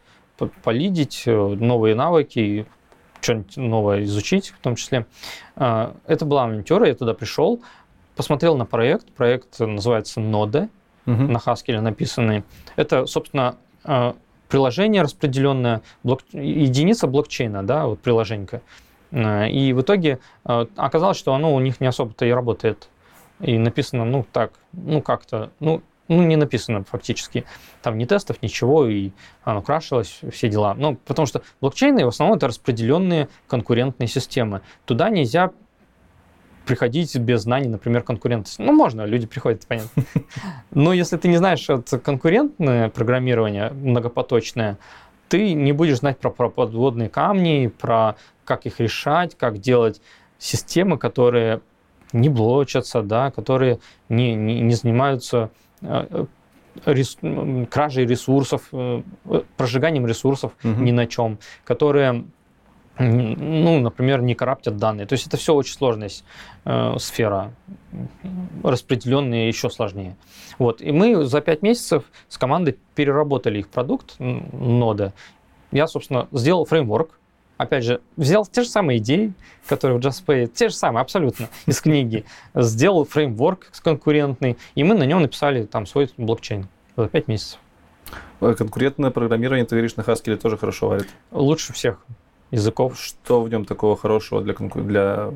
полидить 0.63 1.23
э, 1.25 1.31
новые 1.35 1.95
навыки, 1.95 2.67
что-нибудь 3.21 3.57
новое 3.57 4.03
изучить 4.03 4.49
в 4.49 4.59
том 4.59 4.75
числе. 4.75 5.05
А, 5.55 5.95
это 6.05 6.25
была 6.25 6.43
авантюра, 6.43 6.87
я 6.87 6.95
туда 6.95 7.13
пришел, 7.13 7.61
посмотрел 8.15 8.57
на 8.57 8.65
проект. 8.65 9.11
Проект 9.13 9.59
называется 9.59 10.19
Node, 10.19 10.69
угу. 11.05 11.23
на 11.23 11.37
Haskell 11.37 11.79
написанный. 11.81 12.43
Это, 12.75 13.05
собственно, 13.05 13.55
э, 13.83 14.13
приложение 14.49 15.01
распределенное, 15.01 15.81
блок... 16.03 16.21
единица 16.31 17.07
блокчейна, 17.07 17.63
да, 17.63 17.85
вот 17.85 17.99
приложенька. 17.99 18.61
Э, 19.11 19.49
и 19.49 19.73
в 19.73 19.81
итоге 19.81 20.19
оказалось, 20.43 21.17
что 21.17 21.33
оно 21.33 21.53
у 21.53 21.59
них 21.59 21.79
не 21.79 21.87
особо-то 21.87 22.25
и 22.25 22.31
работает. 22.31 22.89
И 23.39 23.57
написано, 23.57 24.03
ну, 24.03 24.25
так, 24.31 24.51
ну, 24.73 25.01
как-то, 25.01 25.51
ну, 25.59 25.81
ну, 26.07 26.23
не 26.23 26.35
написано 26.35 26.83
фактически. 26.83 27.45
Там 27.81 27.97
ни 27.97 28.05
тестов, 28.05 28.41
ничего, 28.41 28.87
и 28.87 29.11
оно 29.43 29.61
крашилось, 29.61 30.19
все 30.31 30.49
дела. 30.49 30.73
Ну, 30.73 30.95
потому 31.05 31.25
что 31.25 31.41
блокчейны 31.61 32.05
в 32.05 32.09
основном 32.09 32.37
это 32.37 32.47
распределенные 32.47 33.29
конкурентные 33.47 34.07
системы. 34.07 34.61
Туда 34.85 35.09
нельзя 35.09 35.51
приходить 36.65 37.15
без 37.17 37.41
знаний, 37.41 37.69
например, 37.69 38.03
конкурентности. 38.03 38.61
Ну, 38.61 38.73
можно, 38.73 39.05
люди 39.05 39.25
приходят, 39.25 39.65
понятно. 39.67 40.03
Но 40.71 40.93
если 40.93 41.17
ты 41.17 41.27
не 41.29 41.37
знаешь 41.37 41.67
это 41.69 41.97
конкурентное 41.97 42.89
программирование 42.89 43.71
многопоточное, 43.71 44.77
ты 45.29 45.53
не 45.53 45.71
будешь 45.71 45.97
знать 45.97 46.19
про, 46.19 46.29
про 46.29 46.49
подводные 46.49 47.09
камни, 47.09 47.67
про 47.67 48.15
как 48.45 48.65
их 48.65 48.79
решать, 48.79 49.37
как 49.37 49.59
делать 49.59 50.01
системы, 50.37 50.97
которые 50.97 51.61
не 52.13 52.29
блочатся, 52.29 53.01
да, 53.01 53.31
которые 53.31 53.79
не, 54.09 54.35
не, 54.35 54.61
не 54.61 54.73
занимаются 54.73 55.51
рес, 56.85 57.17
кражей 57.69 58.05
ресурсов, 58.05 58.69
э, 58.71 59.01
прожиганием 59.55 60.05
ресурсов 60.05 60.53
угу. 60.63 60.81
ни 60.81 60.91
на 60.91 61.07
чем, 61.07 61.39
которые 61.63 62.25
ну, 62.99 63.79
например, 63.79 64.23
не 64.23 64.33
караптят 64.33 64.77
данные. 64.77 65.05
То 65.05 65.13
есть 65.13 65.27
это 65.27 65.37
все 65.37 65.53
очень 65.53 65.75
сложная 65.75 66.09
э, 66.65 66.95
сфера, 66.97 67.53
распределенные 68.63 69.47
еще 69.47 69.69
сложнее. 69.69 70.17
Вот. 70.57 70.81
И 70.81 70.91
мы 70.91 71.25
за 71.25 71.41
пять 71.41 71.61
месяцев 71.61 72.05
с 72.27 72.39
командой 72.39 72.77
переработали 72.95 73.59
их 73.59 73.69
продукт 73.69 74.15
нода. 74.17 75.13
Я, 75.71 75.87
собственно, 75.87 76.27
сделал 76.31 76.65
фреймворк, 76.65 77.19
опять 77.57 77.83
же, 77.83 78.01
взял 78.15 78.45
те 78.45 78.63
же 78.63 78.69
самые 78.69 78.99
идеи, 78.99 79.33
которые 79.67 79.99
в 79.99 80.01
JustPay, 80.01 80.47
те 80.47 80.69
же 80.69 80.75
самые 80.75 81.01
абсолютно 81.01 81.49
из 81.65 81.81
книги, 81.81 82.25
сделал 82.55 83.05
фреймворк 83.05 83.71
конкурентный, 83.83 84.57
и 84.75 84.83
мы 84.83 84.95
на 84.95 85.03
нем 85.03 85.21
написали 85.21 85.63
там 85.63 85.85
свой 85.85 86.11
блокчейн 86.17 86.67
за 86.95 87.07
пять 87.07 87.27
месяцев. 87.27 87.59
Конкурентное 88.39 89.11
программирование, 89.11 89.65
ты 89.65 89.75
говоришь, 89.75 89.95
на 89.95 90.01
Haskell 90.01 90.37
тоже 90.37 90.57
хорошо 90.57 90.89
варит? 90.89 91.07
Лучше 91.31 91.73
всех 91.73 91.99
языков. 92.51 92.99
Что 92.99 93.41
в 93.41 93.49
нем 93.49 93.65
такого 93.65 93.97
хорошего 93.97 94.41
для, 94.41 94.53
для 94.53 95.31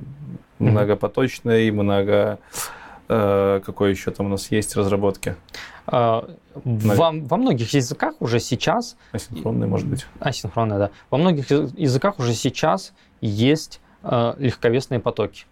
многопоточной, 0.60 1.72
много... 1.72 2.40
Э, 3.14 3.60
какой 3.66 3.90
еще 3.90 4.12
там 4.12 4.28
у 4.28 4.30
нас 4.30 4.52
есть 4.52 4.78
разработки? 4.78 5.36
А, 5.86 6.30
во, 6.64 7.12
во 7.12 7.38
многих 7.38 7.74
языках 7.74 8.16
уже 8.22 8.40
сейчас... 8.40 8.96
Асинхронные, 9.12 9.68
может 9.68 9.86
быть. 9.86 10.06
Асинхронные, 10.22 10.80
да. 10.80 10.92
Во 11.10 11.18
многих 11.18 11.52
языках 11.52 12.20
уже 12.20 12.34
сейчас 12.34 12.94
есть 13.20 13.82
э, 14.04 14.34
легковесные 14.38 15.02
потоки. 15.02 15.44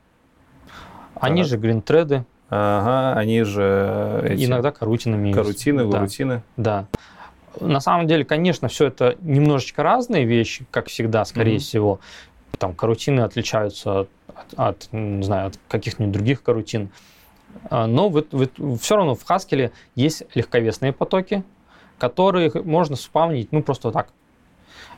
Они 1.15 1.41
так. 1.41 1.49
же 1.49 1.57
гринтреды. 1.57 2.23
Ага, 2.49 3.19
они 3.19 3.43
же... 3.43 4.21
Эти... 4.23 4.45
Иногда 4.45 4.71
карутинами. 4.71 5.33
Карутины, 5.33 5.85
гурутины. 5.85 6.43
Да. 6.55 6.87
да 6.91 6.99
на 7.59 7.81
самом 7.81 8.07
деле, 8.07 8.23
конечно, 8.23 8.69
все 8.69 8.87
это 8.87 9.17
немножечко 9.19 9.83
разные 9.83 10.23
вещи, 10.23 10.65
как 10.71 10.87
всегда, 10.87 11.25
скорее 11.25 11.57
mm-hmm. 11.57 11.59
всего. 11.59 11.99
Там 12.57 12.73
карутины 12.73 13.19
отличаются 13.19 13.99
от, 14.01 14.09
от, 14.55 14.87
не 14.93 15.23
знаю, 15.23 15.47
от 15.47 15.59
каких-нибудь 15.67 16.13
других 16.13 16.41
карутин. 16.41 16.89
Но 17.69 18.09
вы, 18.09 18.25
вы, 18.31 18.49
все 18.77 18.95
равно 18.95 19.15
в 19.15 19.25
Haskell 19.29 19.71
есть 19.95 20.23
легковесные 20.33 20.93
потоки, 20.93 21.43
которые 21.97 22.51
можно 22.63 22.95
спавнить, 22.95 23.51
ну, 23.51 23.61
просто 23.61 23.91
так. 23.91 24.09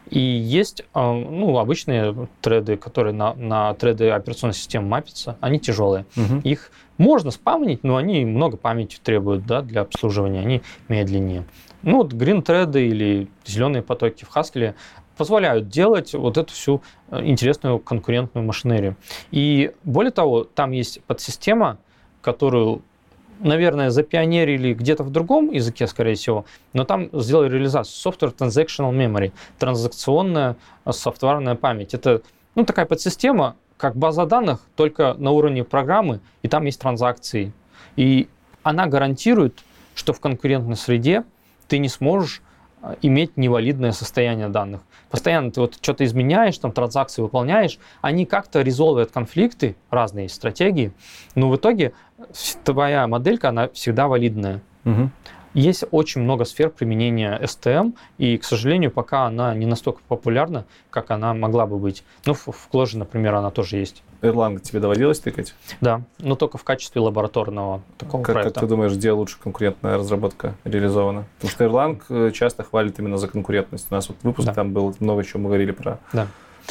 И 0.09 0.19
есть 0.19 0.83
а, 0.93 1.13
ну, 1.13 1.57
обычные 1.57 2.27
треды, 2.41 2.75
которые 2.75 3.13
на, 3.13 3.33
на 3.35 3.73
треды 3.75 4.09
операционной 4.09 4.53
системы 4.53 4.87
мапятся, 4.87 5.37
они 5.41 5.59
тяжелые. 5.59 6.05
Угу. 6.15 6.41
Их 6.43 6.71
можно 6.97 7.31
спавнить, 7.31 7.83
но 7.83 7.97
они 7.97 8.25
много 8.25 8.57
памяти 8.57 8.99
требуют 9.01 9.45
да, 9.45 9.61
для 9.61 9.81
обслуживания, 9.81 10.39
они 10.39 10.61
медленнее. 10.87 11.45
Ну, 11.83 11.97
вот 11.97 12.13
green 12.13 12.43
thread 12.43 12.79
или 12.79 13.27
зеленые 13.45 13.83
потоки 13.83 14.25
в 14.25 14.35
Haskell 14.35 14.73
позволяют 15.17 15.69
делать 15.69 16.13
вот 16.13 16.37
эту 16.37 16.51
всю 16.53 16.81
э, 17.09 17.23
интересную 17.23 17.79
конкурентную 17.79 18.45
машинерию. 18.45 18.95
И 19.29 19.71
более 19.83 20.11
того, 20.11 20.43
там 20.43 20.71
есть 20.71 21.03
подсистема, 21.03 21.77
которую, 22.21 22.81
наверное, 23.39 23.89
запионерили 23.89 24.73
где-то 24.73 25.03
в 25.03 25.09
другом 25.09 25.51
языке, 25.51 25.87
скорее 25.87 26.15
всего, 26.15 26.45
но 26.73 26.83
там 26.85 27.09
сделали 27.13 27.53
реализацию 27.53 28.13
Software 28.13 28.35
Transactional 28.35 28.91
Memory, 28.93 29.31
транзакционная 29.59 30.55
э, 30.85 30.91
софтварная 30.91 31.55
память. 31.55 31.93
Это 31.93 32.21
ну, 32.55 32.65
такая 32.65 32.85
подсистема, 32.85 33.55
как 33.77 33.95
база 33.95 34.25
данных, 34.25 34.61
только 34.75 35.15
на 35.15 35.31
уровне 35.31 35.63
программы, 35.63 36.19
и 36.43 36.47
там 36.47 36.65
есть 36.65 36.79
транзакции. 36.79 37.51
И 37.95 38.27
она 38.63 38.85
гарантирует, 38.87 39.59
что 39.95 40.13
в 40.13 40.19
конкурентной 40.19 40.75
среде 40.75 41.23
ты 41.67 41.79
не 41.79 41.89
сможешь 41.89 42.41
иметь 43.01 43.37
невалидное 43.37 43.91
состояние 43.91 44.49
данных. 44.49 44.81
Постоянно 45.09 45.51
ты 45.51 45.61
вот 45.61 45.75
что-то 45.81 46.05
изменяешь, 46.05 46.57
там 46.57 46.71
транзакции 46.71 47.21
выполняешь, 47.21 47.79
они 48.01 48.25
как-то 48.25 48.61
резолвят 48.61 49.11
конфликты, 49.11 49.75
разные 49.89 50.29
стратегии, 50.29 50.91
но 51.35 51.49
в 51.49 51.55
итоге 51.55 51.93
твоя 52.63 53.07
моделька, 53.07 53.49
она 53.49 53.69
всегда 53.69 54.07
валидная. 54.07 54.61
Угу. 54.85 55.09
Есть 55.53 55.83
очень 55.91 56.21
много 56.21 56.45
сфер 56.45 56.69
применения 56.69 57.39
STM, 57.41 57.93
и, 58.17 58.37
к 58.37 58.43
сожалению, 58.43 58.91
пока 58.91 59.25
она 59.25 59.53
не 59.53 59.65
настолько 59.65 60.01
популярна, 60.07 60.65
как 60.89 61.11
она 61.11 61.33
могла 61.33 61.65
бы 61.65 61.77
быть. 61.77 62.03
Ну, 62.25 62.33
в, 62.33 62.47
в 62.47 62.95
например, 62.95 63.35
она 63.35 63.51
тоже 63.51 63.77
есть. 63.77 64.03
Erlang 64.21 64.59
тебе 64.59 64.79
доводилось 64.79 65.19
тыкать? 65.19 65.55
Да, 65.81 66.01
но 66.19 66.35
только 66.35 66.57
в 66.57 66.63
качестве 66.63 67.01
лабораторного 67.01 67.81
такого 67.97 68.21
как, 68.23 68.33
проекта. 68.33 68.53
Как 68.53 68.63
ты 68.63 68.69
думаешь, 68.69 68.93
где 68.93 69.11
лучше 69.11 69.37
конкурентная 69.39 69.97
разработка 69.97 70.55
реализована? 70.63 71.25
Потому 71.39 71.51
что 71.51 71.65
Erlang 71.65 72.01
э, 72.09 72.31
часто 72.31 72.63
хвалит 72.63 72.99
именно 72.99 73.17
за 73.17 73.27
конкурентность. 73.27 73.87
У 73.89 73.93
нас 73.93 74.07
вот 74.07 74.17
выпуск 74.21 74.47
да. 74.47 74.53
там 74.53 74.73
был, 74.73 74.95
много 74.99 75.23
чего 75.23 75.39
мы 75.41 75.47
говорили 75.47 75.71
про... 75.71 75.99
Да. 76.13 76.27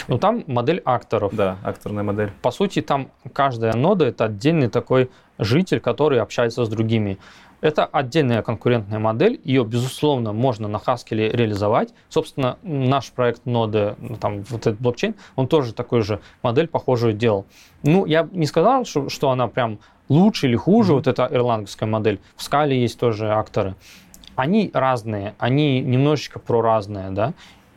Ну, 0.08 0.18
там 0.18 0.44
модель 0.46 0.80
акторов. 0.84 1.34
Да, 1.34 1.58
акторная 1.64 2.04
модель. 2.04 2.32
По 2.42 2.52
сути, 2.52 2.80
там 2.80 3.10
каждая 3.32 3.74
нода— 3.74 4.04
это 4.06 4.26
отдельный 4.26 4.68
такой 4.68 5.10
житель, 5.38 5.80
который 5.80 6.20
общается 6.20 6.64
с 6.64 6.68
другими. 6.68 7.18
Это 7.60 7.84
отдельная 7.84 8.42
конкурентная 8.42 8.98
модель, 8.98 9.40
ее, 9.44 9.64
безусловно, 9.64 10.32
можно 10.32 10.66
на 10.66 10.76
Haskell 10.76 11.30
реализовать. 11.30 11.92
Собственно, 12.08 12.56
наш 12.62 13.10
проект 13.10 13.44
ноды, 13.44 13.96
ну, 13.98 14.16
там, 14.16 14.42
вот 14.44 14.62
этот 14.62 14.80
блокчейн, 14.80 15.14
он 15.36 15.46
тоже 15.46 15.74
такой 15.74 16.00
же 16.02 16.20
модель 16.42 16.68
похожую 16.68 17.12
делал. 17.12 17.44
Ну, 17.82 18.06
я 18.06 18.28
не 18.32 18.46
сказал, 18.46 18.84
что, 18.84 19.08
что 19.10 19.30
она 19.30 19.46
прям 19.46 19.78
лучше 20.08 20.46
или 20.46 20.56
хуже, 20.56 20.92
mm-hmm. 20.92 20.96
вот 20.96 21.06
эта 21.06 21.28
ирландская 21.30 21.88
модель. 21.88 22.18
В 22.36 22.42
скале 22.42 22.80
есть 22.80 22.98
тоже 22.98 23.30
акторы. 23.30 23.74
Они 24.36 24.70
разные, 24.72 25.34
они 25.38 25.80
немножечко 25.80 26.38
про 26.38 26.62
разные, 26.62 27.10
да. 27.10 27.34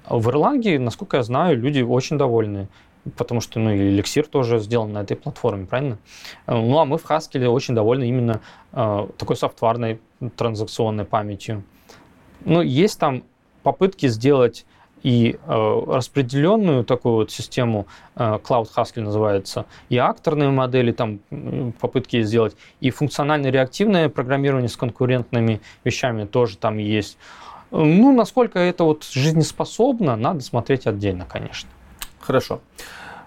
В 0.09 0.29
Ирландии, 0.29 0.77
насколько 0.77 1.17
я 1.17 1.23
знаю, 1.23 1.57
люди 1.57 1.81
очень 1.81 2.17
довольны 2.17 2.67
потому 3.17 3.41
что 3.41 3.59
ну, 3.59 3.71
и 3.71 3.89
эликсир 3.89 4.27
тоже 4.27 4.59
сделан 4.59 4.93
на 4.93 5.01
этой 5.01 5.15
платформе, 5.17 5.65
правильно? 5.65 5.97
Э, 6.47 6.55
ну, 6.55 6.79
а 6.79 6.85
мы 6.85 6.97
в 6.97 7.05
Haskell 7.05 7.45
очень 7.47 7.75
довольны 7.75 8.07
именно 8.07 8.41
э, 8.71 9.07
такой 9.17 9.35
софтварной 9.35 9.99
транзакционной 10.35 11.05
памятью. 11.05 11.63
Ну, 12.45 12.61
есть 12.61 12.99
там 12.99 13.23
попытки 13.63 14.07
сделать 14.07 14.65
и 15.03 15.37
э, 15.45 15.83
распределенную 15.87 16.85
такую 16.85 17.15
вот 17.15 17.31
систему, 17.31 17.87
э, 18.15 18.39
Cloud 18.43 18.69
Haskell 18.75 19.01
называется, 19.01 19.65
и 19.89 19.97
акторные 19.97 20.49
модели, 20.49 20.93
там 20.93 21.19
попытки 21.79 22.21
сделать, 22.23 22.55
и 22.79 22.89
функционально-реактивное 22.89 24.07
программирование 24.09 24.69
с 24.69 24.77
конкурентными 24.77 25.61
вещами 25.83 26.25
тоже 26.25 26.57
там 26.57 26.77
есть. 26.77 27.17
Ну, 27.71 28.15
насколько 28.15 28.59
это 28.59 28.83
вот 28.83 29.03
жизнеспособно, 29.03 30.15
надо 30.15 30.41
смотреть 30.41 30.87
отдельно, 30.87 31.25
конечно. 31.25 31.69
Хорошо. 32.25 32.61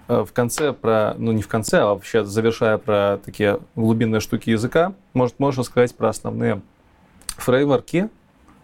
Э, 0.07 0.23
в 0.27 0.33
конце 0.33 0.73
про, 0.73 1.15
ну 1.17 1.31
не 1.31 1.41
в 1.41 1.47
конце, 1.47 1.79
а 1.79 1.87
вообще 1.87 2.23
завершая 2.23 2.77
про 2.77 3.19
такие 3.23 3.59
глубинные 3.75 4.19
штуки 4.19 4.49
языка, 4.49 4.93
может, 5.13 5.39
можно 5.39 5.63
сказать 5.63 5.95
про 5.95 6.09
основные 6.09 6.61
фреймворки 7.37 8.09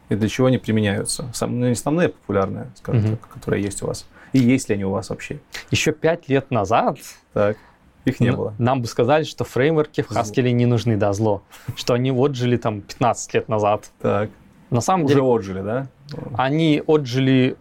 и 0.10 0.16
для 0.16 0.30
чего 0.30 0.48
они 0.48 0.58
применяются. 0.58 1.30
Сам, 1.34 1.60
ну, 1.60 1.68
не 1.68 1.74
основные, 1.74 2.08
а 2.08 2.12
популярные, 2.12 2.72
скажем 2.76 3.04
угу. 3.04 3.18
так, 3.18 3.30
которые 3.30 3.64
есть 3.64 3.82
у 3.84 3.88
вас. 3.88 4.08
И 4.32 4.40
есть 4.40 4.70
ли 4.70 4.76
они 4.76 4.86
у 4.86 4.92
вас 4.92 5.10
вообще? 5.10 5.40
Еще 5.70 5.92
пять 5.92 6.28
лет 6.30 6.52
назад 6.52 6.98
так. 7.34 7.58
Их 8.06 8.20
не 8.20 8.34
было. 8.34 8.54
Нам 8.58 8.82
бы 8.82 8.88
сказали, 8.88 9.24
что 9.24 9.46
фреймворки 9.46 10.02
в 10.02 10.12
Haskell 10.12 10.52
не 10.52 10.66
нужны, 10.66 10.98
да, 10.98 11.14
зло. 11.14 11.42
Что 11.76 11.94
они 11.94 12.12
отжили 12.12 12.58
там 12.58 12.82
15 12.82 13.34
лет 13.34 13.48
назад. 13.48 13.90
Так. 14.02 14.30
На 14.70 14.82
самом 14.82 15.06
Уже 15.06 15.16
деле... 15.16 15.26
отжили, 15.26 15.62
да? 15.62 15.88
Они 16.36 16.84
отжили 16.86 17.56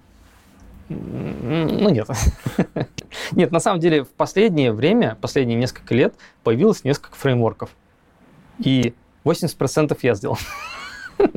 ну 0.88 1.90
нет. 1.90 2.08
нет, 3.32 3.50
на 3.50 3.60
самом 3.60 3.80
деле 3.80 4.04
в 4.04 4.10
последнее 4.10 4.72
время, 4.72 5.16
последние 5.20 5.58
несколько 5.58 5.94
лет 5.94 6.14
появилось 6.42 6.84
несколько 6.84 7.16
фреймворков. 7.16 7.70
И 8.58 8.94
80% 9.24 9.98
я 10.02 10.14
сделал. 10.14 10.38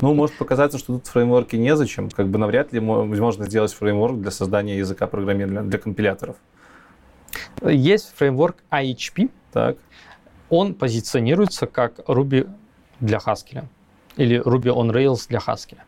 Ну, 0.00 0.12
может 0.12 0.36
показаться, 0.36 0.76
что 0.76 0.94
тут 0.94 1.06
фреймворки 1.06 1.54
незачем. 1.54 2.10
Как 2.10 2.26
бы 2.26 2.36
навряд 2.36 2.72
ли 2.72 2.80
можно 2.80 3.44
сделать 3.46 3.72
фреймворк 3.72 4.20
для 4.20 4.32
создания 4.32 4.76
языка 4.76 5.06
программирования 5.06 5.62
для 5.62 5.78
компиляторов. 5.78 6.36
Есть 7.62 8.12
фреймворк 8.16 8.56
IHP. 8.72 9.30
Так. 9.52 9.76
Он 10.50 10.74
позиционируется 10.74 11.66
как 11.66 12.00
Ruby 12.08 12.50
для 13.00 13.18
Haskell. 13.18 13.66
Или 14.16 14.40
Ruby 14.40 14.74
on 14.74 14.90
Rails 14.90 15.28
для 15.28 15.38
Haskell. 15.38 15.78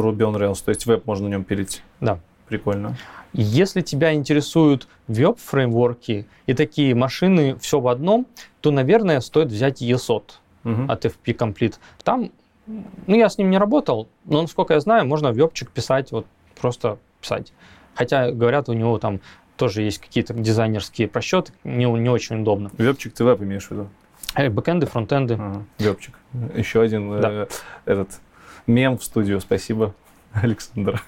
Ruby 0.00 0.18
on 0.18 0.34
Rails, 0.34 0.62
то 0.64 0.70
есть 0.70 0.86
веб 0.86 1.06
можно 1.06 1.28
на 1.28 1.32
нем 1.32 1.44
пилить. 1.44 1.82
Да. 2.00 2.18
Прикольно. 2.48 2.96
Если 3.32 3.80
тебя 3.80 4.12
интересуют 4.12 4.86
веб-фреймворки 5.08 6.26
и 6.46 6.54
такие 6.54 6.94
машины 6.94 7.56
все 7.58 7.80
в 7.80 7.88
одном, 7.88 8.26
то, 8.60 8.70
наверное, 8.70 9.20
стоит 9.20 9.48
взять 9.48 9.80
ESOT 9.80 10.24
угу. 10.64 10.82
от 10.88 11.04
FP 11.04 11.34
Complete. 11.36 11.76
Там, 12.04 12.30
ну, 12.66 13.16
я 13.16 13.28
с 13.28 13.38
ним 13.38 13.50
не 13.50 13.58
работал, 13.58 14.08
но, 14.24 14.42
насколько 14.42 14.74
я 14.74 14.80
знаю, 14.80 15.06
можно 15.06 15.28
вебчик 15.28 15.70
писать, 15.70 16.12
вот 16.12 16.26
просто 16.60 16.98
писать. 17.20 17.52
Хотя, 17.94 18.30
говорят, 18.32 18.68
у 18.68 18.74
него 18.74 18.98
там 18.98 19.20
тоже 19.56 19.82
есть 19.82 19.98
какие-то 19.98 20.34
дизайнерские 20.34 21.08
просчеты, 21.08 21.52
не, 21.64 21.86
не 21.86 22.10
очень 22.10 22.40
удобно. 22.42 22.70
Вебчик 22.76 23.14
ты 23.14 23.24
веб 23.24 23.40
имеешь 23.42 23.68
в 23.68 23.70
виду? 23.70 23.88
Э, 24.34 24.48
бэкэнды, 24.48 24.86
фронтенды. 24.86 25.34
Ага, 25.34 25.64
вебчик. 25.78 26.18
Еще 26.54 26.80
один 26.80 27.20
да. 27.20 27.30
э, 27.30 27.46
этот 27.84 28.20
мем 28.66 28.98
в 28.98 29.04
студию. 29.04 29.40
Спасибо, 29.40 29.94
Александр. 30.32 31.02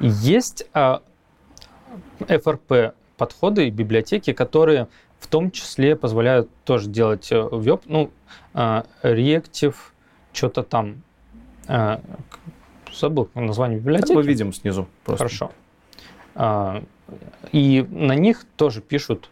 Есть 0.00 0.66
э, 0.74 0.98
FRP 2.20 2.94
подходы 3.16 3.68
и 3.68 3.70
библиотеки, 3.70 4.32
которые 4.32 4.88
в 5.20 5.26
том 5.26 5.50
числе 5.50 5.96
позволяют 5.96 6.50
тоже 6.64 6.88
делать 6.88 7.30
э, 7.32 7.40
веб, 7.40 7.82
ну, 7.86 8.10
э, 8.52 8.82
reactive, 9.02 9.74
что-то 10.32 10.62
там. 10.62 11.02
Э, 11.68 11.98
забыл 12.92 13.30
название 13.34 13.78
библиотеки. 13.78 14.12
мы 14.12 14.22
видим 14.22 14.52
снизу. 14.52 14.88
Просто. 15.04 15.24
Хорошо. 15.24 15.52
Э, 16.34 16.82
и 17.52 17.86
на 17.90 18.14
них 18.14 18.44
тоже 18.56 18.80
пишут 18.80 19.30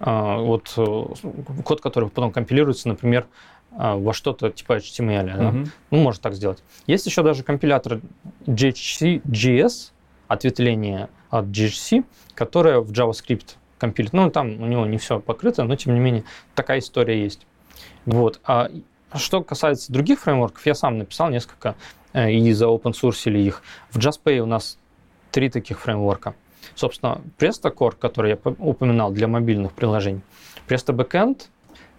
э, 0.00 0.36
вот 0.38 0.72
э, 0.76 1.62
код, 1.64 1.80
который 1.80 2.08
потом 2.08 2.32
компилируется, 2.32 2.88
например, 2.88 3.26
во 3.70 4.12
что-то 4.12 4.50
типа 4.50 4.78
HTML. 4.78 5.26
Mm-hmm. 5.26 5.64
Да? 5.64 5.70
Ну, 5.90 5.98
может 5.98 6.20
так 6.20 6.34
сделать. 6.34 6.62
Есть 6.86 7.06
еще 7.06 7.22
даже 7.22 7.42
компилятор 7.42 8.00
GHC.js, 8.46 9.92
ответвление 10.26 11.08
от 11.30 11.46
GHC, 11.46 12.04
которое 12.34 12.80
в 12.80 12.90
JavaScript 12.90 13.56
компилит. 13.78 14.12
Ну, 14.12 14.30
там 14.30 14.60
у 14.60 14.66
него 14.66 14.86
не 14.86 14.98
все 14.98 15.20
покрыто, 15.20 15.64
но 15.64 15.76
тем 15.76 15.94
не 15.94 16.00
менее 16.00 16.24
такая 16.54 16.80
история 16.80 17.22
есть. 17.22 17.46
Вот. 18.04 18.40
А 18.44 18.70
что 19.14 19.42
касается 19.42 19.92
других 19.92 20.20
фреймворков, 20.20 20.64
я 20.66 20.74
сам 20.74 20.98
написал 20.98 21.30
несколько 21.30 21.76
э, 22.12 22.32
и 22.32 22.52
за 22.52 22.66
open 22.66 22.92
source 22.92 23.30
их. 23.30 23.62
В 23.90 23.98
JustPay 23.98 24.38
у 24.38 24.46
нас 24.46 24.78
три 25.30 25.48
таких 25.48 25.80
фреймворка. 25.80 26.34
Собственно, 26.74 27.20
Presto 27.38 27.74
Core, 27.74 27.96
который 27.98 28.30
я 28.30 28.38
упоминал 28.58 29.10
для 29.10 29.28
мобильных 29.28 29.72
приложений. 29.72 30.20
Presto 30.68 30.94
Backend, 30.94 31.44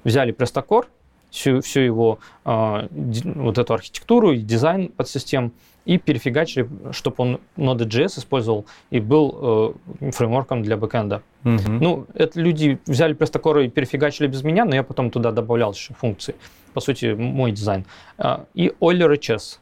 взяли 0.03 0.33
Presto 0.33 0.65
Core, 0.65 0.85
всю, 1.31 1.61
всю 1.61 1.81
его 1.81 2.19
э, 2.45 2.87
вот 3.23 3.57
эту 3.57 3.73
архитектуру 3.73 4.31
и 4.31 4.39
дизайн 4.39 4.89
под 4.89 5.07
систем 5.07 5.53
и 5.85 5.97
перефигачили, 5.97 6.69
чтобы 6.91 7.15
он 7.17 7.39
Node.js 7.57 8.19
использовал 8.19 8.65
и 8.91 8.99
был 8.99 9.75
э, 10.01 10.11
фреймворком 10.11 10.61
для 10.61 10.77
бэкэнда. 10.77 11.23
Угу. 11.45 11.71
Ну, 11.81 12.05
это 12.13 12.39
люди 12.39 12.79
взяли 12.85 13.15
Core 13.15 13.65
и 13.65 13.69
перефигачили 13.69 14.27
без 14.27 14.43
меня, 14.43 14.65
но 14.65 14.75
я 14.75 14.83
потом 14.83 15.09
туда 15.09 15.31
добавлял 15.31 15.73
еще 15.73 15.93
функции. 15.93 16.35
По 16.73 16.81
сути, 16.81 17.13
мой 17.13 17.51
дизайн. 17.51 17.85
Э, 18.17 18.43
и 18.53 18.71
Euler 18.79 19.17
HS, 19.17 19.59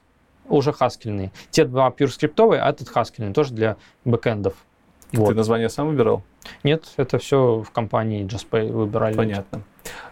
уже 0.50 0.74
хаскельные. 0.74 1.32
Те 1.52 1.66
два 1.66 1.90
pure 1.90 2.08
скриптовые, 2.08 2.62
а 2.62 2.70
этот 2.70 2.90
хаскельный, 2.90 3.34
тоже 3.34 3.54
для 3.54 3.78
бэкэндов. 4.04 4.54
Вот. 5.14 5.30
Ты 5.30 5.36
название 5.36 5.70
сам 5.70 5.88
выбирал? 5.88 6.24
Нет, 6.64 6.86
это 6.98 7.18
все 7.18 7.60
в 7.62 7.72
компании 7.72 8.26
JustPay 8.26 8.72
выбирали. 8.72 9.16
Понятно. 9.16 9.62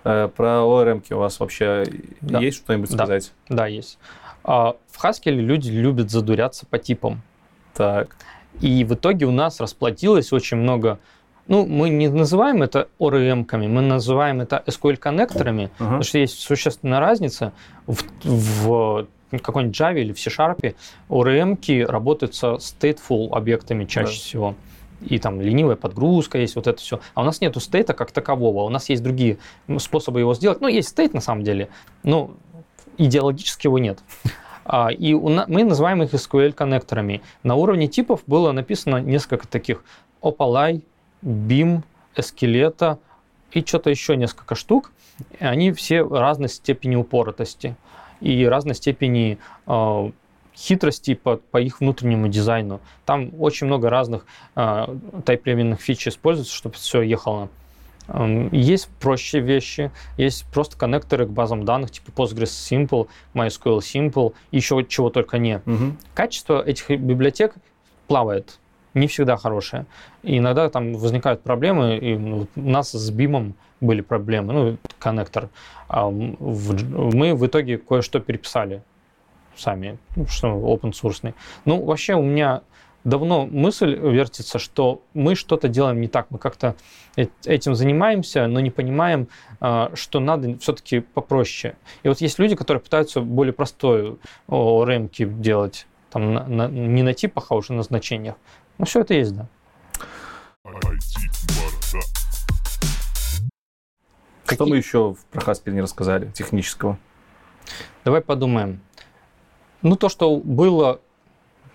Э, 0.03 0.29
про 0.33 0.61
ORM 0.61 1.03
у 1.13 1.17
вас 1.17 1.39
вообще 1.39 1.85
да. 2.21 2.39
есть 2.39 2.57
что-нибудь 2.57 2.91
сказать? 2.91 3.31
Да, 3.49 3.55
да 3.55 3.67
есть. 3.67 3.99
А, 4.43 4.75
в 4.89 5.03
Haskell 5.03 5.33
люди 5.33 5.69
любят 5.69 6.11
задуряться 6.11 6.65
по 6.65 6.77
типам. 6.77 7.21
Так. 7.73 8.15
И 8.61 8.85
в 8.85 8.93
итоге 8.93 9.25
у 9.25 9.31
нас 9.31 9.59
расплатилось 9.59 10.31
очень 10.31 10.57
много 10.57 10.99
ну, 11.47 11.65
мы 11.65 11.89
не 11.89 12.07
называем 12.07 12.63
это 12.63 12.87
ORM-ками, 12.99 13.67
мы 13.67 13.81
называем 13.81 14.41
это 14.41 14.63
SQL-коннекторами, 14.65 15.63
uh-huh. 15.63 15.77
потому 15.77 16.03
что 16.03 16.17
есть 16.17 16.39
существенная 16.39 16.99
разница 16.99 17.53
в, 17.85 18.01
в 18.23 19.07
какой-нибудь 19.31 19.79
Java 19.79 19.99
или 19.99 20.11
в 20.11 20.19
C-Sharp 20.19 20.75
ORM-ки 21.09 21.83
работают 21.83 22.35
со 22.35 22.55
stateful 22.55 23.29
объектами 23.31 23.85
чаще 23.85 24.13
да. 24.13 24.19
всего. 24.19 24.55
И 25.01 25.19
там 25.19 25.41
ленивая 25.41 25.75
подгрузка 25.75 26.37
есть, 26.37 26.55
вот 26.55 26.67
это 26.67 26.81
все. 26.81 26.99
А 27.13 27.21
у 27.21 27.25
нас 27.25 27.41
нету 27.41 27.59
стейта 27.59 27.93
как 27.93 28.11
такового, 28.11 28.63
у 28.63 28.69
нас 28.69 28.89
есть 28.89 29.03
другие 29.03 29.37
способы 29.77 30.19
его 30.19 30.33
сделать. 30.33 30.61
Ну, 30.61 30.67
есть 30.67 30.89
стейт 30.89 31.13
на 31.13 31.21
самом 31.21 31.43
деле, 31.43 31.69
но 32.03 32.31
идеологически 32.97 33.67
его 33.67 33.77
нет. 33.79 33.99
А, 34.65 34.91
и 34.91 35.13
мы 35.13 35.63
называем 35.63 36.01
их 36.01 36.13
SQL-коннекторами. 36.13 37.21
На 37.43 37.55
уровне 37.55 37.87
типов 37.87 38.21
было 38.25 38.51
написано 38.51 38.97
несколько 38.97 39.47
таких. 39.47 39.83
Opalai, 40.21 40.81
BIM, 41.21 41.83
Esqueleto 42.15 42.97
и 43.51 43.63
что-то 43.63 43.89
еще 43.89 44.15
несколько 44.15 44.55
штук. 44.55 44.91
Они 45.39 45.71
все 45.71 46.03
разной 46.03 46.49
степени 46.49 46.95
упоротости 46.95 47.75
и 48.21 48.45
разной 48.45 48.75
степени 48.75 49.37
э, 50.55 50.57
хитрости 50.57 51.13
по, 51.15 51.37
по 51.37 51.57
их 51.59 51.79
внутреннему 51.79 52.27
дизайну. 52.27 52.79
Там 53.05 53.31
очень 53.39 53.67
много 53.67 53.89
разных 53.89 54.25
э, 54.55 54.87
тайп-племенных 55.25 55.79
фич 55.79 56.07
используется, 56.07 56.53
чтобы 56.53 56.75
все 56.75 57.01
ехало 57.01 57.49
есть 58.51 58.89
проще 58.99 59.39
вещи, 59.39 59.91
есть 60.17 60.45
просто 60.53 60.77
коннекторы 60.77 61.25
к 61.25 61.29
базам 61.29 61.65
данных, 61.65 61.91
типа 61.91 62.11
Postgres 62.11 62.51
Simple, 62.51 63.07
MySQL 63.33 63.79
Simple, 63.79 64.33
еще 64.51 64.85
чего 64.87 65.09
только 65.09 65.37
не. 65.37 65.57
Угу. 65.65 65.97
Качество 66.13 66.61
этих 66.61 66.89
библиотек 66.99 67.55
плавает, 68.07 68.59
не 68.93 69.07
всегда 69.07 69.37
хорошее. 69.37 69.85
И 70.21 70.37
иногда 70.37 70.69
там 70.69 70.93
возникают 70.93 71.41
проблемы, 71.41 71.97
и 71.97 72.15
ну, 72.15 72.47
у 72.55 72.69
нас 72.69 72.91
с 72.91 73.11
BIM 73.11 73.53
были 73.81 74.01
проблемы, 74.01 74.53
ну, 74.53 74.77
коннектор. 74.99 75.49
А 75.87 76.09
мы 76.09 77.35
в 77.35 77.45
итоге 77.45 77.77
кое-что 77.77 78.19
переписали 78.19 78.83
сами, 79.57 79.97
ну, 80.15 80.27
что 80.27 80.47
open 80.47 80.91
source. 80.91 81.33
Ну, 81.65 81.83
вообще 81.83 82.15
у 82.15 82.21
меня 82.21 82.61
давно 83.05 83.45
мысль 83.45 83.95
вертится, 83.95 84.59
что 84.59 85.01
мы 85.13 85.35
что-то 85.35 85.69
делаем 85.69 86.01
не 86.01 86.07
так, 86.07 86.27
мы 86.31 86.39
как-то 86.39 86.75
этим 87.15 87.75
занимаемся, 87.75 88.47
но 88.47 88.59
не 88.59 88.71
понимаем, 88.71 89.29
а, 89.61 89.91
что 89.93 90.19
надо 90.19 90.57
все-таки 90.57 90.99
попроще. 90.99 91.75
И 92.03 92.09
вот 92.09 92.19
есть 92.19 92.39
люди, 92.39 92.55
которые 92.55 92.81
пытаются 92.81 93.21
более 93.21 93.53
простой 93.53 94.17
ремки 94.49 95.25
делать, 95.25 95.87
там, 96.09 96.33
на, 96.33 96.47
на, 96.47 96.67
не 96.67 97.03
на 97.03 97.13
типах, 97.13 97.51
а 97.51 97.55
уже 97.55 97.73
на 97.73 97.83
значениях. 97.83 98.35
Ну, 98.77 98.85
все 98.85 99.01
это 99.01 99.13
есть, 99.13 99.35
да. 99.35 99.47
Что 104.45 104.57
Какие... 104.57 104.69
мы 104.69 104.77
еще 104.77 105.15
про 105.31 105.41
Haskell 105.41 105.71
не 105.71 105.81
рассказали 105.81 106.29
технического? 106.31 106.99
Давай 108.03 108.21
подумаем. 108.21 108.79
Ну, 109.81 109.95
то, 109.95 110.09
что 110.09 110.37
было 110.37 110.99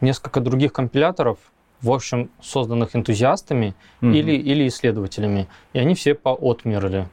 несколько 0.00 0.40
других 0.40 0.72
компиляторов, 0.72 1.38
в 1.80 1.90
общем, 1.90 2.30
созданных 2.40 2.94
энтузиастами 2.94 3.74
mm-hmm. 4.00 4.14
или, 4.14 4.32
или 4.32 4.68
исследователями, 4.68 5.48
и 5.72 5.78
они 5.78 5.94
все 5.94 6.14
поотмерли. 6.14 7.08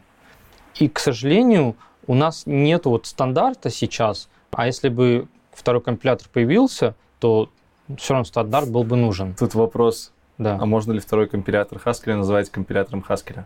И, 0.76 0.90
к 0.90 1.00
сожалению, 1.00 1.76
у 2.06 2.14
нас 2.14 2.44
нет 2.46 2.86
вот 2.86 3.06
стандарта 3.06 3.70
сейчас, 3.70 4.30
а 4.52 4.66
если 4.66 4.90
бы 4.90 5.28
второй 5.54 5.82
компилятор 5.82 6.28
появился, 6.32 6.96
то 7.20 7.50
все 7.98 8.14
равно 8.14 8.26
стандарт 8.26 8.70
был 8.70 8.84
бы 8.84 8.96
нужен. 8.96 9.34
Тут 9.36 9.56
вопрос, 9.56 10.12
да. 10.38 10.58
а 10.60 10.66
можно 10.66 10.92
ли 10.92 11.00
второй 11.00 11.28
компилятор 11.28 11.82
Haskell 11.84 12.16
называть 12.16 12.50
компилятором 12.50 13.06
Haskell? 13.08 13.44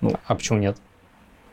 Ну, 0.00 0.12
а 0.26 0.34
почему 0.34 0.58
нет? 0.58 0.76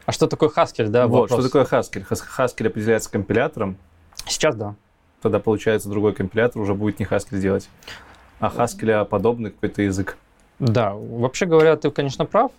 А 0.05 0.11
что 0.11 0.27
такое 0.27 0.49
Haskell, 0.49 0.89
да? 0.89 1.07
Вот, 1.07 1.31
вопрос. 1.31 1.39
что 1.39 1.49
такое 1.49 1.79
Haskell? 1.79 2.05
Haskell 2.37 2.67
определяется 2.67 3.09
компилятором. 3.09 3.77
Сейчас 4.25 4.55
да 4.55 4.75
тогда 5.23 5.39
получается 5.39 5.89
другой 5.89 6.13
компилятор 6.13 6.61
уже 6.61 6.75
будет 6.75 6.99
не 6.99 7.05
Haskell 7.05 7.39
делать, 7.39 7.69
а 8.39 8.49
Haskell 8.55 8.91
а 8.91 9.05
подобный 9.05 9.49
какой-то 9.49 9.81
язык. 9.81 10.17
Да, 10.59 10.93
вообще 10.93 11.45
говоря, 11.45 11.75
ты, 11.77 11.89
конечно, 11.89 12.25
прав 12.25 12.51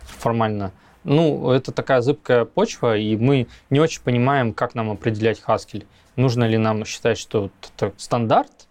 формально. 0.00 0.72
Ну, 1.04 1.50
это 1.50 1.70
такая 1.70 2.00
зыбкая 2.00 2.44
почва, 2.44 2.96
и 2.96 3.16
мы 3.16 3.46
не 3.70 3.80
очень 3.80 4.02
понимаем, 4.02 4.52
как 4.52 4.74
нам 4.74 4.90
определять 4.90 5.42
Haskell. 5.46 5.86
Нужно 6.16 6.44
ли 6.44 6.56
нам 6.56 6.84
считать, 6.84 7.18
что 7.18 7.50
это 7.62 7.92
стандарт, 7.98 8.66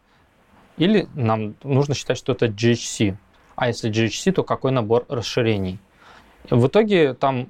или 0.78 1.08
нам 1.14 1.56
нужно 1.64 1.94
считать, 1.94 2.18
что 2.18 2.34
это 2.34 2.48
GHC. 2.48 3.16
А 3.56 3.68
если 3.68 3.90
GHC, 3.90 4.34
то 4.34 4.44
какой 4.44 4.72
набор 4.72 5.06
расширений? 5.08 5.80
В 6.50 6.68
итоге 6.68 7.14
там 7.14 7.50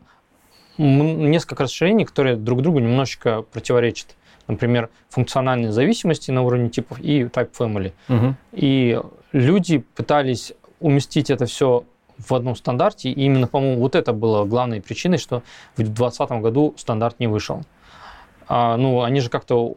несколько 0.78 1.64
расширений, 1.64 2.06
которые 2.06 2.36
друг 2.36 2.62
другу 2.62 2.80
немножечко 2.80 3.42
противоречат 3.42 4.16
например, 4.48 4.90
функциональные 5.10 5.72
зависимости 5.72 6.32
на 6.32 6.42
уровне 6.42 6.70
типов 6.70 7.00
и 7.00 7.24
type 7.24 7.52
family. 7.58 7.94
Угу. 8.10 8.36
И 8.54 9.02
люди 9.32 9.80
пытались 9.96 10.54
уместить 10.80 11.30
это 11.30 11.46
все 11.46 11.84
в 12.18 12.34
одном 12.34 12.56
стандарте, 12.56 13.10
и 13.10 13.26
именно, 13.26 13.48
по-моему, 13.48 13.80
вот 13.80 13.96
это 13.96 14.12
было 14.12 14.46
главной 14.46 14.82
причиной, 14.82 15.18
что 15.18 15.44
в 15.74 15.84
2020 15.84 16.32
году 16.42 16.74
стандарт 16.78 17.20
не 17.20 17.28
вышел. 17.28 17.64
А, 18.48 18.78
ну, 18.78 19.04
они 19.04 19.20
же 19.20 19.30
как-то 19.30 19.76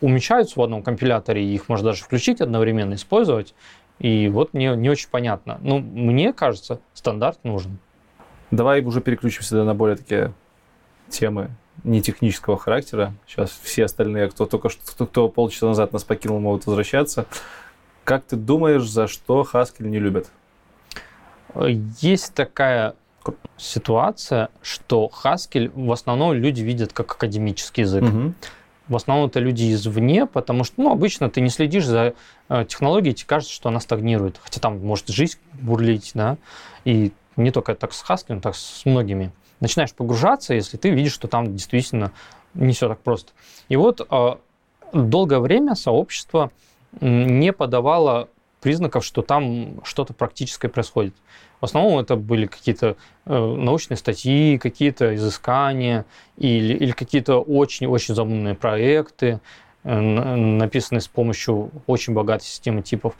умещаются 0.00 0.58
в 0.58 0.62
одном 0.62 0.82
компиляторе, 0.82 1.44
и 1.44 1.54
их 1.54 1.68
можно 1.68 1.86
даже 1.86 2.02
включить 2.02 2.40
одновременно, 2.40 2.94
использовать, 2.94 3.54
и 3.98 4.28
вот 4.28 4.52
мне 4.52 4.74
не 4.76 4.90
очень 4.90 5.08
понятно. 5.10 5.58
Ну, 5.62 5.78
мне 5.78 6.32
кажется, 6.32 6.80
стандарт 6.92 7.38
нужен. 7.44 7.78
Давай 8.50 8.82
уже 8.82 9.00
переключимся 9.00 9.62
на 9.64 9.74
более 9.74 9.96
такие 9.96 10.32
темы 11.08 11.50
не 11.84 12.02
технического 12.02 12.56
характера. 12.58 13.14
Сейчас 13.26 13.58
все 13.62 13.84
остальные, 13.84 14.28
кто 14.28 14.46
только 14.46 14.68
что, 14.68 15.06
кто 15.06 15.28
полчаса 15.28 15.66
назад 15.66 15.92
нас 15.92 16.04
покинул, 16.04 16.40
могут 16.40 16.66
возвращаться. 16.66 17.26
Как 18.04 18.24
ты 18.24 18.36
думаешь, 18.36 18.88
за 18.88 19.08
что 19.08 19.46
Haskell 19.52 19.86
не 19.86 19.98
любят? 19.98 20.30
Есть 22.00 22.34
такая 22.34 22.94
ситуация, 23.56 24.50
что 24.62 25.10
Haskell 25.24 25.70
в 25.74 25.90
основном 25.90 26.32
люди 26.32 26.62
видят 26.62 26.92
как 26.92 27.12
академический 27.12 27.82
язык. 27.82 28.04
Угу. 28.04 28.34
В 28.88 28.96
основном 28.96 29.28
это 29.28 29.40
люди 29.40 29.72
извне, 29.72 30.26
потому 30.26 30.62
что, 30.62 30.80
ну, 30.80 30.92
обычно 30.92 31.28
ты 31.28 31.40
не 31.40 31.50
следишь 31.50 31.86
за 31.86 32.14
э, 32.48 32.64
технологией, 32.68 33.14
тебе 33.14 33.26
кажется, 33.26 33.52
что 33.52 33.68
она 33.68 33.80
стагнирует. 33.80 34.38
Хотя 34.40 34.60
там 34.60 34.78
может 34.78 35.08
жизнь 35.08 35.38
бурлить, 35.54 36.12
да, 36.14 36.36
и 36.84 37.12
не 37.36 37.50
только 37.50 37.74
так 37.74 37.92
с 37.92 38.04
Haskell, 38.08 38.40
так 38.40 38.54
с 38.54 38.84
многими. 38.84 39.32
Начинаешь 39.60 39.92
погружаться, 39.92 40.54
если 40.54 40.76
ты 40.76 40.90
видишь, 40.90 41.12
что 41.12 41.28
там 41.28 41.52
действительно 41.52 42.12
не 42.54 42.72
все 42.72 42.88
так 42.88 43.00
просто. 43.00 43.32
И 43.68 43.76
вот 43.76 44.06
э, 44.08 44.36
долгое 44.92 45.40
время 45.40 45.74
сообщество 45.74 46.50
не 47.00 47.52
подавало 47.52 48.28
признаков, 48.60 49.04
что 49.04 49.22
там 49.22 49.80
что-то 49.84 50.12
практическое 50.12 50.68
происходит. 50.68 51.14
В 51.60 51.64
основном 51.64 51.98
это 51.98 52.16
были 52.16 52.46
какие-то 52.46 52.96
э, 53.24 53.32
научные 53.32 53.96
статьи, 53.96 54.58
какие-то 54.58 55.14
изыскания 55.14 56.04
или, 56.36 56.74
или 56.74 56.90
какие-то 56.90 57.40
очень-очень 57.40 58.14
замунные 58.14 58.54
проекты, 58.54 59.40
э, 59.84 60.00
написанные 60.00 61.00
с 61.00 61.08
помощью 61.08 61.70
очень 61.86 62.12
богатой 62.12 62.46
системы 62.46 62.82
типов. 62.82 63.14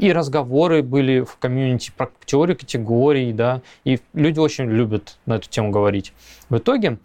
И 0.00 0.12
разговоры 0.12 0.82
были 0.82 1.20
в 1.20 1.36
комьюнити 1.36 1.92
про 1.94 2.10
теорию 2.24 2.56
категорий, 2.56 3.34
да, 3.34 3.60
и 3.84 4.00
люди 4.14 4.38
очень 4.38 4.64
любят 4.64 5.18
на 5.26 5.34
эту 5.34 5.50
тему 5.50 5.70
говорить. 5.70 6.14
В 6.48 6.56
итоге 6.56 6.96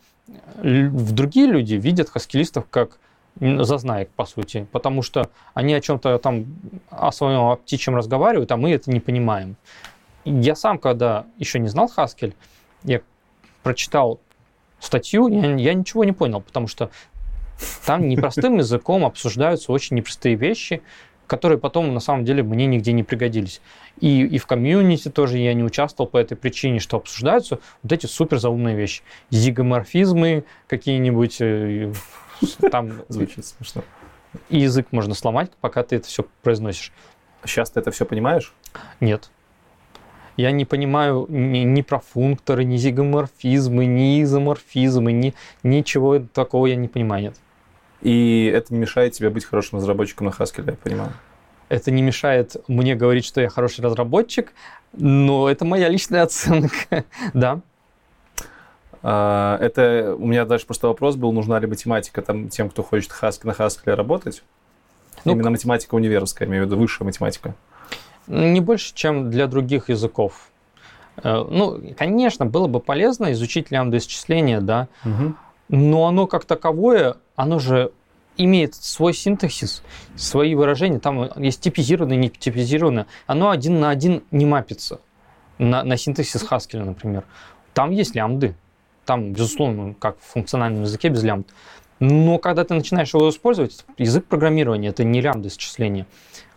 в 0.57 1.11
другие 1.11 1.47
люди 1.47 1.75
видят 1.75 2.09
хаскилистов 2.09 2.65
как 2.69 2.97
зазнаек, 3.39 4.09
по 4.11 4.25
сути, 4.25 4.65
потому 4.71 5.01
что 5.01 5.29
они 5.53 5.73
о 5.73 5.81
чем-то 5.81 6.17
там, 6.19 6.45
о 6.89 7.11
своем 7.11 7.41
о 7.41 7.57
птичьем 7.57 7.97
разговаривают, 7.97 8.51
а 8.53 8.57
мы 8.57 8.71
это 8.71 8.89
не 8.89 9.01
понимаем. 9.01 9.57
Я 10.23 10.55
сам, 10.55 10.79
когда 10.79 11.25
еще 11.37 11.59
не 11.59 11.67
знал 11.67 11.91
Haskell, 11.95 12.33
я 12.83 13.01
прочитал 13.61 14.21
статью, 14.79 15.27
я, 15.27 15.55
я 15.55 15.73
ничего 15.73 16.05
не 16.05 16.13
понял, 16.13 16.39
потому 16.39 16.67
что 16.67 16.89
там 17.85 18.07
непростым 18.07 18.55
языком 18.59 19.03
обсуждаются 19.03 19.73
очень 19.73 19.97
непростые 19.97 20.35
вещи, 20.35 20.81
которые 21.27 21.57
потом 21.57 21.93
на 21.93 21.99
самом 21.99 22.25
деле 22.25 22.43
мне 22.43 22.65
нигде 22.65 22.91
не 22.91 23.03
пригодились. 23.03 23.61
И, 23.99 24.21
и 24.21 24.37
в 24.37 24.45
комьюнити 24.45 25.09
тоже 25.09 25.37
я 25.37 25.53
не 25.53 25.63
участвовал 25.63 26.09
по 26.09 26.17
этой 26.17 26.35
причине, 26.35 26.79
что 26.79 26.97
обсуждаются 26.97 27.59
вот 27.83 27.91
эти 27.91 28.05
супер 28.05 28.39
заумные 28.39 28.75
вещи. 28.75 29.03
Зигоморфизмы 29.29 30.43
какие-нибудь, 30.67 31.37
э, 31.39 31.93
там... 32.71 33.03
Звучит 33.09 33.45
смешно. 33.45 33.83
И 34.49 34.59
язык 34.59 34.87
можно 34.91 35.13
сломать, 35.13 35.51
пока 35.61 35.83
ты 35.83 35.97
это 35.97 36.07
все 36.07 36.25
произносишь. 36.43 36.91
Сейчас 37.45 37.69
ты 37.71 37.79
это 37.79 37.91
все 37.91 38.05
понимаешь? 38.05 38.53
Нет. 38.99 39.29
Я 40.37 40.51
не 40.51 40.65
понимаю 40.65 41.25
ни, 41.29 41.59
ни 41.59 41.81
про 41.81 41.99
функторы, 41.99 42.65
ни 42.65 42.75
зигоморфизмы, 42.75 43.85
ни 43.85 44.21
изоморфизмы, 44.21 45.13
ни, 45.13 45.33
ничего 45.63 46.19
такого 46.19 46.65
я 46.65 46.75
не 46.75 46.89
понимаю, 46.89 47.23
нет. 47.23 47.35
И 48.01 48.51
это 48.53 48.73
не 48.73 48.79
мешает 48.79 49.13
тебе 49.13 49.29
быть 49.29 49.45
хорошим 49.45 49.79
разработчиком 49.79 50.27
на 50.27 50.31
Haskell, 50.31 50.65
я 50.65 50.73
понимаю. 50.73 51.13
Это 51.69 51.89
не 51.91 52.01
мешает 52.01 52.55
мне 52.67 52.95
говорить, 52.95 53.25
что 53.25 53.41
я 53.41 53.49
хороший 53.49 53.83
разработчик, 53.83 54.53
но 54.93 55.49
это 55.49 55.65
моя 55.65 55.89
личная 55.89 56.23
оценка, 56.23 57.05
да. 57.33 57.61
А, 59.01 59.57
это 59.59 60.15
у 60.17 60.25
меня 60.25 60.45
дальше 60.45 60.65
просто 60.65 60.87
вопрос 60.87 61.15
был, 61.15 61.31
нужна 61.31 61.59
ли 61.59 61.67
математика 61.67 62.21
там, 62.21 62.49
тем, 62.49 62.69
кто 62.69 62.83
хочет 62.83 63.11
Haskell, 63.11 63.47
на 63.47 63.51
Haskell 63.51 63.95
работать? 63.95 64.43
Ну, 65.23 65.31
Именно 65.31 65.51
математика 65.51 65.95
универская, 65.95 66.47
имею 66.47 66.63
в 66.63 66.67
виду 66.67 66.77
высшая 66.77 67.03
математика. 67.03 67.55
Не 68.27 68.61
больше, 68.61 68.93
чем 68.93 69.29
для 69.29 69.47
других 69.47 69.89
языков. 69.89 70.49
Э, 71.17 71.45
ну, 71.47 71.81
конечно, 71.97 72.45
было 72.45 72.67
бы 72.67 72.79
полезно 72.79 73.31
изучить 73.33 73.71
лямбда 73.71 73.97
исчисления, 73.97 74.61
да, 74.61 74.87
угу. 75.03 75.35
Но 75.69 76.07
оно 76.07 76.27
как 76.27 76.45
таковое, 76.45 77.17
оно 77.35 77.59
же 77.59 77.91
имеет 78.37 78.75
свой 78.75 79.13
синтаксис, 79.13 79.81
свои 80.15 80.55
выражения, 80.55 80.99
там 80.99 81.29
есть 81.37 81.61
типизированное, 81.61 82.17
не 82.17 82.29
типизированное, 82.29 83.07
оно 83.27 83.49
один 83.49 83.79
на 83.79 83.89
один 83.89 84.23
не 84.31 84.45
мапится 84.45 84.99
на, 85.57 85.83
на 85.83 85.97
синтаксис 85.97 86.45
Haskell, 86.49 86.83
например. 86.83 87.23
Там 87.73 87.91
есть 87.91 88.15
лямбды, 88.15 88.55
там, 89.05 89.33
безусловно, 89.33 89.93
как 89.93 90.19
в 90.19 90.23
функциональном 90.23 90.83
языке 90.83 91.09
без 91.09 91.23
лямбд. 91.23 91.49
Но 91.99 92.39
когда 92.39 92.65
ты 92.65 92.73
начинаешь 92.73 93.13
его 93.13 93.29
использовать, 93.29 93.85
язык 93.97 94.25
программирования, 94.25 94.89
это 94.89 95.03
не 95.03 95.21
лямбда 95.21 95.47
исчисления, 95.47 96.07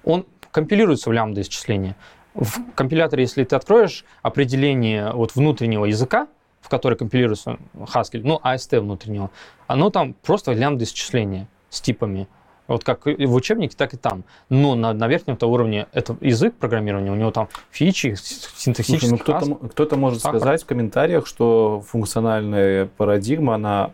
он 0.05 0.27
компилируется 0.51 1.11
в 1.11 1.13
лямбда 1.13 1.43
исчисления. 1.43 1.97
В 2.35 2.73
компиляторе, 2.75 3.23
если 3.23 3.45
ты 3.45 3.57
откроешь 3.57 4.05
определение 4.23 5.13
вот 5.13 5.35
внутреннего 5.35 5.85
языка, 5.85 6.29
в 6.69 6.71
который 6.71 6.99
компилируется 6.99 7.59
Haskell, 7.75 8.21
ну, 8.25 8.39
AST 8.45 8.79
внутреннего, 8.79 9.31
оно 9.67 9.89
там 9.89 10.13
просто 10.13 10.53
лямбда 10.53 10.85
исчисления 10.85 11.49
с 11.71 11.81
типами. 11.81 12.29
Вот 12.67 12.85
как 12.85 13.07
в 13.07 13.35
учебнике, 13.35 13.75
так 13.75 13.95
и 13.95 13.97
там. 13.97 14.25
Но 14.51 14.75
на, 14.75 14.93
на 14.93 15.09
верхнем-то 15.09 15.47
уровне 15.47 15.87
это 15.95 16.19
язык 16.21 16.55
программирования, 16.57 17.11
у 17.11 17.15
него 17.15 17.31
там 17.31 17.49
фичи, 17.71 18.15
синтаксический 18.17 19.09
ну, 19.09 19.17
кто-то, 19.17 19.55
кто-то 19.69 19.97
может 19.97 20.21
фактор. 20.21 20.41
сказать 20.41 20.63
в 20.63 20.67
комментариях, 20.67 21.27
что 21.27 21.83
функциональная 21.87 22.85
парадигма, 22.85 23.55
она 23.55 23.93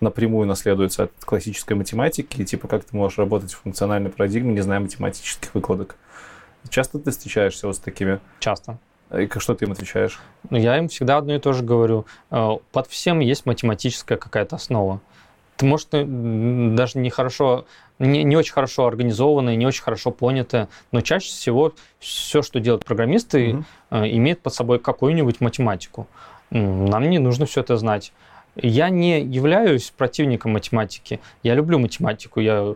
напрямую 0.00 0.46
наследуется 0.46 1.04
от 1.04 1.12
классической 1.24 1.72
математики, 1.72 2.42
и 2.42 2.44
типа 2.44 2.68
как 2.68 2.84
ты 2.84 2.94
можешь 2.94 3.16
работать 3.16 3.54
в 3.54 3.62
функциональной 3.62 4.10
парадигме, 4.10 4.52
не 4.52 4.60
зная 4.60 4.80
математических 4.80 5.54
выкладок. 5.54 5.96
Часто 6.68 6.98
ты 6.98 7.10
встречаешься 7.10 7.66
вот 7.66 7.76
с 7.76 7.78
такими? 7.78 8.20
Часто. 8.40 8.78
И 9.12 9.28
что 9.38 9.54
ты 9.54 9.66
им 9.66 9.72
отвечаешь? 9.72 10.20
Ну, 10.50 10.58
я 10.58 10.78
им 10.78 10.88
всегда 10.88 11.18
одно 11.18 11.34
и 11.34 11.38
то 11.38 11.52
же 11.52 11.62
говорю. 11.62 12.06
Э, 12.30 12.56
под 12.72 12.86
всем 12.88 13.20
есть 13.20 13.46
математическая 13.46 14.18
какая-то 14.18 14.56
основа. 14.56 15.00
Ты, 15.56 15.66
может, 15.66 15.88
даже 15.90 16.98
не 16.98 17.08
хорошо 17.08 17.64
не, 17.98 18.24
не 18.24 18.36
очень 18.36 18.52
хорошо 18.52 18.86
организованные, 18.86 19.56
не 19.56 19.66
очень 19.66 19.82
хорошо 19.82 20.10
понятые, 20.10 20.68
но 20.92 21.00
чаще 21.00 21.28
всего 21.28 21.72
все, 21.98 22.42
что 22.42 22.60
делают 22.60 22.84
программисты, 22.84 23.54
угу. 23.54 23.64
имеет 23.90 24.40
под 24.40 24.54
собой 24.54 24.78
какую-нибудь 24.78 25.40
математику. 25.40 26.06
Нам 26.50 27.08
не 27.08 27.18
нужно 27.18 27.46
все 27.46 27.60
это 27.60 27.76
знать. 27.76 28.12
Я 28.54 28.88
не 28.88 29.20
являюсь 29.20 29.90
противником 29.90 30.52
математики. 30.52 31.20
Я 31.42 31.54
люблю 31.54 31.78
математику. 31.78 32.40
Я 32.40 32.74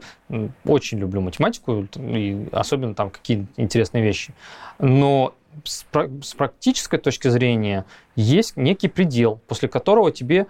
очень 0.66 0.98
люблю 0.98 1.22
математику, 1.22 1.86
и 1.96 2.46
особенно 2.52 2.94
там 2.94 3.08
какие 3.10 3.46
интересные 3.56 4.04
вещи. 4.04 4.34
Но 4.78 5.34
с, 5.64 5.84
с 6.22 6.34
практической 6.34 6.98
точки 6.98 7.28
зрения 7.28 7.84
есть 8.16 8.56
некий 8.56 8.88
предел, 8.88 9.40
после 9.46 9.68
которого 9.68 10.12
тебе 10.12 10.46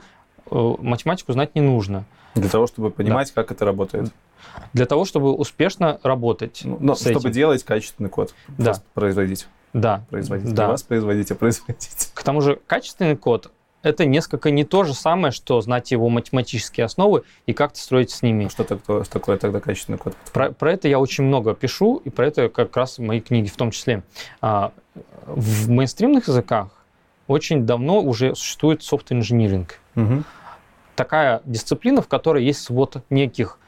э, 0.50 0.74
математику 0.78 1.32
знать 1.32 1.54
не 1.54 1.60
нужно. 1.60 2.04
Для 2.34 2.48
того, 2.48 2.66
чтобы 2.66 2.90
понимать, 2.90 3.32
да. 3.34 3.42
как 3.42 3.52
это 3.52 3.64
работает 3.64 4.12
для 4.72 4.86
того, 4.86 5.04
чтобы 5.04 5.32
успешно 5.32 6.00
работать. 6.02 6.62
Ну, 6.64 6.78
но 6.80 6.94
чтобы 6.94 7.20
этим. 7.20 7.32
делать 7.32 7.64
качественный 7.64 8.10
код, 8.10 8.34
да. 8.48 8.74
производить. 8.94 9.46
Да. 9.72 10.04
Производить. 10.10 10.52
Да. 10.52 10.64
Не 10.64 10.70
вас 10.70 10.82
производить, 10.82 11.30
а 11.30 11.34
производить. 11.34 12.10
К 12.14 12.22
тому 12.22 12.40
же 12.40 12.58
качественный 12.66 13.16
код 13.16 13.50
это 13.82 14.04
несколько 14.04 14.50
не 14.50 14.64
то 14.64 14.84
же 14.84 14.92
самое, 14.92 15.32
что 15.32 15.60
знать 15.62 15.90
его 15.90 16.08
математические 16.10 16.84
основы 16.84 17.22
и 17.46 17.54
как-то 17.54 17.78
строить 17.78 18.10
с 18.10 18.20
ними. 18.20 18.46
А 18.46 18.50
что 18.50 18.64
такое, 18.64 19.04
что 19.04 19.12
такое 19.12 19.38
тогда 19.38 19.60
качественный 19.60 19.98
код? 19.98 20.14
Про, 20.32 20.52
про 20.52 20.72
это 20.72 20.86
я 20.88 20.98
очень 20.98 21.24
много 21.24 21.54
пишу, 21.54 21.96
и 22.04 22.10
про 22.10 22.26
это 22.26 22.48
как 22.50 22.76
раз 22.76 22.98
мои 22.98 23.20
книги 23.20 23.48
в 23.48 23.56
том 23.56 23.70
числе. 23.70 24.02
В 25.26 25.70
мейнстримных 25.70 26.28
языках 26.28 26.68
очень 27.26 27.64
давно 27.64 28.00
уже 28.00 28.34
существует 28.34 28.82
soft 28.82 29.06
engineering. 29.06 29.78
Угу. 29.96 30.24
Такая 30.96 31.42
дисциплина, 31.44 32.02
в 32.02 32.08
которой 32.08 32.44
есть 32.44 32.62
свод 32.62 33.02
неких 33.08 33.58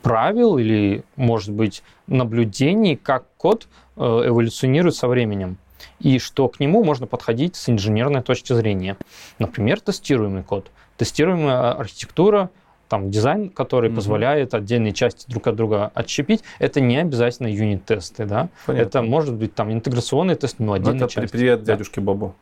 правил 0.00 0.58
или, 0.58 1.04
может 1.16 1.50
быть, 1.50 1.82
наблюдений, 2.06 2.96
как 2.96 3.26
код 3.36 3.68
э, 3.96 4.00
эволюционирует 4.00 4.96
со 4.96 5.08
временем 5.08 5.58
и 5.98 6.18
что 6.18 6.48
к 6.48 6.60
нему 6.60 6.82
можно 6.84 7.06
подходить 7.06 7.56
с 7.56 7.68
инженерной 7.68 8.22
точки 8.22 8.52
зрения. 8.52 8.96
Например, 9.38 9.80
тестируемый 9.80 10.42
код. 10.42 10.70
Тестируемая 10.96 11.72
архитектура– 11.72 12.50
там 12.92 13.10
дизайн, 13.10 13.48
который 13.48 13.88
mm-hmm. 13.88 13.94
позволяет 13.94 14.52
отдельные 14.52 14.92
части 14.92 15.24
друг 15.26 15.46
от 15.46 15.56
друга 15.56 15.90
отщепить. 15.94 16.44
Это 16.58 16.82
не 16.82 16.98
обязательно 16.98 17.46
юнит-тесты, 17.46 18.26
да. 18.26 18.50
Понятно. 18.66 18.86
Это 18.86 19.02
может 19.02 19.34
быть 19.34 19.54
там 19.54 19.72
интеграционный 19.72 20.34
тест, 20.34 20.58
но 20.58 20.74
отдельная 20.74 21.06
это 21.06 21.08
часть. 21.08 21.32
Привет 21.32 21.64
да. 21.64 21.72
дядюшке 21.72 22.02
Бобу. 22.02 22.34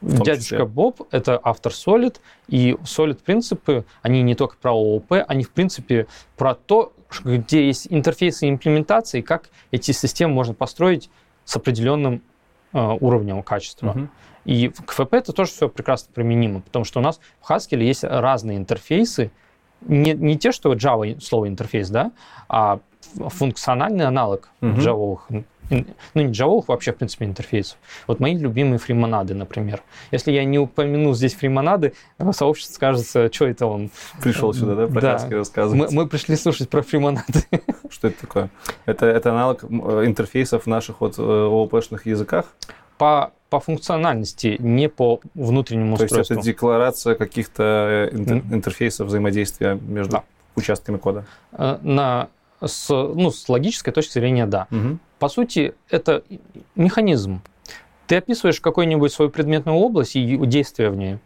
Дядюшка 0.00 0.36
числе. 0.36 0.64
Боб— 0.64 1.06
это 1.10 1.38
автор 1.42 1.72
Solid, 1.72 2.16
и 2.48 2.78
Solid 2.84 3.22
принципы, 3.22 3.84
они 4.00 4.22
не 4.22 4.34
только 4.34 4.56
про 4.56 4.70
ООП, 4.70 5.12
они 5.28 5.44
в 5.44 5.50
принципе 5.50 6.06
про 6.38 6.54
то, 6.54 6.94
где 7.22 7.66
есть 7.66 7.88
интерфейсы 7.90 8.48
имплементации, 8.48 9.20
как 9.20 9.50
эти 9.72 9.92
системы 9.92 10.32
можно 10.32 10.54
построить 10.54 11.10
с 11.44 11.54
определенным 11.54 12.22
э, 12.72 12.78
уровнем 12.78 13.42
качества. 13.42 13.90
Угу. 13.90 14.08
И 14.46 14.68
к 14.68 14.92
ФП 14.92 15.12
это 15.12 15.34
тоже 15.34 15.50
все 15.50 15.68
прекрасно 15.68 16.14
применимо, 16.14 16.62
потому 16.62 16.86
что 16.86 17.00
у 17.00 17.02
нас 17.02 17.20
в 17.42 17.50
Haskell 17.50 17.82
есть 17.82 18.04
разные 18.04 18.56
интерфейсы, 18.56 19.32
не, 19.82 20.14
не 20.14 20.38
те, 20.38 20.52
что 20.52 20.72
Java 20.74 21.20
слово 21.20 21.48
интерфейс, 21.48 21.88
да, 21.90 22.12
а 22.48 22.80
функциональный 23.28 24.06
аналог 24.06 24.50
uh-huh. 24.60 24.76
Java 24.78 25.44
ну 25.70 26.22
не 26.22 26.30
джавовых 26.30 26.68
вообще, 26.68 26.92
в 26.92 26.96
принципе, 26.96 27.24
интерфейсов. 27.24 27.78
Вот 28.06 28.20
мои 28.20 28.36
любимые 28.36 28.78
фримонады, 28.78 29.34
например. 29.34 29.82
Если 30.10 30.32
я 30.32 30.44
не 30.44 30.58
упомяну 30.58 31.12
здесь 31.14 31.34
фримонады, 31.34 31.94
сообщество 32.32 32.74
скажется, 32.74 33.32
что 33.32 33.46
это 33.46 33.66
он. 33.66 33.90
Пришел 34.22 34.52
сюда, 34.52 34.74
да, 34.74 34.86
про 34.86 35.00
да. 35.00 35.12
рассказывать. 35.12 35.90
Мы, 35.90 36.02
мы 36.02 36.08
пришли 36.08 36.36
слушать 36.36 36.68
про 36.68 36.82
фримонады. 36.82 37.44
Что 37.90 38.08
это 38.08 38.20
такое? 38.20 38.50
Это, 38.84 39.06
это 39.06 39.30
аналог 39.30 39.64
интерфейсов 39.64 40.64
в 40.64 40.66
наших 40.66 41.00
вот 41.00 41.18
ООП-шных 41.18 42.06
языках? 42.06 42.46
По 42.98 43.32
по 43.48 43.60
функциональности, 43.60 44.56
не 44.58 44.88
по 44.88 45.20
внутреннему 45.34 45.96
То 45.96 46.04
устройству. 46.04 46.16
То 46.16 46.20
есть 46.20 46.30
это 46.32 46.42
декларация 46.42 47.14
каких-то 47.14 48.08
интер- 48.12 48.42
интерфейсов 48.52 49.06
взаимодействия 49.06 49.78
между 49.80 50.12
да. 50.12 50.24
участками 50.56 50.96
кода? 50.96 51.26
Э, 51.52 51.78
на, 51.82 52.28
с, 52.60 52.88
ну, 52.88 53.30
с 53.30 53.48
логической 53.48 53.92
точки 53.92 54.14
зрения, 54.14 54.46
да. 54.46 54.66
Угу. 54.70 54.98
По 55.18 55.28
сути, 55.28 55.74
это 55.90 56.24
механизм. 56.74 57.40
Ты 58.06 58.16
описываешь 58.16 58.60
какую-нибудь 58.60 59.12
свою 59.12 59.30
предметную 59.30 59.78
область 59.78 60.16
и 60.16 60.36
действия 60.46 60.90
в 60.90 60.96
ней. 60.96 61.18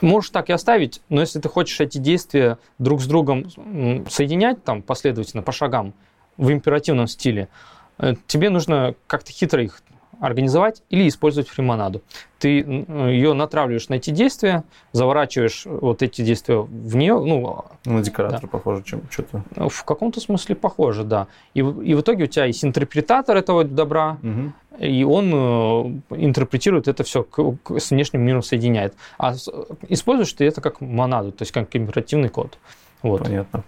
Можешь 0.00 0.30
так 0.30 0.48
и 0.48 0.52
оставить, 0.52 1.02
но 1.08 1.20
если 1.20 1.40
ты 1.40 1.48
хочешь 1.48 1.78
эти 1.80 1.98
действия 1.98 2.58
друг 2.78 3.02
с 3.02 3.06
другом 3.06 3.50
соединять 4.08 4.64
там 4.64 4.82
последовательно 4.82 5.42
по 5.42 5.52
шагам 5.52 5.92
в 6.36 6.50
императивном 6.50 7.06
стиле, 7.06 7.48
э, 7.98 8.14
тебе 8.26 8.50
нужно 8.50 8.94
как-то 9.06 9.30
хитро 9.30 9.62
их 9.62 9.82
организовать 10.20 10.82
или 10.90 11.08
использовать 11.08 11.48
фримонаду. 11.48 12.02
Ты 12.38 12.58
ее 12.58 13.32
натравливаешь 13.32 13.88
на 13.88 13.94
эти 13.94 14.10
действия, 14.10 14.64
заворачиваешь 14.92 15.62
вот 15.64 16.02
эти 16.02 16.22
действия 16.22 16.60
в 16.60 16.96
нее. 16.96 17.18
Ну, 17.18 17.64
на 17.84 18.02
декоратор 18.02 18.42
да. 18.42 18.48
похоже, 18.48 18.82
чем 18.84 19.02
что-то. 19.10 19.42
В 19.68 19.84
каком-то 19.84 20.20
смысле 20.20 20.54
похоже, 20.54 21.04
да. 21.04 21.26
И, 21.54 21.60
и 21.60 21.94
в 21.94 22.00
итоге 22.00 22.24
у 22.24 22.26
тебя 22.26 22.44
есть 22.44 22.64
интерпретатор 22.64 23.36
этого 23.36 23.64
добра, 23.64 24.18
угу. 24.22 24.52
и 24.78 25.04
он 25.04 25.30
э, 25.32 26.16
интерпретирует 26.16 26.86
это 26.88 27.02
все 27.02 27.22
к, 27.22 27.56
к, 27.62 27.78
с 27.78 27.90
внешним 27.90 28.22
миром 28.22 28.42
соединяет. 28.42 28.94
А 29.18 29.34
используешь 29.88 30.32
ты 30.32 30.44
это 30.44 30.60
как 30.60 30.80
монаду, 30.80 31.32
то 31.32 31.42
есть 31.42 31.52
как 31.52 31.74
императивный 31.74 32.28
код. 32.28 32.58
Вот. 33.02 33.22
Понятно. 33.22 33.64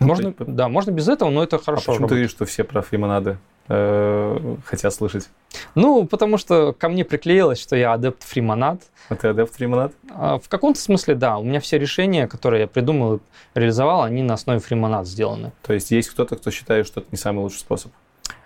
Можно, 0.00 0.34
да, 0.38 0.68
можно 0.68 0.90
без 0.90 1.08
этого, 1.08 1.30
но 1.30 1.42
это 1.42 1.58
хорошо. 1.58 1.72
А 1.72 1.76
почему 1.76 1.92
работает. 1.94 2.08
ты 2.08 2.14
говоришь, 2.14 2.30
что 2.30 2.44
все 2.44 2.64
про 2.64 2.82
фримонады 2.82 3.38
э, 3.68 4.56
хотят 4.64 4.94
слышать? 4.94 5.28
Ну, 5.74 6.06
потому 6.06 6.38
что 6.38 6.72
ко 6.72 6.88
мне 6.88 7.04
приклеилось, 7.04 7.60
что 7.60 7.76
я 7.76 7.92
адепт 7.92 8.22
фримонад. 8.22 8.80
А 9.08 9.16
ты 9.16 9.28
адепт 9.28 9.54
фримонад? 9.54 9.92
А, 10.10 10.38
в 10.38 10.48
каком-то 10.48 10.80
смысле, 10.80 11.14
да. 11.14 11.38
У 11.38 11.44
меня 11.44 11.60
все 11.60 11.78
решения, 11.78 12.26
которые 12.26 12.62
я 12.62 12.66
придумал 12.66 13.16
и 13.16 13.20
реализовал, 13.54 14.02
они 14.02 14.22
на 14.22 14.34
основе 14.34 14.60
фримонад 14.60 15.06
сделаны. 15.06 15.52
То 15.62 15.72
есть 15.72 15.90
есть 15.90 16.10
кто-то, 16.10 16.36
кто 16.36 16.50
считает, 16.50 16.86
что 16.86 17.00
это 17.00 17.08
не 17.12 17.18
самый 17.18 17.40
лучший 17.40 17.60
способ? 17.60 17.92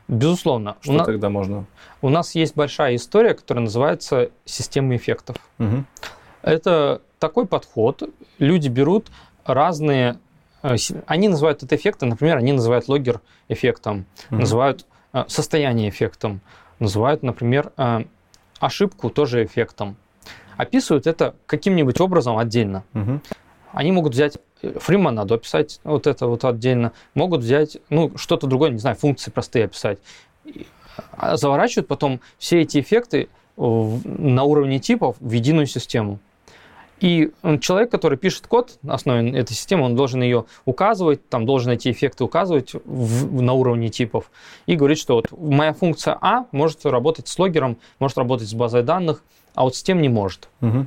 Безусловно. 0.08 0.76
Что 0.80 0.94
у 0.94 1.04
тогда 1.04 1.28
можно? 1.28 1.66
У 2.00 2.08
нас 2.08 2.34
есть 2.34 2.56
большая 2.56 2.96
история, 2.96 3.34
которая 3.34 3.64
называется 3.64 4.30
система 4.46 4.96
эффектов. 4.96 5.36
Угу. 5.58 5.84
Это 6.42 7.02
такой 7.18 7.46
подход. 7.46 8.02
Люди 8.38 8.68
берут 8.68 9.08
разные... 9.44 10.18
Э, 10.62 10.76
они 11.06 11.28
называют 11.28 11.62
это 11.62 11.76
эффектом, 11.76 12.08
например, 12.08 12.38
они 12.38 12.52
называют 12.52 12.88
логер 12.88 13.20
эффектом, 13.48 14.06
угу. 14.30 14.40
называют 14.40 14.86
состояние 15.28 15.88
эффектом, 15.88 16.40
называют, 16.78 17.22
например, 17.22 17.72
э, 17.76 18.04
ошибку 18.60 19.10
тоже 19.10 19.44
эффектом. 19.44 19.96
Описывают 20.56 21.06
это 21.06 21.34
каким-нибудь 21.46 22.00
образом 22.00 22.38
отдельно. 22.38 22.84
Угу. 22.94 23.20
Они 23.72 23.92
могут 23.92 24.12
взять 24.12 24.38
э, 24.62 24.78
Фримана, 24.78 25.22
описать 25.22 25.80
вот 25.84 26.06
это 26.06 26.26
вот 26.26 26.44
отдельно, 26.44 26.92
могут 27.14 27.40
взять 27.40 27.78
ну, 27.90 28.16
что-то 28.16 28.46
другое, 28.46 28.70
не 28.70 28.78
знаю, 28.78 28.96
функции 28.96 29.30
простые 29.30 29.66
описать. 29.66 29.98
А 31.12 31.36
заворачивают 31.36 31.86
потом 31.86 32.20
все 32.38 32.62
эти 32.62 32.80
эффекты 32.80 33.28
на 33.56 34.44
уровне 34.44 34.78
типов 34.78 35.16
в 35.20 35.32
единую 35.32 35.66
систему. 35.66 36.20
И 37.00 37.30
человек, 37.60 37.90
который 37.90 38.18
пишет 38.18 38.46
код 38.46 38.78
на 38.82 38.94
основе 38.94 39.30
этой 39.38 39.52
системы, 39.52 39.84
он 39.84 39.94
должен 39.94 40.22
ее 40.22 40.46
указывать, 40.64 41.28
там 41.28 41.46
должен 41.46 41.72
эти 41.72 41.90
эффекты 41.90 42.24
указывать 42.24 42.72
в, 42.84 43.40
на 43.40 43.52
уровне 43.52 43.88
типов 43.88 44.30
и 44.66 44.74
говорить, 44.74 44.98
что 44.98 45.14
вот 45.14 45.26
моя 45.30 45.72
функция 45.72 46.18
А 46.20 46.46
может 46.52 46.84
работать 46.84 47.28
с 47.28 47.38
логером, 47.38 47.78
может 47.98 48.18
работать 48.18 48.48
с 48.48 48.54
базой 48.54 48.82
данных, 48.82 49.22
а 49.54 49.64
вот 49.64 49.76
с 49.76 49.82
тем 49.82 50.02
не 50.02 50.08
может. 50.08 50.48
Угу. 50.60 50.86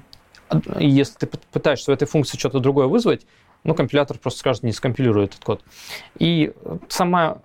Если 0.79 1.17
ты 1.17 1.27
пытаешься 1.27 1.91
в 1.91 1.93
этой 1.93 2.07
функции 2.07 2.38
что-то 2.38 2.59
другое 2.59 2.88
вызвать, 2.88 3.25
ну, 3.63 3.75
компилятор 3.75 4.17
просто 4.17 4.39
скажет, 4.39 4.63
не 4.63 4.71
скомпилирует 4.71 5.31
этот 5.31 5.43
код. 5.43 5.61
И 6.17 6.51
сама 6.89 7.38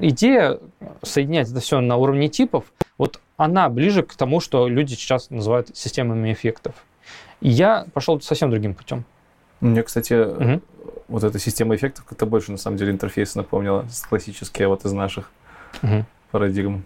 идея 0.00 0.60
соединять 1.02 1.50
это 1.50 1.60
все 1.60 1.80
на 1.80 1.96
уровне 1.96 2.28
типов, 2.28 2.64
вот 2.98 3.20
она 3.36 3.68
ближе 3.68 4.02
к 4.02 4.14
тому, 4.14 4.40
что 4.40 4.68
люди 4.68 4.94
сейчас 4.94 5.30
называют 5.30 5.76
системами 5.76 6.32
эффектов. 6.32 6.74
Я 7.44 7.86
пошел 7.92 8.18
совсем 8.22 8.50
другим 8.50 8.74
путем. 8.74 9.04
Мне, 9.60 9.82
кстати, 9.82 10.14
угу. 10.14 10.62
вот 11.08 11.24
эта 11.24 11.38
система 11.38 11.76
эффектов 11.76 12.06
как-то 12.06 12.24
больше, 12.24 12.50
на 12.50 12.56
самом 12.56 12.78
деле, 12.78 12.90
интерфейс 12.90 13.34
напомнила, 13.34 13.86
классические 14.08 14.68
вот 14.68 14.86
из 14.86 14.92
наших 14.92 15.30
угу. 15.82 16.06
парадигм 16.30 16.84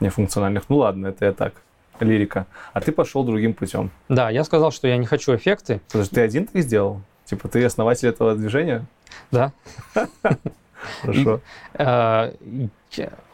нефункциональных. 0.00 0.64
Ну 0.68 0.78
ладно, 0.78 1.06
это 1.06 1.26
я 1.26 1.32
так, 1.32 1.54
лирика. 2.00 2.46
А 2.72 2.80
ты 2.80 2.90
пошел 2.90 3.22
другим 3.22 3.54
путем. 3.54 3.92
Да, 4.08 4.30
я 4.30 4.42
сказал, 4.42 4.72
что 4.72 4.88
я 4.88 4.96
не 4.96 5.06
хочу 5.06 5.36
эффекты. 5.36 5.80
Потому 5.86 6.04
ты 6.04 6.22
один 6.22 6.46
так 6.46 6.60
сделал? 6.62 7.00
Типа 7.24 7.46
ты 7.46 7.64
основатель 7.64 8.08
этого 8.08 8.34
движения? 8.34 8.84
Да. 9.30 9.52
Хорошо. 11.02 11.40
Э, 11.74 12.32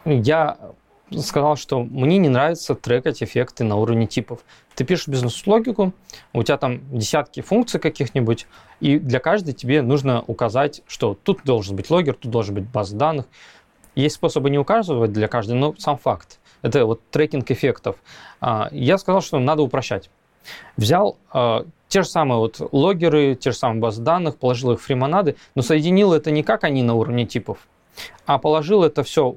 я 0.05 0.57
сказал, 1.21 1.55
что 1.55 1.83
мне 1.83 2.17
не 2.17 2.29
нравится 2.29 2.75
трекать 2.75 3.21
эффекты 3.21 3.63
на 3.63 3.75
уровне 3.75 4.07
типов. 4.07 4.39
Ты 4.75 4.83
пишешь 4.83 5.07
бизнес-логику, 5.07 5.93
у 6.33 6.43
тебя 6.43 6.57
там 6.57 6.81
десятки 6.91 7.41
функций 7.41 7.79
каких-нибудь, 7.79 8.47
и 8.79 8.97
для 8.97 9.19
каждой 9.19 9.53
тебе 9.53 9.81
нужно 9.81 10.23
указать, 10.25 10.81
что 10.87 11.17
тут 11.21 11.41
должен 11.43 11.75
быть 11.75 11.89
логер, 11.89 12.15
тут 12.15 12.31
должен 12.31 12.55
быть 12.55 12.69
база 12.69 12.95
данных. 12.95 13.25
Есть 13.95 14.15
способы 14.15 14.49
не 14.49 14.57
указывать 14.57 15.13
для 15.13 15.27
каждой, 15.27 15.55
но 15.55 15.75
сам 15.77 15.97
факт. 15.97 16.39
Это 16.63 16.85
вот 16.85 17.01
трекинг 17.11 17.51
эффектов. 17.51 17.97
А, 18.41 18.69
я 18.71 18.97
сказал, 18.97 19.21
что 19.21 19.37
надо 19.39 19.61
упрощать. 19.61 20.09
Взял 20.77 21.17
а, 21.31 21.65
те 21.87 22.01
же 22.01 22.07
самые 22.07 22.39
вот 22.39 22.57
логеры, 22.71 23.35
те 23.35 23.51
же 23.51 23.57
самые 23.57 23.79
базы 23.79 24.01
данных, 24.01 24.37
положил 24.37 24.71
их 24.71 24.81
в 24.81 24.83
фримонады, 24.83 25.35
но 25.53 25.61
соединил 25.61 26.13
это 26.13 26.31
не 26.31 26.41
как 26.41 26.63
они 26.63 26.81
на 26.81 26.95
уровне 26.95 27.27
типов, 27.27 27.59
а 28.25 28.37
положил 28.37 28.83
это 28.83 29.03
все 29.03 29.35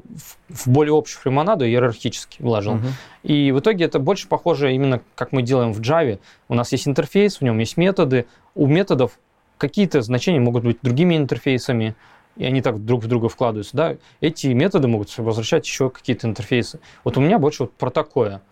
в, 0.49 0.69
более 0.69 0.97
общую 0.97 1.21
фримонаду, 1.21 1.67
иерархически 1.67 2.43
вложил. 2.43 2.75
Угу. 2.75 2.87
И 3.25 3.53
в 3.53 3.61
итоге 3.61 3.85
это 3.85 3.99
больше 3.99 4.29
похоже 4.29 4.75
именно, 4.75 5.01
как 5.15 5.33
мы 5.33 5.43
делаем 5.43 5.73
в 5.73 5.81
Java. 5.81 6.19
У 6.49 6.55
нас 6.55 6.73
есть 6.73 6.87
интерфейс, 6.87 7.39
в 7.39 7.43
нем 7.43 7.59
есть 7.59 7.77
методы. 7.77 8.27
У 8.55 8.67
методов 8.67 9.19
какие-то 9.59 10.03
значения 10.03 10.41
могут 10.41 10.65
быть 10.65 10.79
другими 10.83 11.17
интерфейсами, 11.17 11.95
и 12.37 12.45
они 12.45 12.61
так 12.61 12.85
друг 12.85 13.03
в 13.03 13.09
друга 13.09 13.29
вкладываются. 13.29 13.77
Да? 13.77 13.97
Эти 14.21 14.49
методы 14.49 14.89
могут 14.89 15.17
возвращать 15.19 15.67
еще 15.67 15.91
какие-то 15.91 16.27
интерфейсы. 16.27 16.81
Вот 17.05 17.17
у 17.17 17.21
меня 17.21 17.39
больше 17.39 17.65
вот 17.65 17.73
про 17.73 17.91
такое. 17.91 18.43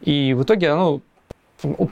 И 0.00 0.34
в 0.34 0.42
итоге 0.42 0.70
оно 0.70 1.00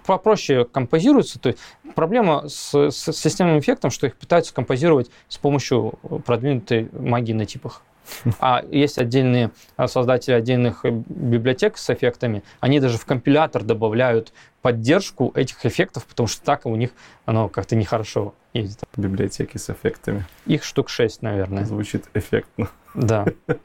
попроще 0.07 0.65
композируются. 0.65 1.39
То 1.39 1.49
есть 1.51 1.59
проблема 1.95 2.49
с, 2.49 2.75
с 2.91 3.13
системным 3.13 3.59
эффектом, 3.59 3.91
что 3.91 4.07
их 4.07 4.17
пытаются 4.17 4.55
композировать 4.55 5.11
с 5.29 5.39
помощью 5.39 5.95
продвинутой 6.25 6.89
магии 6.93 7.33
на 7.33 7.47
типах. 7.47 7.83
А 8.41 8.65
есть 8.71 8.99
отдельные 8.99 9.51
а, 9.77 9.89
создатели 9.89 10.35
отдельных 10.35 10.85
э, 10.85 10.91
библиотек 10.91 11.77
с 11.77 11.91
эффектами, 11.91 12.43
они 12.61 12.81
даже 12.81 12.99
в 12.99 13.05
компилятор 13.05 13.65
добавляют 13.65 14.33
поддержку 14.63 15.33
этих 15.35 15.65
эффектов, 15.67 16.07
потому 16.07 16.27
что 16.27 16.43
так 16.45 16.67
у 16.67 16.77
них 16.77 16.91
оно 17.25 17.49
как-то 17.49 17.77
нехорошо 17.77 18.35
ездит. 18.53 18.85
Библиотеки 18.97 19.59
с 19.59 19.71
эффектами. 19.71 20.25
Их 20.47 20.65
штук 20.65 20.89
6, 20.89 21.23
наверное. 21.23 21.65
Звучит 21.65 22.05
эффектно. 22.15 22.69
Да. 22.95 23.27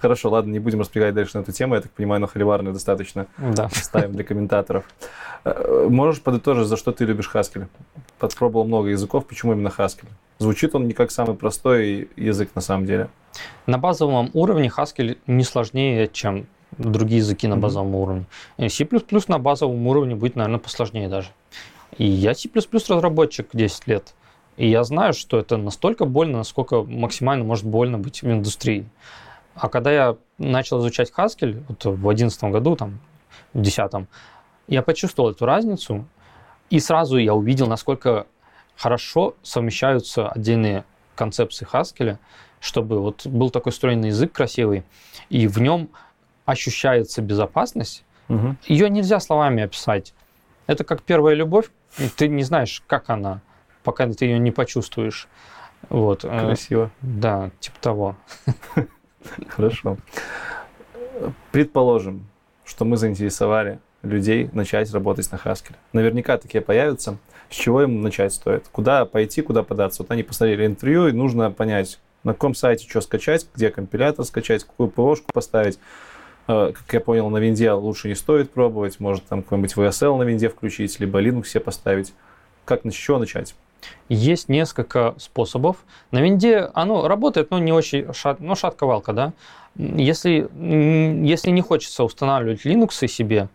Хорошо, 0.00 0.30
ладно, 0.30 0.52
не 0.52 0.58
будем 0.58 0.80
распрягать 0.80 1.14
дальше 1.14 1.36
на 1.36 1.42
эту 1.42 1.52
тему. 1.52 1.74
Я 1.74 1.82
так 1.82 1.92
понимаю, 1.92 2.20
на 2.20 2.26
холиварную 2.26 2.72
достаточно 2.72 3.26
да. 3.38 3.68
ставим 3.72 4.12
для 4.12 4.24
комментаторов. 4.24 4.84
Э, 5.44 5.86
можешь 5.88 6.22
подытожить, 6.22 6.66
за 6.66 6.76
что 6.76 6.92
ты 6.92 7.04
любишь 7.04 7.30
Haskell? 7.32 7.66
Подпробовал 8.18 8.64
много 8.64 8.88
языков, 8.88 9.26
почему 9.26 9.52
именно 9.52 9.68
Haskell? 9.68 10.08
Звучит 10.38 10.74
он 10.74 10.86
не 10.86 10.94
как 10.94 11.10
самый 11.10 11.36
простой 11.36 12.08
язык 12.16 12.50
на 12.54 12.62
самом 12.62 12.86
деле. 12.86 13.08
На 13.66 13.78
базовом 13.78 14.30
уровне 14.32 14.70
Haskell 14.74 15.18
не 15.26 15.44
сложнее, 15.44 16.08
чем 16.08 16.46
другие 16.78 17.18
языки 17.18 17.46
на 17.46 17.56
базовом 17.56 17.92
mm-hmm. 17.92 18.02
уровне. 18.02 18.26
C++ 18.68 18.88
на 19.28 19.38
базовом 19.38 19.86
уровне 19.86 20.14
будет, 20.14 20.36
наверное, 20.36 20.58
посложнее 20.58 21.08
даже. 21.08 21.28
И 21.98 22.06
я 22.06 22.34
C++ 22.34 22.48
разработчик 22.72 23.48
10 23.52 23.86
лет. 23.86 24.14
И 24.56 24.68
я 24.68 24.84
знаю, 24.84 25.12
что 25.12 25.38
это 25.38 25.56
настолько 25.56 26.04
больно, 26.04 26.38
насколько 26.38 26.82
максимально 26.82 27.44
может 27.44 27.64
больно 27.64 27.98
быть 27.98 28.22
в 28.22 28.30
индустрии. 28.30 28.86
А 29.54 29.68
когда 29.68 29.92
я 29.92 30.16
начал 30.38 30.80
изучать 30.80 31.12
Haskell 31.16 31.62
вот 31.68 31.84
в 31.84 32.00
2011 32.00 32.44
году, 32.44 32.76
там, 32.76 33.00
в 33.52 33.60
2010, 33.62 34.08
я 34.68 34.82
почувствовал 34.82 35.30
эту 35.30 35.44
разницу, 35.44 36.06
и 36.70 36.78
сразу 36.78 37.16
я 37.18 37.34
увидел, 37.34 37.66
насколько 37.66 38.26
хорошо 38.76 39.34
совмещаются 39.42 40.28
отдельные 40.28 40.84
концепции 41.16 41.66
Haskell 41.70 42.18
чтобы 42.60 43.00
вот 43.00 43.26
был 43.26 43.50
такой 43.50 43.72
стройный 43.72 44.08
язык 44.08 44.32
красивый, 44.32 44.84
и 45.30 45.46
в 45.48 45.58
нем 45.58 45.88
ощущается 46.44 47.22
безопасность, 47.22 48.04
угу. 48.28 48.56
ее 48.66 48.88
нельзя 48.90 49.18
словами 49.18 49.62
описать. 49.62 50.14
Это 50.66 50.84
как 50.84 51.02
первая 51.02 51.34
любовь, 51.34 51.70
ты 52.16 52.28
не 52.28 52.44
знаешь, 52.44 52.82
как 52.86 53.10
она, 53.10 53.40
пока 53.82 54.06
ты 54.06 54.26
ее 54.26 54.38
не 54.38 54.50
почувствуешь. 54.50 55.26
Вот. 55.88 56.24
Э, 56.24 56.46
Красиво. 56.46 56.90
Да, 57.00 57.50
типа 57.58 57.76
того. 57.80 58.16
Хорошо. 59.48 59.96
Предположим, 61.52 62.26
что 62.64 62.84
мы 62.84 62.96
заинтересовали 62.96 63.78
людей 64.02 64.48
начать 64.52 64.92
работать 64.92 65.30
на 65.30 65.36
Haskell. 65.36 65.74
Наверняка 65.92 66.38
такие 66.38 66.62
появятся. 66.62 67.18
С 67.50 67.54
чего 67.54 67.82
им 67.82 68.00
начать 68.00 68.32
стоит? 68.32 68.68
Куда 68.70 69.04
пойти, 69.04 69.42
куда 69.42 69.62
податься? 69.62 70.02
Вот 70.02 70.10
они 70.10 70.22
посмотрели 70.22 70.66
интервью, 70.66 71.08
и 71.08 71.12
нужно 71.12 71.50
понять, 71.50 71.98
на 72.22 72.32
каком 72.32 72.54
сайте 72.54 72.88
что 72.88 73.00
скачать, 73.00 73.46
где 73.54 73.70
компилятор 73.70 74.24
скачать, 74.24 74.64
какую 74.64 74.88
ПОшку 74.88 75.32
поставить. 75.32 75.78
Э, 76.46 76.72
как 76.72 76.92
я 76.92 77.00
понял, 77.00 77.28
на 77.28 77.38
винде 77.38 77.72
лучше 77.72 78.08
не 78.08 78.14
стоит 78.14 78.50
пробовать, 78.52 79.00
может 79.00 79.24
там 79.24 79.42
какой-нибудь 79.42 79.74
VSL 79.74 80.16
на 80.16 80.22
винде 80.22 80.48
включить, 80.48 81.00
либо 81.00 81.20
Linux 81.20 81.46
себе 81.46 81.60
поставить. 81.60 82.14
Как, 82.64 82.84
с 82.84 82.92
чего 82.94 83.18
начать? 83.18 83.54
Есть 84.08 84.48
несколько 84.48 85.14
способов. 85.18 85.78
На 86.10 86.20
винде 86.20 86.70
оно 86.74 87.06
работает, 87.08 87.50
но 87.50 87.58
не 87.58 87.72
очень 87.72 88.12
шат, 88.12 88.40
ну, 88.40 88.54
шатковалка, 88.54 89.12
да. 89.12 89.32
Если, 89.76 90.48
если 91.24 91.50
не 91.50 91.62
хочется 91.62 92.04
устанавливать 92.04 92.66
Linux 92.66 93.06
себе, 93.06 93.48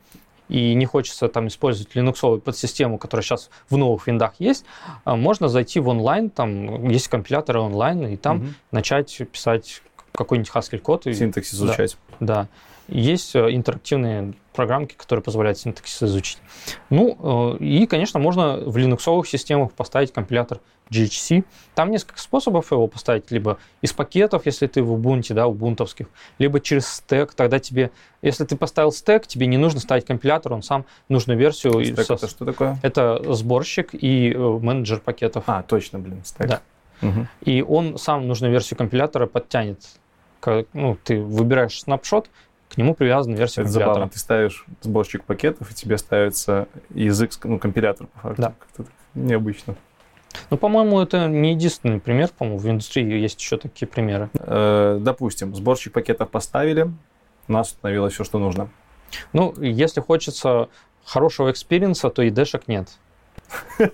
и 0.47 0.73
не 0.75 0.85
хочется 0.85 1.27
там 1.27 1.47
использовать 1.47 1.95
линуксовую 1.95 2.39
подсистему, 2.39 2.97
которая 2.97 3.23
сейчас 3.23 3.49
в 3.69 3.77
новых 3.77 4.07
виндах 4.07 4.33
есть, 4.39 4.65
а, 5.03 5.15
можно 5.15 5.47
зайти 5.47 5.79
в 5.79 5.87
онлайн, 5.87 6.29
там 6.29 6.87
есть 6.87 7.07
компиляторы 7.07 7.59
онлайн, 7.59 8.05
и 8.07 8.15
там 8.15 8.37
угу. 8.37 8.47
начать 8.71 9.21
писать 9.31 9.81
какой-нибудь 10.13 10.51
Haskell 10.53 10.79
код. 10.79 11.03
Синтаксис 11.05 11.55
изучать. 11.55 11.97
Да, 12.19 12.25
да. 12.25 12.47
Есть 12.87 13.35
э, 13.35 13.55
интерактивные 13.55 14.33
программки, 14.53 14.95
которые 14.95 15.23
позволяют 15.23 15.57
синтаксис 15.57 16.03
изучить. 16.03 16.37
Ну, 16.89 17.55
э, 17.59 17.63
и, 17.63 17.87
конечно, 17.87 18.19
можно 18.19 18.57
в 18.57 18.77
линуксовых 18.77 19.27
системах 19.27 19.71
поставить 19.73 20.13
компилятор 20.13 20.59
GHC. 20.91 21.43
Там 21.73 21.91
несколько 21.91 22.19
способов 22.19 22.71
его 22.71 22.87
поставить, 22.87 23.31
либо 23.31 23.57
из 23.81 23.93
пакетов, 23.93 24.45
если 24.45 24.67
ты 24.67 24.83
в 24.83 24.93
Ubuntu, 24.93 25.33
да, 25.33 25.47
убунтовских, 25.47 26.07
либо 26.37 26.59
через 26.59 26.87
стек, 26.87 27.33
тогда 27.33 27.59
тебе, 27.59 27.91
если 28.21 28.45
ты 28.45 28.55
поставил 28.55 28.91
стек, 28.91 29.25
тебе 29.27 29.47
не 29.47 29.57
нужно 29.57 29.79
ставить 29.79 30.05
компилятор, 30.05 30.53
он 30.53 30.61
сам 30.61 30.85
нужную 31.09 31.37
версию... 31.39 31.83
Стек 31.83 32.05
со... 32.05 32.13
это 32.13 32.27
что 32.27 32.45
такое? 32.45 32.79
Это 32.83 33.33
сборщик 33.33 33.89
и 33.93 34.31
э, 34.31 34.37
менеджер 34.37 34.99
пакетов. 34.99 35.45
А, 35.47 35.63
точно, 35.63 35.99
блин, 35.99 36.21
стек. 36.23 36.47
Да. 36.47 36.61
Угу. 37.01 37.27
И 37.41 37.61
он 37.61 37.97
сам 37.97 38.27
нужную 38.27 38.51
версию 38.51 38.77
компилятора 38.77 39.27
подтянет. 39.27 39.79
Ну, 40.73 40.95
ты 41.03 41.19
выбираешь 41.19 41.79
снапшот, 41.79 42.29
к 42.75 42.77
нему 42.77 42.93
привязана 42.93 43.35
версия 43.35 43.61
Это 43.61 43.69
компилятора. 43.69 43.93
Забавно. 43.93 44.09
Ты 44.11 44.19
ставишь 44.19 44.65
сборщик 44.81 45.23
пакетов, 45.23 45.71
и 45.71 45.73
тебе 45.73 45.97
ставится 45.97 46.67
язык, 46.93 47.31
ну, 47.45 47.57
компилятор, 47.57 48.07
по 48.07 48.19
факту. 48.19 48.41
Да. 48.41 48.53
Как-то 48.59 48.91
необычно. 49.13 49.75
Ну, 50.49 50.57
по-моему, 50.57 50.99
это 50.99 51.29
не 51.29 51.53
единственный 51.53 52.01
пример. 52.01 52.29
По-моему, 52.37 52.59
в 52.59 52.69
индустрии 52.69 53.17
есть 53.17 53.39
еще 53.39 53.57
такие 53.57 53.87
примеры. 53.87 54.29
Э, 54.33 54.99
допустим, 54.99 55.55
сборщик 55.55 55.93
пакетов 55.93 56.29
поставили, 56.29 56.91
у 57.47 57.51
нас 57.51 57.69
установилось 57.69 58.13
все, 58.13 58.25
что 58.25 58.39
нужно. 58.39 58.69
Ну, 59.31 59.53
если 59.61 60.01
хочется 60.01 60.67
хорошего 61.05 61.51
experience 61.51 62.00
а, 62.00 62.09
то 62.09 62.23
IDE 62.23 62.29
шек 62.29 62.67
нет. 62.67 62.89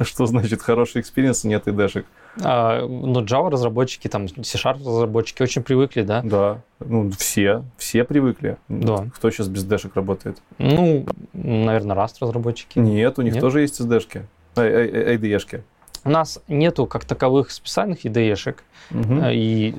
Что 0.00 0.26
значит 0.26 0.62
хороший 0.62 1.00
experience, 1.02 1.44
нет 1.44 1.68
IDE 1.68 1.70
шек? 1.70 2.06
А, 2.42 2.86
ну, 2.86 3.20
Java 3.22 3.50
разработчики, 3.50 4.08
там, 4.08 4.28
C-Sharp 4.28 4.78
разработчики 4.78 5.42
очень 5.42 5.62
привыкли, 5.62 6.02
да? 6.02 6.22
Да, 6.22 6.60
ну, 6.80 7.10
все, 7.10 7.64
все 7.76 8.04
привыкли. 8.04 8.56
Да. 8.68 9.06
Кто 9.14 9.30
сейчас 9.30 9.48
без 9.48 9.64
IDE 9.64 9.77
шек 9.77 9.94
работает? 9.96 10.38
Ну, 10.58 11.06
наверное, 11.32 11.96
Rust 11.96 12.16
разработчики. 12.20 12.78
Нет, 12.78 13.18
у 13.18 13.22
них 13.22 13.34
Нет? 13.34 13.40
тоже 13.40 13.62
есть 13.62 13.80
SDшки, 13.80 14.22
IDE-шки. 14.56 15.62
У 16.04 16.10
нас 16.10 16.40
нету 16.48 16.86
как 16.86 17.04
таковых 17.04 17.50
специальных 17.50 18.04
IDE-шек, 18.04 18.58
угу. 18.90 19.20
и 19.30 19.74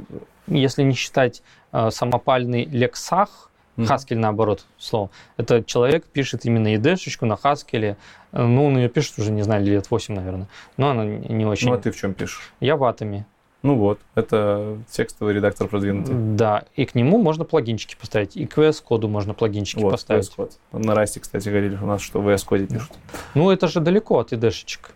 если 0.48 0.84
не 0.84 0.94
считать 0.94 1.41
э, 1.72 1.90
самопальный 1.91 2.65
лексах, 2.65 3.49
Haskell 3.80 4.18
наоборот 4.18 4.65
слово. 4.77 5.10
Это 5.38 5.64
человек 5.64 6.06
пишет 6.06 6.45
именно 6.45 6.73
id 6.73 6.97
на 7.22 7.34
Haskell. 7.34 7.95
Ну, 8.31 8.65
он 8.65 8.77
ее 8.77 8.89
пишет 8.89 9.19
уже, 9.19 9.31
не 9.31 9.41
знаю, 9.41 9.64
лет 9.65 9.89
8, 9.89 10.14
наверное. 10.14 10.47
Но 10.77 10.89
она 10.89 11.06
не 11.06 11.45
очень... 11.45 11.69
Ну, 11.69 11.73
а 11.73 11.77
ты 11.77 11.91
в 11.91 11.97
чем 11.97 12.14
пишешь? 12.14 12.51
Я 12.60 12.76
в 12.76 12.84
Атоме. 12.84 13.26
Ну 13.61 13.76
вот, 13.76 13.99
это 14.15 14.77
текстовый 14.89 15.34
редактор 15.34 15.68
продвинутый. 15.68 16.15
Да, 16.15 16.64
и 16.77 16.85
к 16.85 16.95
нему 16.95 17.22
можно 17.22 17.43
плагинчики 17.43 17.97
поставить, 17.99 18.38
и 18.38 18.45
к 18.45 18.57
VS 18.57 18.81
коду 18.81 19.10
можно 19.10 19.34
плагинчики 19.34 19.81
вот, 19.81 19.91
поставить. 19.91 20.30
VS 20.30 20.38
Code. 20.38 20.53
На 20.72 20.95
Расте, 20.95 21.19
кстати, 21.19 21.49
говорили 21.49 21.76
у 21.76 21.85
нас, 21.85 22.01
что 22.01 22.22
в 22.22 22.30
VS 22.30 22.45
коде 22.45 22.68
пишут. 22.68 22.91
Ну, 23.34 23.51
это 23.51 23.68
же 23.68 23.81
далеко 23.81 24.19
от 24.19 24.31
id-шечек. 24.31 24.91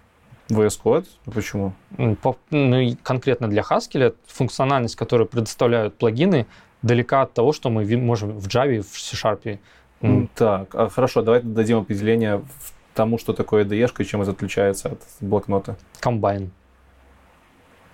VS 0.48 0.80
Code? 0.82 1.08
Почему? 1.26 1.74
По, 2.22 2.38
ну, 2.52 2.96
конкретно 3.04 3.50
для 3.50 3.64
Haskell 3.64 4.16
функциональность, 4.28 4.96
которую 4.96 5.28
предоставляют 5.28 5.98
плагины, 5.98 6.46
далека 6.84 7.24
от 7.24 7.34
того, 7.34 7.52
что 7.52 7.70
мы 7.70 7.86
можем 7.98 8.38
в 8.38 8.48
Java, 8.48 8.82
в 8.82 9.00
C-Sharp. 9.00 9.58
Так, 10.36 10.76
а 10.76 10.90
хорошо, 10.90 11.22
давайте 11.22 11.48
дадим 11.48 11.80
определение 11.80 12.44
тому, 12.94 13.18
что 13.18 13.34
такое 13.34 13.66
IDE 13.66 13.92
и 13.98 14.06
чем 14.06 14.22
это 14.22 14.32
отличается 14.32 14.90
от 14.90 15.02
блокнота. 15.22 15.78
Комбайн. 16.00 16.52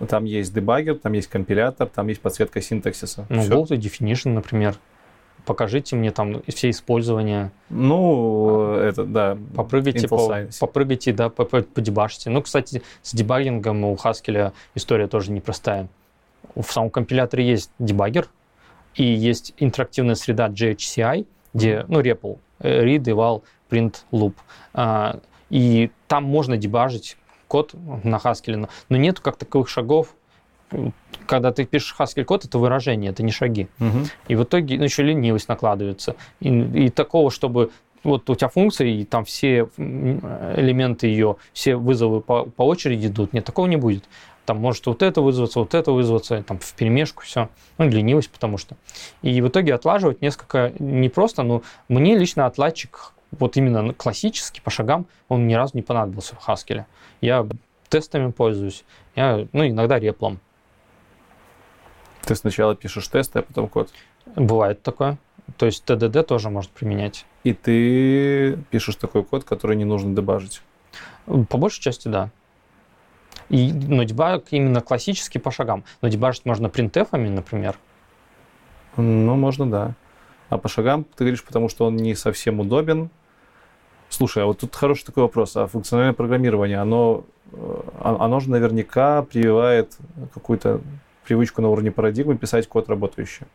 Там 0.08 0.24
есть 0.24 0.54
дебаггер, 0.54 0.96
там 0.96 1.12
есть 1.12 1.28
компилятор, 1.28 1.86
там 1.88 2.08
есть 2.08 2.20
подсветка 2.20 2.60
синтаксиса. 2.60 3.26
Ну, 3.28 3.42
Все. 3.42 3.52
Bold 3.52 3.68
Definition, 3.68 4.30
например. 4.30 4.76
Покажите 5.44 5.96
мне 5.96 6.10
там 6.10 6.42
все 6.48 6.70
использования. 6.70 7.50
Ну, 7.70 8.74
это, 8.74 9.04
да. 9.04 9.38
Попрыгайте, 9.54 10.06
по, 10.08 10.46
попрыгайте, 10.60 11.12
да, 11.12 11.28
подебашьте. 11.28 12.30
Ну, 12.30 12.42
кстати, 12.42 12.82
с 13.02 13.14
дебагингом 13.14 13.84
у 13.84 13.94
Haskell 13.94 14.52
история 14.74 15.06
тоже 15.06 15.32
непростая. 15.32 15.88
В 16.54 16.70
самом 16.70 16.90
компиляторе 16.90 17.48
есть 17.48 17.70
дебаггер, 17.78 18.28
и 18.94 19.04
есть 19.04 19.54
интерактивная 19.58 20.14
среда 20.14 20.48
GHCI, 20.48 21.26
где, 21.54 21.84
ну, 21.88 22.00
REPL, 22.00 22.38
э, 22.60 22.84
read, 22.84 23.02
eval, 23.04 23.42
print, 23.70 23.96
loop. 24.12 24.34
А, 24.74 25.20
и 25.48 25.90
там 26.08 26.24
можно 26.24 26.56
дебажить 26.56 27.16
код 27.48 27.74
на 28.04 28.16
Haskell, 28.16 28.68
но 28.88 28.96
нет 28.96 29.20
как 29.20 29.36
таковых 29.36 29.68
шагов, 29.68 30.14
когда 31.26 31.52
ты 31.52 31.64
пишешь 31.64 31.94
Haskell 31.98 32.24
код, 32.24 32.44
это 32.44 32.58
выражение, 32.58 33.10
это 33.10 33.22
не 33.22 33.32
шаги. 33.32 33.68
Угу. 33.80 33.98
И 34.28 34.34
в 34.36 34.44
итоге 34.44 34.78
ну, 34.78 34.84
еще 34.84 35.02
ленивость 35.02 35.48
накладывается. 35.48 36.16
И, 36.40 36.48
и 36.48 36.90
такого, 36.90 37.30
чтобы 37.30 37.70
вот 38.02 38.28
у 38.30 38.34
тебя 38.34 38.48
функция, 38.48 38.88
и 38.88 39.04
там 39.04 39.24
все 39.24 39.68
элементы 39.76 41.06
ее, 41.06 41.36
все 41.52 41.76
вызовы 41.76 42.20
по, 42.20 42.44
по 42.44 42.62
очереди 42.62 43.08
идут, 43.08 43.32
нет, 43.32 43.44
такого 43.44 43.66
не 43.66 43.76
будет 43.76 44.04
там 44.50 44.58
может 44.58 44.84
вот 44.86 45.00
это 45.04 45.20
вызваться, 45.20 45.60
вот 45.60 45.74
это 45.74 45.92
вызваться, 45.92 46.42
там 46.42 46.58
в 46.58 46.74
перемешку 46.74 47.22
все. 47.22 47.48
Ну, 47.78 47.88
ленивость, 47.88 48.32
потому 48.32 48.58
что. 48.58 48.76
И 49.22 49.40
в 49.40 49.46
итоге 49.46 49.74
отлаживать 49.74 50.22
несколько 50.22 50.72
непросто, 50.80 51.44
но 51.44 51.62
мне 51.88 52.18
лично 52.18 52.46
отладчик 52.46 53.12
вот 53.30 53.56
именно 53.56 53.94
классический, 53.94 54.60
по 54.60 54.70
шагам, 54.70 55.06
он 55.28 55.46
ни 55.46 55.54
разу 55.54 55.76
не 55.76 55.82
понадобился 55.82 56.34
в 56.34 56.48
Haskell. 56.48 56.84
Я 57.20 57.46
тестами 57.88 58.32
пользуюсь, 58.32 58.84
я, 59.14 59.46
ну, 59.52 59.64
иногда 59.66 60.00
реплом. 60.00 60.40
Ты 62.22 62.34
сначала 62.34 62.74
пишешь 62.74 63.06
тесты, 63.06 63.38
а 63.38 63.42
потом 63.42 63.68
код? 63.68 63.90
Бывает 64.34 64.82
такое. 64.82 65.16
То 65.56 65.66
есть 65.66 65.84
TDD 65.84 66.22
тоже 66.22 66.50
может 66.50 66.70
применять. 66.70 67.26
И 67.44 67.52
ты 67.52 68.56
пишешь 68.70 68.96
такой 68.96 69.24
код, 69.24 69.44
который 69.44 69.76
не 69.76 69.84
нужно 69.84 70.14
дебажить? 70.14 70.62
По 71.26 71.58
большей 71.58 71.80
части, 71.80 72.08
да. 72.08 72.30
И, 73.48 73.72
но 73.72 74.04
дебаг 74.04 74.44
именно 74.50 74.80
классический 74.80 75.38
по 75.38 75.50
шагам. 75.50 75.84
Но 76.02 76.08
дебажить 76.08 76.44
можно 76.44 76.68
принтефами, 76.68 77.28
например. 77.28 77.76
Ну, 78.96 79.34
можно, 79.36 79.68
да. 79.70 79.94
А 80.48 80.58
по 80.58 80.68
шагам 80.68 81.04
ты 81.04 81.24
говоришь, 81.24 81.44
потому 81.44 81.68
что 81.68 81.86
он 81.86 81.96
не 81.96 82.14
совсем 82.14 82.60
удобен. 82.60 83.10
Слушай, 84.08 84.42
а 84.42 84.46
вот 84.46 84.58
тут 84.58 84.74
хороший 84.74 85.04
такой 85.04 85.24
вопрос. 85.24 85.56
А 85.56 85.66
функциональное 85.66 86.14
программирование, 86.14 86.78
оно, 86.78 87.24
э, 87.52 87.82
оно 88.00 88.40
же 88.40 88.50
наверняка 88.50 89.22
прививает 89.22 89.96
какую-то 90.34 90.80
привычку 91.24 91.62
на 91.62 91.68
уровне 91.68 91.92
парадигмы 91.92 92.36
писать 92.36 92.66
код 92.66 92.88
работающий. 92.88 93.46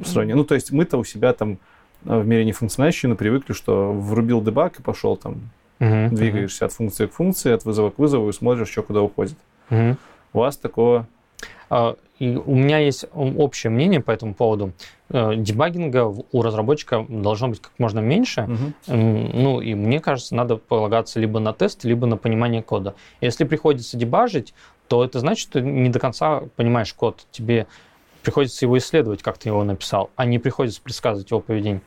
В 0.00 0.06
сравнении. 0.06 0.36
Ну, 0.36 0.44
то 0.44 0.54
есть 0.54 0.72
мы-то 0.72 0.96
у 0.98 1.04
себя 1.04 1.32
там 1.32 1.58
э, 2.04 2.18
в 2.18 2.26
мире 2.26 2.44
нефункциональщины 2.44 3.14
привыкли, 3.14 3.52
что 3.52 3.92
врубил 3.92 4.42
дебаг 4.42 4.78
и 4.78 4.82
пошел 4.82 5.16
там 5.16 5.50
Угу, 5.80 6.14
Двигаешься 6.14 6.64
угу. 6.64 6.68
от 6.68 6.72
функции 6.74 7.06
к 7.06 7.12
функции, 7.12 7.52
от 7.52 7.64
вызова 7.64 7.90
к 7.90 7.98
вызову 7.98 8.28
и 8.28 8.32
смотришь, 8.32 8.68
что 8.68 8.82
куда 8.82 9.02
уходит. 9.02 9.36
Угу. 9.70 9.96
У 10.34 10.38
вас 10.38 10.56
такого... 10.56 11.06
А, 11.70 11.96
и 12.18 12.36
у 12.36 12.54
меня 12.54 12.78
есть 12.78 13.06
общее 13.14 13.70
мнение 13.70 14.00
по 14.00 14.10
этому 14.10 14.34
поводу. 14.34 14.72
Э, 15.08 15.34
дебагинга 15.34 16.04
у 16.04 16.42
разработчика 16.42 17.06
должно 17.08 17.48
быть 17.48 17.60
как 17.60 17.72
можно 17.78 18.00
меньше. 18.00 18.42
Угу. 18.86 18.94
Ну, 18.94 19.60
и 19.62 19.74
мне 19.74 20.00
кажется, 20.00 20.34
надо 20.34 20.56
полагаться 20.56 21.18
либо 21.18 21.40
на 21.40 21.54
тест, 21.54 21.84
либо 21.84 22.06
на 22.06 22.18
понимание 22.18 22.62
кода. 22.62 22.94
Если 23.22 23.44
приходится 23.44 23.96
дебажить, 23.96 24.52
то 24.86 25.02
это 25.02 25.18
значит, 25.20 25.48
что 25.48 25.60
ты 25.60 25.62
не 25.62 25.88
до 25.88 25.98
конца 25.98 26.42
понимаешь 26.56 26.92
код. 26.92 27.24
Тебе 27.30 27.68
приходится 28.22 28.64
его 28.64 28.78
исследовать, 28.78 29.22
как 29.22 29.38
ты 29.38 29.48
его 29.48 29.64
написал, 29.64 30.10
а 30.16 30.24
не 30.24 30.38
приходится 30.38 30.80
предсказывать 30.80 31.30
его 31.30 31.40
поведение. 31.40 31.82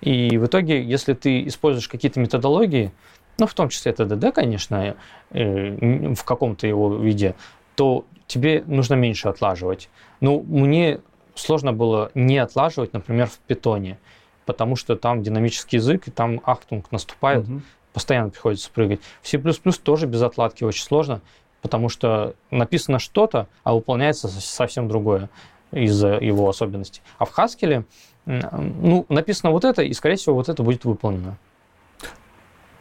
И 0.00 0.36
в 0.38 0.46
итоге, 0.46 0.82
если 0.82 1.14
ты 1.14 1.46
используешь 1.46 1.88
какие-то 1.88 2.20
методологии, 2.20 2.92
ну, 3.38 3.46
в 3.46 3.54
том 3.54 3.68
числе 3.68 3.92
это 3.92 4.04
ДД, 4.06 4.34
конечно, 4.34 4.96
э, 5.30 6.14
в 6.14 6.24
каком-то 6.24 6.66
его 6.66 6.96
виде, 6.96 7.34
то 7.74 8.04
тебе 8.26 8.64
нужно 8.66 8.94
меньше 8.94 9.28
отлаживать. 9.28 9.88
Ну, 10.20 10.42
мне 10.42 11.00
сложно 11.34 11.72
было 11.72 12.10
не 12.14 12.38
отлаживать, 12.38 12.92
например, 12.92 13.26
в 13.26 13.38
питоне, 13.38 13.98
потому 14.46 14.76
что 14.76 14.96
там 14.96 15.22
динамический 15.22 15.78
язык, 15.78 16.08
и 16.08 16.10
там 16.10 16.40
ахтунг 16.44 16.90
наступает, 16.92 17.48
угу. 17.48 17.60
постоянно 17.92 18.30
приходится 18.30 18.70
прыгать. 18.70 19.00
В 19.22 19.28
C++ 19.28 19.38
тоже 19.82 20.06
без 20.06 20.22
отладки 20.22 20.64
очень 20.64 20.84
сложно, 20.84 21.20
потому 21.60 21.88
что 21.88 22.34
написано 22.50 22.98
что-то, 22.98 23.48
а 23.64 23.74
выполняется 23.74 24.28
совсем 24.28 24.88
другое 24.88 25.28
из-за 25.72 26.14
его 26.14 26.48
особенностей. 26.48 27.02
А 27.18 27.24
в 27.24 27.36
Haskell 27.36 27.84
ну, 28.26 29.06
написано 29.08 29.52
вот 29.52 29.64
это, 29.64 29.82
и, 29.82 29.92
скорее 29.92 30.16
всего, 30.16 30.34
вот 30.34 30.48
это 30.48 30.62
будет 30.62 30.84
выполнено. 30.84 31.36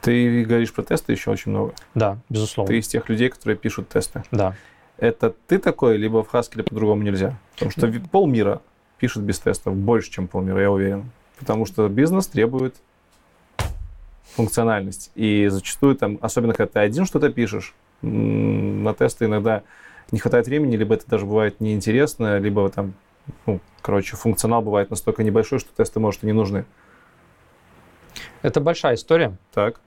Ты 0.01 0.43
говоришь 0.43 0.73
про 0.73 0.83
тесты 0.83 1.13
еще 1.13 1.31
очень 1.31 1.51
много. 1.51 1.73
Да, 1.95 2.17
безусловно. 2.29 2.67
Ты 2.67 2.77
из 2.77 2.87
тех 2.87 3.09
людей, 3.09 3.29
которые 3.29 3.57
пишут 3.57 3.89
тесты. 3.89 4.23
Да. 4.31 4.55
Это 4.97 5.33
ты 5.47 5.57
такой, 5.57 5.97
либо 5.97 6.23
в 6.23 6.33
Haskell 6.33 6.63
по-другому 6.63 7.01
нельзя? 7.03 7.37
Потому 7.53 7.71
что 7.71 7.91
полмира 8.11 8.61
пишет 8.97 9.23
без 9.23 9.39
тестов, 9.39 9.75
больше, 9.75 10.11
чем 10.11 10.27
полмира, 10.27 10.61
я 10.61 10.71
уверен. 10.71 11.11
Потому 11.37 11.65
что 11.65 11.87
бизнес 11.89 12.27
требует 12.27 12.75
функциональность. 14.35 15.11
И 15.15 15.47
зачастую 15.49 15.95
там, 15.95 16.17
особенно 16.21 16.53
когда 16.53 16.71
ты 16.71 16.79
один 16.79 17.05
что-то 17.05 17.29
пишешь, 17.29 17.73
на 18.01 18.93
тесты 18.93 19.25
иногда 19.25 19.63
не 20.11 20.19
хватает 20.19 20.47
времени, 20.47 20.75
либо 20.75 20.95
это 20.95 21.07
даже 21.07 21.25
бывает 21.25 21.59
неинтересно, 21.59 22.37
либо 22.37 22.69
там, 22.69 22.93
ну, 23.45 23.59
короче, 23.81 24.15
функционал 24.15 24.61
бывает 24.61 24.89
настолько 24.89 25.23
небольшой, 25.23 25.59
что 25.59 25.69
тесты, 25.75 25.99
может, 25.99 26.23
и 26.23 26.27
не 26.27 26.33
нужны. 26.33 26.65
Это 28.41 28.61
большая 28.61 28.95
история. 28.95 29.37
Так. 29.53 29.81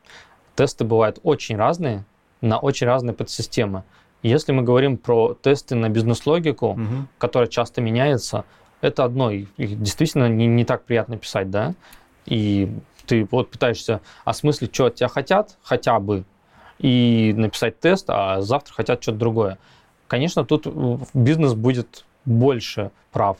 Тесты 0.56 0.84
бывают 0.84 1.20
очень 1.22 1.56
разные, 1.56 2.04
на 2.40 2.58
очень 2.58 2.86
разные 2.86 3.14
подсистемы. 3.14 3.84
Если 4.22 4.50
мы 4.50 4.62
говорим 4.62 4.96
про 4.96 5.34
тесты 5.34 5.76
на 5.76 5.88
бизнес-логику, 5.88 6.70
угу. 6.70 7.06
которая 7.18 7.48
часто 7.48 7.80
меняется, 7.80 8.44
это 8.80 9.04
одно, 9.04 9.30
их 9.30 9.48
действительно 9.56 10.28
не, 10.28 10.46
не 10.46 10.64
так 10.64 10.84
приятно 10.84 11.16
писать, 11.16 11.50
да? 11.50 11.74
И 12.26 12.72
ты 13.06 13.26
вот 13.30 13.50
пытаешься 13.50 14.00
осмыслить, 14.24 14.74
что 14.74 14.86
от 14.86 14.96
тебя 14.96 15.08
хотят, 15.08 15.56
хотя 15.62 15.98
бы, 15.98 16.24
и 16.78 17.32
написать 17.36 17.80
тест, 17.80 18.06
а 18.08 18.40
завтра 18.40 18.74
хотят 18.74 19.02
что-то 19.02 19.18
другое. 19.18 19.58
Конечно, 20.08 20.44
тут 20.44 20.66
бизнес 21.14 21.54
будет 21.54 22.04
больше 22.24 22.90
прав, 23.12 23.36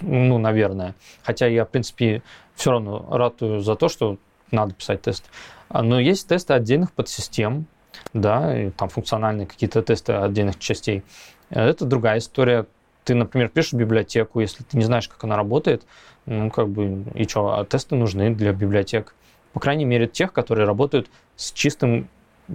ну, 0.00 0.38
наверное. 0.38 0.94
Хотя 1.22 1.46
я, 1.46 1.64
в 1.64 1.68
принципе, 1.68 2.22
все 2.54 2.70
равно 2.70 3.06
ратую 3.10 3.60
за 3.60 3.74
то, 3.74 3.88
что 3.88 4.16
надо 4.50 4.72
писать 4.72 5.02
тест. 5.02 5.24
А, 5.68 5.82
но 5.82 6.00
есть 6.00 6.28
тесты 6.28 6.54
отдельных 6.54 6.92
подсистем, 6.92 7.66
да, 8.12 8.56
и 8.58 8.70
там 8.70 8.88
функциональные 8.88 9.46
какие-то 9.46 9.82
тесты 9.82 10.12
отдельных 10.12 10.58
частей. 10.58 11.02
Это 11.50 11.84
другая 11.84 12.18
история. 12.18 12.66
Ты, 13.04 13.14
например, 13.14 13.48
пишешь 13.48 13.72
библиотеку, 13.72 14.40
если 14.40 14.62
ты 14.64 14.76
не 14.78 14.84
знаешь, 14.84 15.08
как 15.08 15.22
она 15.24 15.36
работает, 15.36 15.84
ну, 16.24 16.50
как 16.50 16.68
бы, 16.68 17.04
и 17.14 17.26
что, 17.26 17.58
а 17.58 17.64
тесты 17.64 17.94
нужны 17.94 18.34
для 18.34 18.52
библиотек. 18.52 19.14
По 19.52 19.60
крайней 19.60 19.84
мере, 19.84 20.06
тех, 20.06 20.32
которые 20.32 20.66
работают 20.66 21.08
с 21.36 21.52
чистым 21.52 22.08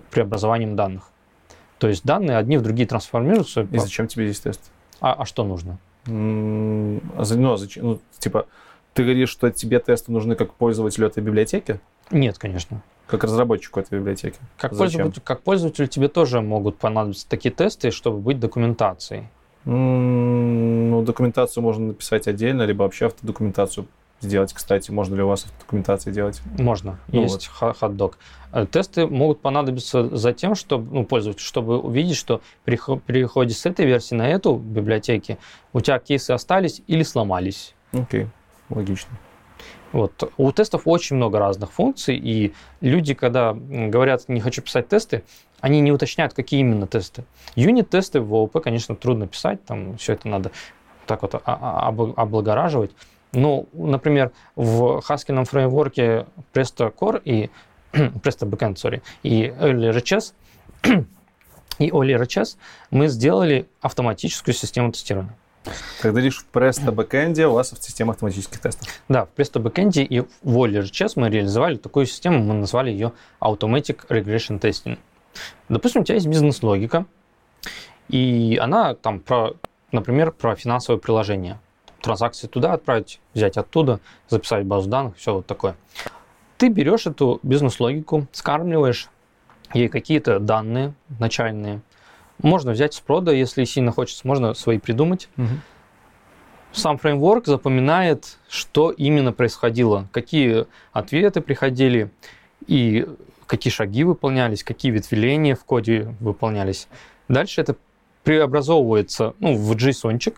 преобразованием 0.09 0.75
данных. 0.75 1.10
То 1.81 1.87
есть 1.87 2.03
данные 2.03 2.37
одни 2.37 2.57
в 2.57 2.61
другие 2.61 2.87
трансформируются. 2.87 3.67
И 3.71 3.79
зачем 3.79 4.05
тебе 4.05 4.25
здесь 4.25 4.39
тест? 4.39 4.61
А, 4.99 5.13
а 5.13 5.25
что 5.25 5.43
нужно? 5.43 5.79
Ну, 6.05 7.01
а 7.17 7.25
зачем? 7.25 7.83
Ну, 7.83 7.99
типа, 8.19 8.45
ты 8.93 9.01
говоришь, 9.01 9.29
что 9.29 9.49
тебе 9.49 9.79
тесты 9.79 10.11
нужны 10.11 10.35
как 10.35 10.53
пользователю 10.53 11.07
этой 11.07 11.23
библиотеки? 11.23 11.79
Нет, 12.11 12.37
конечно. 12.37 12.83
Как 13.07 13.23
разработчику 13.23 13.79
этой 13.79 13.97
библиотеки? 13.97 14.37
Как, 14.57 14.77
пользователь, 14.77 15.21
как 15.23 15.41
пользователю 15.41 15.87
тебе 15.87 16.07
тоже 16.07 16.41
могут 16.41 16.77
понадобиться 16.77 17.27
такие 17.27 17.51
тесты, 17.51 17.89
чтобы 17.89 18.19
быть 18.19 18.39
документацией. 18.39 19.27
Ну, 19.65 21.01
документацию 21.03 21.63
можно 21.63 21.87
написать 21.87 22.27
отдельно, 22.27 22.61
либо 22.61 22.83
вообще 22.83 23.07
автодокументацию 23.07 23.87
сделать, 24.21 24.53
кстати. 24.53 24.91
Можно 24.91 25.15
ли 25.15 25.23
у 25.23 25.27
вас 25.27 25.45
документации 25.59 26.11
делать? 26.11 26.41
Можно. 26.57 26.99
Ну 27.07 27.23
Есть 27.23 27.49
вот. 27.59 27.75
хот-дог. 27.77 28.17
Э, 28.53 28.65
тесты 28.65 29.07
могут 29.07 29.41
понадобиться 29.41 30.15
за 30.15 30.33
тем, 30.33 30.55
чтобы, 30.55 30.93
ну, 30.93 31.05
пользователю, 31.05 31.43
чтобы 31.43 31.79
увидеть, 31.79 32.17
что 32.17 32.41
при 32.63 32.79
переходе 33.05 33.53
с 33.53 33.65
этой 33.65 33.85
версии 33.85 34.15
на 34.15 34.27
эту 34.27 34.55
библиотеки 34.55 35.37
у 35.73 35.81
тебя 35.81 35.99
кейсы 35.99 36.31
остались 36.31 36.81
или 36.87 37.03
сломались. 37.03 37.73
Окей, 37.91 38.23
okay. 38.23 38.27
логично. 38.69 39.11
Вот. 39.91 40.31
У 40.37 40.51
тестов 40.51 40.83
очень 40.85 41.17
много 41.17 41.39
разных 41.39 41.71
функций, 41.71 42.15
и 42.15 42.53
люди, 42.79 43.13
когда 43.13 43.53
говорят, 43.53 44.29
не 44.29 44.39
хочу 44.39 44.61
писать 44.61 44.87
тесты, 44.87 45.23
они 45.59 45.81
не 45.81 45.91
уточняют, 45.91 46.33
какие 46.33 46.61
именно 46.61 46.87
тесты. 46.87 47.25
Юнит-тесты 47.55 48.21
в 48.21 48.33
ООП, 48.33 48.61
конечно, 48.63 48.95
трудно 48.95 49.27
писать, 49.27 49.63
там 49.65 49.97
все 49.97 50.13
это 50.13 50.27
надо 50.27 50.51
так 51.05 51.21
вот 51.23 51.41
облагораживать. 51.45 52.91
Ну, 53.33 53.69
например, 53.73 54.31
в 54.55 55.01
Haskell 55.07 55.43
фреймворке 55.45 56.25
Presto 56.53 56.93
Core 56.93 57.21
и 57.23 57.49
Presto 57.93 58.49
Backend, 58.49 58.75
sorry, 58.75 59.01
и 59.23 59.45
Early 59.45 59.91
RHS 59.91 60.33
и 61.79 61.89
Oli 61.89 62.19
RHS 62.19 62.57
мы 62.89 63.07
сделали 63.07 63.67
автоматическую 63.79 64.53
систему 64.53 64.91
тестирования. 64.91 65.35
Когда 66.01 66.19
лишь 66.19 66.39
в 66.39 66.47
Presto 66.51 66.93
Backend 66.93 67.41
у 67.45 67.53
вас 67.53 67.73
система 67.79 68.13
автоматических 68.13 68.59
тестов. 68.59 68.87
Да, 69.07 69.25
в 69.25 69.29
Presto 69.37 69.61
Backend 69.61 70.03
и 70.03 70.19
в 70.19 70.57
Oli 70.57 70.81
RHS 70.81 71.13
мы 71.15 71.29
реализовали 71.29 71.77
такую 71.77 72.07
систему, 72.07 72.39
мы 72.43 72.53
назвали 72.55 72.91
ее 72.91 73.13
Automatic 73.39 74.07
Regression 74.09 74.59
Testing. 74.59 74.97
Допустим, 75.69 76.01
у 76.01 76.03
тебя 76.03 76.15
есть 76.15 76.27
бизнес-логика, 76.27 77.05
и 78.09 78.59
она 78.61 78.95
там 78.95 79.21
про, 79.21 79.53
например, 79.93 80.31
про 80.31 80.55
финансовое 80.57 80.99
приложение– 80.99 81.57
транзакции 82.01 82.47
туда 82.47 82.73
отправить, 82.73 83.19
взять 83.33 83.57
оттуда, 83.57 83.99
записать 84.27 84.65
базу 84.65 84.89
данных, 84.89 85.17
все 85.17 85.35
вот 85.35 85.45
такое. 85.45 85.75
Ты 86.57 86.69
берешь 86.69 87.07
эту 87.07 87.39
бизнес-логику, 87.43 88.27
скармливаешь 88.31 89.09
ей 89.73 89.87
какие-то 89.87 90.39
данные 90.39 90.93
начальные. 91.19 91.81
Можно 92.41 92.71
взять 92.71 92.93
с 92.93 92.99
прода, 92.99 93.31
если 93.31 93.63
сильно 93.63 93.91
хочется, 93.91 94.27
можно 94.27 94.53
свои 94.53 94.79
придумать. 94.79 95.29
Угу. 95.37 95.47
Сам 96.73 96.97
фреймворк 96.97 97.47
запоминает, 97.47 98.37
что 98.47 98.91
именно 98.91 99.33
происходило, 99.33 100.07
какие 100.11 100.65
ответы 100.93 101.41
приходили 101.41 102.11
и 102.65 103.07
какие 103.45 103.71
шаги 103.71 104.03
выполнялись, 104.03 104.63
какие 104.63 104.91
ветвеления 104.91 105.55
в 105.55 105.65
коде 105.65 106.15
выполнялись. 106.19 106.87
Дальше 107.27 107.59
это 107.59 107.75
преобразовывается 108.23 109.33
ну, 109.39 109.55
в 109.55 109.71
JSON, 109.73 110.33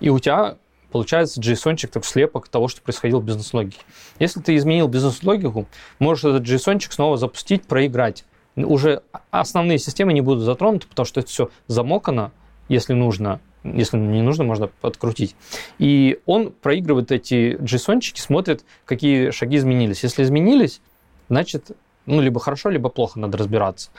и 0.00 0.08
у 0.10 0.18
тебя 0.18 0.56
получается 0.94 1.40
JSON-чик, 1.40 1.88
так 1.88 2.04
слепок 2.04 2.46
того, 2.46 2.68
что 2.68 2.80
происходило 2.80 3.18
в 3.18 3.24
бизнес-логике. 3.24 3.80
Если 4.20 4.40
ты 4.40 4.54
изменил 4.54 4.86
бизнес-логику, 4.86 5.66
можешь 5.98 6.22
этот 6.22 6.44
JSON-чик 6.44 6.92
снова 6.92 7.16
запустить, 7.16 7.64
проиграть. 7.64 8.24
Уже 8.54 9.02
основные 9.32 9.80
системы 9.80 10.12
не 10.12 10.20
будут 10.20 10.44
затронуты, 10.44 10.86
потому 10.86 11.04
что 11.04 11.18
это 11.18 11.28
все 11.28 11.50
замокано, 11.66 12.30
если 12.68 12.92
нужно, 12.92 13.40
если 13.64 13.96
не 13.96 14.22
нужно, 14.22 14.44
можно 14.44 14.68
подкрутить. 14.68 15.34
И 15.80 16.20
он 16.26 16.52
проигрывает 16.52 17.10
эти 17.10 17.56
JSON-чики, 17.56 18.20
смотрит, 18.20 18.64
какие 18.84 19.30
шаги 19.30 19.56
изменились. 19.56 20.04
Если 20.04 20.22
изменились, 20.22 20.80
значит, 21.28 21.72
ну, 22.06 22.20
либо 22.20 22.38
хорошо, 22.38 22.70
либо 22.70 22.88
плохо, 22.88 23.18
надо 23.18 23.36
разбираться. 23.36 23.90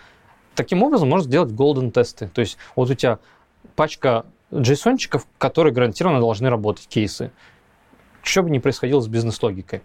Таким 0.56 0.82
образом, 0.82 1.10
можно 1.10 1.28
сделать 1.28 1.52
golden 1.52 1.92
тесты. 1.92 2.30
То 2.30 2.40
есть 2.40 2.56
вот 2.78 2.90
у 2.90 2.94
тебя 2.94 3.20
пачка 3.76 4.26
JSON-чиков, 4.52 5.26
которые 5.38 5.74
гарантированно 5.74 6.20
должны 6.20 6.50
работать, 6.50 6.88
кейсы. 6.88 7.32
Что 8.22 8.44
бы 8.44 8.50
ни 8.50 8.60
происходило 8.60 9.02
с 9.02 9.08
бизнес-логикой. 9.08 9.82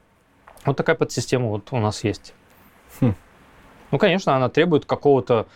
Вот 0.64 0.76
такая 0.76 0.96
подсистема 0.96 1.48
вот 1.48 1.72
у 1.72 1.78
нас 1.78 2.04
есть. 2.04 2.34
Хм. 3.00 3.14
Ну, 3.90 3.98
конечно, 3.98 4.36
она 4.36 4.48
требует 4.48 4.84
какого-то 4.84 5.46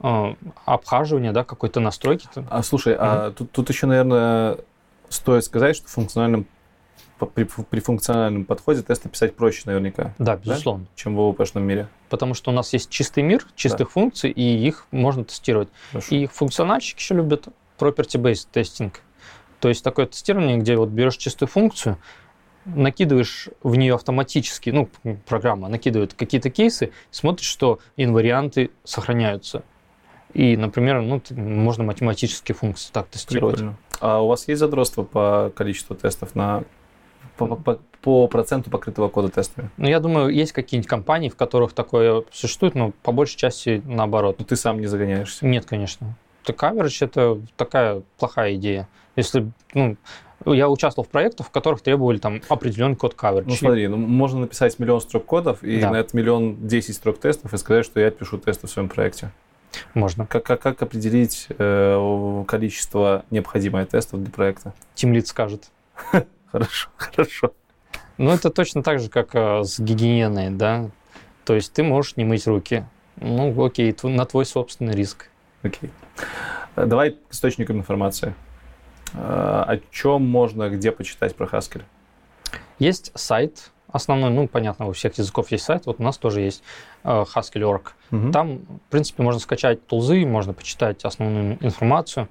э, 0.00 0.34
обхаживания, 0.64 1.32
да, 1.32 1.44
какой-то 1.44 1.80
настройки. 1.80 2.28
А 2.48 2.62
слушай, 2.62 2.94
mm-hmm. 2.94 2.98
а 3.00 3.30
тут, 3.32 3.52
тут 3.52 3.68
еще, 3.68 3.86
наверное, 3.86 4.58
стоит 5.08 5.44
сказать, 5.44 5.76
что 5.76 5.88
функциональным 5.88 6.46
при, 7.34 7.44
при 7.44 7.80
функциональном 7.80 8.44
подходе 8.44 8.82
тесты 8.82 9.08
писать 9.08 9.36
проще 9.36 9.62
наверняка. 9.66 10.14
Да, 10.18 10.36
безусловно. 10.36 10.84
Да? 10.84 10.90
Чем 10.96 11.16
в 11.16 11.20
ООПшном 11.20 11.62
мире. 11.62 11.88
Потому 12.08 12.34
что 12.34 12.50
у 12.50 12.54
нас 12.54 12.72
есть 12.72 12.90
чистый 12.90 13.22
мир, 13.22 13.46
чистых 13.54 13.88
да. 13.88 13.92
функций, 13.92 14.30
и 14.30 14.66
их 14.66 14.86
можно 14.90 15.24
тестировать. 15.24 15.68
Хорошо. 15.90 16.14
И 16.14 16.26
функциональщики 16.26 16.98
еще 16.98 17.14
любят 17.14 17.46
property-based 17.82 18.48
тестинг. 18.52 19.00
То 19.60 19.68
есть 19.68 19.84
такое 19.84 20.06
тестирование, 20.06 20.58
где 20.58 20.76
вот 20.76 20.88
берешь 20.88 21.16
чистую 21.16 21.48
функцию, 21.48 21.98
накидываешь 22.64 23.48
в 23.62 23.76
нее 23.76 23.94
автоматически, 23.94 24.70
ну, 24.70 24.88
программа 25.26 25.68
накидывает 25.68 26.14
какие-то 26.14 26.50
кейсы, 26.50 26.92
смотришь, 27.10 27.48
что 27.48 27.80
инварианты 27.96 28.70
сохраняются. 28.84 29.62
И, 30.32 30.56
например, 30.56 31.02
ну, 31.02 31.20
можно 31.30 31.84
математические 31.84 32.54
функции 32.54 32.90
так 32.92 33.08
тестировать. 33.08 33.56
Прикольно. 33.56 33.76
А 34.00 34.22
у 34.22 34.28
вас 34.28 34.48
есть 34.48 34.60
задротство 34.60 35.02
по 35.02 35.52
количеству 35.54 35.94
тестов 35.94 36.34
на 36.34 36.64
по, 37.36 37.46
по, 37.46 37.78
по 38.00 38.28
проценту 38.28 38.70
покрытого 38.70 39.08
кода 39.08 39.28
тестами? 39.28 39.70
Ну, 39.76 39.88
я 39.88 40.00
думаю, 40.00 40.28
есть 40.30 40.52
какие-нибудь 40.52 40.88
компании, 40.88 41.28
в 41.28 41.36
которых 41.36 41.72
такое 41.72 42.24
существует, 42.32 42.74
но 42.74 42.92
по 43.02 43.12
большей 43.12 43.36
части 43.36 43.82
наоборот. 43.84 44.36
Но 44.38 44.44
ты 44.44 44.56
сам 44.56 44.80
не 44.80 44.86
загоняешься? 44.86 45.46
Нет, 45.46 45.66
конечно. 45.66 46.16
Coverage– 46.46 46.98
это 47.00 47.40
такая 47.56 48.02
плохая 48.18 48.54
идея. 48.56 48.88
Если, 49.16 49.50
ну, 49.74 49.96
я 50.46 50.68
участвовал 50.68 51.06
в 51.06 51.10
проектах, 51.10 51.46
в 51.46 51.50
которых 51.50 51.82
требовали 51.82 52.18
там 52.18 52.40
определенный 52.48 52.96
код 52.96 53.14
coverage. 53.14 53.44
Ну 53.46 53.54
смотри, 53.54 53.88
ну, 53.88 53.96
можно 53.96 54.40
написать 54.40 54.78
миллион 54.78 55.00
строк 55.00 55.24
кодов 55.26 55.62
и 55.62 55.80
да. 55.80 55.90
на 55.90 55.96
это 55.96 56.16
миллион 56.16 56.66
десять 56.66 56.96
строк 56.96 57.18
тестов 57.18 57.52
и 57.54 57.58
сказать, 57.58 57.84
что 57.84 58.00
я 58.00 58.10
пишу 58.10 58.38
тесты 58.38 58.66
в 58.66 58.70
своем 58.70 58.88
проекте. 58.88 59.30
Можно. 59.94 60.26
Как, 60.26 60.44
как, 60.44 60.60
как 60.60 60.82
определить 60.82 61.46
э, 61.50 62.44
количество 62.46 63.24
необходимое 63.30 63.86
тестов 63.86 64.22
для 64.22 64.30
проекта? 64.30 64.74
Тимлит 64.94 65.26
скажет. 65.28 65.70
Хорошо, 66.52 66.90
хорошо. 66.98 67.54
Ну, 68.18 68.30
это 68.30 68.50
точно 68.50 68.82
так 68.82 69.00
же, 69.00 69.08
как 69.08 69.34
э, 69.34 69.64
с 69.64 69.80
гигиеной, 69.80 70.50
да? 70.50 70.90
То 71.46 71.54
есть 71.54 71.72
ты 71.72 71.82
можешь 71.82 72.16
не 72.16 72.24
мыть 72.24 72.46
руки. 72.46 72.84
Ну, 73.16 73.64
окей, 73.64 73.96
на 74.02 74.26
твой 74.26 74.44
собственный 74.44 74.94
риск. 74.94 75.28
Окей. 75.62 75.90
Э, 76.76 76.86
давай 76.86 77.12
к 77.12 77.32
источникам 77.32 77.78
информации. 77.78 78.34
Э, 79.14 79.64
о 79.66 79.80
чем 79.90 80.28
можно 80.28 80.68
где 80.70 80.92
почитать 80.92 81.34
про 81.34 81.46
Haskell? 81.46 81.82
Есть 82.78 83.12
сайт 83.14 83.70
основной, 83.92 84.30
ну, 84.30 84.48
понятно, 84.48 84.86
у 84.86 84.92
всех 84.92 85.18
языков 85.18 85.50
есть 85.52 85.64
сайт, 85.64 85.86
вот 85.86 86.00
у 86.00 86.02
нас 86.02 86.16
тоже 86.16 86.40
есть 86.40 86.62
Haskell.org. 87.04 87.92
Угу. 88.10 88.32
Там, 88.32 88.58
в 88.58 88.90
принципе, 88.90 89.22
можно 89.22 89.38
скачать 89.38 89.86
тулзы, 89.86 90.24
можно 90.24 90.54
почитать 90.54 91.04
основную 91.04 91.58
информацию. 91.62 92.28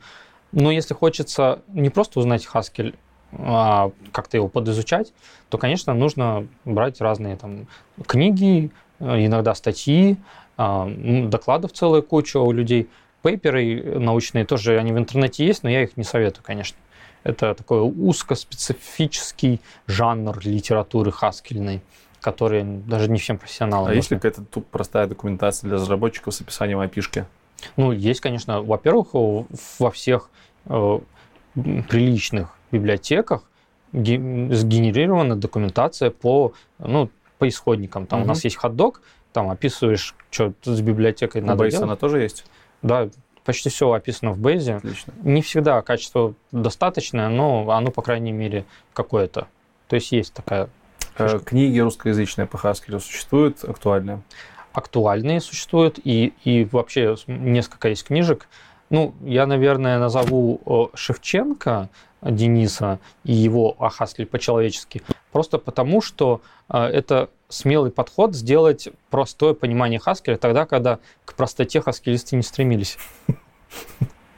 Но 0.52 0.72
если 0.72 0.94
хочется 0.94 1.62
не 1.68 1.90
просто 1.90 2.20
узнать 2.20 2.48
Haskell, 2.52 2.96
а, 3.34 3.92
как-то 4.12 4.38
его 4.38 4.48
подизучать, 4.50 5.14
то, 5.50 5.58
конечно, 5.58 5.94
нужно 5.94 6.48
брать 6.66 7.00
разные 7.00 7.38
там 7.38 7.68
книги, 8.08 8.72
э, 9.00 9.26
иногда 9.26 9.54
статьи, 9.56 10.18
докладов 10.58 11.72
целая 11.72 12.04
куча 12.04 12.38
у 12.38 12.52
людей. 12.52 12.88
Пейперы 13.22 14.00
научные 14.00 14.46
тоже, 14.46 14.78
они 14.78 14.92
в 14.92 14.98
интернете 14.98 15.46
есть, 15.46 15.64
но 15.64 15.70
я 15.70 15.84
их 15.84 15.98
не 15.98 16.04
советую, 16.04 16.44
конечно. 16.44 16.78
Это 17.24 17.54
такой 17.54 17.82
узкоспецифический 17.82 19.62
жанр 19.86 20.40
литературы 20.44 21.12
хаскельной, 21.12 21.82
который 22.20 22.64
даже 22.64 23.12
не 23.12 23.20
всем 23.20 23.38
профессионалам. 23.38 23.92
А 23.92 23.94
есть 23.94 24.10
ли 24.10 24.18
какая-то 24.18 24.44
тут 24.44 24.66
простая 24.68 25.06
документация 25.08 25.68
для 25.68 25.78
разработчиков 25.78 26.34
с 26.34 26.42
описанием 26.42 26.80
опишки? 26.80 27.26
Ну, 27.78 27.92
есть, 27.92 28.22
конечно. 28.22 28.62
Во-первых, 28.62 29.10
во 29.14 29.92
всех 29.92 30.30
э, 30.66 31.00
приличных 31.54 32.50
библиотеках 32.72 33.44
сгенерирована 33.94 35.36
документация 35.36 36.10
по, 36.12 36.54
ну, 36.80 37.10
по 37.38 37.48
исходникам. 37.48 38.08
Там 38.08 38.20
угу. 38.20 38.26
у 38.26 38.30
нас 38.30 38.44
есть 38.44 38.56
хот-дог, 38.56 39.02
там 39.34 39.50
описываешь, 39.50 40.16
что 40.30 40.54
с 40.64 40.82
библиотекой 40.82 41.42
надо 41.42 41.70
делать. 41.70 41.84
она 41.84 41.96
тоже 41.96 42.22
есть? 42.22 42.46
Да, 42.82 43.10
почти 43.44 43.70
все 43.70 43.92
описано 43.92 44.32
в 44.32 44.40
Base. 44.40 44.78
Отлично. 44.78 45.14
Не 45.24 45.42
всегда 45.42 45.82
качество 45.82 46.34
достаточное, 46.52 47.30
но 47.30 47.70
оно, 47.72 47.92
по 47.92 48.02
крайней 48.02 48.32
мере, 48.32 48.66
какое-то. 48.94 49.48
То 49.88 49.96
есть 49.96 50.12
есть 50.12 50.34
такая 50.34 50.70
э, 51.18 51.28
фишка. 51.28 51.46
Книги 51.46 51.80
русскоязычные 51.80 52.48
по 52.48 52.58
Haskell 52.58 53.00
существуют 53.00 53.64
актуальные? 53.64 54.22
Актуальные 54.74 55.42
существуют, 55.42 56.00
и, 56.04 56.34
и 56.44 56.66
вообще 56.66 57.16
несколько 57.28 57.90
есть 57.90 58.06
книжек. 58.06 58.48
Ну, 58.90 59.14
я, 59.22 59.46
наверное, 59.46 60.00
назову 60.00 60.90
Шевченко, 60.94 61.90
Дениса 62.22 63.00
и 63.24 63.34
его 63.34 63.76
о 63.80 63.90
Haskell 63.90 64.26
по-человечески, 64.26 65.02
просто 65.32 65.58
потому, 65.58 66.02
что 66.02 66.42
э, 66.70 66.78
это 66.78 67.30
смелый 67.52 67.92
подход 67.92 68.36
сделать 68.36 68.90
простое 69.10 69.54
понимание 69.54 70.00
Haskell 70.04 70.38
тогда, 70.38 70.66
когда 70.66 71.00
к 71.26 71.36
простоте 71.36 71.82
хаскелисты 71.82 72.36
не 72.36 72.44
стремились. 72.44 72.98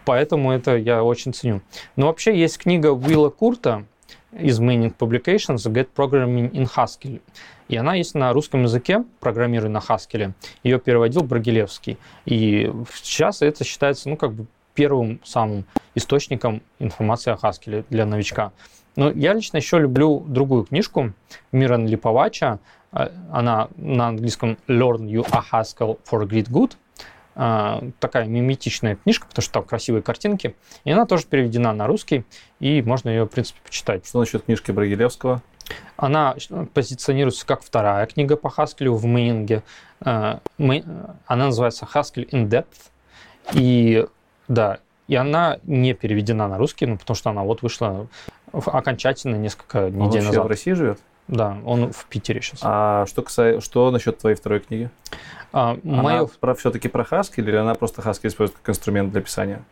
Поэтому 0.05 0.51
это 0.51 0.75
я 0.75 1.03
очень 1.03 1.33
ценю. 1.33 1.61
Но 1.95 2.07
вообще 2.07 2.37
есть 2.37 2.57
книга 2.57 2.87
Уилла 2.91 3.29
Курта 3.29 3.85
из 4.31 4.59
Manning 4.59 4.93
Publications 4.97 5.63
Get 5.71 5.87
Programming 5.95 6.51
in 6.51 6.69
Haskell. 6.75 7.21
И 7.69 7.77
она 7.77 7.95
есть 7.95 8.13
на 8.13 8.33
русском 8.33 8.63
языке, 8.63 9.03
программируя 9.19 9.69
на 9.69 9.77
Haskell. 9.77 10.33
Ее 10.63 10.79
переводил 10.79 11.23
Брагилевский. 11.23 11.97
И 12.25 12.71
сейчас 12.93 13.41
это 13.41 13.63
считается, 13.63 14.09
ну, 14.09 14.17
как 14.17 14.33
бы 14.33 14.45
первым 14.73 15.21
самым 15.23 15.65
источником 15.95 16.61
информации 16.79 17.31
о 17.31 17.35
Haskell 17.35 17.85
для 17.89 18.05
новичка. 18.05 18.51
Но 18.95 19.11
я 19.11 19.33
лично 19.33 19.57
еще 19.57 19.79
люблю 19.79 20.19
другую 20.27 20.65
книжку 20.65 21.13
Миран 21.51 21.87
Липовача. 21.87 22.59
А, 22.93 23.11
она 23.31 23.69
на 23.75 24.07
английском 24.07 24.57
Learn 24.67 25.05
You 25.07 25.27
a 25.31 25.43
Haskell 25.51 25.99
for 26.09 26.25
Great 26.27 26.49
Good. 26.49 26.73
А, 27.35 27.83
такая 27.99 28.25
миметичная 28.25 28.95
книжка, 28.95 29.27
потому 29.27 29.43
что 29.43 29.53
там 29.53 29.63
красивые 29.63 30.03
картинки. 30.03 30.55
И 30.83 30.91
она 30.91 31.05
тоже 31.05 31.25
переведена 31.25 31.73
на 31.73 31.87
русский, 31.87 32.25
и 32.59 32.81
можно 32.81 33.09
ее, 33.09 33.25
в 33.25 33.29
принципе, 33.29 33.59
почитать. 33.63 34.05
Что 34.05 34.19
насчет 34.19 34.45
книжки 34.45 34.71
Брагилевского? 34.71 35.41
Она 35.97 36.35
позиционируется 36.73 37.45
как 37.45 37.63
вторая 37.63 38.05
книга 38.05 38.35
по 38.35 38.47
Haskell 38.47 38.89
в 38.89 39.05
Мейнге. 39.05 39.63
А, 40.01 40.41
она 40.57 41.45
называется 41.45 41.87
Haskell 41.91 42.29
in 42.29 42.47
Depth. 42.47 42.91
И 43.53 44.05
да, 44.47 44.79
и 45.07 45.15
она 45.15 45.57
не 45.63 45.93
переведена 45.93 46.47
на 46.47 46.57
русский, 46.57 46.85
ну, 46.85 46.97
потому 46.97 47.15
что 47.15 47.29
она 47.29 47.43
вот 47.43 47.61
вышла 47.61 48.07
окончательно 48.51 49.35
несколько 49.35 49.89
недель 49.89 50.21
он 50.21 50.27
назад. 50.27 50.45
в 50.45 50.47
России 50.47 50.73
живет? 50.73 50.99
Да, 51.27 51.57
он 51.65 51.91
в 51.91 52.05
Питере 52.05 52.41
сейчас. 52.41 52.59
А 52.63 53.05
что, 53.05 53.21
касается, 53.21 53.61
что 53.61 53.89
насчет 53.91 54.17
твоей 54.17 54.35
второй 54.35 54.59
книги? 54.59 54.89
А, 55.53 55.77
она 55.85 56.25
про, 56.39 56.55
все-таки 56.55 56.87
про 56.87 57.03
Haskell 57.03 57.43
или 57.43 57.55
она 57.55 57.75
просто 57.75 58.01
Haskell 58.01 58.27
использует 58.27 58.59
как 58.59 58.69
инструмент 58.69 59.11
для 59.11 59.21
писания? 59.21 59.63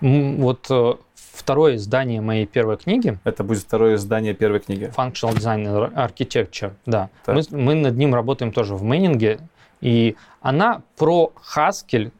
Вот 0.00 0.66
э, 0.70 0.94
второе 1.14 1.76
издание 1.76 2.20
моей 2.20 2.46
первой 2.46 2.76
книги. 2.76 3.18
Это 3.24 3.42
будет 3.42 3.62
второе 3.62 3.96
издание 3.96 4.34
первой 4.34 4.60
книги. 4.60 4.92
Functional 4.96 5.34
Design 5.34 5.94
Architecture, 5.94 6.72
да. 6.86 7.08
Мы, 7.26 7.42
мы 7.50 7.74
над 7.74 7.96
ним 7.96 8.14
работаем 8.14 8.52
тоже 8.52 8.74
в 8.74 8.82
Мейнинге. 8.82 9.40
И 9.80 10.16
она 10.40 10.82
про 10.96 11.32
Haskell 11.56 12.12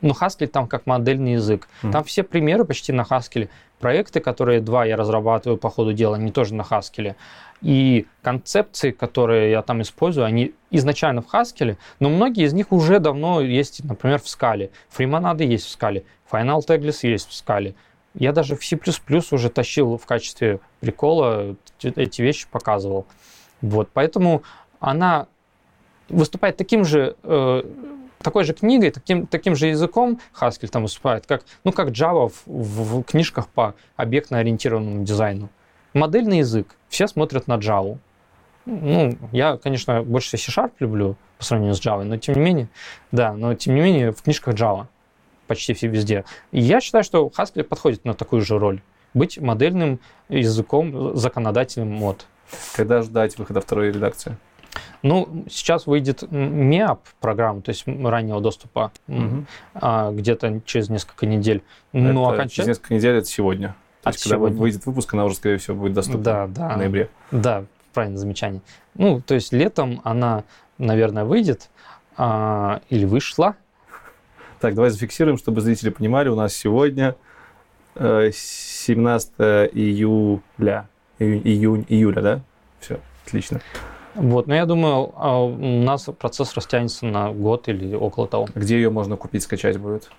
ну, 0.00 0.14
Haskell 0.14 0.46
там 0.46 0.66
как 0.66 0.86
модельный 0.86 1.32
язык. 1.32 1.68
Mm. 1.82 1.92
Там 1.92 2.04
все 2.04 2.22
примеры 2.22 2.64
почти 2.64 2.92
на 2.92 3.02
Haskell. 3.02 3.48
Проекты, 3.78 4.20
которые 4.20 4.60
два 4.60 4.84
я 4.84 4.96
разрабатываю 4.96 5.56
по 5.56 5.70
ходу 5.70 5.92
дела, 5.92 6.16
они 6.16 6.30
тоже 6.32 6.54
на 6.54 6.62
Haskell. 6.62 7.14
И 7.62 8.06
концепции, 8.22 8.90
которые 8.90 9.50
я 9.50 9.62
там 9.62 9.82
использую, 9.82 10.24
они 10.24 10.54
изначально 10.70 11.20
в 11.20 11.32
Haskell, 11.32 11.76
но 11.98 12.08
многие 12.08 12.44
из 12.44 12.54
них 12.54 12.72
уже 12.72 13.00
давно 13.00 13.40
есть, 13.40 13.84
например, 13.84 14.20
в 14.20 14.28
скале. 14.28 14.70
Фримонады 14.88 15.44
есть 15.44 15.66
в 15.66 15.70
скале, 15.70 16.04
Final 16.30 16.60
Tagless 16.66 17.00
есть 17.02 17.28
в 17.28 17.34
скале. 17.34 17.74
Я 18.14 18.32
даже 18.32 18.56
в 18.56 18.64
C++ 18.64 18.78
уже 19.30 19.50
тащил 19.50 19.96
в 19.96 20.06
качестве 20.06 20.60
прикола, 20.80 21.54
эти 21.82 22.22
вещи 22.22 22.46
показывал. 22.50 23.06
Вот, 23.60 23.90
поэтому 23.92 24.42
она 24.80 25.26
выступает 26.08 26.56
таким 26.56 26.84
же 26.84 27.14
э, 27.22 27.62
такой 28.22 28.44
же 28.44 28.52
книгой, 28.52 28.90
таким, 28.90 29.26
таким 29.26 29.54
же 29.54 29.68
языком 29.68 30.20
Haskell 30.38 30.68
там 30.68 30.82
выступает, 30.82 31.26
как, 31.26 31.44
ну, 31.64 31.72
как 31.72 31.88
Java 31.88 32.28
в, 32.28 32.42
в, 32.46 33.00
в 33.00 33.02
книжках 33.04 33.48
по 33.48 33.74
объектно-ориентированному 33.96 35.04
дизайну. 35.04 35.50
Модельный 35.94 36.38
язык. 36.38 36.76
Все 36.88 37.06
смотрят 37.06 37.46
на 37.46 37.58
Java. 37.58 37.98
Ну, 38.66 39.16
я, 39.32 39.56
конечно, 39.56 40.02
больше 40.02 40.36
C-Sharp 40.36 40.72
люблю 40.78 41.16
по 41.38 41.44
сравнению 41.44 41.74
с 41.74 41.84
Java, 41.84 42.04
но 42.04 42.16
тем 42.18 42.36
не 42.36 42.40
менее, 42.40 42.68
да, 43.10 43.32
но 43.32 43.54
тем 43.54 43.74
не 43.74 43.80
менее 43.80 44.12
в 44.12 44.22
книжках 44.22 44.54
Java 44.54 44.86
почти 45.46 45.74
все 45.74 45.88
везде. 45.88 46.24
И 46.52 46.60
я 46.60 46.80
считаю, 46.80 47.02
что 47.02 47.26
Haskell 47.26 47.64
подходит 47.64 48.04
на 48.04 48.14
такую 48.14 48.42
же 48.42 48.58
роль. 48.58 48.82
Быть 49.14 49.38
модельным 49.38 49.98
языком, 50.28 51.16
законодателем 51.16 51.90
мод. 51.90 52.26
Когда 52.76 53.02
ждать 53.02 53.36
выхода 53.38 53.60
второй 53.60 53.90
редакции? 53.90 54.36
Ну, 55.02 55.44
сейчас 55.50 55.86
выйдет 55.86 56.22
MEAP 56.22 56.98
программа, 57.20 57.62
то 57.62 57.70
есть 57.70 57.84
раннего 57.86 58.40
доступа, 58.40 58.92
угу. 59.08 59.46
а, 59.74 60.12
где-то 60.12 60.60
через 60.64 60.88
несколько 60.88 61.26
недель. 61.26 61.62
Но 61.92 62.12
ну, 62.12 62.24
окончательно... 62.26 62.50
Через 62.50 62.68
несколько 62.68 62.94
недель 62.94 63.16
это 63.16 63.26
сегодня. 63.26 63.74
То 64.02 64.10
есть, 64.10 64.22
когда 64.22 64.36
сегодня. 64.36 64.58
выйдет 64.58 64.86
выпуск, 64.86 65.12
она 65.12 65.24
уже, 65.26 65.36
скорее 65.36 65.58
всего, 65.58 65.76
будет 65.76 65.92
доступна 65.92 66.22
да, 66.22 66.46
да. 66.46 66.74
в 66.74 66.78
ноябре. 66.78 67.10
Да, 67.30 67.64
правильное 67.92 68.18
замечание. 68.18 68.62
Ну, 68.94 69.20
то 69.20 69.34
есть 69.34 69.52
летом 69.52 70.00
она, 70.04 70.44
наверное, 70.78 71.24
выйдет 71.24 71.68
а, 72.16 72.80
или 72.88 73.04
вышла. 73.04 73.56
Так, 74.60 74.74
давай 74.74 74.90
зафиксируем, 74.90 75.38
чтобы 75.38 75.60
зрители 75.60 75.90
понимали. 75.90 76.28
У 76.28 76.34
нас 76.34 76.54
сегодня 76.54 77.14
э, 77.94 78.30
17 78.32 79.32
июля. 79.72 80.88
Июнь, 81.18 81.84
июля, 81.88 82.22
да? 82.22 82.40
Все, 82.80 83.00
отлично. 83.26 83.60
Вот, 84.14 84.46
но 84.46 84.54
я 84.54 84.66
думаю, 84.66 85.12
а, 85.16 85.42
у 85.42 85.82
нас 85.82 86.08
процесс 86.18 86.54
растянется 86.54 87.06
на 87.06 87.32
год 87.32 87.68
или 87.68 87.94
около 87.94 88.26
того. 88.26 88.48
Где 88.54 88.76
ее 88.76 88.90
можно 88.90 89.16
купить, 89.16 89.42
скачать 89.42 89.78
будет? 89.78 90.10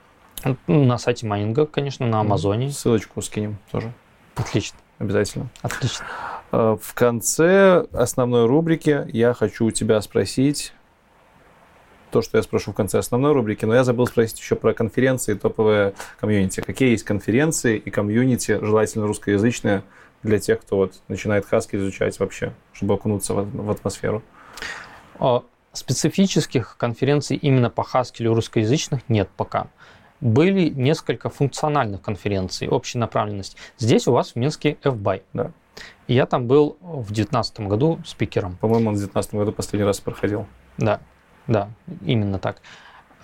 На 0.68 0.98
сайте 0.98 1.26
майнинга, 1.26 1.66
конечно, 1.66 2.06
на 2.08 2.22
Амазоне. 2.22 2.72
Ссылочку 2.72 3.22
скинем 3.22 3.58
тоже. 3.72 3.92
Отлично. 4.36 4.78
Обязательно. 5.00 5.50
Отлично. 5.62 6.06
Э, 6.52 6.78
в 6.82 6.94
конце 6.94 7.86
основной 7.92 8.46
рубрики 8.46 9.08
я 9.12 9.34
хочу 9.34 9.66
у 9.66 9.72
тебя 9.72 10.00
спросить 10.02 10.74
то, 12.12 12.22
что 12.22 12.38
я 12.38 12.44
спрошу 12.44 12.72
в 12.72 12.76
конце 12.76 13.00
основной 13.00 13.34
рубрики, 13.34 13.66
но 13.66 13.74
я 13.74 13.84
забыл 13.84 14.06
спросить 14.06 14.40
еще 14.40 14.56
про 14.56 14.74
конференции 14.74 15.34
и 15.34 15.38
топовые 15.38 15.94
комьюнити. 16.20 16.62
Какие 16.62 16.90
есть 16.90 17.04
конференции 17.04 17.78
и 17.78 17.90
комьюнити, 17.90 18.60
желательно 18.62 19.08
русскоязычные, 19.08 19.84
для 20.24 20.38
тех, 20.40 20.62
кто 20.62 20.78
вот 20.78 20.94
начинает 21.08 21.46
Haskell 21.52 21.78
изучать 21.80 22.20
вообще, 22.20 22.54
чтобы 22.74 22.94
окунуться 22.94 23.34
в, 23.34 23.66
в 23.66 23.72
атмосферу? 23.72 24.22
Специфических 25.74 26.76
конференций 26.78 27.38
именно 27.38 27.70
по 27.70 27.82
Haskell 27.82 28.34
русскоязычных 28.34 29.08
нет 29.08 29.30
пока. 29.36 29.68
Были 30.22 30.70
несколько 30.70 31.30
функциональных 31.30 32.02
конференций, 32.02 32.68
общей 32.68 32.98
направленности. 32.98 33.58
Здесь 33.78 34.08
у 34.08 34.14
вас 34.14 34.34
в 34.34 34.36
Минске 34.36 34.78
FBY. 34.84 35.24
Да. 35.34 35.52
Я 36.08 36.26
там 36.26 36.48
был 36.48 36.78
в 36.82 37.08
2019 37.08 37.62
году 37.62 38.00
спикером. 38.06 38.58
По-моему, 38.58 38.90
он 38.90 38.96
в 38.96 38.98
2019 38.98 39.34
году 39.34 39.52
последний 39.52 39.86
раз 39.86 40.00
проходил. 40.00 40.46
Да, 40.78 41.00
да, 41.48 41.70
именно 42.06 42.38
так. 42.38 42.62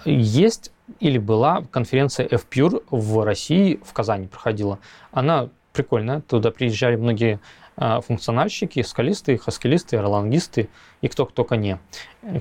Есть 0.05 0.71
или 0.99 1.17
была 1.17 1.63
конференция 1.71 2.27
FPure 2.27 2.83
в 2.89 3.23
России, 3.23 3.79
в 3.83 3.93
Казани 3.93 4.27
проходила. 4.27 4.79
Она 5.11 5.49
прикольная, 5.73 6.21
туда 6.21 6.51
приезжали 6.51 6.95
многие 6.95 7.39
функциональщики, 7.77 8.81
скалисты, 8.81 9.37
хаскелисты, 9.37 10.01
ролангисты 10.01 10.67
и 11.01 11.07
кто 11.07 11.25
только 11.25 11.57
не, 11.57 11.77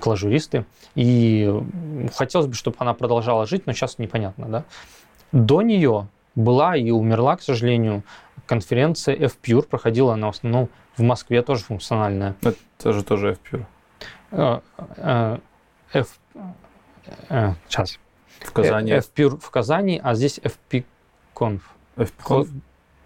клажуристы. 0.00 0.64
И 0.94 1.52
хотелось 2.14 2.46
бы, 2.46 2.54
чтобы 2.54 2.76
она 2.78 2.94
продолжала 2.94 3.46
жить, 3.46 3.66
но 3.66 3.72
сейчас 3.72 3.98
непонятно. 3.98 4.48
Да? 4.48 4.64
До 5.32 5.60
нее 5.60 6.08
была 6.34 6.76
и 6.76 6.90
умерла, 6.90 7.36
к 7.36 7.42
сожалению, 7.42 8.02
конференция 8.46 9.16
FPure, 9.16 9.62
проходила 9.62 10.14
она 10.14 10.28
в 10.28 10.36
основном 10.36 10.68
в 10.96 11.02
Москве, 11.02 11.42
тоже 11.42 11.64
функциональная. 11.64 12.34
Это 12.42 12.92
же 12.92 13.02
тоже 13.02 13.38
uh, 14.30 15.40
F, 15.92 16.18
uh, 17.28 17.54
сейчас. 17.68 17.98
В 18.40 18.52
Казани. 18.52 18.92
FPure 18.92 19.38
в 19.38 19.50
Казани, 19.50 20.00
а 20.02 20.14
здесь 20.14 20.38
FPConf. 20.38 21.60
FPConf? 21.96 22.48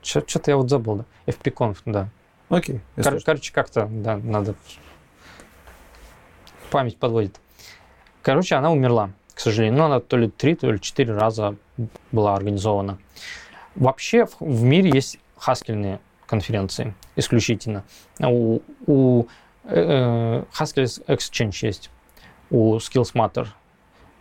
Что-то 0.02 0.51
я 0.51 0.57
вот 0.57 0.70
забыл, 0.70 0.97
да. 0.97 1.05
FPConf, 1.27 1.78
да. 1.85 2.09
Окей. 2.51 2.81
Кор- 3.02 3.22
короче, 3.24 3.52
как-то, 3.52 3.86
да, 3.90 4.16
надо... 4.16 4.55
Память 6.70 6.98
подводит. 6.98 7.40
Короче, 8.22 8.55
она 8.56 8.70
умерла, 8.70 9.10
к 9.35 9.40
сожалению. 9.40 9.78
Но 9.78 9.86
она 9.86 10.01
то 10.01 10.16
ли 10.16 10.28
три, 10.28 10.55
то 10.55 10.70
ли 10.70 10.81
четыре 10.81 11.14
раза 11.14 11.56
была 12.12 12.35
организована. 12.35 12.98
Вообще 13.74 14.27
в, 14.27 14.40
в 14.40 14.62
мире 14.62 14.90
есть 14.90 15.18
хаскельные 15.36 16.01
конференции 16.27 16.94
исключительно. 17.16 17.85
У, 18.20 18.60
у 18.86 19.27
э, 19.64 20.44
Haskell 20.52 20.85
Exchange 21.06 21.66
есть, 21.66 21.90
у 22.51 22.77
Skills 22.77 23.14
Matter. 23.14 23.47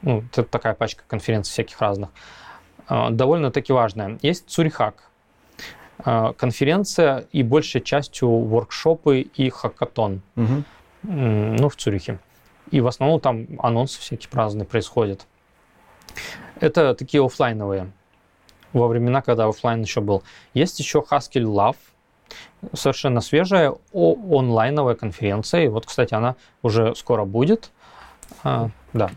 Ну, 0.02 0.24
это 0.32 0.44
такая 0.44 0.74
пачка 0.74 1.04
конференций 1.08 1.52
всяких 1.52 1.82
разных. 1.82 2.10
Э, 2.88 3.10
довольно-таки 3.12 3.74
важная. 3.74 4.18
Есть 4.22 4.50
Цурихак. 4.50 5.09
Э, 6.06 6.34
конференция 6.38 7.26
и 7.32 7.44
большей 7.44 7.82
частью 7.82 8.30
воркшопы 8.30 9.22
и 9.22 9.50
хакатон. 9.50 10.22
Угу. 10.36 10.64
Ну, 11.04 11.70
в 11.70 11.76
Цюрихе. 11.76 12.20
И 12.72 12.82
в 12.82 12.88
основном 12.88 13.20
там 13.20 13.48
анонсы 13.60 14.00
всякие 14.00 14.30
разные 14.34 14.66
происходят. 14.66 15.26
Это 16.60 16.94
такие 16.94 17.24
офлайновые 17.24 17.92
во 18.74 18.88
времена, 18.88 19.22
когда 19.22 19.48
офлайн 19.48 19.82
еще 19.82 20.02
был. 20.02 20.24
Есть 20.54 20.80
еще 20.80 21.04
Haskell 21.10 21.44
Love, 21.44 21.78
совершенно 22.74 23.22
свежая 23.22 23.74
онлайновая 23.94 24.96
конференция. 24.96 25.64
И 25.64 25.68
вот, 25.68 25.86
кстати, 25.86 26.14
она 26.14 26.36
уже 26.62 26.96
скоро 26.96 27.26
будет. 27.26 27.72
Да. 28.94 29.12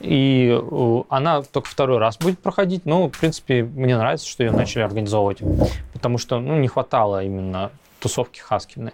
И 0.00 0.48
uh, 0.50 1.06
она 1.08 1.42
только 1.42 1.68
второй 1.68 1.98
раз 1.98 2.18
будет 2.18 2.38
проходить. 2.38 2.84
Но, 2.84 3.08
в 3.08 3.18
принципе, 3.18 3.62
мне 3.62 3.96
нравится, 3.96 4.28
что 4.28 4.44
ее 4.44 4.52
начали 4.52 4.82
организовывать. 4.82 5.38
Потому 5.92 6.18
что 6.18 6.40
ну, 6.40 6.58
не 6.58 6.68
хватало 6.68 7.24
именно 7.24 7.70
тусовки 8.00 8.40
хаскельной. 8.40 8.92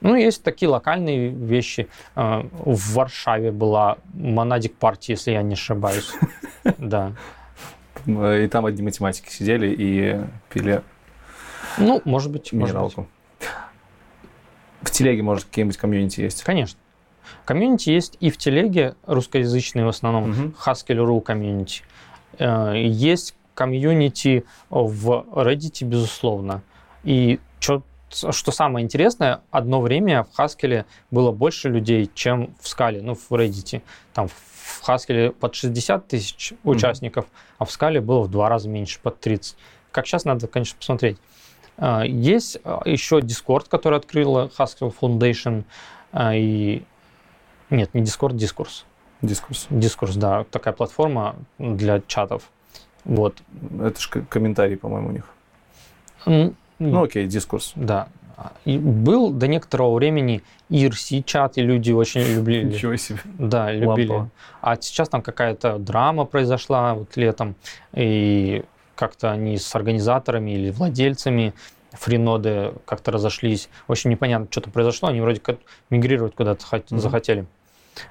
Ну, 0.00 0.14
есть 0.14 0.42
такие 0.42 0.68
локальные 0.68 1.28
вещи. 1.30 1.88
В 2.14 2.94
Варшаве 2.94 3.50
была 3.50 3.96
Monadic 4.12 4.74
Party, 4.74 5.14
если 5.14 5.32
я 5.32 5.42
не 5.42 5.54
ошибаюсь. 5.54 6.12
Да. 6.78 7.12
И 8.06 8.48
там 8.48 8.66
одни 8.66 8.82
математики 8.82 9.30
сидели 9.30 9.68
и 9.76 10.20
пили 10.52 10.82
Ну, 11.78 12.02
может 12.04 12.30
быть, 12.30 12.52
может 12.52 12.76
быть. 12.76 13.06
В 14.82 14.90
телеге, 14.90 15.22
может, 15.22 15.44
какие-нибудь 15.44 15.76
комьюнити 15.76 16.20
есть? 16.20 16.42
Конечно. 16.42 16.78
Комьюнити 17.44 17.90
есть 17.90 18.16
и 18.20 18.30
в 18.30 18.36
телеге, 18.38 18.94
русскоязычные 19.06 19.84
в 19.84 19.88
основном, 19.88 20.30
Мгм. 20.30 20.54
Haskell.ru 20.64 21.20
комьюнити. 21.20 21.82
Э, 22.38 22.72
Есть 22.76 23.34
комьюнити 23.54 24.44
в 24.70 25.24
Reddit, 25.32 25.84
безусловно. 25.86 26.62
И 27.04 27.40
чё- 27.60 27.82
что 28.10 28.52
самое 28.52 28.84
интересное, 28.84 29.40
одно 29.50 29.80
время 29.80 30.24
в 30.24 30.38
Haskell 30.38 30.84
было 31.10 31.32
больше 31.32 31.68
людей, 31.68 32.10
чем 32.14 32.54
в 32.60 32.66
Scala, 32.66 33.00
ну, 33.02 33.14
в 33.14 33.30
Reddit. 33.32 33.82
Там 34.14 34.28
в 34.28 34.82
Haskell 34.88 35.30
под 35.32 35.54
60 35.54 36.08
тысяч 36.08 36.52
участников, 36.64 37.26
а 37.58 37.64
в 37.64 37.68
Scala 37.68 38.00
было 38.00 38.20
в 38.22 38.30
два 38.30 38.48
раза 38.48 38.68
меньше, 38.68 38.98
под 39.02 39.20
30. 39.20 39.56
Как 39.90 40.06
сейчас, 40.06 40.24
надо, 40.24 40.46
конечно, 40.48 40.76
посмотреть. 40.78 41.16
А, 41.78 42.04
Есть 42.04 42.58
а, 42.64 42.82
еще 42.84 43.18
Discord, 43.20 43.68
который 43.68 43.98
открыла 43.98 44.50
Haskell 44.58 44.94
Foundation. 45.00 45.64
И... 46.34 46.82
Нет, 47.70 47.94
не 47.94 48.02
Discord, 48.02 48.32
Discourse. 48.34 48.84
Дискурс. 49.22 49.66
Дискурс, 49.70 50.16
да, 50.16 50.44
такая 50.44 50.74
платформа 50.74 51.36
для 51.58 52.00
чатов. 52.06 52.50
Вот. 53.04 53.38
Это 53.80 54.00
же 54.00 54.08
комментарий, 54.28 54.76
по-моему, 54.76 55.08
у 55.08 55.12
них. 55.12 55.24
М, 56.26 56.56
Ну, 56.78 57.02
окей, 57.04 57.26
дискурс. 57.26 57.72
Да. 57.76 58.08
И 58.66 58.76
был 58.76 59.30
до 59.30 59.46
некоторого 59.48 59.94
времени 59.94 60.42
IRC-чат, 60.70 61.56
и 61.56 61.62
люди 61.62 61.90
очень 61.92 62.20
любили. 62.36 62.64
Ничего 62.74 62.96
себе. 62.96 63.20
Да, 63.38 63.72
любили. 63.72 64.08
Лампово. 64.08 64.30
А 64.60 64.76
сейчас 64.76 65.08
там 65.08 65.22
какая-то 65.22 65.78
драма 65.78 66.26
произошла 66.26 66.94
вот 66.94 67.16
летом, 67.16 67.54
и 67.94 68.62
как-то 68.94 69.30
они 69.32 69.56
с 69.56 69.74
организаторами 69.74 70.50
или 70.50 70.70
владельцами 70.70 71.54
фриноды 71.92 72.72
как-то 72.84 73.10
разошлись. 73.12 73.70
Общем, 73.88 74.10
непонятно, 74.10 74.48
что 74.50 74.60
там 74.60 74.72
произошло. 74.72 75.08
Они 75.08 75.20
вроде 75.22 75.40
как 75.40 75.58
мигрировать 75.88 76.34
куда-то 76.34 76.64
Мгм. 76.90 76.98
захотели. 77.00 77.46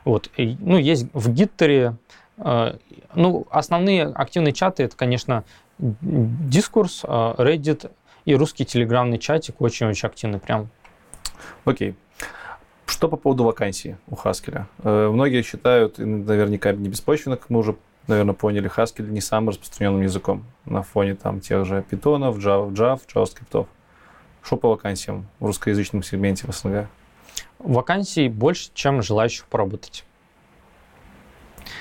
Вот. 0.04 0.30
Ну, 0.38 0.78
есть 0.78 1.08
в 1.14 1.30
Гиттере. 1.32 1.96
э, 2.38 2.78
ну, 3.14 3.48
основные 3.50 4.06
активные 4.06 4.54
чаты 4.54 4.84
это, 4.84 4.96
конечно, 4.96 5.44
дискурс, 5.80 7.04
э, 7.04 7.08
Reddit 7.08 7.92
и 8.26 8.36
русский 8.36 8.66
телеграмный 8.66 9.18
чатик 9.20 9.62
очень-очень 9.62 10.08
активный 10.08 10.40
прям. 10.40 10.70
Окей. 11.66 11.96
Что 12.88 13.08
по 13.10 13.18
поводу 13.18 13.44
вакансий 13.44 13.96
у 14.08 14.16
Haskell? 14.16 14.66
Э, 14.84 15.10
Многие 15.12 15.42
считают, 15.44 15.98
наверняка 15.98 16.72
не 16.74 16.90
беспочвенно, 16.90 17.36
как 17.38 17.50
мы 17.50 17.60
уже, 17.60 17.76
наверное, 18.08 18.36
поняли, 18.36 18.70
Haskell 18.76 19.08
не 19.10 19.22
самым 19.22 19.50
распространенным 19.50 20.02
языком 20.02 20.46
на 20.66 20.82
фоне 20.84 21.16
там 21.16 21.40
тех 21.40 21.66
же 21.66 21.84
питонов, 21.90 22.38
Java, 22.38 22.70
Java, 22.72 23.00
JavaScript. 23.14 23.68
Что 24.44 24.58
по 24.58 24.70
вакансиям 24.70 25.26
в 25.40 25.48
русскоязычном 25.48 26.04
сегменте 26.04 26.46
в 26.48 26.52
СНГ? 26.54 26.88
Вакансий 27.60 28.30
больше, 28.30 28.70
чем 28.74 29.02
желающих 29.02 29.46
поработать. 29.46 30.04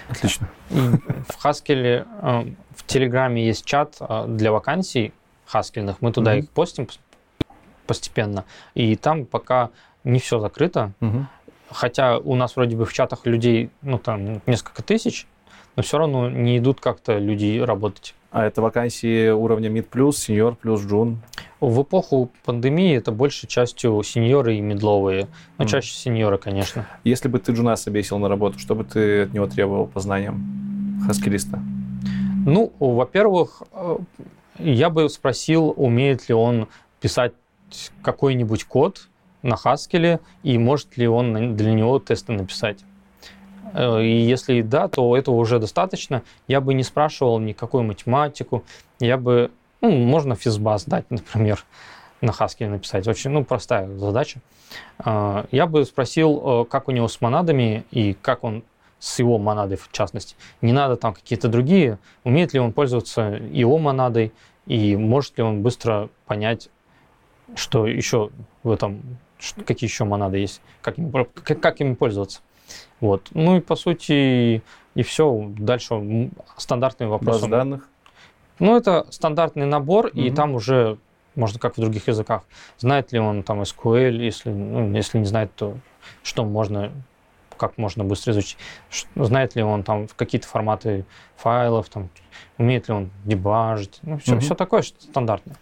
Отлично. 0.09 0.49
И 0.71 0.75
в 0.75 1.45
Haskell, 1.45 2.07
э, 2.23 2.55
в 2.75 2.85
Телеграме 2.87 3.45
есть 3.47 3.65
чат 3.65 3.97
э, 4.01 4.27
для 4.29 4.51
вакансий 4.53 5.13
хаскельных. 5.47 6.01
Мы 6.01 6.13
туда 6.13 6.33
Мгм. 6.33 6.41
их 6.41 6.51
постим 6.51 6.85
пос- 6.85 6.99
постепенно. 7.87 8.45
И 8.75 8.97
там 8.97 9.27
пока 9.27 9.71
не 10.05 10.19
все 10.21 10.39
закрыто. 10.41 10.93
Мгм. 11.01 11.29
Хотя 11.71 12.19
у 12.19 12.35
нас 12.35 12.57
вроде 12.57 12.77
бы 12.77 12.85
в 12.87 12.93
чатах 12.93 13.27
людей, 13.27 13.71
ну 13.83 13.99
там 13.99 14.41
несколько 14.47 14.83
тысяч, 14.83 15.27
но 15.77 15.83
все 15.83 15.99
равно 15.99 16.31
не 16.31 16.59
идут 16.59 16.81
как-то 16.81 17.19
люди 17.19 17.59
работать. 17.59 18.15
А 18.31 18.45
это 18.45 18.61
вакансии 18.63 19.31
уровня 19.31 19.69
Mid+, 19.71 19.89
Senior+, 19.91 20.57
джун. 20.63 21.17
В 21.61 21.83
эпоху 21.83 22.31
пандемии 22.45 22.97
это 22.97 23.13
большей 23.13 23.49
частью 23.49 24.03
сеньоры 24.03 24.57
и 24.57 24.61
мидловые. 24.61 25.29
Но 25.59 25.65
Мгм. 25.65 25.69
чаще 25.69 25.95
сеньоры, 25.95 26.37
конечно. 26.39 26.87
Если 27.05 27.29
бы 27.29 27.39
ты 27.39 27.53
Джуна 27.53 27.77
собесил 27.77 28.19
на 28.19 28.29
работу, 28.29 28.59
что 28.59 28.75
бы 28.75 28.83
ты 28.85 29.23
от 29.23 29.33
него 29.33 29.47
требовал 29.47 29.87
по 29.87 30.01
знаниям 30.01 31.01
хаскелиста? 31.07 31.61
Ну, 32.45 32.73
во-первых, 32.79 33.63
э, 33.73 33.99
я 34.59 34.91
бы 34.91 35.09
спросил, 35.09 35.73
умеет 35.77 36.29
ли 36.29 36.35
он 36.35 36.69
писать 37.01 37.33
какой-нибудь 38.03 38.65
код 38.65 39.09
на 39.43 39.55
Haskell 39.55 40.21
и 40.43 40.59
может 40.59 40.97
ли 40.97 41.07
он 41.07 41.57
для 41.57 41.73
него 41.73 41.99
тесты 41.99 42.33
написать. 42.33 42.81
Э, 43.75 44.03
и 44.03 44.21
если 44.21 44.63
да, 44.63 44.89
то 44.89 45.17
этого 45.17 45.35
уже 45.35 45.59
достаточно. 45.59 46.23
Я 46.49 46.61
бы 46.61 46.73
не 46.75 46.83
спрашивал 46.83 47.39
никакую 47.39 47.85
математику. 47.85 48.65
Я 49.01 49.19
бы, 49.19 49.51
ну, 49.81 49.91
можно 49.91 50.37
физбас 50.37 50.85
дать, 50.85 51.11
например, 51.11 51.65
на 52.21 52.31
Haskell 52.31 52.69
написать. 52.69 53.07
Очень, 53.07 53.31
ну, 53.31 53.45
простая 53.45 53.89
задача. 53.99 54.41
Э, 55.05 55.45
я 55.51 55.67
бы 55.67 55.85
спросил, 55.85 56.63
э, 56.63 56.65
как 56.71 56.89
у 56.89 56.93
него 56.93 57.09
с 57.09 57.21
монадами 57.21 57.85
и 57.91 58.15
как 58.15 58.45
он 58.45 58.63
с 59.01 59.19
его 59.19 59.37
монадой 59.39 59.77
в 59.77 59.91
частности. 59.93 60.35
Не 60.63 60.73
надо 60.73 60.97
там 60.97 61.13
какие-то 61.13 61.49
другие. 61.49 61.99
Умеет 62.23 62.55
ли 62.55 62.61
он 62.61 62.73
пользоваться 62.73 63.39
его 63.51 63.77
монадой 63.79 64.33
и 64.67 64.97
может 64.97 65.37
ли 65.37 65.45
он 65.45 65.63
быстро 65.63 66.09
понять, 66.25 66.71
что 67.55 67.87
еще 67.87 68.31
в 68.63 68.71
этом, 68.71 69.19
какие 69.67 69.89
еще 69.89 70.05
монады 70.05 70.39
есть, 70.39 70.63
как 70.81 70.97
им, 70.97 71.13
как, 71.35 71.81
ими 71.81 71.95
пользоваться. 71.95 72.41
Вот. 73.01 73.29
Ну 73.33 73.57
и 73.57 73.61
по 73.61 73.77
сути 73.77 74.63
и 74.95 75.03
все. 75.03 75.53
Дальше 75.59 76.31
стандартные 76.57 77.09
вопросы. 77.09 77.43
Баз 77.43 77.51
данных? 77.51 77.89
Ну 78.59 78.77
это 78.77 79.07
стандартный 79.11 79.67
набор, 79.67 80.07
угу. 80.07 80.19
и 80.19 80.31
там 80.31 80.55
уже 80.55 80.99
можно 81.35 81.59
как 81.59 81.77
в 81.77 81.81
других 81.81 82.09
языках. 82.09 82.45
Знает 82.79 83.13
ли 83.13 83.19
он 83.19 83.43
там 83.43 83.63
SQL, 83.63 84.13
если, 84.13 84.51
ну, 84.51 84.93
если 84.95 85.19
не 85.19 85.25
знает, 85.25 85.55
то 85.55 85.77
что 86.23 86.45
можно, 86.45 86.93
как 87.57 87.77
можно 87.79 88.05
быстро 88.05 88.33
изучить. 88.33 88.57
Знает 89.17 89.57
ли 89.57 89.63
он 89.63 89.83
там 89.83 90.07
какие-то 90.17 90.47
форматы 90.47 91.05
файлов, 91.37 91.89
там, 91.89 92.09
умеет 92.59 92.89
ли 92.89 92.95
он 92.95 93.11
дебажить. 93.25 93.99
Ну, 94.03 94.19
все, 94.19 94.35
угу. 94.35 94.41
все 94.41 94.55
такое 94.55 94.83
стандартное. 94.83 95.57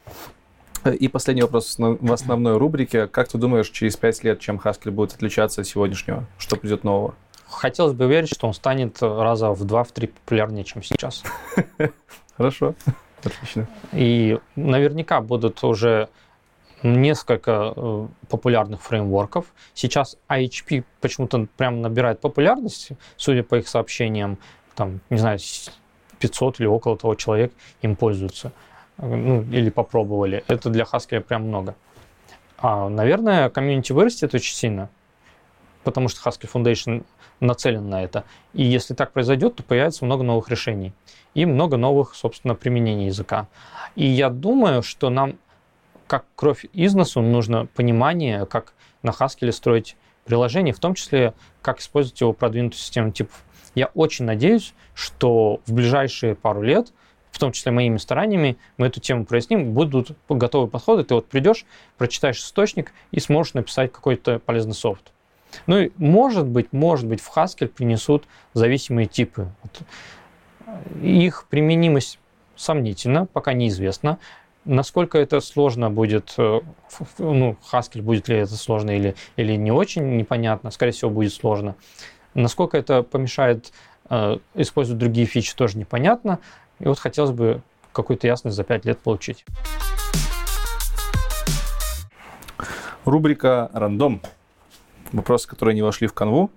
И 0.85 1.09
последний 1.09 1.43
вопрос 1.43 1.77
в 1.79 2.13
основной 2.13 2.57
рубрике. 2.59 3.07
Как 3.07 3.29
ты 3.29 3.39
думаешь, 3.39 3.71
через 3.71 3.97
пять 3.97 4.25
лет 4.25 4.41
чем 4.41 4.61
Haskell 4.63 4.91
будет 4.91 5.15
отличаться 5.15 5.61
от 5.61 5.67
сегодняшнего? 5.67 6.27
Что 6.39 6.57
придет 6.57 6.83
нового? 6.83 7.15
Хотелось 7.47 7.93
бы 7.93 8.07
верить, 8.07 8.31
что 8.31 8.49
он 8.49 8.55
станет 8.55 9.01
раза 9.01 9.51
в 9.51 9.65
два-в 9.65 9.93
три 9.93 10.09
популярнее, 10.09 10.65
чем 10.65 10.83
сейчас. 10.83 11.23
Хорошо, 12.37 12.75
отлично. 13.23 13.69
И 13.93 14.39
наверняка 14.57 15.21
будут 15.21 15.63
уже 15.63 16.09
несколько 16.83 17.73
э, 17.77 18.07
популярных 18.29 18.83
фреймворков. 18.83 19.47
Сейчас 19.75 20.17
IHP 20.29 20.85
почему-то 21.01 21.47
прям 21.57 21.81
набирает 21.81 22.21
популярность, 22.21 22.91
судя 23.17 23.45
по 23.45 23.57
их 23.57 23.69
сообщениям, 23.69 24.39
там, 24.75 25.01
не 25.11 25.19
знаю, 25.19 25.39
500 26.19 26.59
или 26.59 26.67
около 26.67 26.97
того 26.97 27.15
человек 27.15 27.53
им 27.83 27.95
пользуются 27.95 28.53
ну, 29.03 29.43
или 29.43 29.71
попробовали. 29.71 30.45
Это 30.49 30.71
для 30.71 30.85
Haskell 30.85 31.21
прям 31.21 31.49
много. 31.49 31.75
А, 32.59 32.89
наверное, 32.89 33.51
комьюнити 33.51 33.93
вырастет 33.93 34.35
очень 34.35 34.55
сильно, 34.55 34.89
потому 35.85 36.09
что 36.09 36.29
Haskell 36.29 36.51
Foundation 36.53 37.05
нацелен 37.41 37.89
на 37.89 38.03
это. 38.05 38.25
И 38.55 38.63
если 38.63 38.95
так 38.95 39.13
произойдет, 39.13 39.57
то 39.57 39.63
появится 39.63 40.05
много 40.05 40.23
новых 40.23 40.49
решений 40.49 40.93
и 41.35 41.45
много 41.45 41.77
новых, 41.77 42.15
собственно, 42.15 42.55
применений 42.55 43.07
языка. 43.07 43.49
И 43.97 44.07
я 44.07 44.31
думаю, 44.31 44.83
что 44.83 45.11
нам, 45.11 45.35
как 46.07 46.25
кровь 46.37 46.65
из 46.73 46.95
носу, 46.95 47.21
нужно 47.21 47.67
понимание, 47.67 48.47
как 48.47 48.75
на 49.03 49.11
Haskell 49.11 49.51
строить 49.51 49.97
приложение, 50.25 50.73
в 50.73 50.79
том 50.79 50.95
числе, 50.95 51.35
как 51.63 51.81
использовать 51.81 52.21
его 52.21 52.33
продвинутую 52.33 52.79
систему 52.79 53.11
типов. 53.11 53.43
Я 53.75 53.87
очень 53.95 54.25
надеюсь, 54.25 54.75
что 54.95 55.61
в 55.67 55.73
ближайшие 55.73 56.37
пару 56.37 56.63
лет 56.63 56.93
в 57.33 57.39
том 57.39 57.51
числе 57.51 57.73
моими 57.73 57.97
стараниями, 57.97 58.59
мы 58.77 58.87
эту 58.87 59.01
тему 59.01 59.25
проясним, 59.25 59.73
будут 59.73 60.13
готовы 60.29 60.69
подходы. 60.69 61.03
Ты 61.03 61.15
вот 61.15 61.27
придешь, 61.27 61.65
прочитаешь 61.97 62.39
источник 62.39 62.93
и 63.11 63.19
сможешь 63.19 63.55
написать 63.55 63.91
какой-то 63.91 64.39
полезный 64.39 64.75
софт. 64.75 65.13
Ну 65.67 65.79
и 65.79 65.91
может 65.97 66.47
быть, 66.47 66.73
может 66.73 67.07
быть, 67.07 67.21
в 67.21 67.37
Haskell 67.37 67.69
принесут 67.69 68.25
зависимые 68.53 69.07
типы. 69.07 69.49
Вот. 69.63 69.83
Их 71.03 71.47
применимость 71.49 72.19
сомнительна, 72.55 73.27
пока 73.27 73.55
неизвестно. 73.55 74.19
Насколько 74.65 75.19
это 75.19 75.41
сложно 75.41 75.91
будет, 75.91 76.35
э, 76.37 76.61
ну, 77.19 77.57
Haskell 77.73 78.03
будет 78.03 78.29
ли 78.29 78.37
это 78.37 78.55
сложно 78.55 78.91
или, 78.91 79.17
или 79.37 79.57
не 79.57 79.73
очень, 79.73 80.17
непонятно. 80.17 80.71
Скорее 80.71 80.93
всего, 80.93 81.11
будет 81.11 81.33
сложно. 81.33 81.75
Насколько 82.35 82.79
это 82.79 83.03
помешает 83.03 83.73
э, 84.09 84.39
использовать 84.55 85.01
другие 85.01 85.27
фичи, 85.27 85.55
тоже 85.55 85.79
непонятно. 85.79 86.39
И 86.83 86.89
вот 86.89 86.99
хотелось 86.99 87.31
бы 87.31 87.63
какую-то 87.93 88.27
ясность 88.27 88.57
за 88.57 88.65
5 88.65 88.85
лет 88.85 88.99
получить. 88.99 89.45
Рубрика 93.05 93.71
«Рандом». 93.73 94.21
Вопросы, 95.13 95.49
которые 95.49 95.75
не 95.77 95.83
вошли 95.83 96.09
в 96.09 96.13
канву, 96.13 96.51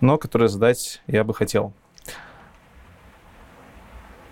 но 0.00 0.16
которые 0.16 0.48
задать 0.48 1.02
я 1.06 1.22
бы 1.22 1.34
хотел. 1.34 1.74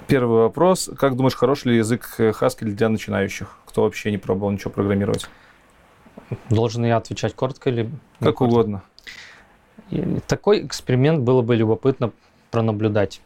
Первый 0.07 0.43
вопрос. 0.43 0.89
Как 0.97 1.17
думаешь, 1.17 1.35
хороший 1.35 1.73
ли 1.73 1.77
язык 1.79 2.15
Haskell 2.19 2.71
для 2.71 2.89
начинающих? 2.89 3.59
Кто 3.67 3.83
вообще 3.83 4.11
не 4.11 4.17
пробовал 4.19 4.53
ничего 4.53 4.71
программировать? 4.71 5.29
Должен 6.49 6.87
я 6.87 6.97
отвечать 6.97 7.35
коротко 7.35 7.69
или... 7.69 7.91
Как 8.21 8.37
коротко? 8.37 8.43
угодно. 8.45 8.83
Такой 10.27 10.65
эксперимент 10.65 11.21
было 11.21 11.43
бы 11.43 11.57
любопытно 11.57 12.13
пронаблюдать. 12.51 13.21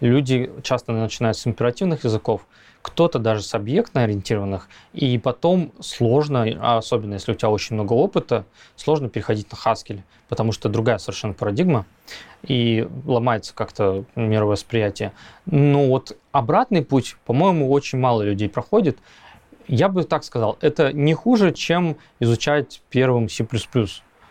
Люди 0.00 0.50
часто 0.62 0.92
начинают 0.92 1.36
с 1.36 1.46
императивных 1.46 2.04
языков, 2.04 2.46
кто-то 2.82 3.18
даже 3.18 3.42
с 3.42 3.52
объектно-ориентированных, 3.54 4.68
и 4.92 5.18
потом 5.18 5.72
сложно, 5.80 6.46
а 6.60 6.78
особенно 6.78 7.14
если 7.14 7.32
у 7.32 7.34
тебя 7.34 7.50
очень 7.50 7.74
много 7.74 7.94
опыта, 7.94 8.44
сложно 8.76 9.08
переходить 9.08 9.48
на 9.50 9.56
Haskell, 9.56 10.02
потому 10.28 10.52
что 10.52 10.68
другая 10.68 10.98
совершенно 10.98 11.34
парадигма, 11.34 11.84
и 12.44 12.88
ломается 13.04 13.54
как-то 13.54 14.04
мировосприятие. 14.14 15.12
Но 15.46 15.86
вот 15.88 16.16
обратный 16.30 16.84
путь, 16.84 17.16
по-моему, 17.26 17.72
очень 17.72 17.98
мало 17.98 18.22
людей 18.22 18.48
проходит. 18.48 18.98
Я 19.66 19.88
бы 19.88 20.04
так 20.04 20.22
сказал, 20.22 20.56
это 20.60 20.92
не 20.92 21.14
хуже, 21.14 21.52
чем 21.52 21.96
изучать 22.20 22.82
первым 22.88 23.28
C++, 23.28 23.42
угу. 23.42 23.58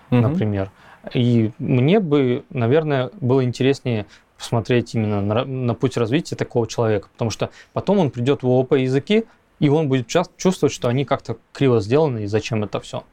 например. 0.09 0.71
И 1.13 1.51
мне 1.59 1.99
бы, 1.99 2.45
наверное, 2.49 3.11
было 3.19 3.43
интереснее 3.43 4.05
посмотреть 4.37 4.95
именно 4.95 5.21
на, 5.21 5.45
на 5.45 5.73
путь 5.73 5.97
развития 5.97 6.35
такого 6.35 6.67
человека, 6.67 7.09
потому 7.11 7.31
что 7.31 7.49
потом 7.73 7.99
он 7.99 8.11
придет 8.11 8.43
в 8.43 8.47
ООП 8.47 8.73
языки, 8.73 9.25
и 9.59 9.69
он 9.69 9.87
будет 9.87 10.07
часто 10.07 10.33
чувствовать, 10.37 10.73
что 10.73 10.87
они 10.87 11.05
как-то 11.05 11.37
криво 11.53 11.79
сделаны, 11.79 12.23
и 12.23 12.27
зачем 12.27 12.63
это 12.63 12.79
все. 12.79 13.03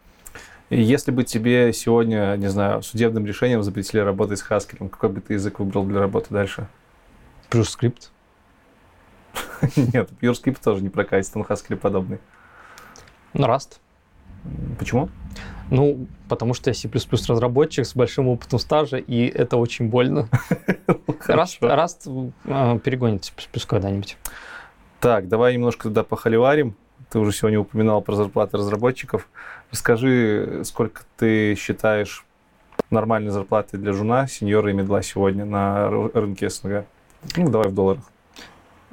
Если 0.70 1.10
бы 1.10 1.22
тебе 1.22 1.72
сегодня, 1.72 2.34
не 2.36 2.48
знаю, 2.48 2.82
судебным 2.82 3.26
решением 3.26 3.62
запретили 3.62 4.00
работать 4.00 4.38
с 4.38 4.50
Haskell, 4.50 4.88
какой 4.88 5.10
бы 5.10 5.20
ты 5.20 5.34
язык 5.34 5.58
выбрал 5.58 5.84
для 5.84 6.00
работы 6.00 6.28
дальше? 6.30 6.66
PureScript. 7.50 8.08
Нет, 9.76 10.08
PureScript 10.20 10.58
тоже 10.64 10.82
не 10.82 10.88
прокатит, 10.88 11.30
он 11.34 11.42
Haskell 11.42 11.76
подобный. 11.76 12.18
Ну, 13.34 13.46
Rust. 13.46 13.81
Почему? 14.78 15.08
Ну, 15.70 16.06
потому 16.28 16.54
что 16.54 16.70
я 16.70 16.74
C++ 16.74 16.88
разработчик 17.28 17.86
с 17.86 17.94
большим 17.94 18.28
опытом 18.28 18.58
стажа, 18.58 18.98
и 18.98 19.26
это 19.26 19.56
очень 19.56 19.88
больно. 19.88 20.28
Раз, 21.26 21.58
э, 21.62 22.78
перегонит 22.84 23.24
C++ 23.24 23.32
когда-нибудь. 23.66 24.16
Так, 25.00 25.28
давай 25.28 25.54
немножко 25.54 25.84
тогда 25.84 26.04
похоливарим. 26.04 26.76
Ты 27.10 27.18
уже 27.18 27.32
сегодня 27.32 27.60
упоминал 27.60 28.02
про 28.02 28.14
зарплаты 28.14 28.56
разработчиков. 28.56 29.28
Расскажи, 29.70 30.62
сколько 30.64 31.02
ты 31.16 31.54
считаешь 31.54 32.24
нормальной 32.90 33.30
зарплаты 33.30 33.78
для 33.78 33.92
жуна, 33.92 34.26
сеньора 34.26 34.70
и 34.70 34.74
медла 34.74 35.02
сегодня 35.02 35.44
на 35.44 35.88
рынке 35.88 36.50
СНГ? 36.50 36.84
Ну, 37.36 37.48
давай 37.50 37.68
в 37.68 37.74
долларах. 37.74 38.04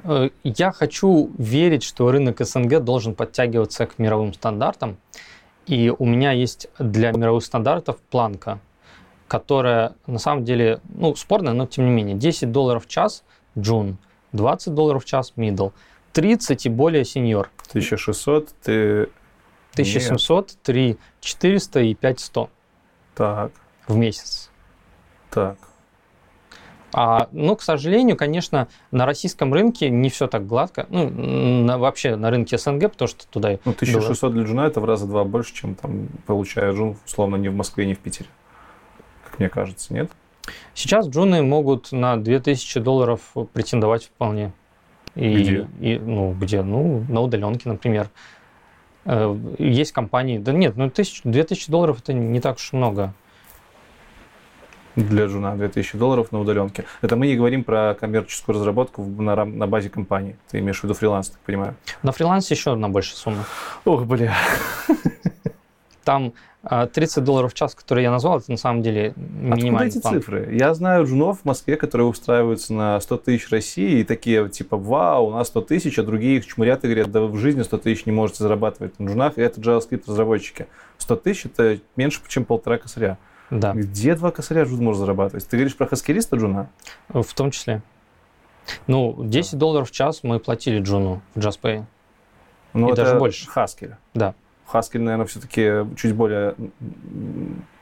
Э, 0.04 0.30
я 0.42 0.72
хочу 0.72 1.30
верить, 1.36 1.82
что 1.82 2.10
рынок 2.10 2.40
СНГ 2.40 2.80
должен 2.80 3.14
подтягиваться 3.14 3.86
к 3.86 3.98
мировым 3.98 4.32
стандартам. 4.32 4.96
И 5.70 5.88
у 5.96 6.04
меня 6.04 6.32
есть 6.32 6.66
для 6.80 7.12
мировых 7.12 7.44
стандартов 7.44 7.98
планка, 8.10 8.58
которая 9.28 9.94
на 10.08 10.18
самом 10.18 10.44
деле, 10.44 10.80
ну, 10.88 11.14
спорная, 11.14 11.52
но 11.52 11.64
тем 11.64 11.84
не 11.84 11.92
менее, 11.92 12.16
10 12.16 12.50
долларов 12.50 12.86
в 12.86 12.88
час 12.88 13.22
джун, 13.56 13.96
20 14.32 14.74
долларов 14.74 15.04
в 15.04 15.06
час 15.06 15.32
middle, 15.36 15.72
30 16.12 16.66
и 16.66 16.68
более 16.68 17.04
сеньор. 17.04 17.50
1600 17.68 18.48
ты... 18.64 19.10
1700, 19.74 20.56
3 20.60 20.98
400 21.20 21.80
и 21.80 21.94
5100. 21.94 22.50
Так. 23.14 23.52
В 23.86 23.96
месяц. 23.96 24.50
Так. 25.30 25.56
А, 26.92 27.28
ну, 27.32 27.54
к 27.56 27.62
сожалению, 27.62 28.16
конечно, 28.16 28.68
на 28.90 29.06
российском 29.06 29.52
рынке 29.54 29.90
не 29.90 30.10
все 30.10 30.26
так 30.26 30.46
гладко. 30.46 30.86
Ну, 30.90 31.08
на, 31.08 31.78
вообще 31.78 32.16
на 32.16 32.30
рынке 32.30 32.58
СНГ, 32.58 32.92
потому 32.92 33.08
что 33.08 33.26
туда... 33.28 33.50
Ну, 33.64 33.72
1600 33.72 34.20
было... 34.22 34.32
для 34.32 34.42
джуна 34.42 34.60
это 34.62 34.80
в 34.80 34.84
раза 34.84 35.06
два 35.06 35.24
больше, 35.24 35.54
чем 35.54 35.74
там 35.74 36.08
получая 36.26 36.72
джун, 36.72 36.96
условно, 37.06 37.36
не 37.36 37.48
в 37.48 37.54
Москве, 37.54 37.86
не 37.86 37.94
в 37.94 37.98
Питере. 37.98 38.28
Как 39.24 39.38
мне 39.38 39.48
кажется, 39.48 39.94
нет? 39.94 40.10
Сейчас 40.74 41.08
джуны 41.08 41.42
могут 41.42 41.92
на 41.92 42.16
2000 42.16 42.80
долларов 42.80 43.20
претендовать 43.52 44.04
вполне. 44.04 44.52
И, 45.14 45.34
где? 45.34 45.68
И, 45.80 45.98
ну, 45.98 46.32
где? 46.32 46.62
Ну, 46.62 47.04
на 47.08 47.20
удаленке, 47.20 47.68
например. 47.68 48.10
Э, 49.04 49.36
есть 49.58 49.92
компании... 49.92 50.38
Да 50.38 50.52
нет, 50.52 50.76
ну, 50.76 50.86
1000, 50.86 51.22
2000 51.24 51.70
долларов 51.70 52.00
это 52.00 52.12
не 52.12 52.40
так 52.40 52.56
уж 52.56 52.72
много. 52.72 53.14
Для 54.96 55.28
жуна 55.28 55.54
2000 55.56 55.96
долларов 55.96 56.32
на 56.32 56.40
удаленке. 56.40 56.84
Это 57.00 57.16
мы 57.16 57.28
не 57.28 57.36
говорим 57.36 57.64
про 57.64 57.96
коммерческую 57.98 58.56
разработку 58.56 59.04
на, 59.04 59.34
рам- 59.34 59.56
на 59.56 59.66
базе 59.66 59.88
компании. 59.88 60.36
Ты 60.50 60.58
имеешь 60.58 60.80
в 60.80 60.84
виду 60.84 60.94
фриланс, 60.94 61.30
так 61.30 61.40
понимаю? 61.40 61.74
На 62.02 62.12
фрилансе 62.12 62.54
еще 62.54 62.74
на 62.74 62.88
большую 62.88 63.16
сумму. 63.16 63.44
Ох, 63.84 64.04
бля. 64.04 64.34
Там 66.04 66.32
а, 66.62 66.86
30 66.86 67.22
долларов 67.24 67.52
в 67.52 67.54
час, 67.54 67.74
которые 67.74 68.04
я 68.04 68.10
назвал, 68.10 68.38
это 68.38 68.50
на 68.50 68.56
самом 68.56 68.82
деле 68.82 69.08
Откуда 69.10 69.56
минимальный 69.56 69.88
эти 69.88 70.00
план. 70.00 70.14
цифры? 70.14 70.48
Я 70.54 70.74
знаю 70.74 71.06
джунов 71.06 71.40
в 71.40 71.44
Москве, 71.44 71.76
которые 71.76 72.06
устраиваются 72.06 72.74
на 72.74 73.00
100 73.00 73.16
тысяч 73.18 73.50
России 73.50 74.00
и 74.00 74.04
такие, 74.04 74.48
типа, 74.48 74.76
вау, 74.76 75.26
у 75.26 75.30
нас 75.30 75.48
100 75.48 75.60
тысяч, 75.62 75.98
а 75.98 76.02
другие 76.02 76.38
их 76.38 76.46
чмурят 76.46 76.84
и 76.84 76.88
говорят, 76.88 77.10
да 77.10 77.20
вы 77.20 77.28
в 77.28 77.36
жизни 77.36 77.62
100 77.62 77.78
тысяч 77.78 78.06
не 78.06 78.12
можете 78.12 78.42
зарабатывать 78.42 78.98
на 78.98 79.08
джунах, 79.08 79.38
и 79.38 79.42
это 79.42 79.60
JavaScript-разработчики. 79.60 80.66
100 80.98 81.16
тысяч– 81.16 81.44
это 81.46 81.78
меньше, 81.96 82.20
чем 82.28 82.44
полтора 82.44 82.78
косаря. 82.78 83.18
Да, 83.50 83.72
Где 83.72 84.14
два 84.14 84.30
косаря 84.30 84.64
джун 84.64 84.84
может 84.84 85.00
зарабатывать? 85.00 85.46
Ты 85.46 85.56
говоришь 85.56 85.76
про 85.76 85.86
хаскелиста 85.86 86.36
джуна? 86.36 86.70
в 87.08 87.34
том 87.34 87.50
числе. 87.50 87.82
Ну, 88.86 89.16
10 89.18 89.58
долларов 89.58 89.88
в 89.88 89.92
час 89.92 90.22
мы 90.22 90.38
платили 90.38 90.80
Джуну 90.80 91.22
в 91.34 91.38
JazzPay. 91.38 91.84
Ну, 92.72 92.88
И 92.88 92.92
это 92.92 93.04
даже 93.04 93.18
больше. 93.18 93.48
Хаскель. 93.48 93.96
Да. 94.14 94.34
Хаскель, 94.66 95.00
наверное, 95.00 95.26
все-таки 95.26 95.86
чуть 95.96 96.14
более, 96.14 96.54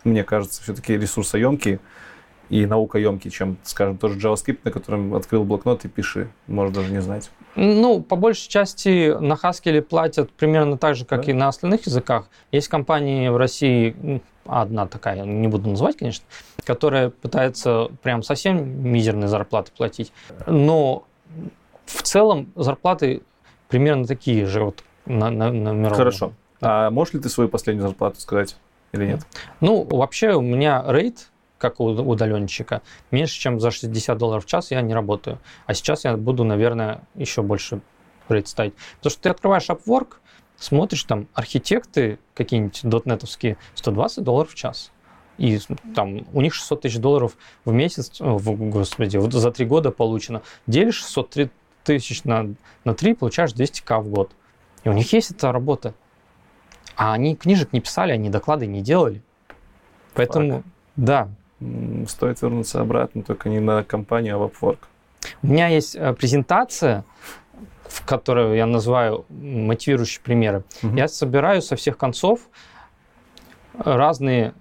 мне 0.04 0.24
кажется, 0.24 0.62
все-таки 0.62 0.96
ресурсоемкий 0.96 1.78
и 2.48 2.64
наукоемкий, 2.66 3.30
чем, 3.30 3.56
скажем, 3.62 3.98
тоже 3.98 4.18
JavaScript, 4.18 4.60
на 4.64 4.70
котором 4.70 5.14
открыл 5.14 5.44
блокнот 5.44 5.84
и 5.84 5.88
пиши. 5.88 6.28
Можно 6.46 6.74
даже 6.76 6.92
не 6.92 7.00
знать. 7.02 7.30
Ну, 7.56 8.00
по 8.00 8.16
большей 8.16 8.48
части 8.48 9.14
на 9.18 9.34
Haskell 9.34 9.82
платят 9.82 10.30
примерно 10.32 10.78
так 10.78 10.94
же, 10.94 11.04
как 11.04 11.24
Да? 11.26 11.30
и 11.30 11.34
на 11.34 11.48
остальных 11.48 11.86
языках. 11.86 12.28
Есть 12.52 12.68
компании 12.68 13.28
в 13.28 13.36
России, 13.36 13.94
м, 14.02 14.22
одна 14.46 14.86
такая, 14.86 15.24
не 15.24 15.48
буду 15.48 15.68
называть, 15.70 15.96
конечно, 15.98 16.24
которая 16.64 17.10
пытается 17.10 17.88
прям 18.02 18.22
совсем 18.22 18.88
мизерные 18.88 19.28
зарплаты 19.28 19.72
платить. 19.76 20.12
Но 20.46 21.04
в 21.84 22.02
целом 22.02 22.50
зарплаты 22.54 23.22
примерно 23.68 24.06
такие 24.06 24.46
же 24.46 24.62
вот 24.64 24.82
на, 25.04 25.30
на, 25.30 25.50
на 25.52 25.70
мировом. 25.72 25.96
Хорошо. 25.96 26.32
А 26.60 26.90
можешь 26.90 27.14
ли 27.14 27.20
ты 27.20 27.28
свою 27.28 27.48
последнюю 27.48 27.86
зарплату 27.88 28.20
сказать 28.20 28.56
или 28.92 29.04
нет? 29.06 29.20
Ну, 29.60 29.84
вообще 29.84 30.32
у 30.34 30.40
меня 30.40 30.82
рейд, 30.86 31.28
как 31.58 31.80
у 31.80 31.86
удаленщика, 31.86 32.82
меньше, 33.10 33.38
чем 33.38 33.60
за 33.60 33.70
60 33.70 34.16
долларов 34.16 34.44
в 34.44 34.48
час 34.48 34.70
я 34.70 34.80
не 34.80 34.94
работаю. 34.94 35.38
А 35.66 35.74
сейчас 35.74 36.04
я 36.04 36.16
буду, 36.16 36.44
наверное, 36.44 37.02
еще 37.14 37.42
больше 37.42 37.80
рейд 38.28 38.48
ставить. 38.48 38.74
Потому 38.96 39.10
что 39.10 39.22
ты 39.22 39.28
открываешь 39.28 39.68
Upwork, 39.68 40.14
смотришь 40.56 41.04
там 41.04 41.28
архитекты 41.34 42.18
какие-нибудь 42.34 42.80
дотнетовские, 42.84 43.58
120 43.74 44.24
долларов 44.24 44.52
в 44.52 44.54
час. 44.54 44.92
И 45.36 45.58
там 45.94 46.26
у 46.32 46.40
них 46.40 46.54
600 46.54 46.82
тысяч 46.82 46.98
долларов 46.98 47.36
в 47.64 47.72
месяц, 47.72 48.20
о, 48.20 48.38
в, 48.38 48.70
господи, 48.70 49.16
вот 49.18 49.32
за 49.32 49.52
три 49.52 49.66
года 49.66 49.90
получено. 49.92 50.42
Делишь 50.66 50.96
600 50.96 51.50
тысяч 51.84 52.24
на, 52.24 52.54
на 52.84 52.94
3, 52.94 53.14
получаешь 53.14 53.52
200к 53.52 54.00
в 54.00 54.08
год. 54.08 54.32
И 54.84 54.88
у 54.88 54.92
них 54.92 55.12
есть 55.12 55.30
эта 55.30 55.52
работа. 55.52 55.94
А 56.96 57.12
они 57.12 57.36
книжек 57.36 57.72
не 57.72 57.80
писали, 57.80 58.12
они 58.12 58.30
доклады 58.30 58.66
не 58.66 58.82
делали. 58.82 59.22
Поэтому, 60.14 60.64
да, 60.96 61.22
М, 61.22 61.36
Стоит 62.06 62.40
вернуться 62.40 62.80
обратно, 62.80 63.22
только 63.22 63.48
не 63.48 63.58
на 63.58 63.82
компанию, 63.82 64.36
а 64.36 64.38
в 64.38 64.44
Upwork. 64.50 64.78
у 65.42 65.46
меня 65.48 65.66
есть 65.68 65.96
э, 65.96 66.12
презентация, 66.12 67.04
в 67.88 68.04
которую 68.04 68.54
я 68.54 68.66
называю 68.66 69.24
мотивирующие 69.28 70.22
примеры. 70.22 70.62
Мгм. 70.82 70.96
Я 70.96 71.08
собираю 71.08 71.60
со 71.62 71.74
всех 71.74 71.96
концов 71.96 72.40
разные 73.74 74.54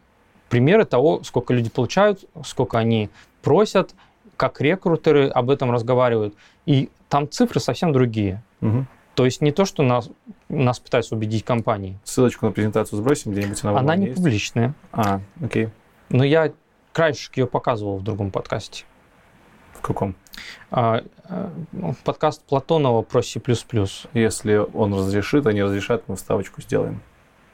примеры 0.49 0.85
того, 0.85 1.23
сколько 1.23 1.53
люди 1.53 1.69
получают, 1.69 2.25
сколько 2.43 2.77
они 2.77 3.09
просят, 3.41 3.93
как 4.35 4.61
рекрутеры 4.61 5.27
об 5.27 5.49
этом 5.49 5.71
разговаривают. 5.71 6.35
И 6.65 6.89
там 7.09 7.29
цифры 7.29 7.59
совсем 7.59 7.91
другие. 7.91 8.41
Мгм. 8.61 8.87
То 9.15 9.25
есть 9.25 9.41
не 9.41 9.51
то, 9.51 9.65
что 9.65 9.81
нас, 9.83 10.09
нас 10.47 10.79
пытаются 10.79 11.15
убедить 11.15 11.43
компании. 11.43 11.97
Ссылочку 12.03 12.45
на 12.45 12.51
презентацию 12.51 12.97
сбросим 12.99 13.31
где-нибудь 13.31 13.63
на 13.63 13.77
Она 13.77 13.95
не 13.95 14.05
есть? 14.07 14.17
публичная. 14.17 14.73
А, 14.91 15.21
окей. 15.43 15.69
Но 16.09 16.23
я 16.23 16.51
краешек 16.97 17.37
ее 17.37 17.45
показывал 17.45 17.99
в 17.99 18.03
другом 18.03 18.31
подкасте. 18.31 18.85
В 19.73 19.81
каком? 19.81 20.15
А, 20.71 21.03
э, 21.29 21.49
ну, 21.71 21.95
подкаст 22.03 22.41
Платонова 22.41 23.03
про 23.03 23.21
C++. 23.21 23.39
Если 24.15 24.55
он 24.55 24.95
разрешит, 24.95 25.45
а 25.45 25.53
не 25.53 25.61
разрешат, 25.61 26.05
мы 26.07 26.15
вставочку 26.15 26.59
сделаем. 26.59 27.01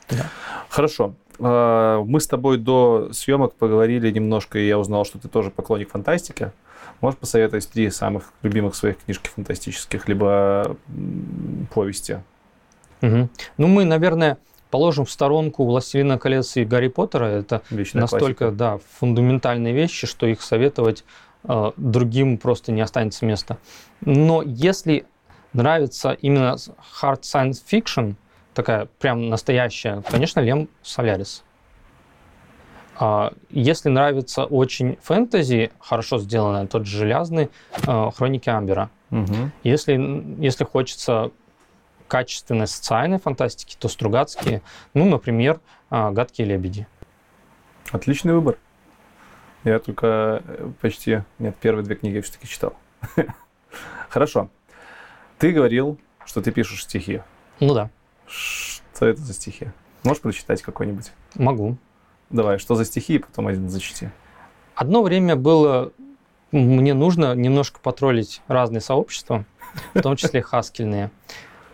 Да. 0.09 0.27
Хорошо. 0.69 1.15
А, 1.39 2.01
Мы 2.05 2.21
с 2.21 2.27
тобой 2.27 2.57
до 2.57 3.09
съемок 3.11 3.55
поговорили 3.55 4.09
немножко, 4.11 4.59
и 4.59 4.65
я 4.65 4.79
узнал, 4.79 5.03
что 5.03 5.19
ты 5.19 5.27
тоже 5.27 5.51
поклонник 5.51 5.91
фантастики. 5.91 6.53
Можешь 7.01 7.19
посоветовать 7.19 7.67
три 7.67 7.89
самых 7.89 8.31
любимых 8.43 8.75
своих 8.75 8.97
книжки 8.99 9.27
фантастических, 9.27 10.07
либо 10.07 10.77
повести? 11.73 12.23
Мгм. 13.01 13.29
Ну, 13.57 13.67
мы, 13.67 13.83
наверное, 13.83 14.37
положим 14.73 15.05
в 15.05 15.11
сторонку 15.11 15.65
«Властелина 15.65 16.17
колец» 16.17 16.57
и 16.57 16.65
«Гарри 16.65 16.87
Поттера». 16.87 17.25
Это 17.25 17.61
Вечная 17.69 18.01
настолько, 18.01 18.45
классика. 18.45 18.51
да, 18.57 18.79
фундаментальные 18.97 19.71
вещи, 19.71 20.07
что 20.07 20.25
их 20.25 20.41
советовать 20.41 21.03
э, 21.43 21.71
другим 21.77 22.39
просто 22.39 22.71
не 22.71 22.81
останется 22.81 23.23
места. 23.23 23.59
Но 24.01 24.41
если 24.41 25.05
нравится 25.53 26.13
именно 26.13 26.55
hard 27.03 27.21
science 27.21 27.61
fiction, 27.71 28.15
такая 28.55 28.87
прям 28.97 29.29
настоящая, 29.29 30.01
конечно, 30.09 30.39
Лем 30.39 30.67
Солярис. 30.81 31.43
А 32.97 33.31
если 33.51 33.89
нравится 33.89 34.45
очень 34.45 34.97
фэнтези, 35.03 35.71
хорошо 35.77 36.17
сделанное, 36.17 36.65
тот 36.65 36.87
же 36.87 36.97
железный, 36.97 37.51
э, 37.85 38.09
Хроники 38.17 38.49
Амбера. 38.49 38.89
Мгм. 39.11 39.51
Если, 39.63 39.93
если 40.39 40.63
хочется 40.63 41.29
качественной 42.07 42.67
социальной 42.67 43.19
фантастики, 43.19 43.75
то 43.79 43.87
Стругацкие, 43.87 44.61
ну, 44.93 45.05
например, 45.05 45.59
а, 45.89 46.11
«Гадкие 46.11 46.47
лебеди». 46.47 46.87
Отличный 47.91 48.33
выбор. 48.33 48.57
Я 49.63 49.79
только 49.79 50.43
э, 50.45 50.71
почти... 50.81 51.23
Нет, 51.39 51.55
первые 51.57 51.85
две 51.85 51.95
книги 51.95 52.15
я 52.15 52.21
все-таки 52.21 52.47
читал. 52.47 52.75
Хорошо. 54.09 54.49
Ты 55.37 55.51
говорил, 55.51 55.99
что 56.25 56.41
ты 56.41 56.51
пишешь 56.51 56.83
стихи. 56.83 57.21
Ну 57.59 57.73
да, 57.73 57.89
Что 58.25 59.05
это 59.05 59.21
за 59.21 59.33
стихи? 59.33 59.69
Можешь 60.03 60.21
прочитать 60.21 60.61
какой-нибудь? 60.61 61.11
могу. 61.35 61.77
Давай, 62.29 62.57
что 62.57 62.75
за 62.75 62.85
стихи, 62.85 63.15
и 63.15 63.19
потом 63.19 63.47
один 63.47 63.69
зачти. 63.69 64.09
Одно 64.75 65.03
время 65.03 65.35
было, 65.35 65.91
мне 66.51 66.93
нужно 66.93 67.35
немножко 67.35 67.79
потроллить 67.79 68.41
разные 68.47 68.81
сообщества, 68.81 69.45
в 69.93 70.01
том 70.01 70.15
числе 70.15 70.41
хаскельные, 70.43 71.11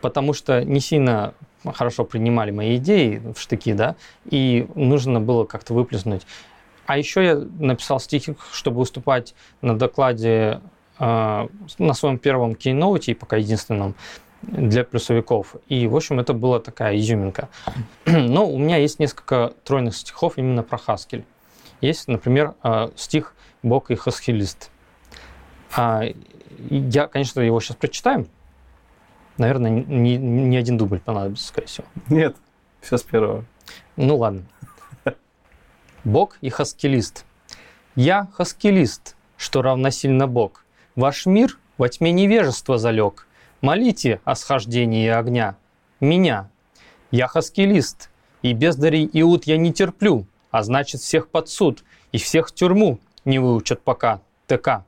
потому 0.01 0.33
что 0.33 0.63
не 0.63 0.79
сильно 0.79 1.33
хорошо 1.73 2.05
принимали 2.05 2.51
мои 2.51 2.77
идеи 2.77 3.21
в 3.35 3.39
штыки, 3.39 3.73
да, 3.73 3.95
и 4.29 4.67
нужно 4.75 5.19
было 5.19 5.45
как-то 5.45 5.73
выплеснуть. 5.73 6.25
А 6.85 6.97
еще 6.97 7.23
я 7.23 7.35
написал 7.35 7.99
стихи, 7.99 8.35
чтобы 8.51 8.79
выступать 8.79 9.35
на 9.61 9.77
докладе 9.77 10.61
э, 10.97 11.47
на 11.77 11.93
своем 11.93 12.17
первом 12.17 12.55
кейноуте, 12.55 13.11
и 13.11 13.15
пока 13.15 13.37
единственном, 13.37 13.95
для 14.41 14.83
плюсовиков. 14.83 15.55
И, 15.67 15.87
в 15.87 15.95
общем, 15.95 16.19
это 16.19 16.33
была 16.33 16.59
такая 16.59 16.97
изюминка. 16.97 17.49
Но 18.05 18.49
у 18.49 18.57
меня 18.57 18.77
есть 18.77 18.99
несколько 18.99 19.53
тройных 19.63 19.95
стихов 19.95 20.37
именно 20.37 20.63
про 20.63 20.77
Хаскель. 20.77 21.25
Есть, 21.81 22.07
например, 22.07 22.55
э, 22.63 22.89
стих 22.95 23.35
«Бог 23.63 23.91
и 23.91 23.95
хаскелист». 23.95 24.69
А, 25.75 26.03
Я, 26.69 27.07
конечно, 27.07 27.39
его 27.41 27.59
сейчас 27.59 27.77
прочитаем. 27.77 28.27
Наверное, 29.39 29.71
не, 29.71 30.17
не 30.17 30.57
один 30.57 30.77
дубль 30.77 30.99
понадобится, 30.99 31.47
скорее 31.47 31.67
всего. 31.67 31.87
Нет, 32.09 32.35
все 32.81 32.97
с 32.97 33.03
первого. 33.03 33.45
Ну 33.95 34.17
ладно. 34.17 34.43
Бог 36.03 36.37
и 36.41 36.49
хаскелист. 36.49 37.25
Я 37.95 38.27
хаскелист, 38.33 39.15
что 39.37 39.61
равносильно 39.61 40.27
Бог. 40.27 40.65
Ваш 40.95 41.25
мир 41.25 41.57
во 41.77 41.87
тьме 41.87 42.11
невежества 42.11 42.77
залег. 42.77 43.27
Молите 43.61 44.19
о 44.25 44.35
схождении 44.35 45.07
огня. 45.07 45.55
Меня. 46.01 46.49
Я 47.11 47.27
хаскелист, 47.27 48.09
и 48.41 48.51
бездарей 48.53 49.09
иуд 49.13 49.45
я 49.45 49.57
не 49.57 49.73
терплю, 49.73 50.27
а 50.51 50.63
значит 50.63 51.01
всех 51.01 51.29
под 51.29 51.47
суд, 51.47 51.83
и 52.11 52.17
всех 52.17 52.49
в 52.49 52.53
тюрьму 52.53 52.99
не 53.23 53.39
выучат 53.39 53.81
пока 53.81 54.21
ТК. 54.47 54.85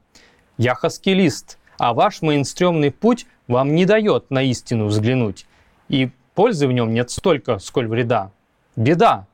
Я 0.58 0.76
хаскелист, 0.76 1.58
а 1.82 1.96
ваш 1.96 2.22
мейнстремный 2.22 2.92
путь 2.92 3.26
вам 3.48 3.74
не 3.74 3.86
дает 3.86 4.30
на 4.30 4.44
истину 4.44 4.86
взглянуть, 4.86 5.48
и 5.90 6.12
пользы 6.36 6.68
в 6.68 6.72
нем 6.72 6.94
нет 6.94 7.10
столько, 7.10 7.58
сколь 7.58 7.88
вреда. 7.88 8.30
Беда! 8.76 9.26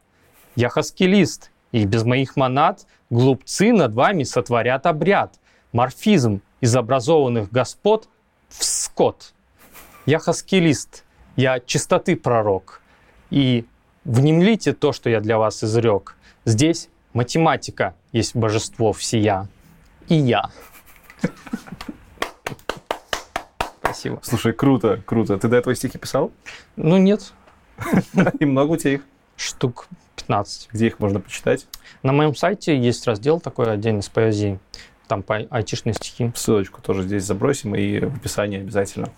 Я 0.55 0.69
хаскелист, 0.69 1.51
и 1.73 1.83
без 1.83 2.05
моих 2.05 2.37
монад 2.37 2.87
глупцы 3.09 3.73
над 3.73 3.93
вами 3.93 4.23
сотворят 4.23 4.85
обряд, 4.85 5.33
морфизм 5.73 6.41
из 6.61 6.73
образованных 6.73 7.51
господ 7.51 8.07
в 8.47 8.63
скот. 8.63 9.33
Я 10.05 10.19
хаскелист, 10.19 11.03
я 11.35 11.59
чистоты 11.59 12.15
пророк, 12.15 12.81
и 13.29 13.65
внемлите 14.05 14.71
то, 14.71 14.93
что 14.93 15.09
я 15.09 15.19
для 15.19 15.37
вас 15.37 15.65
изрек. 15.65 16.15
Здесь 16.45 16.87
математика 17.11 17.93
есть 18.13 18.37
божество 18.37 18.93
всея, 18.93 19.49
и 20.07 20.15
я. 20.15 20.49
Спасибо. 23.87 24.19
Слушай, 24.21 24.53
круто, 24.53 25.01
круто. 25.05 25.37
Ты 25.37 25.47
до 25.47 25.57
этого 25.57 25.73
стихи 25.75 25.97
писал? 25.97 26.31
Ну, 26.75 26.97
нет. 26.97 27.33
И 28.39 28.45
много 28.45 28.71
у 28.71 28.77
тебя 28.77 28.93
их? 28.95 29.01
Штук 29.35 29.87
15. 30.17 30.69
Где 30.73 30.87
их 30.87 30.99
можно 30.99 31.19
почитать? 31.19 31.67
На 32.03 32.11
моем 32.11 32.35
сайте 32.35 32.77
есть 32.77 33.05
раздел 33.07 33.39
такой 33.39 33.71
отдельный 33.71 34.03
с 34.03 34.09
поэзией. 34.09 34.59
Там 35.07 35.23
по 35.23 35.35
айтишные 35.35 35.93
стихи. 35.93 36.31
Ссылочку 36.35 36.81
тоже 36.81 37.03
здесь 37.03 37.23
забросим 37.23 37.75
и 37.75 37.99
в 37.99 38.17
описании 38.17 38.59
обязательно. 38.59 39.09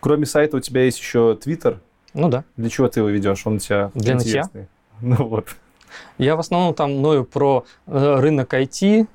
Кроме 0.00 0.26
сайта 0.26 0.56
у 0.56 0.60
тебя 0.60 0.82
есть 0.84 0.98
еще 0.98 1.36
Твиттер. 1.36 1.80
Ну 2.14 2.28
да. 2.28 2.44
Для 2.56 2.70
чего 2.70 2.88
ты 2.88 3.00
его 3.00 3.08
ведешь? 3.08 3.46
Он 3.46 3.56
у 3.56 3.58
тебя 3.58 3.90
Для 3.94 4.14
нытья. 4.14 4.40
интересный. 4.40 4.68
Ну 5.00 5.28
вот. 5.28 5.54
Я 6.16 6.34
в 6.34 6.40
основном 6.40 6.74
там 6.74 7.00
ною 7.00 7.24
про 7.24 7.64
э, 7.86 8.16
рынок 8.18 8.52
IT, 8.52 9.06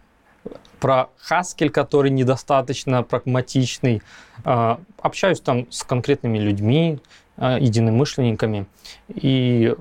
про 0.84 1.08
Haskell, 1.30 1.70
который 1.70 2.12
недостаточно 2.12 3.04
прагматичный. 3.04 4.02
Э, 4.44 4.76
общаюсь 5.00 5.40
там 5.40 5.72
с 5.72 5.82
конкретными 5.84 6.38
людьми, 6.38 7.00
э, 7.38 7.58
единомышленниками. 7.62 8.66
И, 9.08 9.74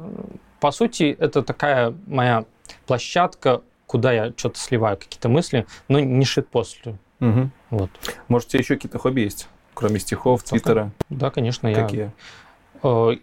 по 0.60 0.70
сути, 0.70 1.16
это 1.18 1.42
такая 1.42 1.92
моя 2.06 2.44
площадка, 2.86 3.62
куда 3.86 4.12
я 4.12 4.32
что-то 4.36 4.60
сливаю, 4.60 4.96
какие-то 4.96 5.28
мысли, 5.28 5.66
но 5.88 5.98
не 5.98 6.24
шитпостлю. 6.24 6.96
Мгм. 7.18 7.50
Вот. 7.70 7.90
Может, 8.28 8.50
у 8.50 8.50
тебя 8.52 8.60
еще 8.60 8.76
какие-то 8.76 9.00
хобби 9.00 9.22
есть? 9.22 9.48
Кроме 9.74 9.98
стихов, 9.98 10.44
Твиттера? 10.44 10.92
Да, 11.10 11.30
конечно, 11.30 11.66
я... 11.66 11.82
Какие? 11.82 12.04
Э, 12.04 12.10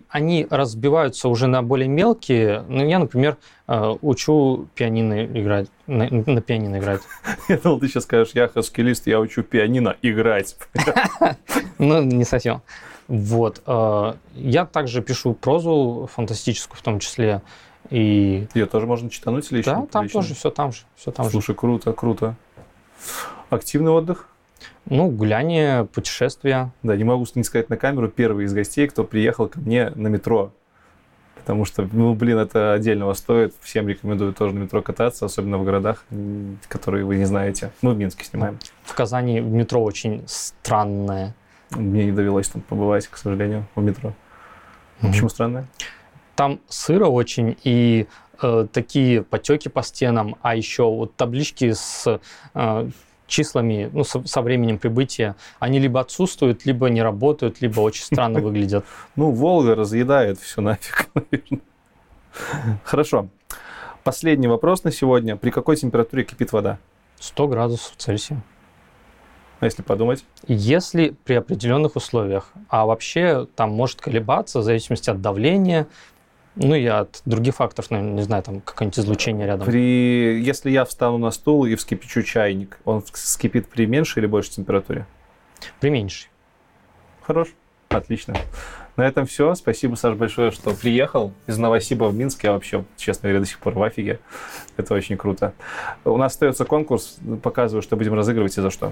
Они 0.09 0.47
разбиваются 0.49 1.27
уже 1.29 1.47
на 1.47 1.61
более 1.61 1.87
мелкие. 1.87 2.63
Ну, 2.67 2.85
я, 2.87 2.97
например, 2.99 3.37
э, 3.67 3.95
учу 4.01 4.67
пианино 4.75 5.25
играть, 5.25 5.67
на, 5.85 6.07
на 6.09 6.41
пианино 6.41 6.77
играть. 6.79 7.01
Я 7.49 7.57
думал, 7.57 7.79
ты 7.79 7.87
сейчас 7.89 8.03
скажешь, 8.03 8.33
я 8.33 8.47
хаскилист, 8.47 9.07
я 9.07 9.19
учу 9.19 9.43
пианино 9.43 9.95
играть. 10.01 10.55
Ну, 11.77 12.03
не 12.03 12.25
совсем. 12.25 12.61
Вот. 13.07 13.61
э, 13.65 14.13
Я 14.35 14.65
также 14.65 15.01
пишу 15.01 15.33
прозу 15.33 16.09
фантастическую 16.13 16.77
в 16.77 16.81
том 16.81 16.99
числе. 16.99 17.41
И 17.89 18.47
Ее 18.53 18.65
тоже 18.65 18.85
можно 18.85 19.09
читануть 19.09 19.51
или 19.51 19.59
еще? 19.59 19.71
да, 19.71 19.85
там 19.91 20.09
тоже 20.09 20.35
все 20.35 20.51
там 20.51 20.71
же, 20.71 20.81
все 20.95 21.11
там 21.11 21.25
же. 21.25 21.31
Слушай, 21.31 21.55
круто, 21.55 21.91
круто. 21.93 22.35
Активный 23.49 23.91
отдых? 23.91 24.27
Ну, 24.85 25.09
гуляние, 25.09 25.85
путешествия. 25.85 26.71
Да, 26.83 26.95
не 26.95 27.03
могу 27.03 27.25
не 27.35 27.43
сказать 27.43 27.69
на 27.69 27.77
камеру, 27.77 28.09
первый 28.09 28.45
из 28.45 28.53
гостей, 28.53 28.87
кто 28.87 29.03
приехал 29.03 29.47
ко 29.47 29.59
мне 29.59 29.91
на 29.95 30.07
метро. 30.07 30.51
Потому 31.35 31.65
что, 31.65 31.87
ну, 31.91 32.13
блин, 32.13 32.37
это 32.37 32.73
отдельного 32.73 33.13
стоит. 33.13 33.55
Всем 33.61 33.87
рекомендую 33.87 34.33
тоже 34.33 34.53
на 34.53 34.59
метро 34.59 34.81
кататься, 34.81 35.25
особенно 35.25 35.57
в 35.57 35.63
городах, 35.63 36.05
которые 36.67 37.05
вы 37.05 37.15
не 37.17 37.25
знаете. 37.25 37.71
Мы 37.81 37.93
в 37.93 37.97
Минске 37.97 38.23
снимаем. 38.23 38.59
В 38.83 38.93
Казани 38.93 39.39
метро 39.39 39.83
очень 39.83 40.23
странное. 40.27 41.35
Мне 41.71 42.05
не 42.05 42.11
довелось 42.11 42.49
там 42.49 42.61
побывать, 42.61 43.07
к 43.07 43.17
сожалению, 43.17 43.65
в 43.75 43.81
метро. 43.81 44.13
Почему 45.01 45.29
странное? 45.29 45.67
Там 46.35 46.59
сыро 46.67 47.07
очень 47.07 47.57
и 47.63 48.07
э, 48.41 48.67
такие 48.71 49.23
потеки 49.23 49.69
по 49.69 49.81
стенам, 49.81 50.35
а 50.41 50.55
еще 50.55 50.83
вот 50.83 51.15
таблички 51.15 51.73
с 51.73 52.19
э, 52.53 52.89
числами, 53.29 53.89
ну, 53.93 54.03
со, 54.03 54.25
со 54.27 54.41
временем 54.41 54.77
прибытия, 54.77 55.35
они 55.59 55.79
либо 55.79 56.01
отсутствуют, 56.01 56.65
либо 56.65 56.89
не 56.89 57.01
работают, 57.01 57.61
либо 57.61 57.79
очень 57.79 58.03
странно 58.03 58.39
выглядят. 58.41 58.85
Ну, 59.15 59.31
Волга 59.31 59.75
разъедает 59.75 60.39
все 60.39 60.61
нафиг, 60.61 61.09
наверное. 61.13 61.61
Хорошо. 62.83 63.29
Последний 64.03 64.47
вопрос 64.47 64.83
на 64.83 64.91
сегодня. 64.91 65.35
При 65.35 65.51
какой 65.51 65.75
температуре 65.75 66.23
кипит 66.23 66.51
вода? 66.51 66.79
100 67.19 67.47
градусов 67.47 67.93
Цельсия. 67.97 68.41
А 69.59 69.65
если 69.65 69.81
подумать? 69.81 70.23
Если 70.47 71.15
при 71.25 71.33
определенных 71.33 71.97
условиях, 71.97 72.53
а 72.69 72.85
вообще 72.85 73.45
там 73.55 73.71
может 73.71 73.99
колебаться 73.99 74.59
в 74.59 74.63
зависимости 74.63 75.09
от 75.09 75.21
давления, 75.21 75.87
ну 76.59 76.75
и 76.75 76.85
от 76.85 77.21
других 77.25 77.55
факторов, 77.55 77.89
наверное, 77.89 78.15
не 78.15 78.21
знаю, 78.21 78.43
там 78.43 78.59
какое-нибудь 78.59 78.99
излучение 78.99 79.47
рядом. 79.47 79.65
При... 79.65 80.41
Если 80.41 80.69
я 80.69 80.83
встану 80.83 81.17
на 81.17 81.31
стул 81.31 81.65
и 81.65 81.75
вскипячу 81.75 82.21
чайник, 82.21 82.79
он 82.83 83.01
вскипит 83.01 83.69
при 83.69 83.85
меньшей 83.85 84.19
или 84.19 84.27
большей 84.27 84.55
температуре? 84.55 85.07
При 85.79 85.89
меньшей. 85.89 86.29
Хорош. 87.21 87.47
Отлично. 87.87 88.35
На 88.97 89.07
этом 89.07 89.25
все. 89.25 89.55
Спасибо, 89.55 89.95
Саш, 89.95 90.15
большое, 90.15 90.51
что 90.51 90.71
приехал 90.71 91.31
из 91.47 91.57
Новосиба 91.57 92.05
в 92.05 92.13
Минск. 92.13 92.43
Я 92.43 92.51
вообще, 92.51 92.83
честно 92.97 93.29
говоря, 93.29 93.39
до 93.39 93.45
сих 93.45 93.59
пор 93.59 93.73
в 93.73 93.81
афиге. 93.81 94.19
Это 94.75 94.93
очень 94.93 95.15
круто. 95.15 95.53
У 96.03 96.17
нас 96.17 96.33
остается 96.33 96.65
конкурс. 96.65 97.17
Показываю, 97.41 97.81
что 97.81 97.95
будем 97.95 98.13
разыгрывать 98.13 98.57
и 98.57 98.61
за 98.61 98.69
что. 98.69 98.91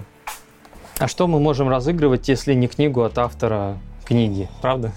А 0.99 1.07
что 1.09 1.27
мы 1.27 1.41
можем 1.41 1.67
разыгрывать, 1.67 2.29
если 2.29 2.53
не 2.53 2.69
книгу 2.69 3.03
от 3.03 3.17
автора 3.17 3.77
книги, 4.05 4.49
правда? 4.61 4.93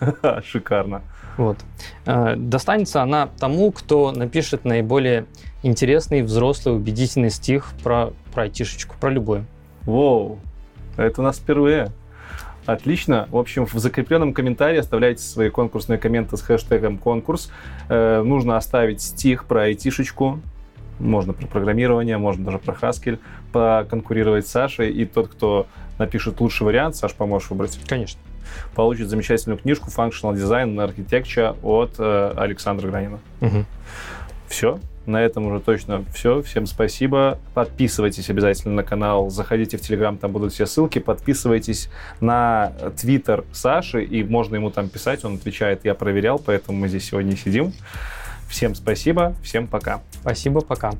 Шикарно. 0.44 1.02
Вот. 1.36 1.58
Э, 2.06 2.34
Достанется 2.36 3.02
она 3.02 3.28
тому, 3.38 3.72
кто 3.72 4.12
напишет 4.12 4.64
наиболее 4.64 5.26
интересный, 5.62 6.22
взрослый, 6.22 6.74
убедительный 6.74 7.30
стих 7.30 7.72
про, 7.82 8.12
про 8.32 8.44
айтишечку, 8.44 8.96
про 9.00 9.10
любой. 9.10 9.44
Воу. 9.82 10.38
Это 10.96 11.20
у 11.20 11.24
нас 11.24 11.38
впервые. 11.38 11.90
Отлично. 12.66 13.26
В 13.30 13.36
общем, 13.36 13.66
в 13.66 13.72
закрепленном 13.74 14.34
комментарии 14.34 14.78
оставляйте 14.78 15.22
свои 15.22 15.50
конкурсные 15.50 15.98
комменты 15.98 16.36
с 16.36 16.42
хэштегом 16.42 16.98
конкурс. 16.98 17.50
Э, 17.88 18.22
нужно 18.22 18.56
оставить 18.56 19.02
стих 19.02 19.46
про 19.46 19.64
айтишечку. 19.64 20.40
Можно 20.98 21.32
про 21.32 21.46
программирование, 21.46 22.18
можно 22.18 22.44
даже 22.44 22.58
про 22.58 22.74
Haskell 22.74 23.18
поконкурировать 23.50 24.46
с 24.46 24.50
Сашей. 24.50 24.92
И 24.92 25.04
тот, 25.04 25.28
кто 25.28 25.66
напишет 25.98 26.40
лучший 26.40 26.64
вариант, 26.64 26.94
Саш, 26.96 27.14
поможешь 27.14 27.50
выбрать, 27.50 27.78
Конечно. 27.88 28.20
Получит 28.74 29.08
замечательную 29.08 29.58
книжку 29.58 29.90
Functional 29.90 30.34
Design 30.34 30.74
and 30.74 30.94
Architecture 30.94 31.56
от 31.62 31.94
э, 31.98 32.34
Александра 32.36 32.88
Гранина. 32.88 33.18
Мгм. 33.40 33.66
Все. 34.48 34.78
На 35.06 35.20
этом 35.20 35.46
уже 35.46 35.60
точно 35.60 36.04
все. 36.14 36.42
Всем 36.42 36.66
спасибо. 36.66 37.38
Подписывайтесь 37.54 38.30
обязательно 38.30 38.74
на 38.74 38.82
канал. 38.84 39.30
Заходите 39.30 39.76
в 39.76 39.80
Телеграм, 39.80 40.16
там 40.16 40.30
будут 40.30 40.52
все 40.52 40.66
ссылки. 40.66 41.00
Подписывайтесь 41.00 41.88
на 42.20 42.72
Твиттер 43.00 43.44
Саши, 43.52 44.04
и 44.04 44.22
можно 44.22 44.56
ему 44.56 44.70
там 44.70 44.88
писать. 44.88 45.24
Он 45.24 45.34
отвечает, 45.34 45.84
я 45.84 45.94
проверял, 45.94 46.38
поэтому 46.38 46.78
мы 46.78 46.88
здесь 46.88 47.06
сегодня 47.06 47.36
сидим. 47.36 47.72
Всем 48.48 48.74
спасибо, 48.74 49.34
всем 49.42 49.66
пока. 49.66 50.02
Спасибо, 50.20 50.60
пока. 50.60 50.92